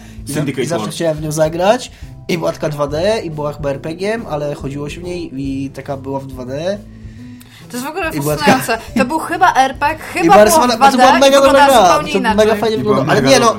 i, 0.56 0.60
i 0.60 0.66
zawsze 0.66 0.90
chciałem 0.90 1.16
w 1.16 1.22
nią 1.22 1.32
zagrać. 1.32 1.90
I 2.28 2.38
była 2.38 2.52
taka 2.52 2.68
2D 2.68 3.24
i 3.24 3.30
była 3.30 3.52
chyba 3.52 3.70
RPG-iem, 3.70 4.26
ale 4.28 4.54
chodziło 4.54 4.90
się 4.90 5.00
w 5.00 5.04
niej 5.04 5.30
i 5.32 5.70
taka 5.70 5.96
była 5.96 6.20
w 6.20 6.26
2D. 6.26 6.78
To 7.70 7.76
jest 7.76 7.86
w 7.86 7.90
ogóle 7.90 8.12
fascynujące. 8.12 8.78
To 8.98 9.04
był 9.04 9.18
chyba 9.18 9.54
RPG, 9.54 9.98
chyba 10.12 10.44
było 10.44 10.68
w 10.68 10.78
bo 10.78 10.90
to 10.90 10.96
była 10.96 11.12
2D 11.12 11.20
mega 11.20 11.40
dobra 11.40 11.66
gra, 11.66 11.98
to 12.12 12.34
mega 12.34 12.54
fajnie 12.54 12.76
I 12.76 12.80
była 12.80 12.96
wygląda. 12.96 13.12
Ale 13.12 13.22
nie 13.22 13.40
no, 13.40 13.54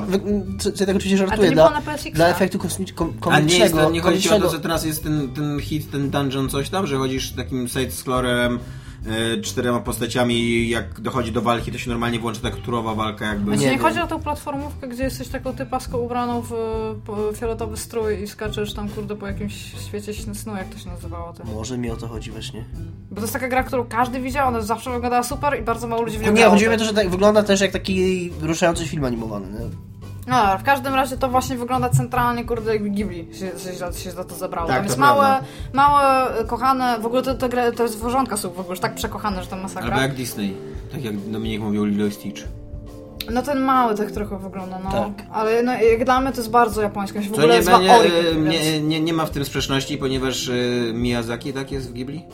co 0.58 0.70
ja 0.70 0.86
tego 0.86 0.96
oczywiście 0.96 1.18
to 1.18 1.26
żartuję, 1.28 1.50
nie 1.50 1.56
było 1.56 1.68
dla, 1.68 1.80
dla 2.14 2.28
efektu 2.28 2.58
kosmicz- 2.58 2.92
kom- 2.94 3.12
A 3.30 3.40
nie, 3.40 3.58
jest, 3.58 3.74
nie 3.92 4.00
chodzi 4.00 4.30
o 4.30 4.40
to, 4.40 4.50
że 4.50 4.60
teraz 4.60 4.84
jest 4.84 5.02
ten, 5.02 5.34
ten 5.34 5.60
hit, 5.60 5.90
ten 5.90 6.10
dungeon 6.10 6.48
coś 6.48 6.68
tam, 6.70 6.86
że 6.86 6.96
chodzisz 6.96 7.32
takim 7.32 7.66
side-scrollerem 7.66 8.58
czterema 9.42 9.80
postaciami 9.80 10.68
jak 10.68 11.00
dochodzi 11.00 11.32
do 11.32 11.42
walki, 11.42 11.72
to 11.72 11.78
się 11.78 11.90
normalnie 11.90 12.18
włącza 12.18 12.40
ta 12.40 12.50
turowa 12.50 12.94
walka 12.94 13.26
jakby. 13.26 13.44
Znaczy, 13.44 13.60
Nie 13.62 13.70
nie, 13.70 13.78
chodzi 13.78 14.00
o 14.00 14.06
tą 14.06 14.20
platformówkę, 14.20 14.88
gdzie 14.88 15.04
jesteś 15.04 15.28
taką 15.28 15.52
typaską 15.52 15.98
ubraną 15.98 16.42
w 16.42 16.52
fioletowy 17.36 17.76
strój 17.76 18.22
i 18.22 18.26
skaczesz 18.26 18.74
tam, 18.74 18.88
kurde, 18.88 19.16
po 19.16 19.26
jakimś 19.26 19.54
świecie 19.88 20.34
snu, 20.34 20.56
jak 20.56 20.68
to 20.68 20.78
się 20.78 20.88
nazywało. 20.88 21.32
To. 21.32 21.44
Może 21.44 21.78
mi 21.78 21.90
o 21.90 21.96
to 21.96 22.08
chodzi 22.08 22.30
właśnie. 22.30 22.64
Bo 23.10 23.16
to 23.16 23.20
jest 23.22 23.32
taka 23.32 23.48
gra, 23.48 23.62
którą 23.62 23.84
każdy 23.84 24.20
widział, 24.20 24.48
ona 24.48 24.60
zawsze 24.60 24.90
wyglądała 24.90 25.22
super 25.22 25.60
i 25.60 25.62
bardzo 25.62 25.86
mało 25.88 26.02
ludzi 26.02 26.18
w 26.18 26.22
nią 26.22 26.32
Nie, 26.32 26.44
chodziło 26.44 26.70
mi 26.70 26.76
o 26.76 26.78
to, 26.78 26.84
że 26.84 26.94
tak 26.94 27.10
wygląda 27.10 27.42
też 27.42 27.60
jak 27.60 27.72
taki 27.72 28.30
ruszający 28.40 28.86
film 28.86 29.04
animowany, 29.04 29.46
nie? 29.50 29.91
No, 30.26 30.36
ale 30.36 30.58
w 30.58 30.62
każdym 30.62 30.94
razie 30.94 31.16
to 31.16 31.28
właśnie 31.28 31.56
wygląda 31.56 31.88
centralnie, 31.88 32.44
kurde, 32.44 32.72
jakby 32.72 32.90
Ghibli 32.90 33.28
się, 33.32 33.58
się, 33.70 33.72
za- 33.78 33.92
się 33.92 34.10
za 34.10 34.24
to 34.24 34.34
zabrało. 34.34 34.68
Tak, 34.68 34.76
tam 34.76 34.84
to 34.84 34.88
jest 34.88 34.98
prawda. 35.00 35.22
małe, 35.22 35.40
małe, 35.72 36.38
e, 36.40 36.44
kochane, 36.44 36.98
w 37.00 37.06
ogóle 37.06 37.22
to, 37.22 37.34
to, 37.34 37.48
gra- 37.48 37.72
to 37.72 37.82
jest 37.82 37.98
zwierzątka 37.98 38.36
są 38.36 38.48
w 38.48 38.52
ogóle 38.52 38.68
już 38.70 38.80
tak 38.80 38.94
przekochane, 38.94 39.42
że 39.42 39.48
to 39.50 39.56
masakra. 39.56 39.90
Albo 39.90 40.00
jak 40.02 40.14
Disney. 40.14 40.54
Tak 40.92 41.04
jak 41.04 41.16
Dominik 41.16 41.60
mówił 41.60 41.84
Lilo 41.84 42.06
i 42.06 42.10
Stitch. 42.10 42.42
No 43.30 43.42
ten 43.42 43.60
mały 43.60 43.94
tak 43.94 44.10
trochę 44.10 44.38
wygląda, 44.38 44.78
no. 44.84 44.90
Tak. 44.90 45.26
Ale 45.32 45.62
no, 45.62 45.72
jak 45.72 46.04
dla 46.04 46.20
mnie 46.20 46.30
to 46.30 46.36
jest 46.36 46.50
bardzo 46.50 46.82
japońskie. 46.82 47.20
W 47.20 47.32
ogóle 47.32 47.46
nie, 47.60 47.62
będzie, 47.64 47.94
Ori, 47.94 48.10
e, 48.32 48.34
nie, 48.36 48.82
nie, 48.82 49.00
nie 49.00 49.12
ma 49.12 49.26
w 49.26 49.30
tym 49.30 49.44
sprzeczności, 49.44 49.98
ponieważ 49.98 50.48
e, 50.48 50.52
Miyazaki 50.92 51.52
tak 51.52 51.72
jest 51.72 51.90
w 51.90 51.92
Ghibli. 51.92 52.24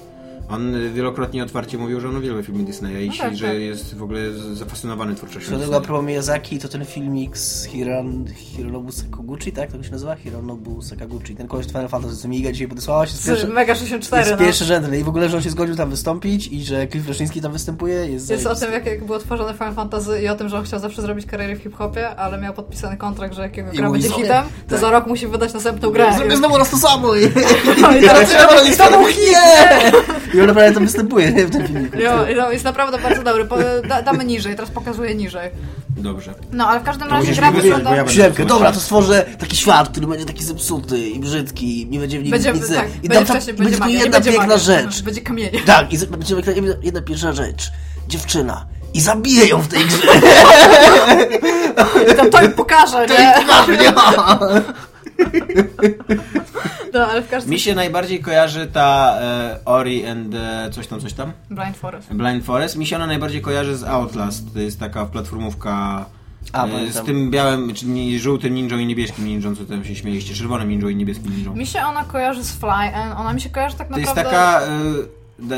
On 0.50 0.92
wielokrotnie 0.94 1.42
otwarcie 1.42 1.78
mówił, 1.78 2.00
że 2.00 2.08
on 2.08 2.16
uwielbia 2.16 2.42
filmy 2.42 2.64
Disneya 2.64 3.04
i 3.06 3.08
No 3.08 3.14
tak, 3.18 3.36
że 3.36 3.46
tak. 3.46 3.58
jest 3.58 3.94
w 3.96 4.02
ogóle 4.02 4.32
z- 4.32 4.58
zafascynowany 4.58 5.14
twórczością 5.14 5.46
Swoją 5.50 5.70
drogą, 5.70 5.80
propos 5.86 6.04
Miyazaki, 6.06 6.58
to 6.58 6.68
ten 6.68 6.84
filmik 6.84 7.38
z 7.38 7.64
Hiran, 7.64 8.24
Hironobu 8.36 8.92
Sakaguchi, 8.92 9.52
tak? 9.52 9.72
Tak 9.72 9.84
się 9.84 9.90
nazywa? 9.90 10.14
Hironobu 10.16 10.82
Sakaguchi. 10.82 11.34
Ten 11.36 11.48
koleś 11.48 11.66
z 11.66 11.68
Final 11.68 11.88
Fantasy, 11.88 12.16
co 12.16 12.28
Miga 12.28 12.52
dzisiaj 12.52 12.68
podesłała 12.68 13.06
się 13.06 13.12
z 13.12 13.20
Z 13.20 13.26
pierwszy, 13.26 13.48
Mega 13.48 13.74
64, 13.74 14.20
jest 14.20 14.40
no. 14.40 14.46
pierwszy 14.46 14.64
rzęd. 14.64 14.94
I 14.94 15.04
w 15.04 15.08
ogóle, 15.08 15.28
że 15.28 15.36
on 15.36 15.42
się 15.42 15.50
zgodził 15.50 15.76
tam 15.76 15.90
wystąpić 15.90 16.46
i 16.46 16.64
że 16.64 16.88
Cliff 16.88 17.08
Leszyński 17.08 17.40
tam 17.40 17.52
występuje, 17.52 17.94
jest 17.94 18.30
Jest 18.30 18.46
o 18.46 18.54
tym, 18.54 18.72
jak, 18.72 18.86
jak 18.86 19.04
było 19.04 19.18
tworzone 19.18 19.52
Final 19.54 19.74
Fantasy 19.74 20.22
i 20.22 20.28
o 20.28 20.34
tym, 20.34 20.48
że 20.48 20.58
on 20.58 20.64
chciał 20.64 20.80
zawsze 20.80 21.02
zrobić 21.02 21.26
karierę 21.26 21.56
w 21.56 21.62
hip-hopie, 21.62 22.08
ale 22.16 22.38
miał 22.38 22.54
podpisany 22.54 22.96
kontrakt, 22.96 23.34
że 23.34 23.42
jak 23.42 23.56
jego 23.56 23.72
I 23.72 23.76
gra 23.76 23.90
będzie 23.90 24.10
hitem, 24.10 24.44
to 24.44 24.70
tak. 24.70 24.78
za 24.80 24.90
rok 24.90 25.06
musi 25.06 25.26
wydać 25.26 25.54
następną 25.54 25.90
grę. 25.90 26.14
Zrobię 26.16 26.36
znowu 26.36 26.58
raz 26.58 26.70
to 26.70 26.76
samo 26.76 27.14
i... 27.16 27.20
No 27.82 27.96
i 27.96 28.00
teraz 28.00 28.34
I 28.74 28.76
to 28.76 28.90
był 28.90 29.06
hit! 29.06 29.36
I 30.34 30.37
on 30.40 30.46
naprawdę 30.46 30.72
tam 30.74 30.84
występuje 30.86 31.32
nie, 31.32 31.46
w 31.46 31.50
tym 31.50 31.66
filmiku. 31.66 31.98
Jo, 31.98 32.26
i 32.28 32.34
to 32.36 32.52
jest 32.52 32.64
naprawdę 32.64 32.98
bardzo 32.98 33.22
dobry. 33.22 33.44
Po, 33.44 33.56
da, 33.88 34.02
damy 34.02 34.24
niżej, 34.24 34.54
teraz 34.56 34.70
pokazuję 34.70 35.14
niżej. 35.14 35.50
Dobrze. 35.88 36.34
No, 36.52 36.68
ale 36.68 36.80
w 36.80 36.82
każdym 36.82 37.08
razie 37.08 37.20
musisz 37.20 37.36
gra 37.38 37.50
wygląda... 37.50 37.96
ja 37.96 38.08
Siemkę, 38.08 38.44
dobra, 38.44 38.72
to 38.72 38.80
stworzę 38.80 39.26
taki 39.38 39.56
świat, 39.56 39.88
który 39.88 40.06
będzie 40.06 40.24
taki 40.24 40.44
zepsuty 40.44 40.98
i 40.98 41.18
brzydki, 41.18 41.86
nie 41.90 41.98
będzie 41.98 42.18
w 42.18 42.22
nim 42.22 42.30
Będzie, 42.30 42.52
nic. 42.52 42.68
tak, 42.74 42.86
I 42.88 43.08
będzie 43.08 43.08
tam, 43.08 43.26
tam 43.26 43.36
wcześniej, 43.36 43.56
będzie 43.56 43.78
będzie 43.78 43.98
tylko 43.98 44.04
jedna 44.04 44.04
nie 44.04 44.10
będzie 44.10 44.30
piękna 44.30 44.46
magia. 44.46 44.58
rzecz. 44.64 45.02
Będzie 45.02 45.20
kamienie. 45.20 45.60
Tak, 45.66 45.92
i 45.92 45.96
z- 45.96 46.04
będzie 46.04 46.34
jedna- 46.36 46.76
jedna 46.82 47.02
pierwsza 47.02 47.32
rzecz. 47.32 47.70
Dziewczyna. 48.08 48.66
I 48.94 49.00
zabiję 49.00 49.46
ją 49.46 49.60
w 49.62 49.68
tej 49.68 49.84
grze. 49.84 49.98
I 52.12 52.14
to, 52.16 52.24
to 52.30 52.42
im 52.44 52.52
pokaże, 52.52 53.06
nie? 53.06 53.34
No, 56.94 57.06
ale 57.06 57.22
w 57.22 57.28
każdym 57.28 57.52
Mi 57.52 57.60
się 57.60 57.74
najbardziej 57.74 58.20
kojarzy 58.20 58.66
ta 58.66 59.18
e, 59.20 59.58
Ori 59.64 60.06
and 60.06 60.34
e, 60.34 60.70
coś 60.70 60.86
tam, 60.86 61.00
coś 61.00 61.12
tam. 61.12 61.32
Blind 61.50 61.76
Forest. 61.76 62.08
Blind 62.12 62.44
Forest. 62.44 62.76
Mi 62.76 62.86
się 62.86 62.96
ona 62.96 63.06
najbardziej 63.06 63.40
kojarzy 63.40 63.76
z 63.76 63.84
Outlast. 63.84 64.54
To 64.54 64.60
jest 64.60 64.80
taka 64.80 65.04
platformówka 65.04 66.04
A, 66.52 66.66
e, 66.66 66.92
z 66.92 67.02
tym 67.02 67.30
białym, 67.30 67.74
czy 67.74 67.86
nie, 67.86 68.18
żółtym 68.18 68.54
ninją 68.54 68.78
i 68.78 68.86
niebieskim 68.86 69.24
ninją, 69.24 69.56
co 69.56 69.64
tam 69.64 69.84
się 69.84 69.96
śmieliście. 69.96 70.34
Czerwonym 70.34 70.68
ninją 70.68 70.88
i 70.88 70.96
niebieskim 70.96 71.36
ninją. 71.36 71.54
Mi 71.54 71.66
się 71.66 71.80
ona 71.80 72.04
kojarzy 72.04 72.44
z 72.44 72.52
Fly, 72.52 72.94
and 72.94 73.20
ona 73.20 73.32
mi 73.32 73.40
się 73.40 73.50
kojarzy 73.50 73.76
tak 73.76 73.88
To 73.88 73.98
jest 73.98 74.16
naprawdę... 74.16 74.36
taka... 74.36 74.66
E, 74.66 75.46
de, 75.46 75.56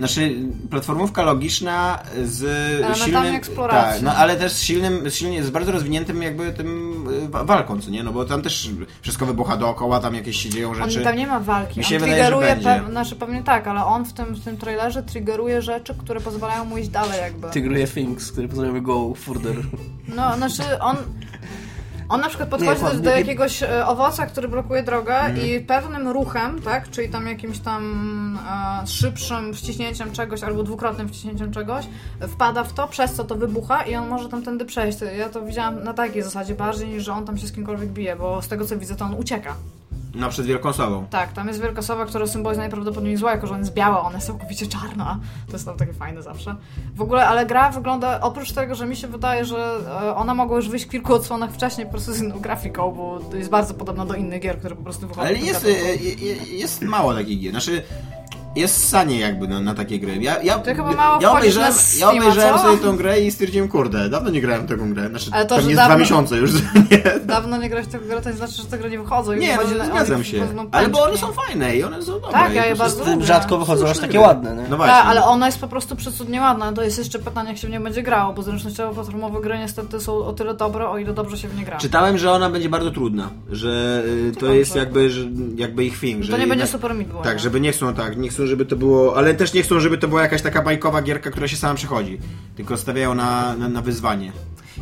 znaczy, 0.00 0.34
platformówka 0.70 1.22
logiczna 1.22 1.98
z 2.24 2.42
Elementami 2.44 3.04
silnym... 3.04 3.34
eksploracji. 3.34 3.92
Tak, 3.92 4.02
no 4.02 4.14
ale 4.20 4.36
też 4.36 4.52
z 4.52 4.62
silnym, 4.62 5.10
z 5.10 5.14
silnie, 5.14 5.44
z 5.44 5.50
bardzo 5.50 5.72
rozwiniętym 5.72 6.22
jakby 6.22 6.52
tym 6.52 7.04
wa- 7.30 7.44
walką, 7.44 7.80
co 7.80 7.90
nie? 7.90 8.02
No 8.02 8.12
bo 8.12 8.24
tam 8.24 8.42
też 8.42 8.70
wszystko 9.02 9.26
wybucha 9.26 9.56
dookoła, 9.56 10.00
tam 10.00 10.14
jakieś 10.14 10.42
się 10.42 10.50
dzieją 10.50 10.68
On, 10.70 10.74
rzeczy. 10.90 11.04
tam 11.04 11.16
nie 11.16 11.26
ma 11.26 11.40
walki. 11.40 11.78
Mi 11.78 11.84
się 11.84 11.96
on 11.96 12.00
wydaje, 12.02 12.22
że 12.24 12.28
triggeruje, 12.30 12.54
będzie. 12.54 12.68
pe- 12.68 12.90
znaczy 12.90 13.16
pewnie 13.16 13.42
tak, 13.42 13.66
ale 13.66 13.84
on 13.84 14.04
w 14.04 14.12
tym, 14.12 14.34
w 14.34 14.44
tym 14.44 14.56
trailerze 14.56 15.02
triggeruje 15.02 15.62
rzeczy, 15.62 15.94
które 15.94 16.20
pozwalają 16.20 16.64
mu 16.64 16.78
iść 16.78 16.88
dalej 16.88 17.20
jakby. 17.20 17.50
Tygruje 17.50 17.86
Things, 17.86 18.32
który 18.32 18.48
pozwolił 18.48 18.82
go 18.82 19.14
further. 19.14 19.56
No, 20.08 20.36
znaczy 20.36 20.62
on... 20.80 20.96
On 22.10 22.20
na 22.20 22.28
przykład 22.28 22.48
podchodzi 22.48 22.82
Nie, 22.84 23.00
do, 23.00 23.10
jakiegoś 23.10 23.62
e, 23.62 23.86
owoca, 23.86 24.26
który 24.26 24.48
blokuje 24.48 24.82
drogę 24.82 25.16
Mhm. 25.16 25.46
i 25.46 25.60
pewnym 25.60 26.08
ruchem, 26.08 26.62
tak, 26.62 26.90
czyli 26.90 27.08
tam 27.08 27.26
jakimś 27.26 27.58
tam 27.58 28.38
e, 28.82 28.86
szybszym 28.86 29.54
wciśnięciem 29.54 30.12
czegoś 30.12 30.42
albo 30.42 30.62
dwukrotnym 30.62 31.08
wciśnięciem 31.08 31.52
czegoś, 31.52 31.84
wpada 32.28 32.64
w 32.64 32.72
to, 32.72 32.88
przez 32.88 33.12
co 33.12 33.24
to 33.24 33.34
wybucha 33.34 33.82
i 33.82 33.94
on 33.94 34.08
może 34.08 34.28
tamtędy 34.28 34.64
przejść. 34.64 34.98
Ja 35.18 35.28
to 35.28 35.42
widziałam 35.42 35.84
na 35.84 35.94
takiej 35.94 36.22
zasadzie 36.22 36.54
bardziej 36.54 36.88
niż, 36.88 37.04
że 37.04 37.12
on 37.12 37.26
tam 37.26 37.38
się 37.38 37.46
z 37.46 37.52
kimkolwiek 37.52 37.88
bije, 37.88 38.16
bo 38.16 38.42
z 38.42 38.48
tego 38.48 38.64
co 38.64 38.76
widzę 38.76 38.96
to 38.96 39.04
on 39.04 39.14
ucieka. 39.14 39.54
No 40.14 40.28
przed 40.28 40.46
wielką 40.46 40.72
sobą. 40.72 41.06
Tak, 41.10 41.32
tam 41.32 41.48
jest 41.48 41.60
wielka 41.62 41.82
sowa, 41.82 42.06
która 42.06 42.26
symbolizuje 42.26 42.62
najprawdopodobniej 42.62 43.16
zła, 43.16 43.30
jako 43.30 43.46
że 43.46 43.52
ona 43.52 43.60
jest 43.60 43.74
biała, 43.74 44.00
ona 44.02 44.14
jest 44.14 44.26
całkowicie 44.26 44.66
czarna. 44.66 45.18
To 45.46 45.52
jest 45.52 45.64
tam 45.66 45.76
takie 45.76 45.92
fajne 45.92 46.22
zawsze. 46.22 46.56
W 46.94 47.00
ogóle, 47.02 47.26
ale 47.28 47.46
gra 47.46 47.70
wygląda, 47.70 48.20
oprócz 48.20 48.52
tego, 48.52 48.74
że 48.74 48.86
mi 48.86 48.96
się 48.96 49.08
wydaje, 49.08 49.44
że 49.44 49.74
e, 50.02 50.14
ona 50.16 50.34
mogła 50.34 50.56
już 50.56 50.68
wyjść 50.68 50.84
w 50.86 50.88
kilku 50.88 51.14
odsłonach 51.14 51.52
wcześniej 51.52 51.86
po 51.86 51.90
prostu 51.92 52.12
z 52.12 52.20
inną 52.20 52.40
grafiką, 52.40 52.92
bo 52.92 53.20
to 53.30 53.36
jest 53.36 53.50
bardzo 53.50 53.74
podobna 53.74 54.06
do 54.06 54.14
innych 54.14 54.40
gier, 54.42 54.58
które 54.58 54.76
po 54.76 54.82
prostu 54.82 55.08
wychodzą. 55.08 55.26
Ale 55.28 55.36
jest, 55.38 55.64
e, 55.64 55.70
je- 55.70 56.14
je- 56.14 56.58
jest 56.58 56.82
mało 56.82 57.14
takich 57.14 57.40
gier. 57.40 57.52
Znaczy, 57.52 57.82
jest 58.56 58.88
sanie 58.88 59.18
jakby 59.18 59.48
na, 59.48 59.60
na 59.60 59.74
takie 59.74 59.98
gry. 59.98 60.16
Ja, 60.16 60.42
ja, 60.42 60.58
Ty 60.58 60.74
chyba 60.74 60.92
mało 60.92 61.22
ja 61.22 61.32
obejrzałem, 61.32 61.74
ja 61.98 62.10
obejrzałem 62.10 62.58
sobie 62.58 62.78
tą 62.78 62.96
grę 62.96 63.20
i 63.20 63.30
stwierdziłem, 63.30 63.68
kurde, 63.68 64.08
dawno 64.10 64.30
nie 64.30 64.40
grałem 64.40 64.66
w 64.66 64.68
taką 64.68 64.94
grę. 64.94 65.08
Znaczy, 65.08 65.30
Ale 65.32 65.46
to, 65.46 65.56
pewnie 65.56 65.74
dawno- 65.74 65.88
dwa 65.94 65.96
miesiące 66.00 66.36
już, 66.36 66.50
nie? 66.90 67.02
Dawno 67.24 67.56
nie 67.56 67.68
grać 67.70 67.84
w 67.86 67.88
tę 67.88 67.98
grę, 67.98 68.20
to 68.20 68.30
nie 68.30 68.36
znaczy, 68.36 68.52
że 68.54 68.64
te 68.64 68.78
gry 68.78 68.90
nie 68.90 68.98
wychodzą. 68.98 69.32
i 69.32 69.38
Nie, 69.38 69.56
no, 69.56 69.78
na- 69.78 69.84
zgadzam 69.86 70.24
się. 70.24 70.40
wychodzą 70.40 70.68
Ale 70.72 70.88
bo 70.88 71.02
one 71.02 71.16
są 71.18 71.32
fajne 71.32 71.76
i 71.76 71.82
one 71.84 72.02
są 72.02 72.12
dobre. 72.12 72.30
Tak, 72.32 72.54
ja 72.54 72.66
je 72.66 72.76
bardzo 72.76 73.04
lubię. 73.12 73.26
Rzadko 73.26 73.58
wychodzą 73.58 73.88
aż 73.88 73.98
takie 73.98 74.20
ładne, 74.20 74.56
nie? 74.56 74.62
No 74.70 74.76
właśnie. 74.76 74.94
Tak, 74.94 75.06
ale 75.06 75.24
ona 75.24 75.46
jest 75.46 75.58
po 75.58 75.68
prostu 75.68 75.96
przecudnie 75.96 76.40
ładna. 76.40 76.72
To 76.72 76.82
jest 76.82 76.98
jeszcze 76.98 77.18
pytanie, 77.18 77.48
jak 77.48 77.58
się 77.58 77.68
w 77.68 77.70
nią 77.70 77.82
będzie 77.82 78.02
grało, 78.02 78.32
bo 78.32 78.42
zręcznościowo 78.42 78.94
platformowe 78.94 79.40
gry 79.40 79.58
niestety 79.58 80.00
są 80.00 80.16
o 80.16 80.32
tyle 80.32 80.54
dobre, 80.54 80.88
o 80.88 80.98
ile 80.98 81.12
dobrze 81.14 81.38
się 81.38 81.48
w 81.48 81.56
nie 81.58 81.64
gra. 81.64 81.76
Czytałem, 81.78 82.18
że 82.18 82.32
ona 82.32 82.50
będzie 82.50 82.68
bardzo 82.68 82.90
trudna, 82.90 83.30
że 83.50 84.02
y, 84.28 84.32
to 84.40 84.46
jest 84.54 84.76
jakby, 85.56 85.84
ich 85.84 86.00
thing. 86.00 86.20
To 86.20 86.26
że 86.26 86.38
nie 86.38 86.46
będzie 86.46 86.66
Super 86.66 86.94
Meat 86.94 87.08
Tak, 87.24 87.32
nie? 87.34 87.38
żeby 87.38 87.60
nie 87.60 87.72
chcą 87.72 87.94
tak, 87.94 88.16
nie 88.16 88.28
chcą, 88.28 88.39
żeby 88.46 88.66
to 88.66 88.76
było, 88.76 89.16
ale 89.16 89.34
też 89.34 89.52
nie 89.54 89.62
chcą, 89.62 89.80
żeby 89.80 89.98
to 89.98 90.08
była 90.08 90.22
jakaś 90.22 90.42
taka 90.42 90.62
bajkowa 90.62 91.02
gierka, 91.02 91.30
która 91.30 91.48
się 91.48 91.56
sama 91.56 91.74
przechodzi. 91.74 92.18
Tylko 92.56 92.76
stawiają 92.76 93.14
na, 93.14 93.56
na, 93.56 93.68
na 93.68 93.82
wyzwanie. 93.82 94.32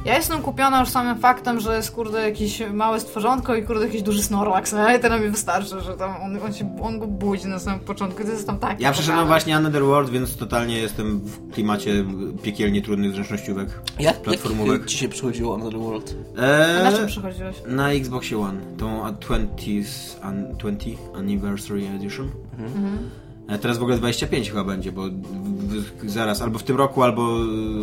Ja 0.05 0.17
jestem 0.17 0.43
kupiona 0.43 0.81
już 0.81 0.89
samym 0.89 1.19
faktem, 1.19 1.61
że 1.61 1.77
jest 1.77 1.91
kurde 1.91 2.23
jakieś 2.23 2.63
małe 2.73 3.01
stworzonko 3.01 3.55
i 3.57 3.63
kurde 3.63 3.87
jakiś 3.87 4.03
duży 4.03 4.23
Snorlax, 4.23 4.73
no 4.73 4.97
i 4.97 5.01
to 5.01 5.09
na 5.09 5.19
mnie 5.19 5.31
wystarczy, 5.31 5.81
że 5.81 5.97
tam 5.97 6.15
on, 6.23 6.43
on, 6.43 6.53
się, 6.55 6.77
on 6.83 6.99
go 6.99 7.07
budzi 7.07 7.47
na 7.49 7.59
samym 7.59 7.81
początku, 7.81 8.25
to 8.25 8.31
jest 8.31 8.47
tam 8.47 8.59
taki 8.59 8.83
Ja 8.83 8.93
przeszedłem 8.93 9.27
właśnie 9.27 9.57
Another 9.57 9.83
World, 9.85 10.11
więc 10.11 10.37
totalnie 10.37 10.79
jestem 10.79 11.21
w 11.21 11.51
klimacie 11.53 12.05
piekielnie 12.43 12.83
trudnych 12.83 13.13
zręcznościówek. 13.13 13.69
Jak, 14.01 14.23
Platformówek. 14.23 14.81
jak 14.81 14.89
ci 14.89 14.99
się 14.99 15.09
przychodziło 15.09 15.55
Another 15.55 15.81
World? 15.81 16.15
A 16.37 16.83
na 16.83 16.93
czym 16.93 17.01
Eee, 17.03 17.07
przychodziłeś? 17.09 17.57
na 17.67 17.93
Xboxie 17.93 18.39
One, 18.39 18.61
tą 18.79 19.05
a 19.07 19.13
20th, 19.13 19.87
an, 20.23 20.53
20 20.57 20.91
Anniversary 21.17 21.83
Edition. 21.97 22.27
E, 22.27 23.28
Teraz 23.61 23.79
w 23.79 23.83
ogóle 23.83 23.97
25 23.99 24.51
chyba 24.51 24.65
będzie, 24.65 24.93
bo 24.93 25.03
w, 25.03 26.05
w, 26.07 26.11
zaraz, 26.11 26.43
albo 26.43 26.59
w 26.59 26.63
tym 26.63 26.77
roku, 26.77 27.03
albo... 27.03 27.37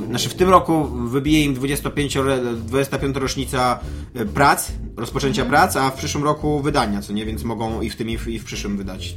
e, 0.03 0.07
Znaczy 0.07 0.29
w 0.29 0.33
tym 0.33 0.49
roku 0.49 0.83
wybije 0.85 1.43
im 1.43 1.53
25, 1.53 2.15
ro- 2.15 2.37
25 2.67 3.15
rocznica 3.17 3.79
e, 4.15 4.25
prac, 4.25 4.71
rozpoczęcia 4.97 5.45
prac, 5.45 5.75
a 5.75 5.89
w 5.89 5.93
przyszłym 5.95 6.23
roku 6.23 6.59
wydania, 6.61 7.01
co 7.01 7.13
nie? 7.13 7.25
Więc 7.25 7.43
mogą 7.43 7.81
i 7.81 7.89
w 7.89 7.95
tym, 7.95 8.09
i 8.09 8.17
w, 8.17 8.27
i 8.27 8.39
w 8.39 8.45
przyszłym 8.45 8.77
wydać. 8.77 9.15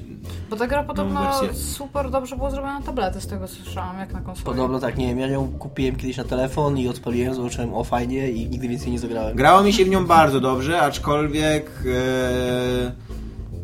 Bo 0.50 0.56
ta 0.56 0.66
gra 0.66 0.84
podobno 0.84 1.20
wersję. 1.40 1.54
super 1.54 2.10
dobrze 2.10 2.36
było 2.36 2.50
zrobiona 2.50 2.78
na 2.80 2.86
tablety, 2.86 3.20
z 3.20 3.26
tego 3.26 3.48
słyszałam, 3.48 3.98
jak 3.98 4.12
na 4.12 4.20
konsoli. 4.20 4.44
Podobno 4.46 4.80
tak, 4.80 4.98
nie 4.98 5.06
wiem, 5.06 5.18
ja 5.18 5.26
ją 5.26 5.48
kupiłem 5.58 5.96
kiedyś 5.96 6.16
na 6.16 6.24
telefon 6.24 6.78
i 6.78 6.88
odpaliłem, 6.88 7.34
zobaczyłem 7.34 7.74
o 7.74 7.84
fajnie 7.84 8.30
i 8.30 8.48
nigdy 8.50 8.68
więcej 8.68 8.92
nie 8.92 8.98
zagrałem. 8.98 9.36
Grało 9.36 9.62
mi 9.62 9.72
się 9.72 9.84
w 9.84 9.88
nią 9.88 10.06
bardzo 10.06 10.40
dobrze, 10.40 10.80
aczkolwiek 10.80 11.70
e, 11.86 12.92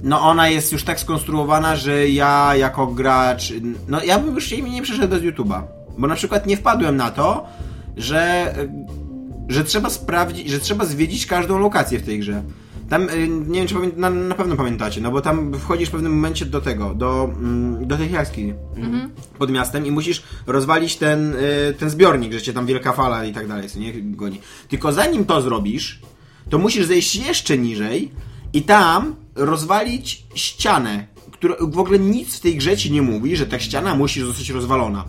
no 0.04 0.20
ona 0.20 0.48
jest 0.48 0.72
już 0.72 0.84
tak 0.84 1.00
skonstruowana, 1.00 1.76
że 1.76 2.08
ja 2.08 2.56
jako 2.56 2.86
gracz, 2.86 3.52
no 3.88 4.04
ja 4.04 4.18
bym 4.18 4.34
już 4.34 4.52
jej 4.52 4.62
nie 4.62 4.82
przeszedł 4.82 5.16
z 5.16 5.22
YouTube'a, 5.22 5.62
bo 5.98 6.06
na 6.06 6.14
przykład 6.14 6.46
nie 6.46 6.56
wpadłem 6.56 6.96
na 6.96 7.10
to, 7.10 7.46
że 7.96 8.54
że 9.48 9.64
trzeba 9.64 9.90
sprawdzić, 9.90 10.48
że 10.48 10.58
trzeba 10.60 10.84
zwiedzić 10.84 11.26
każdą 11.26 11.58
lokację 11.58 11.98
w 11.98 12.02
tej 12.02 12.18
grze. 12.18 12.42
Tam, 12.88 13.08
y, 13.08 13.28
nie 13.28 13.58
wiem 13.58 13.68
czy 13.68 13.74
pamię- 13.74 13.96
na, 13.96 14.10
na 14.10 14.34
pewno 14.34 14.56
pamiętacie, 14.56 15.00
no 15.00 15.10
bo 15.10 15.20
tam 15.20 15.54
wchodzisz 15.58 15.88
w 15.88 15.92
pewnym 15.92 16.14
momencie 16.14 16.46
do 16.46 16.60
tego, 16.60 16.94
do, 16.94 17.24
mm, 17.24 17.86
do 17.86 17.96
tej 17.96 18.12
jaskini 18.12 18.54
pod 19.38 19.50
miastem 19.50 19.86
i 19.86 19.90
musisz 19.90 20.22
rozwalić 20.46 20.96
ten, 20.96 21.34
y, 21.34 21.74
ten 21.78 21.90
zbiornik, 21.90 22.32
że 22.32 22.42
cię 22.42 22.52
tam 22.52 22.66
wielka 22.66 22.92
fala 22.92 23.24
i 23.24 23.32
tak 23.32 23.48
dalej, 23.48 23.68
co 23.68 23.78
nie 23.78 23.92
goni. 24.02 24.40
Tylko 24.68 24.92
zanim 24.92 25.24
to 25.24 25.42
zrobisz, 25.42 26.00
to 26.50 26.58
musisz 26.58 26.86
zejść 26.86 27.16
jeszcze 27.16 27.58
niżej 27.58 28.12
i 28.52 28.62
tam 28.62 29.14
rozwalić 29.34 30.26
ścianę, 30.34 31.06
która 31.32 31.54
w 31.60 31.78
ogóle 31.78 31.98
nic 31.98 32.36
w 32.36 32.40
tej 32.40 32.56
grze 32.56 32.76
ci 32.76 32.92
nie 32.92 33.02
mówi, 33.02 33.36
że 33.36 33.46
ta 33.46 33.58
ściana 33.58 33.94
musi 33.94 34.20
zostać 34.20 34.50
rozwalona. 34.50 35.04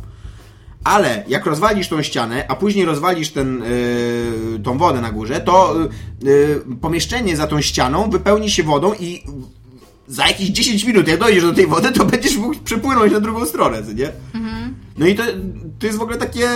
Ale 0.83 1.23
jak 1.27 1.45
rozwalisz 1.45 1.87
tą 1.87 2.01
ścianę, 2.01 2.45
a 2.47 2.55
później 2.55 2.85
rozwalisz 2.85 3.29
ten, 3.29 3.63
yy, 4.53 4.59
tą 4.59 4.77
wodę 4.77 5.01
na 5.01 5.11
górze, 5.11 5.41
to 5.41 5.75
yy, 6.21 6.61
pomieszczenie 6.81 7.37
za 7.37 7.47
tą 7.47 7.61
ścianą 7.61 8.09
wypełni 8.09 8.49
się 8.49 8.63
wodą 8.63 8.93
i 8.99 9.23
za 10.07 10.27
jakieś 10.27 10.49
10 10.49 10.83
minut, 10.83 11.07
jak 11.07 11.19
dojdziesz 11.19 11.43
do 11.43 11.53
tej 11.53 11.67
wody, 11.67 11.91
to 11.91 12.05
będziesz 12.05 12.37
mógł 12.37 12.55
przepłynąć 12.63 13.13
na 13.13 13.19
drugą 13.19 13.45
stronę, 13.45 13.81
nie? 13.95 14.11
No 14.97 15.07
i 15.07 15.15
to, 15.15 15.23
to 15.79 15.85
jest 15.85 15.97
w 15.99 16.01
ogóle 16.01 16.17
takie, 16.17 16.49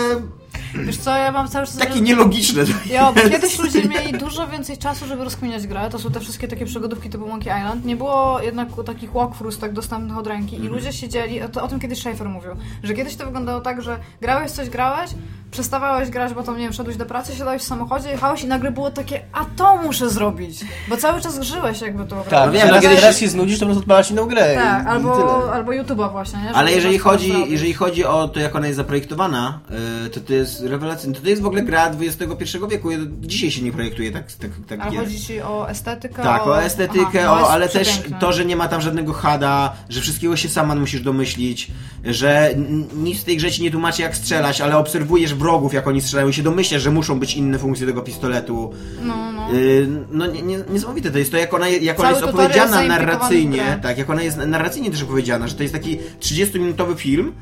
Wiesz 0.76 0.98
co, 0.98 1.18
ja 1.18 1.32
mam 1.32 1.48
cały 1.48 1.66
czas... 1.66 1.78
takie 1.78 2.02
nielogiczne. 2.02 2.64
Ja, 2.90 3.14
kiedyś 3.32 3.60
ludzie 3.60 3.84
mieli 3.86 4.14
dużo 4.20 4.48
więcej 4.48 4.78
czasu, 4.78 5.08
żeby 5.08 5.24
rozkminiać 5.24 5.68
grę. 5.68 5.90
To 5.92 6.00
są 6.00 6.12
te 6.12 6.20
wszystkie 6.20 6.48
takie 6.48 6.66
przygodówki 6.66 7.10
typu 7.10 7.28
Monkey 7.28 7.60
Island. 7.60 7.86
Nie 7.86 7.96
było 7.96 8.40
jednak 8.42 8.70
takich 8.86 9.12
walkthroughs 9.12 9.60
tak 9.60 9.74
dostępnych 9.74 10.18
od 10.18 10.28
ręki 10.28 10.56
i 10.56 10.68
ludzie 10.68 10.94
siedzieli, 10.94 11.40
to 11.52 11.64
o 11.64 11.68
tym 11.68 11.80
kiedyś 11.80 12.00
Schaefer 12.00 12.30
mówił, 12.30 12.52
że 12.84 12.94
kiedyś 12.94 13.16
to 13.16 13.26
wyglądało 13.26 13.62
tak, 13.62 13.82
że 13.82 14.00
grałeś 14.22 14.52
coś, 14.52 14.70
grałeś, 14.70 15.12
przestawałeś 15.52 16.10
grać, 16.10 16.34
bo 16.34 16.44
tam, 16.44 16.58
nie 16.58 16.64
wiem, 16.64 16.74
szedłeś 16.74 16.98
do 16.98 17.06
pracy, 17.06 17.36
siadałeś 17.36 17.62
w 17.62 17.66
samochodzie, 17.66 18.10
jechałeś 18.10 18.44
i 18.44 18.48
nagle 18.48 18.72
było 18.72 18.92
takie, 18.92 19.22
a 19.34 19.46
to 19.56 19.78
muszę 19.78 20.10
zrobić, 20.10 20.66
bo 20.90 20.98
cały 20.98 21.22
czas 21.22 21.42
żyłeś 21.42 21.82
jakby 21.82 22.06
to. 22.06 22.24
Tak, 22.30 22.46
No 22.46 22.52
wiem, 22.52 22.68
no 22.72 22.82
kiedyś- 22.82 23.00
teraz 23.00 23.18
się 23.20 23.28
znudzisz, 23.28 23.60
to 23.60 23.66
po 23.66 23.66
prostu 23.66 23.80
odpalasz 23.80 24.12
inną 24.12 24.26
grę. 24.26 24.56
Tak, 24.56 24.88
albo, 24.88 25.54
albo 25.54 25.72
YouTube'a 25.72 26.12
właśnie, 26.12 26.40
nie? 26.40 26.54
Ale 26.54 26.72
jeżeli 26.72 26.98
chodzi, 26.98 27.34
jeżeli 27.48 27.74
chodzi 27.74 28.06
o 28.06 28.28
to, 28.28 28.40
jak 28.40 28.56
ona 28.56 28.68
jest 28.68 28.78
zaprojektowana, 28.78 29.60
yy, 30.04 30.10
to 30.10 30.20
to 30.20 30.34
jest 30.34 30.62
rewelacyjne. 30.62 31.16
To 31.16 31.22
to 31.22 31.30
jest 31.30 31.42
w 31.42 31.46
ogóle 31.46 31.62
gra 31.62 31.92
XXI 32.02 32.58
wieku. 32.70 32.90
Dzisiaj 33.22 33.52
się 33.52 33.62
nie 33.62 33.72
projektuje 33.72 34.12
tak, 34.12 34.32
tak, 34.32 34.52
tak 34.68 34.80
Ale 34.82 34.98
chodzi 34.98 35.22
ci 35.22 35.42
o 35.42 35.70
estetykę? 35.70 36.24
Tak, 36.24 36.48
o 36.48 36.64
estetykę, 36.64 37.26
Aha, 37.26 37.36
no 37.40 37.48
o, 37.48 37.52
ale 37.52 37.70
też 37.70 38.02
to, 38.20 38.34
że 38.34 38.46
nie 38.46 38.56
ma 38.56 38.68
tam 38.68 38.82
żadnego 38.82 39.14
hada, 39.14 39.74
że 39.90 40.02
wszystkiego 40.02 40.36
się 40.36 40.50
sama 40.50 40.76
musisz 40.76 41.02
domyślić, 41.02 41.72
że 42.06 42.50
nic 42.96 43.22
w 43.22 43.24
tej 43.24 43.38
grze 43.38 43.52
ci 43.52 43.64
nie 43.64 43.72
tłumaczy 43.72 44.02
jak 44.02 44.16
strzelać, 44.16 44.62
ale 44.62 44.78
obserwujesz 44.78 45.34
wrogów, 45.40 45.74
jak 45.74 45.88
oni 45.88 46.02
strzelają 46.02 46.32
się 46.32 46.44
domyślasz, 46.44 46.82
że 46.82 46.92
muszą 46.92 47.20
być 47.20 47.36
inne 47.36 47.60
funkcje 47.60 47.88
tego 47.88 48.02
pistoletu. 48.02 48.74
No, 49.02 49.32
no. 49.32 49.54
Yy, 49.54 49.88
no 50.12 50.26
nie, 50.28 50.42
nie, 50.42 50.60
niesamowite 50.70 51.12
to 51.12 51.18
jest 51.18 51.32
to, 51.32 51.38
jak 51.38 51.54
ona, 51.54 51.68
jak 51.70 52.00
ona 52.00 52.10
jest 52.10 52.24
opowiedziana 52.24 52.84
narracyjnie, 52.84 53.80
tak, 53.82 53.98
jak 53.98 54.10
ona 54.10 54.22
jest 54.22 54.38
narracyjnie 54.38 54.92
też 54.92 55.04
opowiedziana, 55.04 55.48
że 55.48 55.56
to 55.56 55.64
jest 55.64 55.74
taki 55.74 55.98
30-minutowy 56.22 56.96
film, 56.96 57.34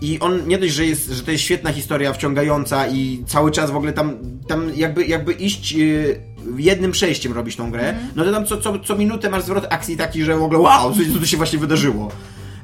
i 0.00 0.20
on 0.20 0.48
nie 0.48 0.58
dość, 0.58 0.72
że, 0.72 0.86
jest, 0.86 1.10
że 1.10 1.22
to 1.22 1.30
jest 1.30 1.44
świetna 1.44 1.72
historia, 1.72 2.12
wciągająca 2.12 2.86
i 2.86 3.24
cały 3.26 3.50
czas 3.50 3.70
w 3.70 3.76
ogóle 3.76 3.92
tam, 3.92 4.16
tam 4.48 4.70
jakby, 4.76 5.06
jakby 5.06 5.32
iść 5.32 5.72
yy, 5.72 6.20
jednym 6.56 6.92
przejściem 6.92 7.32
robić 7.32 7.56
tą 7.56 7.70
grę, 7.70 7.88
Mhm. 7.88 8.08
no 8.16 8.24
to 8.24 8.32
tam 8.32 8.46
co, 8.46 8.56
co, 8.56 8.78
co 8.78 8.96
minutę 8.96 9.30
masz 9.30 9.42
zwrot 9.42 9.66
akcji 9.70 9.96
taki, 9.96 10.24
że 10.24 10.36
w 10.36 10.42
ogóle 10.42 10.60
wow, 10.60 10.92
co, 10.92 10.98
co 11.12 11.18
tu 11.18 11.26
się 11.26 11.36
właśnie 11.36 11.58
wydarzyło. 11.58 12.10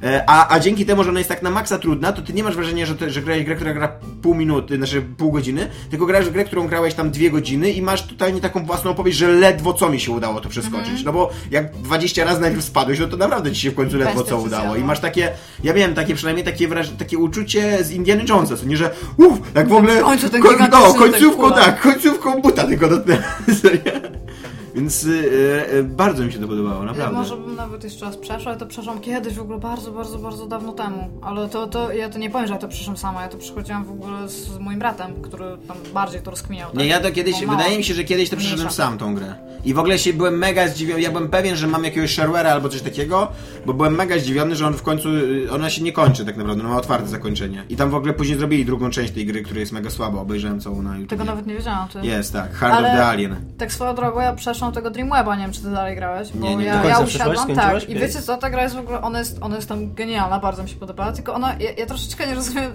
E, 0.02 0.24
A, 0.26 0.54
a 0.54 0.60
dzięki 0.60 0.86
temu, 0.86 1.04
że 1.04 1.10
ona 1.10 1.20
jest 1.20 1.28
tak 1.28 1.42
na 1.42 1.50
maksa 1.50 1.78
trudna, 1.78 2.12
to 2.12 2.22
ty 2.22 2.32
nie 2.32 2.42
masz 2.44 2.56
wrażenia, 2.56 2.86
że, 2.86 2.94
to, 2.94 3.10
że 3.10 3.22
grałeś 3.22 3.44
grę, 3.44 3.54
która 3.56 3.74
gra 3.74 3.92
pół 4.22 4.34
minuty, 4.34 4.76
znaczy 4.76 5.02
pół 5.02 5.32
godziny, 5.32 5.68
tylko 5.90 6.06
grasz 6.06 6.26
w 6.26 6.32
grę, 6.32 6.44
którą 6.44 6.66
grałeś 6.68 6.94
tam 6.94 7.10
dwie 7.10 7.30
godziny 7.30 7.70
i 7.70 7.82
masz 7.82 8.06
totalnie 8.06 8.40
taką 8.40 8.64
własną 8.64 8.90
opowieść, 8.90 9.18
że 9.18 9.28
ledwo 9.28 9.72
co 9.74 9.90
mi 9.90 10.00
się 10.00 10.12
udało 10.12 10.40
to 10.40 10.48
przeskoczyć. 10.48 10.88
Mhm. 10.88 11.04
No 11.04 11.12
bo 11.12 11.30
jak 11.50 11.76
20 11.76 12.24
razy 12.24 12.40
najpierw 12.40 12.64
spadłeś, 12.64 12.98
no 12.98 13.06
to 13.06 13.16
naprawdę 13.16 13.52
ci 13.52 13.60
się 13.60 13.70
w 13.70 13.74
końcu 13.74 13.96
ledwo 13.96 14.22
co 14.24 14.38
udało. 14.38 14.76
I 14.76 14.84
masz 14.84 15.00
takie, 15.00 15.32
ja 15.64 15.74
miałem 15.74 15.94
takie 15.94 16.14
przynajmniej 16.14 16.44
takie, 16.44 16.68
wraż- 16.68 16.96
takie 16.98 17.18
uczucie 17.18 17.84
z 17.84 17.90
Indiana 17.90 18.22
Jonesa, 18.28 18.56
co 18.56 18.66
nie, 18.66 18.76
że 18.76 18.90
uff, 19.16 19.38
jak 19.54 19.68
w 19.68 19.72
ogóle, 19.72 20.00
W 20.00 20.02
końcu 20.04 20.28
ten 20.28 20.42
ko- 20.42 20.50
gigantyczny 20.52 20.88
no, 20.88 20.94
końcówką 20.94 21.52
tak, 21.52 21.80
końcówką 21.80 22.40
buta 22.42 22.64
tylko 22.64 22.88
dotknąłem. 22.88 23.22
Więc 24.74 25.04
y, 25.04 25.84
bardzo 25.84 26.24
mi 26.24 26.32
się 26.32 26.38
to 26.38 26.48
podobało, 26.48 26.76
Ja 26.80 26.84
naprawdę. 26.84 27.16
może 27.18 27.36
bym 27.36 27.56
nawet 27.56 27.84
jeszcze 27.84 28.04
raz 28.06 28.16
przeszła, 28.16 28.50
ale 28.50 28.60
to 28.60 28.66
przeszłam 28.66 29.00
kiedyś 29.00 29.34
w 29.34 29.40
ogóle 29.40 29.58
bardzo, 29.58 29.92
bardzo, 29.92 30.18
bardzo 30.18 30.46
dawno 30.46 30.72
temu. 30.72 31.08
Ale 31.22 31.48
to, 31.48 31.66
to 31.66 31.92
ja 31.92 32.08
to 32.10 32.18
nie 32.18 32.30
powiem, 32.30 32.46
że 32.46 32.52
ja 32.54 32.60
to 32.60 32.68
przeszłam 32.68 32.96
sama, 32.96 33.22
ja 33.22 33.28
to 33.28 33.38
przechodziłam 33.38 33.84
w 33.84 33.90
ogóle 33.90 34.28
z 34.28 34.58
moim 34.58 34.78
bratem, 34.78 35.22
który 35.22 35.44
tam 35.68 35.76
bardziej 35.94 36.20
to 36.22 36.30
rozkminiał. 36.30 36.70
Tak? 36.70 36.78
Nie, 36.78 36.86
ja 36.86 37.00
to 37.00 37.10
kiedyś, 37.12 37.46
Bo 37.46 37.52
wydaje 37.52 37.78
mi 37.78 37.84
się, 37.84 37.94
że 37.94 38.04
kiedyś 38.04 38.30
to 38.30 38.36
przeszedłem 38.36 38.70
sam 38.70 38.98
tą 38.98 39.14
grę. 39.14 39.34
I 39.64 39.74
w 39.74 39.78
ogóle 39.78 39.98
się 39.98 40.12
byłem 40.12 40.38
mega 40.38 40.68
zdziwiony, 40.68 41.00
ja 41.00 41.10
byłem 41.10 41.28
pewien, 41.28 41.56
że 41.56 41.66
mam 41.66 41.84
jakiegoś 41.84 42.14
sharewara 42.14 42.50
albo 42.52 42.68
coś 42.68 42.82
takiego, 42.82 43.28
bo 43.66 43.74
byłem 43.74 43.94
mega 43.94 44.18
zdziwiony, 44.18 44.56
że 44.56 44.66
on 44.66 44.74
w 44.74 44.82
końcu, 44.82 45.08
ona 45.52 45.70
się 45.70 45.82
nie 45.82 45.92
kończy 45.92 46.24
tak 46.24 46.36
naprawdę, 46.36 46.62
ona 46.62 46.72
ma 46.72 46.78
otwarte 46.78 47.08
zakończenie. 47.08 47.64
I 47.68 47.76
tam 47.76 47.90
w 47.90 47.94
ogóle 47.94 48.12
później 48.12 48.38
zrobili 48.38 48.64
drugą 48.64 48.90
część 48.90 49.12
tej 49.12 49.26
gry, 49.26 49.42
która 49.42 49.60
jest 49.60 49.72
mega 49.72 49.90
słaba, 49.90 50.20
obejrzałem 50.20 50.60
całą 50.60 50.82
na 50.82 50.92
YouTube. 50.94 51.10
Tego 51.10 51.24
nawet 51.24 51.46
nie 51.46 51.54
wiedziałam. 51.54 51.88
Ty. 51.88 52.06
Jest, 52.06 52.32
tak, 52.32 52.52
Heart 52.54 52.74
Ale- 52.74 52.88
of 52.88 52.94
the 52.94 53.06
Alien. 53.06 53.36
Tak 53.58 53.72
swoją 53.72 53.94
drogą, 53.94 54.20
ja 54.20 54.32
przeszłam 54.32 54.61
tego 54.70 54.90
Dreamweba, 54.90 55.36
nie 55.36 55.42
wiem 55.42 55.52
czy 55.52 55.60
ty 55.60 55.70
dalej 55.70 55.96
grałeś, 55.96 56.32
bo 56.32 56.46
Nie, 56.46 56.56
nie, 56.56 56.64
ja, 56.64 56.84
ja 56.84 56.98
usiadłam, 57.00 57.54
tak, 57.54 57.88
i 57.88 57.94
wiecie 57.94 58.22
co, 58.22 58.36
ta 58.36 58.50
gra 58.50 58.62
jest 58.62 58.74
w 58.74 58.78
ogóle, 58.78 59.02
ona 59.02 59.18
jest, 59.18 59.38
ona 59.40 59.56
jest 59.56 59.68
tam 59.68 59.94
genialna, 59.94 60.38
bardzo 60.38 60.62
mi 60.62 60.68
się 60.68 60.76
podobała, 60.76 61.12
tylko 61.12 61.34
ona, 61.34 61.54
ja, 61.60 61.70
ja 61.78 61.86
troszeczkę 61.86 62.26
nie 62.26 62.34
rozumiem, 62.34 62.72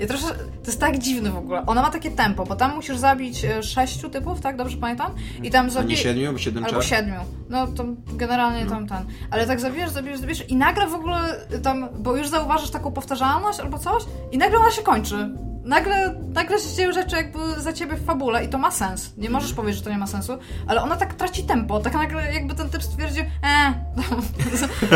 ja 0.00 0.06
troszeczkę, 0.06 0.38
to 0.38 0.66
jest 0.66 0.80
tak 0.80 0.98
dziwne 0.98 1.30
w 1.30 1.36
ogóle, 1.36 1.66
ona 1.66 1.82
ma 1.82 1.90
takie 1.90 2.10
tempo, 2.10 2.44
bo 2.44 2.56
tam 2.56 2.74
musisz 2.74 2.96
zabić 2.96 3.44
e, 3.44 3.62
sześciu 3.62 4.10
typów, 4.10 4.40
tak, 4.40 4.56
dobrze 4.56 4.76
pamiętam? 4.76 5.12
I 5.42 5.50
tam 5.50 5.68
A 5.78 5.82
nie 5.82 5.96
siedmiu, 5.96 6.32
bo 6.32 6.38
siedem 6.38 6.64
Albo 6.64 6.82
siedmiu. 6.82 7.20
No 7.48 7.66
to 7.66 7.84
generalnie 8.12 8.66
tam 8.66 8.86
ten. 8.86 9.04
Ale 9.30 9.46
tak 9.46 9.60
zabijasz, 9.60 9.90
zabijasz, 9.90 10.18
zabijasz 10.18 10.48
i 10.48 10.56
nagle 10.56 10.86
w 10.86 10.94
ogóle 10.94 11.18
tam, 11.62 11.88
bo 11.98 12.16
już 12.16 12.28
zauważysz 12.28 12.70
taką 12.70 12.92
powtarzalność 12.92 13.60
albo 13.60 13.78
coś 13.78 14.02
i 14.32 14.38
nagle 14.38 14.58
ona 14.58 14.70
się 14.70 14.82
kończy. 14.82 15.30
Nagle, 15.66 16.14
nagle 16.34 16.58
się 16.58 16.76
dzieją 16.76 16.92
rzeczy 16.92 17.16
jakby 17.16 17.38
za 17.60 17.72
ciebie 17.72 17.96
w 17.96 18.04
fabule 18.04 18.44
i 18.44 18.48
to 18.48 18.58
ma 18.58 18.70
sens. 18.70 19.12
Nie 19.16 19.30
możesz 19.30 19.52
powiedzieć, 19.52 19.78
że 19.78 19.84
to 19.84 19.90
nie 19.90 19.98
ma 19.98 20.06
sensu, 20.06 20.38
ale 20.66 20.82
ona 20.82 20.96
tak 20.96 21.14
traci 21.14 21.44
tempo. 21.44 21.80
Tak 21.80 21.94
nagle 21.94 22.32
jakby 22.32 22.54
ten 22.54 22.70
typ 22.70 22.82
stwierdził, 22.82 23.22
e, 23.22 23.74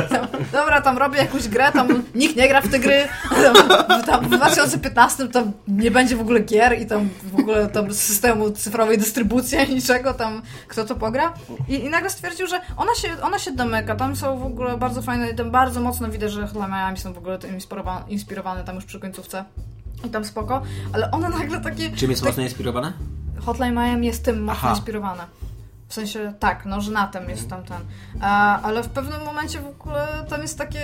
tam, 0.08 0.26
dobra, 0.52 0.80
tam 0.80 0.98
robię 0.98 1.18
jakąś 1.18 1.48
grę, 1.48 1.72
tam 1.72 2.02
nikt 2.14 2.36
nie 2.36 2.48
gra 2.48 2.60
w 2.60 2.68
te 2.68 2.78
gry, 2.78 3.08
tam, 3.30 3.54
tam 4.06 4.24
w 4.24 4.28
2015 4.28 5.28
tam 5.28 5.52
nie 5.68 5.90
będzie 5.90 6.16
w 6.16 6.20
ogóle 6.20 6.40
gier 6.40 6.80
i 6.80 6.86
tam 6.86 7.08
w 7.22 7.40
ogóle 7.40 7.68
tam 7.68 7.94
systemu 7.94 8.50
cyfrowej 8.50 8.98
dystrybucji 8.98 9.58
niczego, 9.74 10.14
tam 10.14 10.42
kto 10.68 10.84
to 10.84 10.94
pogra. 10.94 11.34
I, 11.68 11.74
i 11.74 11.90
nagle 11.90 12.10
stwierdził, 12.10 12.46
że 12.46 12.60
ona 12.76 12.94
się, 12.94 13.08
ona 13.22 13.38
się 13.38 13.52
domyka, 13.52 13.96
tam 13.96 14.16
są 14.16 14.38
w 14.38 14.46
ogóle 14.46 14.78
bardzo 14.78 15.02
fajne, 15.02 15.30
i 15.30 15.34
tam 15.34 15.50
bardzo 15.50 15.80
mocno 15.80 16.08
widać, 16.08 16.32
że 16.32 16.48
chyba 16.48 16.68
Miami 16.68 16.98
są 16.98 17.12
w 17.12 17.18
ogóle 17.18 17.38
inspirowane, 17.52 18.04
inspirowane 18.08 18.64
tam 18.64 18.74
już 18.74 18.84
przy 18.84 19.00
końcówce. 19.00 19.44
I 20.04 20.08
tam 20.08 20.24
spoko, 20.24 20.62
ale 20.92 21.10
ona 21.10 21.28
nagle 21.28 21.60
takie... 21.60 21.90
Czym 21.90 22.10
jest 22.10 22.22
tak, 22.22 22.30
mocno 22.30 22.42
inspirowana? 22.42 22.92
Hotline 23.40 23.74
Miami 23.74 24.06
jest 24.06 24.24
tym 24.24 24.42
mocno 24.42 24.52
Aha. 24.52 24.70
inspirowane. 24.70 25.22
W 25.88 25.94
sensie, 25.94 26.34
tak, 26.38 26.66
no, 26.66 26.80
że 26.80 26.92
na 26.92 27.06
tym 27.06 27.30
jest 27.30 27.50
tam 27.50 27.62
ten. 27.64 27.78
A, 28.20 28.62
ale 28.62 28.82
w 28.82 28.88
pewnym 28.88 29.24
momencie 29.24 29.60
w 29.60 29.66
ogóle 29.66 30.06
tam 30.28 30.42
jest 30.42 30.58
takie. 30.58 30.80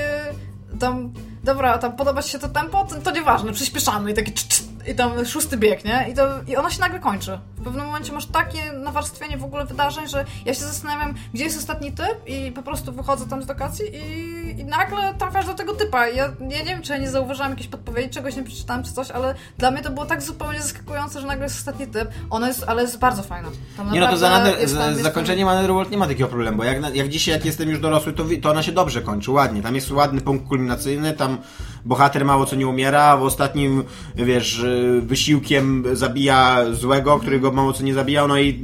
Tam, 0.78 1.12
dobra, 1.44 1.78
tam 1.78 1.96
podoba 1.96 2.22
ci 2.22 2.30
się 2.30 2.38
to 2.38 2.48
tempo, 2.48 2.84
to, 2.84 3.00
to 3.00 3.10
nieważne, 3.10 3.52
przyspieszamy 3.52 4.10
i 4.10 4.14
taki 4.14 4.32
cz, 4.32 4.48
cz, 4.48 4.64
i 4.88 4.94
tam 4.94 5.26
szósty 5.26 5.56
bieg, 5.56 5.84
nie? 5.84 6.06
I, 6.10 6.14
to, 6.14 6.28
I 6.48 6.56
ona 6.56 6.70
się 6.70 6.80
nagle 6.80 7.00
kończy. 7.00 7.38
W 7.56 7.64
pewnym 7.64 7.86
momencie 7.86 8.12
masz 8.12 8.26
takie 8.26 8.72
nawarstwienie 8.72 9.38
w 9.38 9.44
ogóle 9.44 9.64
wydarzeń, 9.64 10.08
że 10.08 10.24
ja 10.44 10.54
się 10.54 10.60
zastanawiam, 10.60 11.14
gdzie 11.34 11.44
jest 11.44 11.58
ostatni 11.58 11.92
typ 11.92 12.18
i 12.26 12.52
po 12.52 12.62
prostu 12.62 12.92
wychodzę 12.92 13.26
tam 13.28 13.42
z 13.42 13.48
lokacji 13.48 13.84
i, 13.96 14.60
i 14.60 14.64
nagle 14.64 15.14
trafiasz 15.18 15.46
do 15.46 15.54
tego 15.54 15.74
typa. 15.74 16.08
Ja, 16.08 16.24
ja 16.24 16.32
nie 16.40 16.64
wiem, 16.64 16.82
czy 16.82 16.92
ja 16.92 16.98
nie 16.98 17.10
zauważyłam 17.10 17.50
jakiejś 17.50 17.68
podpowiedzi, 17.68 18.10
czegoś 18.10 18.36
nie 18.36 18.42
przeczytałam 18.42 18.82
czy 18.82 18.92
coś, 18.92 19.10
ale 19.10 19.34
dla 19.58 19.70
mnie 19.70 19.82
to 19.82 19.90
było 19.90 20.06
tak 20.06 20.22
zupełnie 20.22 20.62
zaskakujące, 20.62 21.20
że 21.20 21.26
nagle 21.26 21.44
jest 21.44 21.56
ostatni 21.56 21.86
typ. 21.86 22.08
Ona 22.30 22.48
jest, 22.48 22.64
ale 22.66 22.82
jest 22.82 22.98
bardzo 22.98 23.22
fajna. 23.22 23.48
Tam 23.76 23.92
Nie 23.92 24.00
no 24.00 24.08
to 24.08 24.16
za, 24.16 24.30
nader, 24.30 24.58
tam- 24.58 24.68
za 24.68 24.86
jest 24.86 25.02
zakończeniem 25.02 25.48
Underworld 25.48 25.90
nie 25.90 25.98
ma 25.98 26.06
takiego 26.06 26.28
problemu, 26.28 26.56
bo 26.56 26.64
jak, 26.64 26.94
jak 26.94 27.08
dzisiaj, 27.08 27.34
jak 27.34 27.44
jestem 27.44 27.68
już 27.70 27.80
dorosły, 27.80 28.12
to, 28.12 28.24
to 28.42 28.50
ona 28.50 28.62
się 28.62 28.72
dobrze 28.72 29.02
kończy, 29.02 29.30
ładnie. 29.30 29.62
Tam 29.62 29.74
jest 29.74 29.90
ładny 29.90 30.20
punkt 30.20 30.48
kulminacyjny, 30.48 31.12
tam 31.12 31.38
bohater 31.86 32.24
mało 32.24 32.46
co 32.46 32.56
nie 32.56 32.66
umiera, 32.66 33.16
w 33.16 33.22
ostatnim, 33.22 33.84
wiesz, 34.14 34.64
wysiłkiem 35.00 35.84
zabija 35.92 36.64
złego, 36.72 37.18
który 37.18 37.40
go 37.40 37.52
mało 37.52 37.72
co 37.72 37.82
nie 37.82 37.94
zabijał, 37.94 38.28
no 38.28 38.38
i 38.38 38.60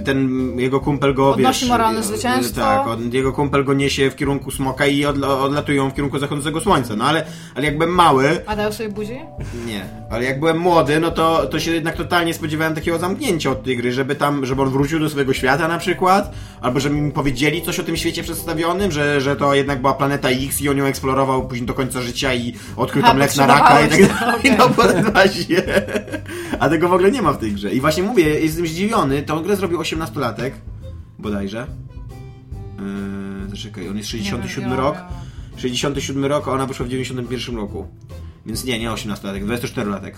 ten 0.00 0.30
jego 0.58 0.80
kumpel 0.80 1.14
go, 1.14 1.30
Odnosi 1.30 1.60
wiesz... 1.60 1.68
moralne 1.68 2.02
zwycięstwo. 2.02 2.60
Tak, 2.60 2.86
on, 2.86 3.12
jego 3.12 3.32
kumpel 3.32 3.64
go 3.64 3.74
niesie 3.74 4.10
w 4.10 4.16
kierunku 4.16 4.50
smoka 4.50 4.86
i 4.86 5.04
odla, 5.04 5.38
odlatują 5.38 5.90
w 5.90 5.94
kierunku 5.94 6.18
zachodzącego 6.18 6.60
słońca, 6.60 6.96
no 6.96 7.04
ale, 7.04 7.24
ale 7.54 7.64
jak 7.64 7.78
byłem 7.78 7.94
mały, 7.94 8.40
A 8.46 8.56
dają 8.56 8.72
sobie 8.72 8.88
buzi? 8.88 9.16
nie, 9.66 9.84
ale 10.10 10.24
jak 10.24 10.40
byłem 10.40 10.58
młody, 10.58 11.00
no 11.00 11.10
to, 11.10 11.46
to 11.46 11.60
się 11.60 11.70
jednak 11.70 11.96
totalnie 11.96 12.34
spodziewałem 12.34 12.74
takiego 12.74 12.98
zamknięcia 12.98 13.50
od 13.50 13.62
tej 13.64 13.76
gry, 13.76 13.92
żeby 13.92 14.14
tam, 14.14 14.46
żeby 14.46 14.62
on 14.62 14.70
wrócił 14.70 14.98
do 14.98 15.10
swojego 15.10 15.32
świata 15.32 15.68
na 15.68 15.78
przykład, 15.78 16.32
albo 16.60 16.80
żeby 16.80 16.94
mi 16.94 17.12
powiedzieli 17.12 17.62
coś 17.62 17.80
o 17.80 17.82
tym 17.82 17.96
świecie 17.96 18.22
przedstawionym, 18.22 18.92
że, 18.92 19.20
że 19.20 19.36
to 19.36 19.54
jednak 19.54 19.80
była 19.80 19.94
planeta 19.94 20.28
X 20.28 20.60
i 20.60 20.68
on 20.68 20.76
ją 20.76 20.84
eksplorował 20.84 21.48
później 21.48 21.66
do 21.66 21.74
końca 21.74 22.00
życia 22.00 22.34
i 22.34 22.54
odkrył 22.76 23.02
tam 23.02 23.18
lek 23.18 23.36
na 23.36 23.46
raka 23.46 23.80
i 23.80 23.88
tak 23.88 24.18
dalej. 24.18 24.34
okej. 24.38 24.56
No 24.58 24.68
właśnie. 25.12 25.62
A 26.60 26.68
tego 26.68 26.88
w 26.88 26.92
ogóle 26.92 27.10
nie 27.10 27.22
ma 27.22 27.32
w 27.32 27.38
tej 27.38 27.52
grze. 27.52 27.70
I 27.70 27.80
właśnie 27.80 28.02
mówię, 28.02 28.40
jestem 28.40 28.66
zdziwiony, 28.66 29.22
tą 29.22 29.42
grę 29.42 29.56
zrobił 29.56 29.80
18-latek, 29.82 30.50
bodajże. 31.18 31.66
Yy, 33.42 33.50
zaczekaj, 33.50 33.88
on 33.88 33.96
jest 33.96 34.08
67 34.08 34.70
Nie 34.70 34.76
rok. 34.76 34.94
nie 34.94 35.00
wiem. 35.00 35.60
67 35.60 36.24
rok, 36.24 36.48
a 36.48 36.50
ona 36.52 36.66
wyszła 36.66 36.86
w 36.86 36.88
91 36.88 37.56
roku. 37.56 37.86
Więc 38.46 38.64
nie, 38.64 38.78
nie 38.78 38.90
18-latek, 38.90 39.46
24-latek. 39.46 40.12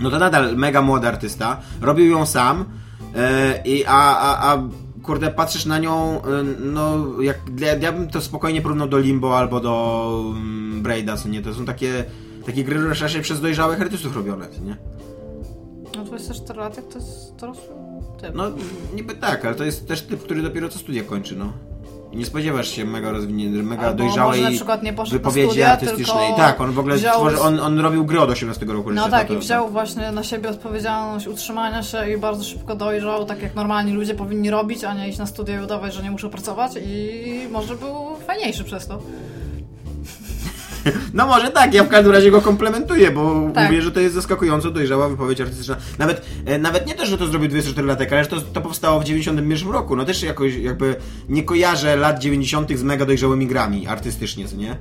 No 0.00 0.10
to 0.10 0.18
nadal 0.18 0.56
mega 0.56 0.82
młody 0.82 1.08
artysta. 1.08 1.60
Robił 1.80 2.06
ją 2.06 2.26
sam. 2.26 2.64
e, 3.16 3.62
i, 3.64 3.84
a, 3.86 4.18
a, 4.18 4.52
a 4.52 4.62
kurde, 5.02 5.30
patrzysz 5.30 5.66
na 5.66 5.78
nią, 5.78 6.18
y, 6.18 6.20
no, 6.60 7.06
jak, 7.20 7.38
ja, 7.58 7.74
ja 7.74 7.92
bym 7.92 8.08
to 8.08 8.20
spokojnie 8.20 8.62
porównał 8.62 8.88
do 8.88 8.98
Limbo 8.98 9.38
albo 9.38 9.60
do 9.60 10.10
um, 10.26 10.80
Braida, 10.82 11.16
nie? 11.30 11.42
To 11.42 11.54
są 11.54 11.64
takie, 11.64 12.04
takie 12.46 12.64
gry 12.64 12.88
raczej 12.88 13.22
przez 13.22 13.40
dojrzałych 13.40 13.80
artystów 13.80 14.16
robione, 14.16 14.48
nie? 14.64 14.76
No 15.96 16.04
24 16.04 16.60
lat, 16.60 16.76
jak 16.76 16.88
to 16.88 16.98
jest 16.98 17.36
dorosły 17.36 17.74
typ. 18.22 18.34
No, 18.34 18.44
niby 18.94 19.14
tak, 19.14 19.44
ale 19.44 19.54
to 19.54 19.64
jest 19.64 19.88
też 19.88 20.02
typ, 20.02 20.22
który 20.24 20.42
dopiero 20.42 20.68
co 20.68 20.78
studia 20.78 21.02
kończy, 21.04 21.36
no. 21.36 21.52
I 22.12 22.16
nie 22.16 22.26
spodziewasz 22.26 22.68
się 22.68 22.84
mega 22.84 23.10
rozwiniętej, 23.10 23.62
mega 23.62 23.82
Albo 23.82 23.98
dojrzałej 23.98 24.42
na 24.42 24.50
przykład 24.50 24.82
nie 24.82 24.92
poszedł 24.92 25.16
wypowiedzi 25.16 25.48
studia, 25.48 25.72
artystycznej. 25.72 26.34
Tak, 26.36 26.60
on 26.60 26.72
w 26.72 26.78
ogóle 26.78 26.96
wziął- 26.96 27.16
tworzy, 27.20 27.40
on, 27.40 27.60
on 27.60 27.80
robił 27.80 28.04
gry 28.04 28.20
od 28.20 28.30
18 28.30 28.66
roku 28.66 28.90
No 28.90 29.08
tak, 29.08 29.28
to- 29.28 29.34
i 29.34 29.38
wziął 29.38 29.68
właśnie 29.68 30.12
na 30.12 30.22
siebie 30.22 30.48
odpowiedzialność 30.48 31.26
utrzymania 31.26 31.82
się 31.82 32.10
i 32.10 32.18
bardzo 32.18 32.44
szybko 32.44 32.76
dojrzał, 32.76 33.24
tak 33.24 33.42
jak 33.42 33.54
normalni 33.54 33.92
ludzie 33.92 34.14
powinni 34.14 34.50
robić, 34.50 34.84
a 34.84 34.94
nie 34.94 35.08
iść 35.08 35.18
na 35.18 35.26
studia 35.26 35.60
i 35.60 35.64
udawać, 35.64 35.94
że 35.94 36.02
nie 36.02 36.10
muszą 36.10 36.30
pracować 36.30 36.72
i 36.86 37.48
może 37.52 37.76
był 37.76 37.94
fajniejszy 38.26 38.64
przez 38.64 38.86
to. 38.86 38.98
No 41.14 41.26
może 41.26 41.50
tak, 41.50 41.74
ja 41.74 41.84
w 41.84 41.88
każdym 41.88 42.12
razie 42.12 42.30
go 42.30 42.40
komplementuję, 42.40 43.10
bo 43.10 43.50
Tak. 43.54 43.66
mówię, 43.66 43.82
że 43.82 43.92
to 43.92 44.00
jest 44.00 44.14
zaskakująco 44.14 44.70
dojrzała 44.70 45.08
wypowiedź 45.08 45.40
artystyczna. 45.40 45.76
Nawet, 45.98 46.26
e, 46.44 46.58
nawet 46.58 46.86
nie 46.86 46.94
to, 46.94 47.06
że 47.06 47.18
to 47.18 47.26
zrobił 47.26 47.48
24 47.48 47.88
latek, 47.88 48.12
ale 48.12 48.24
że 48.24 48.30
to, 48.30 48.40
to 48.40 48.60
powstało 48.60 49.00
w 49.00 49.04
91 49.04 49.70
roku. 49.72 49.96
No 49.96 50.04
też 50.04 50.22
jakoś 50.22 50.54
jakby 50.54 50.96
nie 51.28 51.42
kojarzę 51.44 51.96
lat 51.96 52.18
90 52.18 52.78
z 52.78 52.82
mega 52.82 53.06
dojrzałymi 53.06 53.46
grami 53.46 53.86
artystycznie, 53.86 54.48
co 54.48 54.56
nie? 54.56 54.76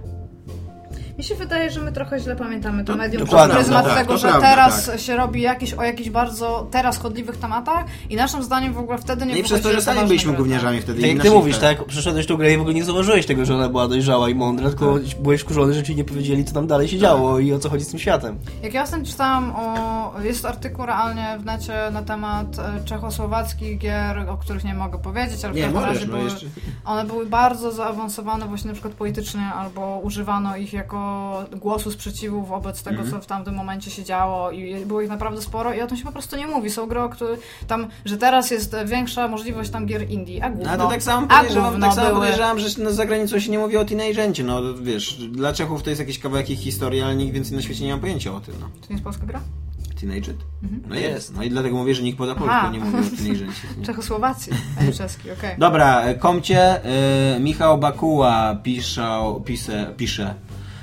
Mi 1.22 1.26
się 1.26 1.36
wydaje, 1.36 1.72
że 1.72 1.82
my 1.82 1.92
trochę 1.92 2.20
źle 2.20 2.36
pamiętamy 2.36 2.84
to 2.84 2.94
To 2.94 2.98
medium 2.98 3.28
przez 3.28 3.50
pryzmat 3.50 3.86
tak, 3.86 3.98
tego, 3.98 4.18
że 4.18 4.28
prawda, 4.28 4.50
teraz 4.50 4.86
tak. 4.86 5.00
się 5.00 5.16
robi 5.16 5.42
jakieś, 5.42 5.74
o 5.74 5.84
jakichś 5.84 6.10
bardzo 6.10 6.68
teraz 6.72 6.98
chodliwych 6.98 7.38
tematach 7.38 7.86
i 8.10 8.16
naszym 8.16 8.44
zdaniem 8.44 8.74
w 8.74 8.78
ogóle 8.78 8.98
wtedy 8.98 9.26
nie 9.26 9.34
No 9.34 9.40
i 9.40 9.44
przez 9.44 9.62
to, 9.62 9.72
że 9.72 9.82
sami 9.82 10.08
byliśmy 10.08 10.32
gry. 10.32 10.38
gówniarzami 10.38 10.82
wtedy. 10.82 11.02
Tak 11.02 11.12
i 11.12 11.14
jak 11.14 11.24
ty 11.24 11.32
mówisz, 11.32 11.58
tak? 11.58 11.86
Przeszedłeś 11.86 12.28
tą 12.28 12.38
grę 12.38 12.54
i 12.54 12.58
w 12.58 12.62
ogóle 12.62 12.74
nie 12.76 12.84
zauważyłeś 12.84 13.26
tego, 13.26 13.46
że 13.46 13.56
ona 13.56 13.70
była 13.70 13.88
dojrzała 13.88 14.30
i 14.30 14.36
mądra, 14.36 14.70
tylko 14.70 14.96
byłeś 15.20 15.42
wkurzony, 15.42 15.74
że 15.74 15.84
ci 15.84 15.96
nie 15.96 16.04
powiedzieli, 16.04 16.46
co 16.46 16.54
tam 16.54 16.68
dalej 16.68 16.88
się 16.88 16.98
działo 16.98 17.40
i 17.40 17.54
o 17.54 17.60
co 17.60 17.70
chodzi 17.70 17.86
z 17.86 17.88
tym 17.88 18.00
światem. 18.00 18.38
Jak 18.64 18.74
ja 18.74 18.84
ostatnio 18.84 19.06
czytałam 19.06 19.54
o... 19.56 20.14
Jest 20.24 20.46
artykuł 20.46 20.86
realnie 20.86 21.38
w 21.40 21.46
necie 21.46 21.74
na 21.92 22.02
temat 22.04 22.60
e, 22.60 22.86
czechosłowackich 22.86 23.78
gier, 23.78 24.30
o 24.30 24.38
których 24.38 24.64
nie 24.64 24.74
mogę 24.74 24.98
powiedzieć, 25.00 25.46
ale 25.46 25.54
w 25.54 25.56
Nie, 25.56 25.62
każdym 25.62 25.82
możesz, 25.82 25.94
razie 25.96 26.08
no 26.08 26.14
były, 26.18 26.24
jeszcze. 26.30 26.46
one 26.86 27.06
były 27.06 27.26
bardzo 27.26 27.72
zaawansowane 27.72 28.46
właśnie 28.46 28.68
na 28.68 28.74
przykład 28.74 28.94
politycznie, 28.94 29.42
albo 29.42 30.00
używano 30.04 30.58
ich 30.58 30.74
jako 30.74 31.11
głosu 31.56 31.92
sprzeciwu 31.92 32.44
wobec 32.44 32.84
tego, 32.84 32.96
Mhm. 33.02 33.12
co 33.12 33.22
w 33.22 33.26
tamtym 33.26 33.56
momencie 33.56 33.92
się 33.92 34.04
działo 34.04 34.52
i 34.52 34.86
było 34.86 35.02
ich 35.02 35.10
naprawdę 35.10 35.42
sporo 35.42 35.74
i 35.74 35.82
o 35.82 35.88
tym 35.88 35.98
się 35.98 36.04
po 36.04 36.12
prostu 36.12 36.36
nie 36.38 36.48
mówi. 36.48 36.70
Są 36.70 36.88
gry, 36.88 37.02
o 37.02 37.10
których 37.10 37.40
tam, 37.68 37.88
że 38.06 38.18
teraz 38.18 38.52
jest 38.52 38.76
większa 38.86 39.28
możliwość 39.28 39.70
tam 39.70 39.86
gier 39.86 40.10
indie, 40.10 40.44
a 40.46 40.50
No, 40.50 40.56
gówno, 40.56 40.70
ale 40.72 40.78
to 40.84 40.88
tak 40.90 41.04
samo 41.04 41.28
podejrzewam, 41.28 41.82
tak 41.82 41.94
samo 41.94 42.08
były. 42.08 42.20
podejrzewam, 42.20 42.60
że 42.60 42.68
no, 42.84 42.92
za 42.92 43.06
granicą 43.06 43.40
się 43.40 43.52
nie 43.52 43.60
mówi 43.60 43.78
o 43.78 43.86
teenagencie, 43.86 44.44
no 44.44 44.62
wiesz, 44.74 45.14
dla 45.14 45.54
Czechów 45.54 45.84
to 45.84 45.90
jest 45.90 46.00
jakiś 46.00 46.20
kawałek 46.20 46.50
ich 46.50 46.60
historii, 46.60 47.02
ale 47.02 47.16
nikt 47.16 47.34
więcej 47.34 47.56
na 47.56 47.62
świecie 47.62 47.86
nie 47.86 47.94
ma 47.96 48.02
pojęcia 48.02 48.34
o 48.36 48.40
tym, 48.40 48.54
no. 48.60 48.66
To 48.66 48.88
nie 48.90 48.94
jest 48.94 49.04
polska 49.04 49.26
gra? 49.26 49.42
Teenaget? 50.02 50.36
Mhm. 50.64 50.82
No 50.90 50.96
jest, 50.96 51.36
no 51.36 51.44
i 51.44 51.50
dlatego 51.50 51.78
mówię, 51.78 51.96
że 51.96 52.04
nikt 52.04 52.18
poza 52.18 52.36
Polską 52.36 52.72
nie 52.72 52.80
mówi 52.80 52.98
o 52.98 53.18
teenagencie. 53.18 53.68
Czechosłowacji, 53.86 54.54
a 54.80 54.84
nie 54.84 54.94
czeski, 54.94 55.32
okej. 55.32 55.56
Dobra, 55.58 56.02
e, 56.02 56.16
komcie, 56.16 56.86
y, 57.36 57.40
Michał 57.40 57.78
Bakuła 57.78 58.56
piszał, 58.64 59.42
pise, 59.42 59.94
pisze. 59.98 60.36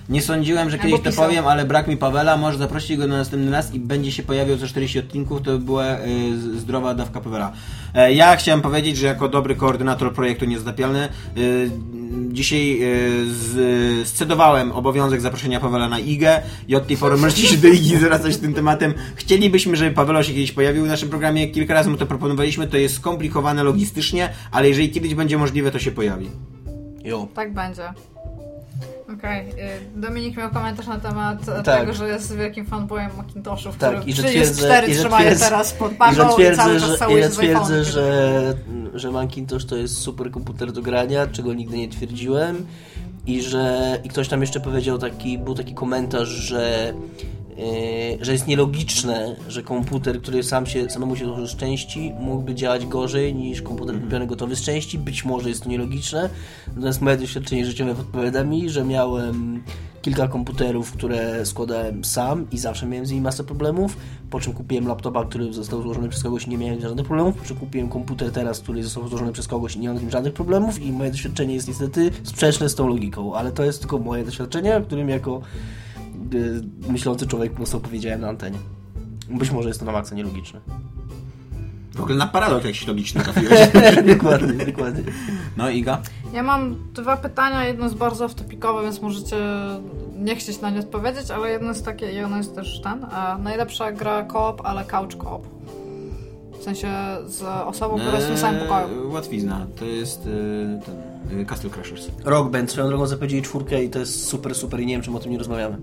Nie 0.08 0.22
sądziłem, 0.22 0.70
że 0.70 0.76
Albo 0.76 0.88
kiedyś 0.88 1.04
to 1.04 1.10
pisał. 1.10 1.24
powiem, 1.26 1.46
ale 1.46 1.64
brak 1.64 1.86
mi 1.88 1.96
Pawela, 1.96 2.36
może 2.36 2.58
zaprosić 2.58 2.96
go 2.96 3.06
na 3.06 3.16
następny 3.16 3.50
raz 3.50 3.74
i 3.74 3.80
będzie 3.80 4.12
się 4.12 4.22
pojawiał 4.22 4.56
za 4.56 4.66
40 4.66 4.98
odcinków, 4.98 5.42
to 5.42 5.50
by 5.50 5.58
była 5.58 5.84
y, 5.84 6.58
zdrowa 6.60 6.94
dawka 6.94 7.20
Pawela. 7.20 7.52
E, 7.94 8.12
ja 8.12 8.36
chciałem 8.36 8.60
powiedzieć, 8.60 8.96
że 8.96 9.06
jako 9.06 9.28
dobry 9.28 9.56
koordynator 9.56 10.12
projektu 10.14 10.44
Niezatapialny 10.44 11.08
y, 11.38 11.70
dzisiaj 12.32 12.78
y, 12.82 13.34
z, 13.34 14.08
scedowałem 14.08 14.72
obowiązek 14.72 15.20
zaproszenia 15.20 15.60
Pawela 15.60 15.88
na 15.88 15.98
IGę 15.98 16.42
i 16.68 16.76
od 16.76 16.86
tej 16.86 16.96
pory 16.96 17.16
możecie 17.16 17.42
się 17.46 17.56
do 17.56 17.68
IGI 17.68 17.96
zwracać 17.96 18.34
z 18.34 18.40
tym 18.40 18.54
tematem. 18.54 18.94
Chcielibyśmy, 19.14 19.76
żeby 19.76 19.90
Pawelo 19.90 20.22
się 20.22 20.32
kiedyś 20.32 20.52
pojawił 20.52 20.84
w 20.84 20.88
naszym 20.88 21.08
programie, 21.08 21.48
kilka 21.48 21.74
razy 21.74 21.90
mu 21.90 21.96
to 21.96 22.06
proponowaliśmy, 22.06 22.66
to 22.66 22.76
jest 22.76 22.94
skomplikowane 22.94 23.64
logistycznie, 23.64 24.28
ale 24.50 24.68
jeżeli 24.68 24.90
kiedyś 24.90 25.14
będzie 25.14 25.38
możliwe, 25.38 25.70
to 25.70 25.78
się 25.78 25.90
pojawi. 25.92 26.30
Jo. 27.04 27.28
Tak 27.34 27.54
będzie. 27.54 27.82
Okej. 29.18 29.48
y, 29.50 29.54
Dominik 30.00 30.36
miał 30.36 30.50
komentarz 30.50 30.86
na 30.86 30.98
temat 30.98 31.46
Tak. 31.64 31.80
tego, 31.80 31.92
że 31.94 32.08
jest 32.08 32.36
wielkim 32.36 32.66
fanboyem 32.66 33.10
Macintoshów, 33.16 33.76
Tak, 33.76 33.96
który 33.96 34.10
i 34.10 34.14
że 34.14 34.22
twierdzę, 34.22 34.62
cztery 34.62 34.88
i 34.88 34.94
że 34.94 35.00
trzymają 35.00 35.24
twierdzę, 35.26 35.44
teraz 35.44 35.72
pod 35.72 35.90
i 35.90 35.94
że 35.94 35.98
pachą 35.98 36.30
i, 36.30 36.34
twierdzę, 36.34 36.62
cały 36.62 36.78
że, 36.78 36.98
czas 36.98 37.10
i 37.10 37.14
się 37.22 37.28
z 37.28 37.36
twierdzę 37.36 37.84
że, 37.84 38.54
że 38.94 39.10
Macintosh 39.10 39.64
to 39.64 39.76
jest 39.76 39.96
super 39.98 40.30
komputer 40.30 40.72
do 40.72 40.82
grania, 40.82 41.26
czego 41.26 41.54
nigdy 41.54 41.76
nie 41.78 41.88
twierdziłem 41.88 42.66
i 43.26 43.42
że 43.42 43.98
i 44.04 44.08
ktoś 44.08 44.28
tam 44.28 44.40
jeszcze 44.40 44.60
powiedział 44.60 44.98
taki, 44.98 45.38
był 45.38 45.54
taki 45.54 45.74
komentarz, 45.74 46.28
że 46.28 46.92
że 48.20 48.32
jest 48.32 48.46
nielogiczne, 48.46 49.36
że 49.48 49.62
komputer, 49.62 50.22
który 50.22 50.42
sam 50.42 50.66
się, 50.66 50.90
samemu 50.90 51.16
się 51.16 51.24
złoży 51.24 51.48
z 51.48 51.56
części, 51.56 52.12
mógłby 52.20 52.54
działać 52.54 52.86
gorzej 52.86 53.34
niż 53.34 53.62
komputer 53.62 54.00
kupiony 54.00 54.26
gotowy 54.26 54.56
z 54.56 54.62
części. 54.62 54.98
Być 54.98 55.24
może 55.24 55.48
jest 55.48 55.62
to 55.62 55.68
nielogiczne, 55.68 56.30
natomiast 56.68 57.00
moje 57.00 57.16
doświadczenie 57.16 57.66
życiowe 57.66 57.94
podpowiada 57.94 58.44
mi, 58.44 58.70
że 58.70 58.84
miałem 58.84 59.62
kilka 60.02 60.28
komputerów, 60.28 60.92
które 60.92 61.46
składałem 61.46 62.04
sam 62.04 62.46
i 62.52 62.58
zawsze 62.58 62.86
miałem 62.86 63.06
z 63.06 63.10
nimi 63.10 63.22
masę 63.22 63.44
problemów, 63.44 63.96
po 64.30 64.40
czym 64.40 64.52
kupiłem 64.52 64.88
laptopa, 64.88 65.24
który 65.24 65.52
został 65.52 65.82
złożony 65.82 66.08
przez 66.08 66.22
kogoś 66.22 66.46
i 66.46 66.50
nie 66.50 66.58
miałem 66.58 66.80
żadnych 66.80 67.06
problemów, 67.06 67.36
po 67.36 67.44
czym 67.44 67.56
kupiłem 67.56 67.88
komputer 67.88 68.32
teraz, 68.32 68.60
który 68.60 68.82
został 68.82 69.08
złożony 69.08 69.32
przez 69.32 69.48
kogoś 69.48 69.76
i 69.76 69.80
nie 69.80 69.88
mam 69.88 69.98
z 69.98 70.00
nim 70.00 70.10
żadnych 70.10 70.34
problemów. 70.34 70.82
I 70.82 70.92
moje 70.92 71.10
doświadczenie 71.10 71.54
jest 71.54 71.68
niestety 71.68 72.10
sprzeczne 72.22 72.68
z 72.68 72.74
tą 72.74 72.88
logiką, 72.88 73.34
ale 73.34 73.52
to 73.52 73.64
jest 73.64 73.80
tylko 73.80 73.98
moje 73.98 74.24
doświadczenie, 74.24 74.82
którym 74.86 75.08
jako 75.08 75.40
myślący 76.88 77.26
człowiek 77.26 77.50
po 77.50 77.56
prostu 77.56 77.80
powiedziałem 77.80 78.20
na 78.20 78.28
antenie. 78.28 78.58
Być 79.30 79.50
może 79.50 79.68
jest 79.68 79.80
to 79.80 79.86
na 79.86 79.92
maksa 79.92 80.14
nielogiczne. 80.14 80.60
W 81.94 82.00
ogóle 82.00 82.16
na 82.16 82.26
paradoks 82.26 82.64
jakiś 82.64 82.86
logiczny 82.86 83.22
trafiłeś. 83.22 83.60
dokładnie, 84.16 84.66
dokładnie. 84.66 85.02
No 85.56 85.70
Iga? 85.70 86.02
Ja 86.32 86.42
mam 86.42 86.76
dwa 86.94 87.16
pytania, 87.16 87.64
jedno 87.64 87.84
jest 87.84 87.96
bardzo 87.96 88.26
off-topicowe, 88.26 88.82
więc 88.82 89.02
możecie 89.02 89.36
nie 90.18 90.36
chcieć 90.36 90.60
na 90.60 90.70
nie 90.70 90.80
odpowiedzieć, 90.80 91.30
ale 91.30 91.50
jedno 91.50 91.68
jest 91.68 91.84
takie 91.84 92.12
i 92.12 92.20
ono 92.20 92.36
jest 92.36 92.54
też 92.54 92.80
ten. 92.80 93.06
A 93.12 93.38
najlepsza 93.38 93.92
gra 93.92 94.26
co-op, 94.32 94.60
ale 94.64 94.84
couch 94.84 95.14
co-op. 95.14 95.46
W 96.60 96.62
sensie 96.62 96.88
z 97.26 97.42
osobą, 97.42 97.98
która 97.98 98.16
jest 98.16 98.30
w 98.30 98.38
samym 98.38 98.60
pokoju. 98.60 99.04
Eee, 99.04 99.12
Łatwizna. 99.12 99.66
To 99.78 99.84
jest 99.84 100.20
e, 100.20 100.80
ten 100.86 100.94
e, 100.94 101.07
Castle 101.48 101.70
Crashers. 101.70 102.08
Rock 102.24 102.50
Band, 102.50 102.70
swoją 102.70 102.88
drogą 102.88 103.06
zapowiedzieli 103.06 103.42
czwórkę 103.42 103.84
i 103.84 103.90
to 103.90 103.98
jest 103.98 104.26
super, 104.26 104.54
super 104.54 104.80
i 104.80 104.86
nie 104.86 104.94
wiem, 104.94 105.02
czym 105.02 105.16
o 105.16 105.18
tym 105.18 105.32
nie 105.32 105.38
rozmawiamy. 105.38 105.78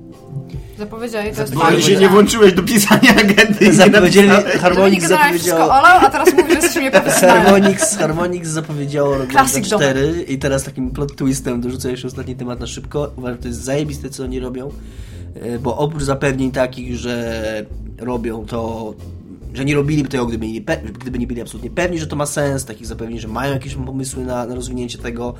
Zapowiedzieli, 0.77 1.35
to 1.35 1.41
jest 1.41 1.53
Bo 1.53 1.59
Bo 1.59 1.65
fajne. 1.65 1.81
się 1.81 1.95
nie 1.95 2.09
włączyłeś 2.09 2.53
do 2.53 2.63
pisania 2.63 3.15
agendy 3.15 3.73
Zapowiedzieli. 3.73 4.29
Harmonix 4.61 5.07
zapowiedział... 5.07 5.57
olał, 5.57 5.97
a 5.99 6.09
teraz 6.09 6.29
że 6.73 6.81
nieprofesjonalni. 6.81 7.43
Harmonix, 7.45 7.97
Harmonix 7.97 8.49
zapowiedziało 8.49 9.17
Rock 9.17 9.33
Band 9.33 9.49
Classic 9.49 9.67
4 9.67 10.25
i 10.27 10.37
teraz 10.39 10.63
takim 10.63 10.91
plot 10.91 11.15
twistem 11.15 11.61
dorzucę 11.61 11.91
jeszcze 11.91 12.07
ostatni 12.07 12.35
temat 12.35 12.59
na 12.59 12.67
szybko. 12.67 13.11
Uważam, 13.17 13.35
że 13.37 13.41
to 13.41 13.47
jest 13.47 13.63
zajebiste, 13.63 14.09
co 14.09 14.23
oni 14.23 14.39
robią, 14.39 14.69
e, 15.35 15.59
bo 15.59 15.77
oprócz 15.77 16.03
zapewnień 16.03 16.51
takich, 16.51 16.95
że 16.95 17.65
robią 17.97 18.45
to 18.45 18.93
że 19.55 19.65
nie 19.65 19.75
robiliby 19.75 20.09
tego, 20.09 20.25
gdyby 20.25 20.47
nie, 20.47 20.61
gdyby 20.99 21.19
nie 21.19 21.27
byli 21.27 21.41
absolutnie 21.41 21.69
pewni, 21.69 21.99
że 21.99 22.07
to 22.07 22.15
ma 22.15 22.25
sens, 22.25 22.65
takich 22.65 22.87
zapewnień, 22.87 23.19
że 23.19 23.27
mają 23.27 23.53
jakieś 23.53 23.75
pomysły 23.75 24.25
na, 24.25 24.45
na 24.45 24.55
rozwinięcie 24.55 24.97
tego, 24.97 25.33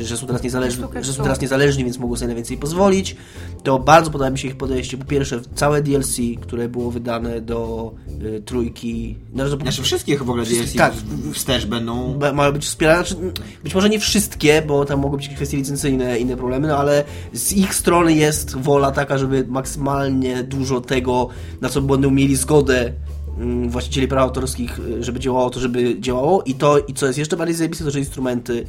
że 0.00 0.16
są 0.16 0.26
teraz 0.26 0.42
niezależni, 0.42 0.84
że 1.00 1.12
są 1.12 1.22
teraz 1.22 1.40
niezależni, 1.40 1.84
więc 1.84 1.98
mogą 1.98 2.16
sobie 2.16 2.28
na 2.28 2.34
więcej 2.34 2.56
pozwolić, 2.56 3.16
to 3.62 3.78
bardzo 3.78 4.10
podoba 4.10 4.30
mi 4.30 4.38
się 4.38 4.48
ich 4.48 4.56
podejście. 4.56 4.98
Po 4.98 5.04
pierwsze, 5.04 5.40
całe 5.54 5.82
DLC, 5.82 6.16
które 6.40 6.68
było 6.68 6.90
wydane 6.90 7.40
do 7.40 7.92
y, 8.22 8.42
trójki, 8.42 9.16
no, 9.32 9.48
Znaczy 9.48 9.82
wszystkie 9.82 10.18
w 10.18 10.22
ogóle 10.22 10.44
Wszystkie- 10.44 10.64
DLC 10.64 10.76
tak. 10.76 10.94
wstecz 11.32 11.66
będą... 11.66 12.18
Mają 12.34 12.52
być 12.52 12.64
wspierane. 12.64 13.04
Znaczy, 13.04 13.16
być 13.64 13.74
może 13.74 13.88
nie 13.88 13.98
wszystkie, 13.98 14.62
bo 14.66 14.84
tam 14.84 15.00
mogą 15.00 15.16
być 15.16 15.28
kwestie 15.28 15.56
licencyjne 15.56 16.18
i 16.18 16.22
inne 16.22 16.36
problemy, 16.36 16.68
no 16.68 16.76
ale 16.76 17.04
z 17.32 17.52
ich 17.52 17.74
strony 17.74 18.14
jest 18.14 18.56
wola 18.56 18.90
taka, 18.90 19.18
żeby 19.18 19.44
maksymalnie 19.48 20.42
dużo 20.42 20.80
tego, 20.80 21.28
na 21.60 21.68
co 21.68 21.80
będą 21.80 22.10
mieli 22.10 22.36
zgodę 22.36 22.92
właścicieli 23.68 24.08
praw 24.08 24.22
autorskich, 24.22 24.78
y, 24.78 25.04
żeby 25.04 25.20
działało 25.20 25.50
to, 25.50 25.60
żeby 25.60 26.00
działało 26.00 26.42
i 26.42 26.54
to, 26.54 26.78
i 26.78 26.94
co 26.94 27.06
jest 27.06 27.18
jeszcze 27.18 27.36
bardziej 27.36 27.56
zajebiste, 27.56 27.84
to 27.84 27.90
że 27.90 27.98
instrumenty 27.98 28.66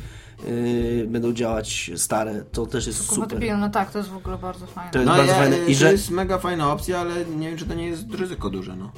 y, 0.47 1.05
będą 1.09 1.33
działać 1.33 1.91
stare, 1.95 2.43
to 2.51 2.65
też 2.65 2.87
jest 2.87 2.99
super. 2.99 3.15
Kompatybilne, 3.19 3.69
tak, 3.69 3.91
to 3.91 3.97
jest 3.97 4.09
w 4.09 4.17
ogóle 4.17 4.37
bardzo 4.37 4.65
fajne. 4.67 4.91
To 4.91 4.99
jest 4.99 5.09
No 5.09 5.17
bardzo 5.17 5.31
ja, 5.31 5.37
fajne. 5.37 5.57
I 5.57 5.73
to 5.73 5.79
że 5.79 5.91
jest 5.91 6.09
mega 6.09 6.37
fajna 6.37 6.71
opcja, 6.71 6.99
ale 6.99 7.25
nie 7.25 7.49
wiem, 7.49 7.57
czy 7.57 7.65
to 7.65 7.73
nie 7.73 7.87
jest 7.87 8.13
ryzyko 8.13 8.49
duże, 8.49 8.75
no. 8.75 8.91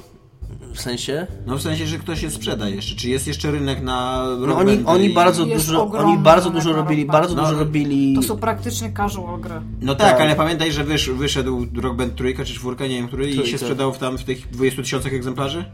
W 0.74 0.80
sensie... 0.80 1.26
No 1.46 1.56
w 1.58 1.62
sensie, 1.62 1.86
że 1.86 1.98
ktoś 1.98 2.20
się 2.20 2.30
sprzeda 2.30 2.68
jeszcze. 2.68 2.94
Czy 2.96 3.08
jest 3.08 3.26
jeszcze 3.26 3.50
rynek 3.50 3.82
na 3.82 4.24
No 4.46 4.56
oni, 4.58 4.82
oni 4.86 5.04
i- 5.06 5.14
bardzo 5.14 5.46
dużo, 5.46 5.90
oni 5.90 6.18
bardzo 6.18 6.50
dużo 6.50 6.72
robili, 6.72 7.04
bardzo 7.04 7.34
Band. 7.34 7.46
dużo 7.46 7.52
No, 7.58 7.64
robili... 7.64 8.14
To 8.14 8.22
są 8.22 8.36
praktycznie 8.38 8.92
casual 8.96 9.40
gry. 9.40 9.54
No 9.80 9.94
tak, 9.94 10.10
Tak. 10.12 10.20
ale 10.20 10.36
pamiętaj, 10.36 10.72
że 10.72 10.84
wysz, 10.84 11.10
wyszedł 11.10 11.66
Rock 11.82 11.96
Band 11.96 12.16
trójka 12.16 12.44
czy 12.44 12.54
czwórka, 12.54 12.86
nie 12.86 12.94
wiem 12.96 13.06
który, 13.08 13.30
i 13.30 13.32
Trójka. 13.34 13.50
się 13.50 13.58
sprzedał 13.58 13.92
w 13.92 13.98
tam 13.98 14.18
w 14.18 14.24
tych 14.24 14.50
20 14.50 14.82
tysiącach 14.82 15.12
egzemplarzy? 15.14 15.64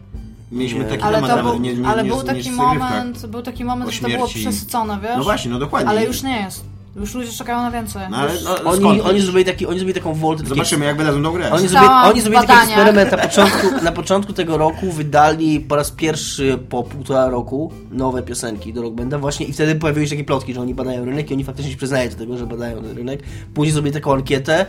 Mieliśmy 0.52 0.80
Nie. 0.80 0.84
taki 0.86 1.02
Ale, 1.02 1.14
temat 1.14 1.30
to 1.30 1.36
nawet 1.36 1.52
był, 1.52 1.60
nie, 1.62 1.74
nie, 1.74 1.88
ale 1.88 2.02
nie, 2.02 2.08
był 2.08 2.18
nie 2.18 2.24
taki 2.24 2.42
zagrywkach. 2.42 2.78
moment, 2.90 3.26
był 3.26 3.42
taki 3.42 3.64
moment, 3.64 3.90
że 3.90 4.01
to 4.01 4.09
było 4.09 4.26
przesycone, 4.28 4.98
wiesz? 5.02 5.12
No 5.16 5.24
właśnie, 5.24 5.51
no 5.51 5.59
dokładnie. 5.59 5.88
Ale 5.90 6.05
już 6.05 6.22
nie 6.22 6.36
jest. 6.40 6.64
Już 6.96 7.14
ludzie 7.14 7.32
czekają 7.32 7.62
na 7.62 7.70
więcej. 7.70 8.02
No, 8.10 8.16
ale, 8.16 8.32
no, 8.44 8.70
Oni, 8.70 8.80
skąd 8.80 9.00
oni, 9.00 9.20
zrobili 9.20 9.44
taki, 9.44 9.66
oni 9.66 9.78
zrobili 9.78 10.00
taką 10.00 10.14
woltę. 10.14 10.46
Zobaczymy, 10.46 10.84
jak 10.86 10.96
wydadzą 10.96 11.22
tą 11.22 11.32
grę. 11.32 11.50
Oni 11.52 11.68
zrobili, 11.68 11.92
oni 11.92 12.20
zrobili 12.20 12.46
taki 12.46 12.62
eksperyment 12.62 13.12
na 13.12 13.18
początku, 13.18 13.84
na 13.84 13.92
początku 13.92 14.32
tego 14.32 14.58
roku, 14.58 14.92
wydali 14.92 15.60
po 15.60 15.76
raz 15.76 15.90
pierwszy 15.90 16.58
po 16.68 16.82
półtora 16.82 17.28
roku 17.28 17.72
nowe 17.90 18.22
piosenki 18.22 18.72
do 18.72 18.82
Rock 18.82 18.94
Banda 18.94 19.18
właśnie 19.18 19.46
i 19.46 19.52
wtedy 19.52 19.74
pojawiły 19.74 20.06
się 20.06 20.10
takie 20.10 20.24
plotki, 20.24 20.54
że 20.54 20.60
oni 20.60 20.74
badają 20.74 21.04
rynek 21.04 21.30
i 21.30 21.34
oni 21.34 21.44
faktycznie 21.44 21.70
się 21.70 21.78
przyznają 21.78 22.10
do 22.10 22.16
tego, 22.16 22.38
że 22.38 22.46
badają 22.46 22.82
ten 22.82 22.96
rynek. 22.96 23.22
Później 23.54 23.72
zrobili 23.72 23.94
taką 23.94 24.12
ankietę, 24.12 24.66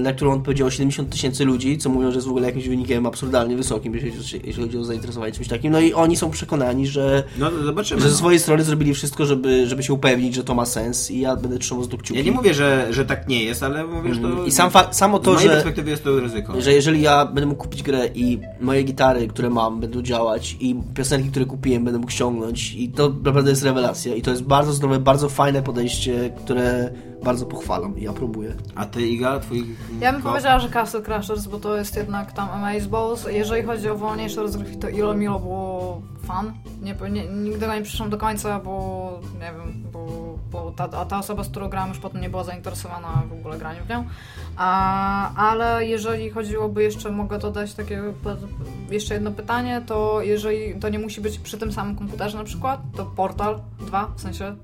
na 0.00 0.12
którą 0.12 0.32
odpowiedziało 0.34 0.70
70 0.70 1.10
tysięcy 1.10 1.44
ludzi, 1.44 1.78
co 1.78 1.88
mówią, 1.90 2.10
że 2.10 2.14
jest 2.14 2.26
w 2.26 2.30
ogóle 2.30 2.46
jakimś 2.46 2.68
wynikiem 2.68 3.06
absurdalnie 3.06 3.56
wysokim, 3.56 3.94
jeśli, 3.94 4.52
chodzi 4.62 4.78
o 4.78 4.84
zainteresowanie 4.84 5.32
czymś 5.32 5.48
takim. 5.48 5.72
No 5.72 5.80
i 5.80 5.92
oni 5.92 6.16
są 6.16 6.30
przekonani, 6.30 6.86
że, 6.86 7.22
No 7.38 7.50
że 7.82 8.00
ze 8.00 8.08
no. 8.08 8.14
swojej 8.14 8.40
strony 8.40 8.64
zrobili 8.64 8.94
wszystko, 8.94 9.26
żeby, 9.26 9.66
żeby 9.66 9.82
się 9.82 9.92
upewnić, 9.92 10.34
że 10.34 10.44
to 10.44 10.54
ma 10.54 10.66
sens 10.66 11.10
i 11.10 11.20
ja 11.20 11.36
będę 11.36 11.58
trzymał 11.58 11.84
z 11.84 11.88
kciuki. 11.88 12.14
Ja 12.18 12.22
nie 12.24 12.32
mówię, 12.32 12.54
że, 12.54 12.86
że 12.90 13.04
tak 13.04 13.28
nie 13.28 13.44
jest, 13.44 13.62
ale 13.62 13.86
mówię, 13.86 14.14
że 14.14 14.20
to... 14.20 14.26
Mhm. 14.28 14.46
I 14.46 14.50
sam 14.50 14.70
samo 14.90 15.18
to, 15.18 15.30
z 15.32 15.34
mojej 15.34 15.48
że- 15.48 15.54
perspektywy 15.54 15.90
jest 15.90 16.04
to 16.04 16.20
ryzyko. 16.20 16.60
że 16.60 16.72
jeżeli 16.72 17.02
ja 17.02 17.26
będę 17.26 17.46
mógł 17.46 17.62
kupić 17.62 17.82
grę 17.82 18.08
i 18.14 18.38
moje 18.60 18.82
gitary, 18.82 19.28
które 19.28 19.50
mam, 19.50 19.80
będą 19.80 20.02
działać 20.02 20.56
i 20.60 20.76
piosenki, 20.94 21.30
które 21.30 21.44
kupiłem, 21.44 21.84
będę 21.84 21.98
mógł 21.98 22.12
ściągnąć 22.12 22.74
i 22.74 22.88
to 22.88 23.08
naprawdę 23.24 23.50
jest 23.50 23.62
rewelacja 23.62 24.14
i 24.14 24.22
to 24.22 24.30
jest 24.30 24.42
bardzo 24.42 24.72
zdrowe, 24.72 24.98
bardzo 24.98 25.28
fajne 25.28 25.62
podejście, 25.62 26.32
które 26.44 26.92
bardzo 27.24 27.46
pochwalam 27.46 27.98
i 27.98 28.08
aprobuję. 28.08 28.54
A 28.74 28.86
ty, 28.86 29.02
Iga, 29.02 29.40
twój... 29.40 29.76
Ja 30.00 30.12
bym 30.12 30.22
powiedziała, 30.22 30.58
że 30.58 30.68
Castle 30.68 31.02
Crashers, 31.02 31.46
bo 31.46 31.58
to 31.58 31.76
jest 31.76 31.96
jednak 31.96 32.32
tam 32.32 32.50
Amazeballs. 32.50 33.26
Jeżeli 33.30 33.62
chodzi 33.62 33.88
o 33.88 33.96
wolniejsze 33.96 34.42
rozgrywki, 34.42 34.76
to 34.76 34.88
Ilo 34.88 35.14
Milo 35.14 35.38
było 35.38 36.02
fan. 36.22 36.52
Nie, 36.82 36.96
nie, 37.10 37.26
nigdy 37.26 37.66
go 37.66 37.74
nie 37.74 37.82
przyszłam 37.82 38.10
do 38.10 38.18
końca, 38.18 38.60
bo 38.60 39.20
nie 39.34 39.52
wiem, 39.52 39.84
bo, 39.92 40.06
bo 40.50 40.72
ta, 40.76 40.84
a 40.84 41.04
ta 41.04 41.18
osoba, 41.18 41.44
z 41.44 41.48
którą 41.48 41.68
grałam 41.68 41.88
już 41.88 41.98
potem 41.98 42.20
nie 42.20 42.30
była 42.30 42.44
zainteresowana 42.44 43.22
w 43.30 43.32
ogóle 43.32 43.58
graniem 43.58 43.84
w 43.84 43.88
nią. 43.88 44.04
A, 44.56 45.34
ale 45.34 45.86
jeżeli 45.86 46.30
chodziłoby 46.30 46.82
jeszcze, 46.82 47.10
mogę 47.10 47.38
dodać 47.38 47.74
takie 47.74 48.02
jeszcze 48.90 49.14
jedno 49.14 49.30
pytanie, 49.30 49.82
to 49.86 50.22
jeżeli 50.22 50.80
to 50.80 50.88
nie 50.88 50.98
musi 50.98 51.20
być 51.20 51.38
przy 51.38 51.58
tym 51.58 51.72
samym 51.72 51.96
komputerze 51.96 52.38
na 52.38 52.44
przykład, 52.44 52.80
to 52.96 53.04
Portal 53.04 53.60
2, 53.80 54.10
w 54.16 54.20
sensie 54.20 54.56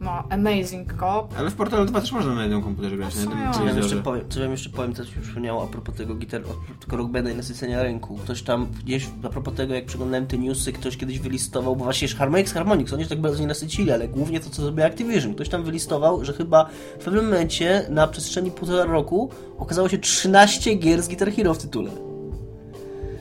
ma 0.00 0.24
amazing 0.30 0.94
co 1.00 1.28
Ale 1.38 1.50
w 1.50 1.54
Portalu 1.54 1.84
2 1.84 2.00
też 2.00 2.12
można 2.12 2.34
na 2.34 2.42
jednym 2.42 2.62
komputerze 2.62 2.96
grać, 2.96 3.14
na 3.14 3.24
No, 3.24 3.30
jednym 3.30 3.52
co 3.52 3.64
wam 3.64 3.76
jeszcze 3.76 3.96
powiem, 3.96 4.24
co 4.28 4.40
wam 4.40 4.50
jeszcze 4.50 4.70
powiem, 4.70 4.94
co 4.94 5.04
się 5.04 5.20
przypomniało 5.20 5.62
a 5.62 5.66
propos 5.66 5.94
tego 5.94 6.14
gitar, 6.14 6.40
a 6.40 6.78
propos 6.78 6.98
Rock 6.98 7.10
Banda 7.10 7.30
i 7.30 7.34
nasycenia 7.34 7.82
rynku. 7.82 8.16
Ktoś 8.16 8.42
tam 8.42 8.66
gdzieś, 8.84 9.10
a 9.22 9.28
propos 9.28 9.54
tego, 9.54 9.74
jak 9.74 9.84
przeglądałem 9.84 10.26
te 10.26 10.38
newsy, 10.38 10.72
ktoś 10.72 10.96
kiedyś 10.96 11.18
wylistował, 11.18 11.76
bo 11.76 11.84
właśnie 11.84 12.08
Harmonix 12.08 12.52
Harmonix, 12.52 12.92
oni 12.92 13.02
się 13.02 13.08
tak 13.08 13.20
bardzo 13.20 13.40
nie 13.40 13.46
nasycili, 13.46 13.90
ale 13.92 14.08
głównie 14.08 14.40
to, 14.40 14.50
co 14.50 14.62
zrobił 14.62 14.84
Activision. 14.84 15.34
Ktoś 15.34 15.48
tam 15.48 15.64
wylistował, 15.64 16.24
że 16.24 16.32
chyba 16.32 16.68
w 17.00 17.04
pewnym 17.04 17.24
momencie 17.24 17.86
na 17.90 18.06
przestrzeni 18.06 18.50
półtora 18.50 18.84
roku 18.84 19.30
okazało 19.58 19.88
się 19.88 19.98
13 19.98 20.74
gier 20.74 21.02
z 21.02 21.08
Guitar 21.08 21.32
Hero 21.32 21.54
w 21.54 21.58
tytule. 21.58 21.90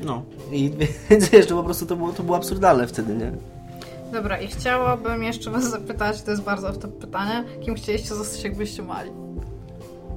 No. 0.02 0.24
I 0.52 0.72
więc 1.10 1.30
wiesz, 1.30 1.46
to 1.46 1.56
po 1.56 1.64
prostu 1.64 1.86
to 1.86 1.96
było, 1.96 2.14
to 2.14 2.24
było 2.24 2.38
absurdalne 2.38 2.88
wtedy, 2.88 3.16
nie? 3.16 3.55
Dobra, 4.14 4.42
i 4.42 4.48
chciałabym 4.48 5.24
jeszcze 5.24 5.52
was 5.52 5.70
zapytać, 5.70 6.22
to 6.22 6.32
jest 6.32 6.44
bardzo 6.44 6.74
w 6.74 6.78
to 6.78 6.88
pytanie, 6.88 7.44
kim 7.66 7.76
chcieliście 7.76 8.16
zostać, 8.16 8.44
jak 8.44 8.58
byście 8.58 8.84
mali? 8.84 9.25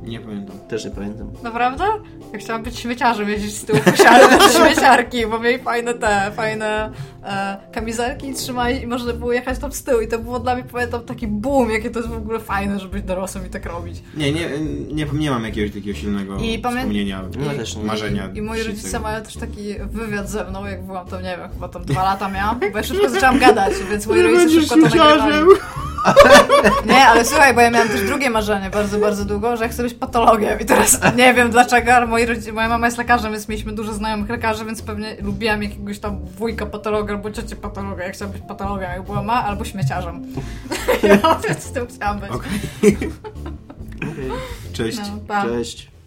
Nie 0.08 0.20
pamiętam. 0.20 0.56
Też 0.68 0.84
nie 0.84 0.90
pamiętam. 0.90 1.30
Naprawdę? 1.42 1.84
Ja 2.32 2.38
chciałam 2.38 2.62
być 2.62 2.78
śmieciarzem, 2.78 3.28
jeździć 3.28 3.56
z 3.56 3.64
tyłu 3.64 3.78
posiadać 3.84 4.42
śmieciarki, 4.56 5.26
bo 5.26 5.38
mieli 5.38 5.58
fajne 5.58 5.94
te, 5.94 6.32
fajne 6.36 6.92
e, 7.24 7.56
kamizelki 7.72 8.34
trzymaj 8.34 8.82
i 8.82 8.86
można 8.86 9.12
było 9.12 9.32
jechać 9.32 9.58
tam 9.58 9.72
z 9.72 9.82
tyłu 9.82 10.00
i 10.00 10.08
to 10.08 10.18
było 10.18 10.40
dla 10.40 10.54
mnie, 10.54 10.64
pamiętam, 10.72 11.00
taki 11.04 11.26
boom, 11.26 11.70
jakie 11.70 11.90
to 11.90 11.98
jest 11.98 12.10
w 12.12 12.16
ogóle 12.16 12.40
fajne, 12.40 12.78
żeby 12.80 12.92
być 12.92 13.04
dorosłym 13.04 13.46
i 13.46 13.50
tak 13.50 13.66
robić. 13.66 14.02
Nie, 14.16 14.32
nie, 14.32 14.48
nie, 14.92 15.06
nie 15.12 15.30
mam 15.30 15.44
jakiegoś 15.44 15.74
takiego 15.74 15.98
silnego 15.98 16.36
I 16.36 16.56
wspomnienia, 16.56 17.22
No, 17.38 17.50
też 17.50 17.76
marzenia. 17.76 18.28
I 18.34 18.42
moi 18.42 18.58
rodzice 18.58 18.76
dzisiejszego. 18.76 19.02
mają 19.02 19.22
też 19.22 19.34
taki 19.36 19.74
wywiad 19.90 20.30
ze 20.30 20.44
mną, 20.44 20.66
jak 20.66 20.82
byłam 20.82 21.06
tam, 21.06 21.22
nie 21.22 21.36
wiem, 21.36 21.50
chyba 21.52 21.68
tam 21.68 21.84
dwa 21.84 22.02
lata 22.04 22.28
miałam, 22.30 22.60
bo 22.72 22.78
ja 22.78 22.82
szybko 22.82 23.08
zaczęłam 23.10 23.38
gadać, 23.38 23.72
więc 23.90 24.06
moi 24.06 24.22
rodzice 24.22 24.60
szybko 24.60 24.74
to 24.74 24.80
nagrywali. 24.80 25.44
Nie, 26.86 27.06
ale 27.06 27.24
słuchaj, 27.24 27.54
bo 27.54 27.60
ja 27.60 27.70
miałam 27.70 27.88
też 27.88 28.02
drugie 28.02 28.30
marzenie 28.30 28.70
bardzo, 28.70 28.98
bardzo 28.98 29.24
długo, 29.24 29.56
że 29.56 29.64
ja 29.64 29.70
chcę 29.70 29.82
być 29.82 29.94
patologiem 29.94 30.60
i 30.60 30.64
teraz 30.64 31.00
nie 31.16 31.34
wiem 31.34 31.50
dlaczego, 31.50 31.94
ale 31.94 32.06
moi 32.06 32.26
rodzice, 32.26 32.52
moja 32.52 32.68
mama 32.68 32.86
jest 32.86 32.98
lekarzem, 32.98 33.32
więc 33.32 33.48
mieliśmy 33.48 33.72
dużo 33.72 33.94
znajomych 33.94 34.30
lekarzy, 34.30 34.64
więc 34.64 34.82
pewnie 34.82 35.16
lubiłam 35.22 35.62
jakiegoś 35.62 35.98
tam 35.98 36.24
wujka 36.24 36.66
patologa 36.66 37.14
albo 37.14 37.30
ciocię 37.30 37.56
patologa. 37.56 38.04
Ja 38.04 38.12
chciałam 38.12 38.32
być 38.32 38.42
patologiem, 38.42 38.90
jak 38.90 39.02
była 39.02 39.22
ma, 39.22 39.44
albo 39.44 39.64
śmieciarzem. 39.64 40.22
Ja 41.02 41.38
więc 41.48 41.62
z 41.62 41.72
tym 41.72 41.86
chciałam 41.86 42.20
być. 42.20 42.30
Okej. 42.30 42.98
Cześć. 44.72 44.98
No. 45.28 45.42
Cześć. 45.42 45.97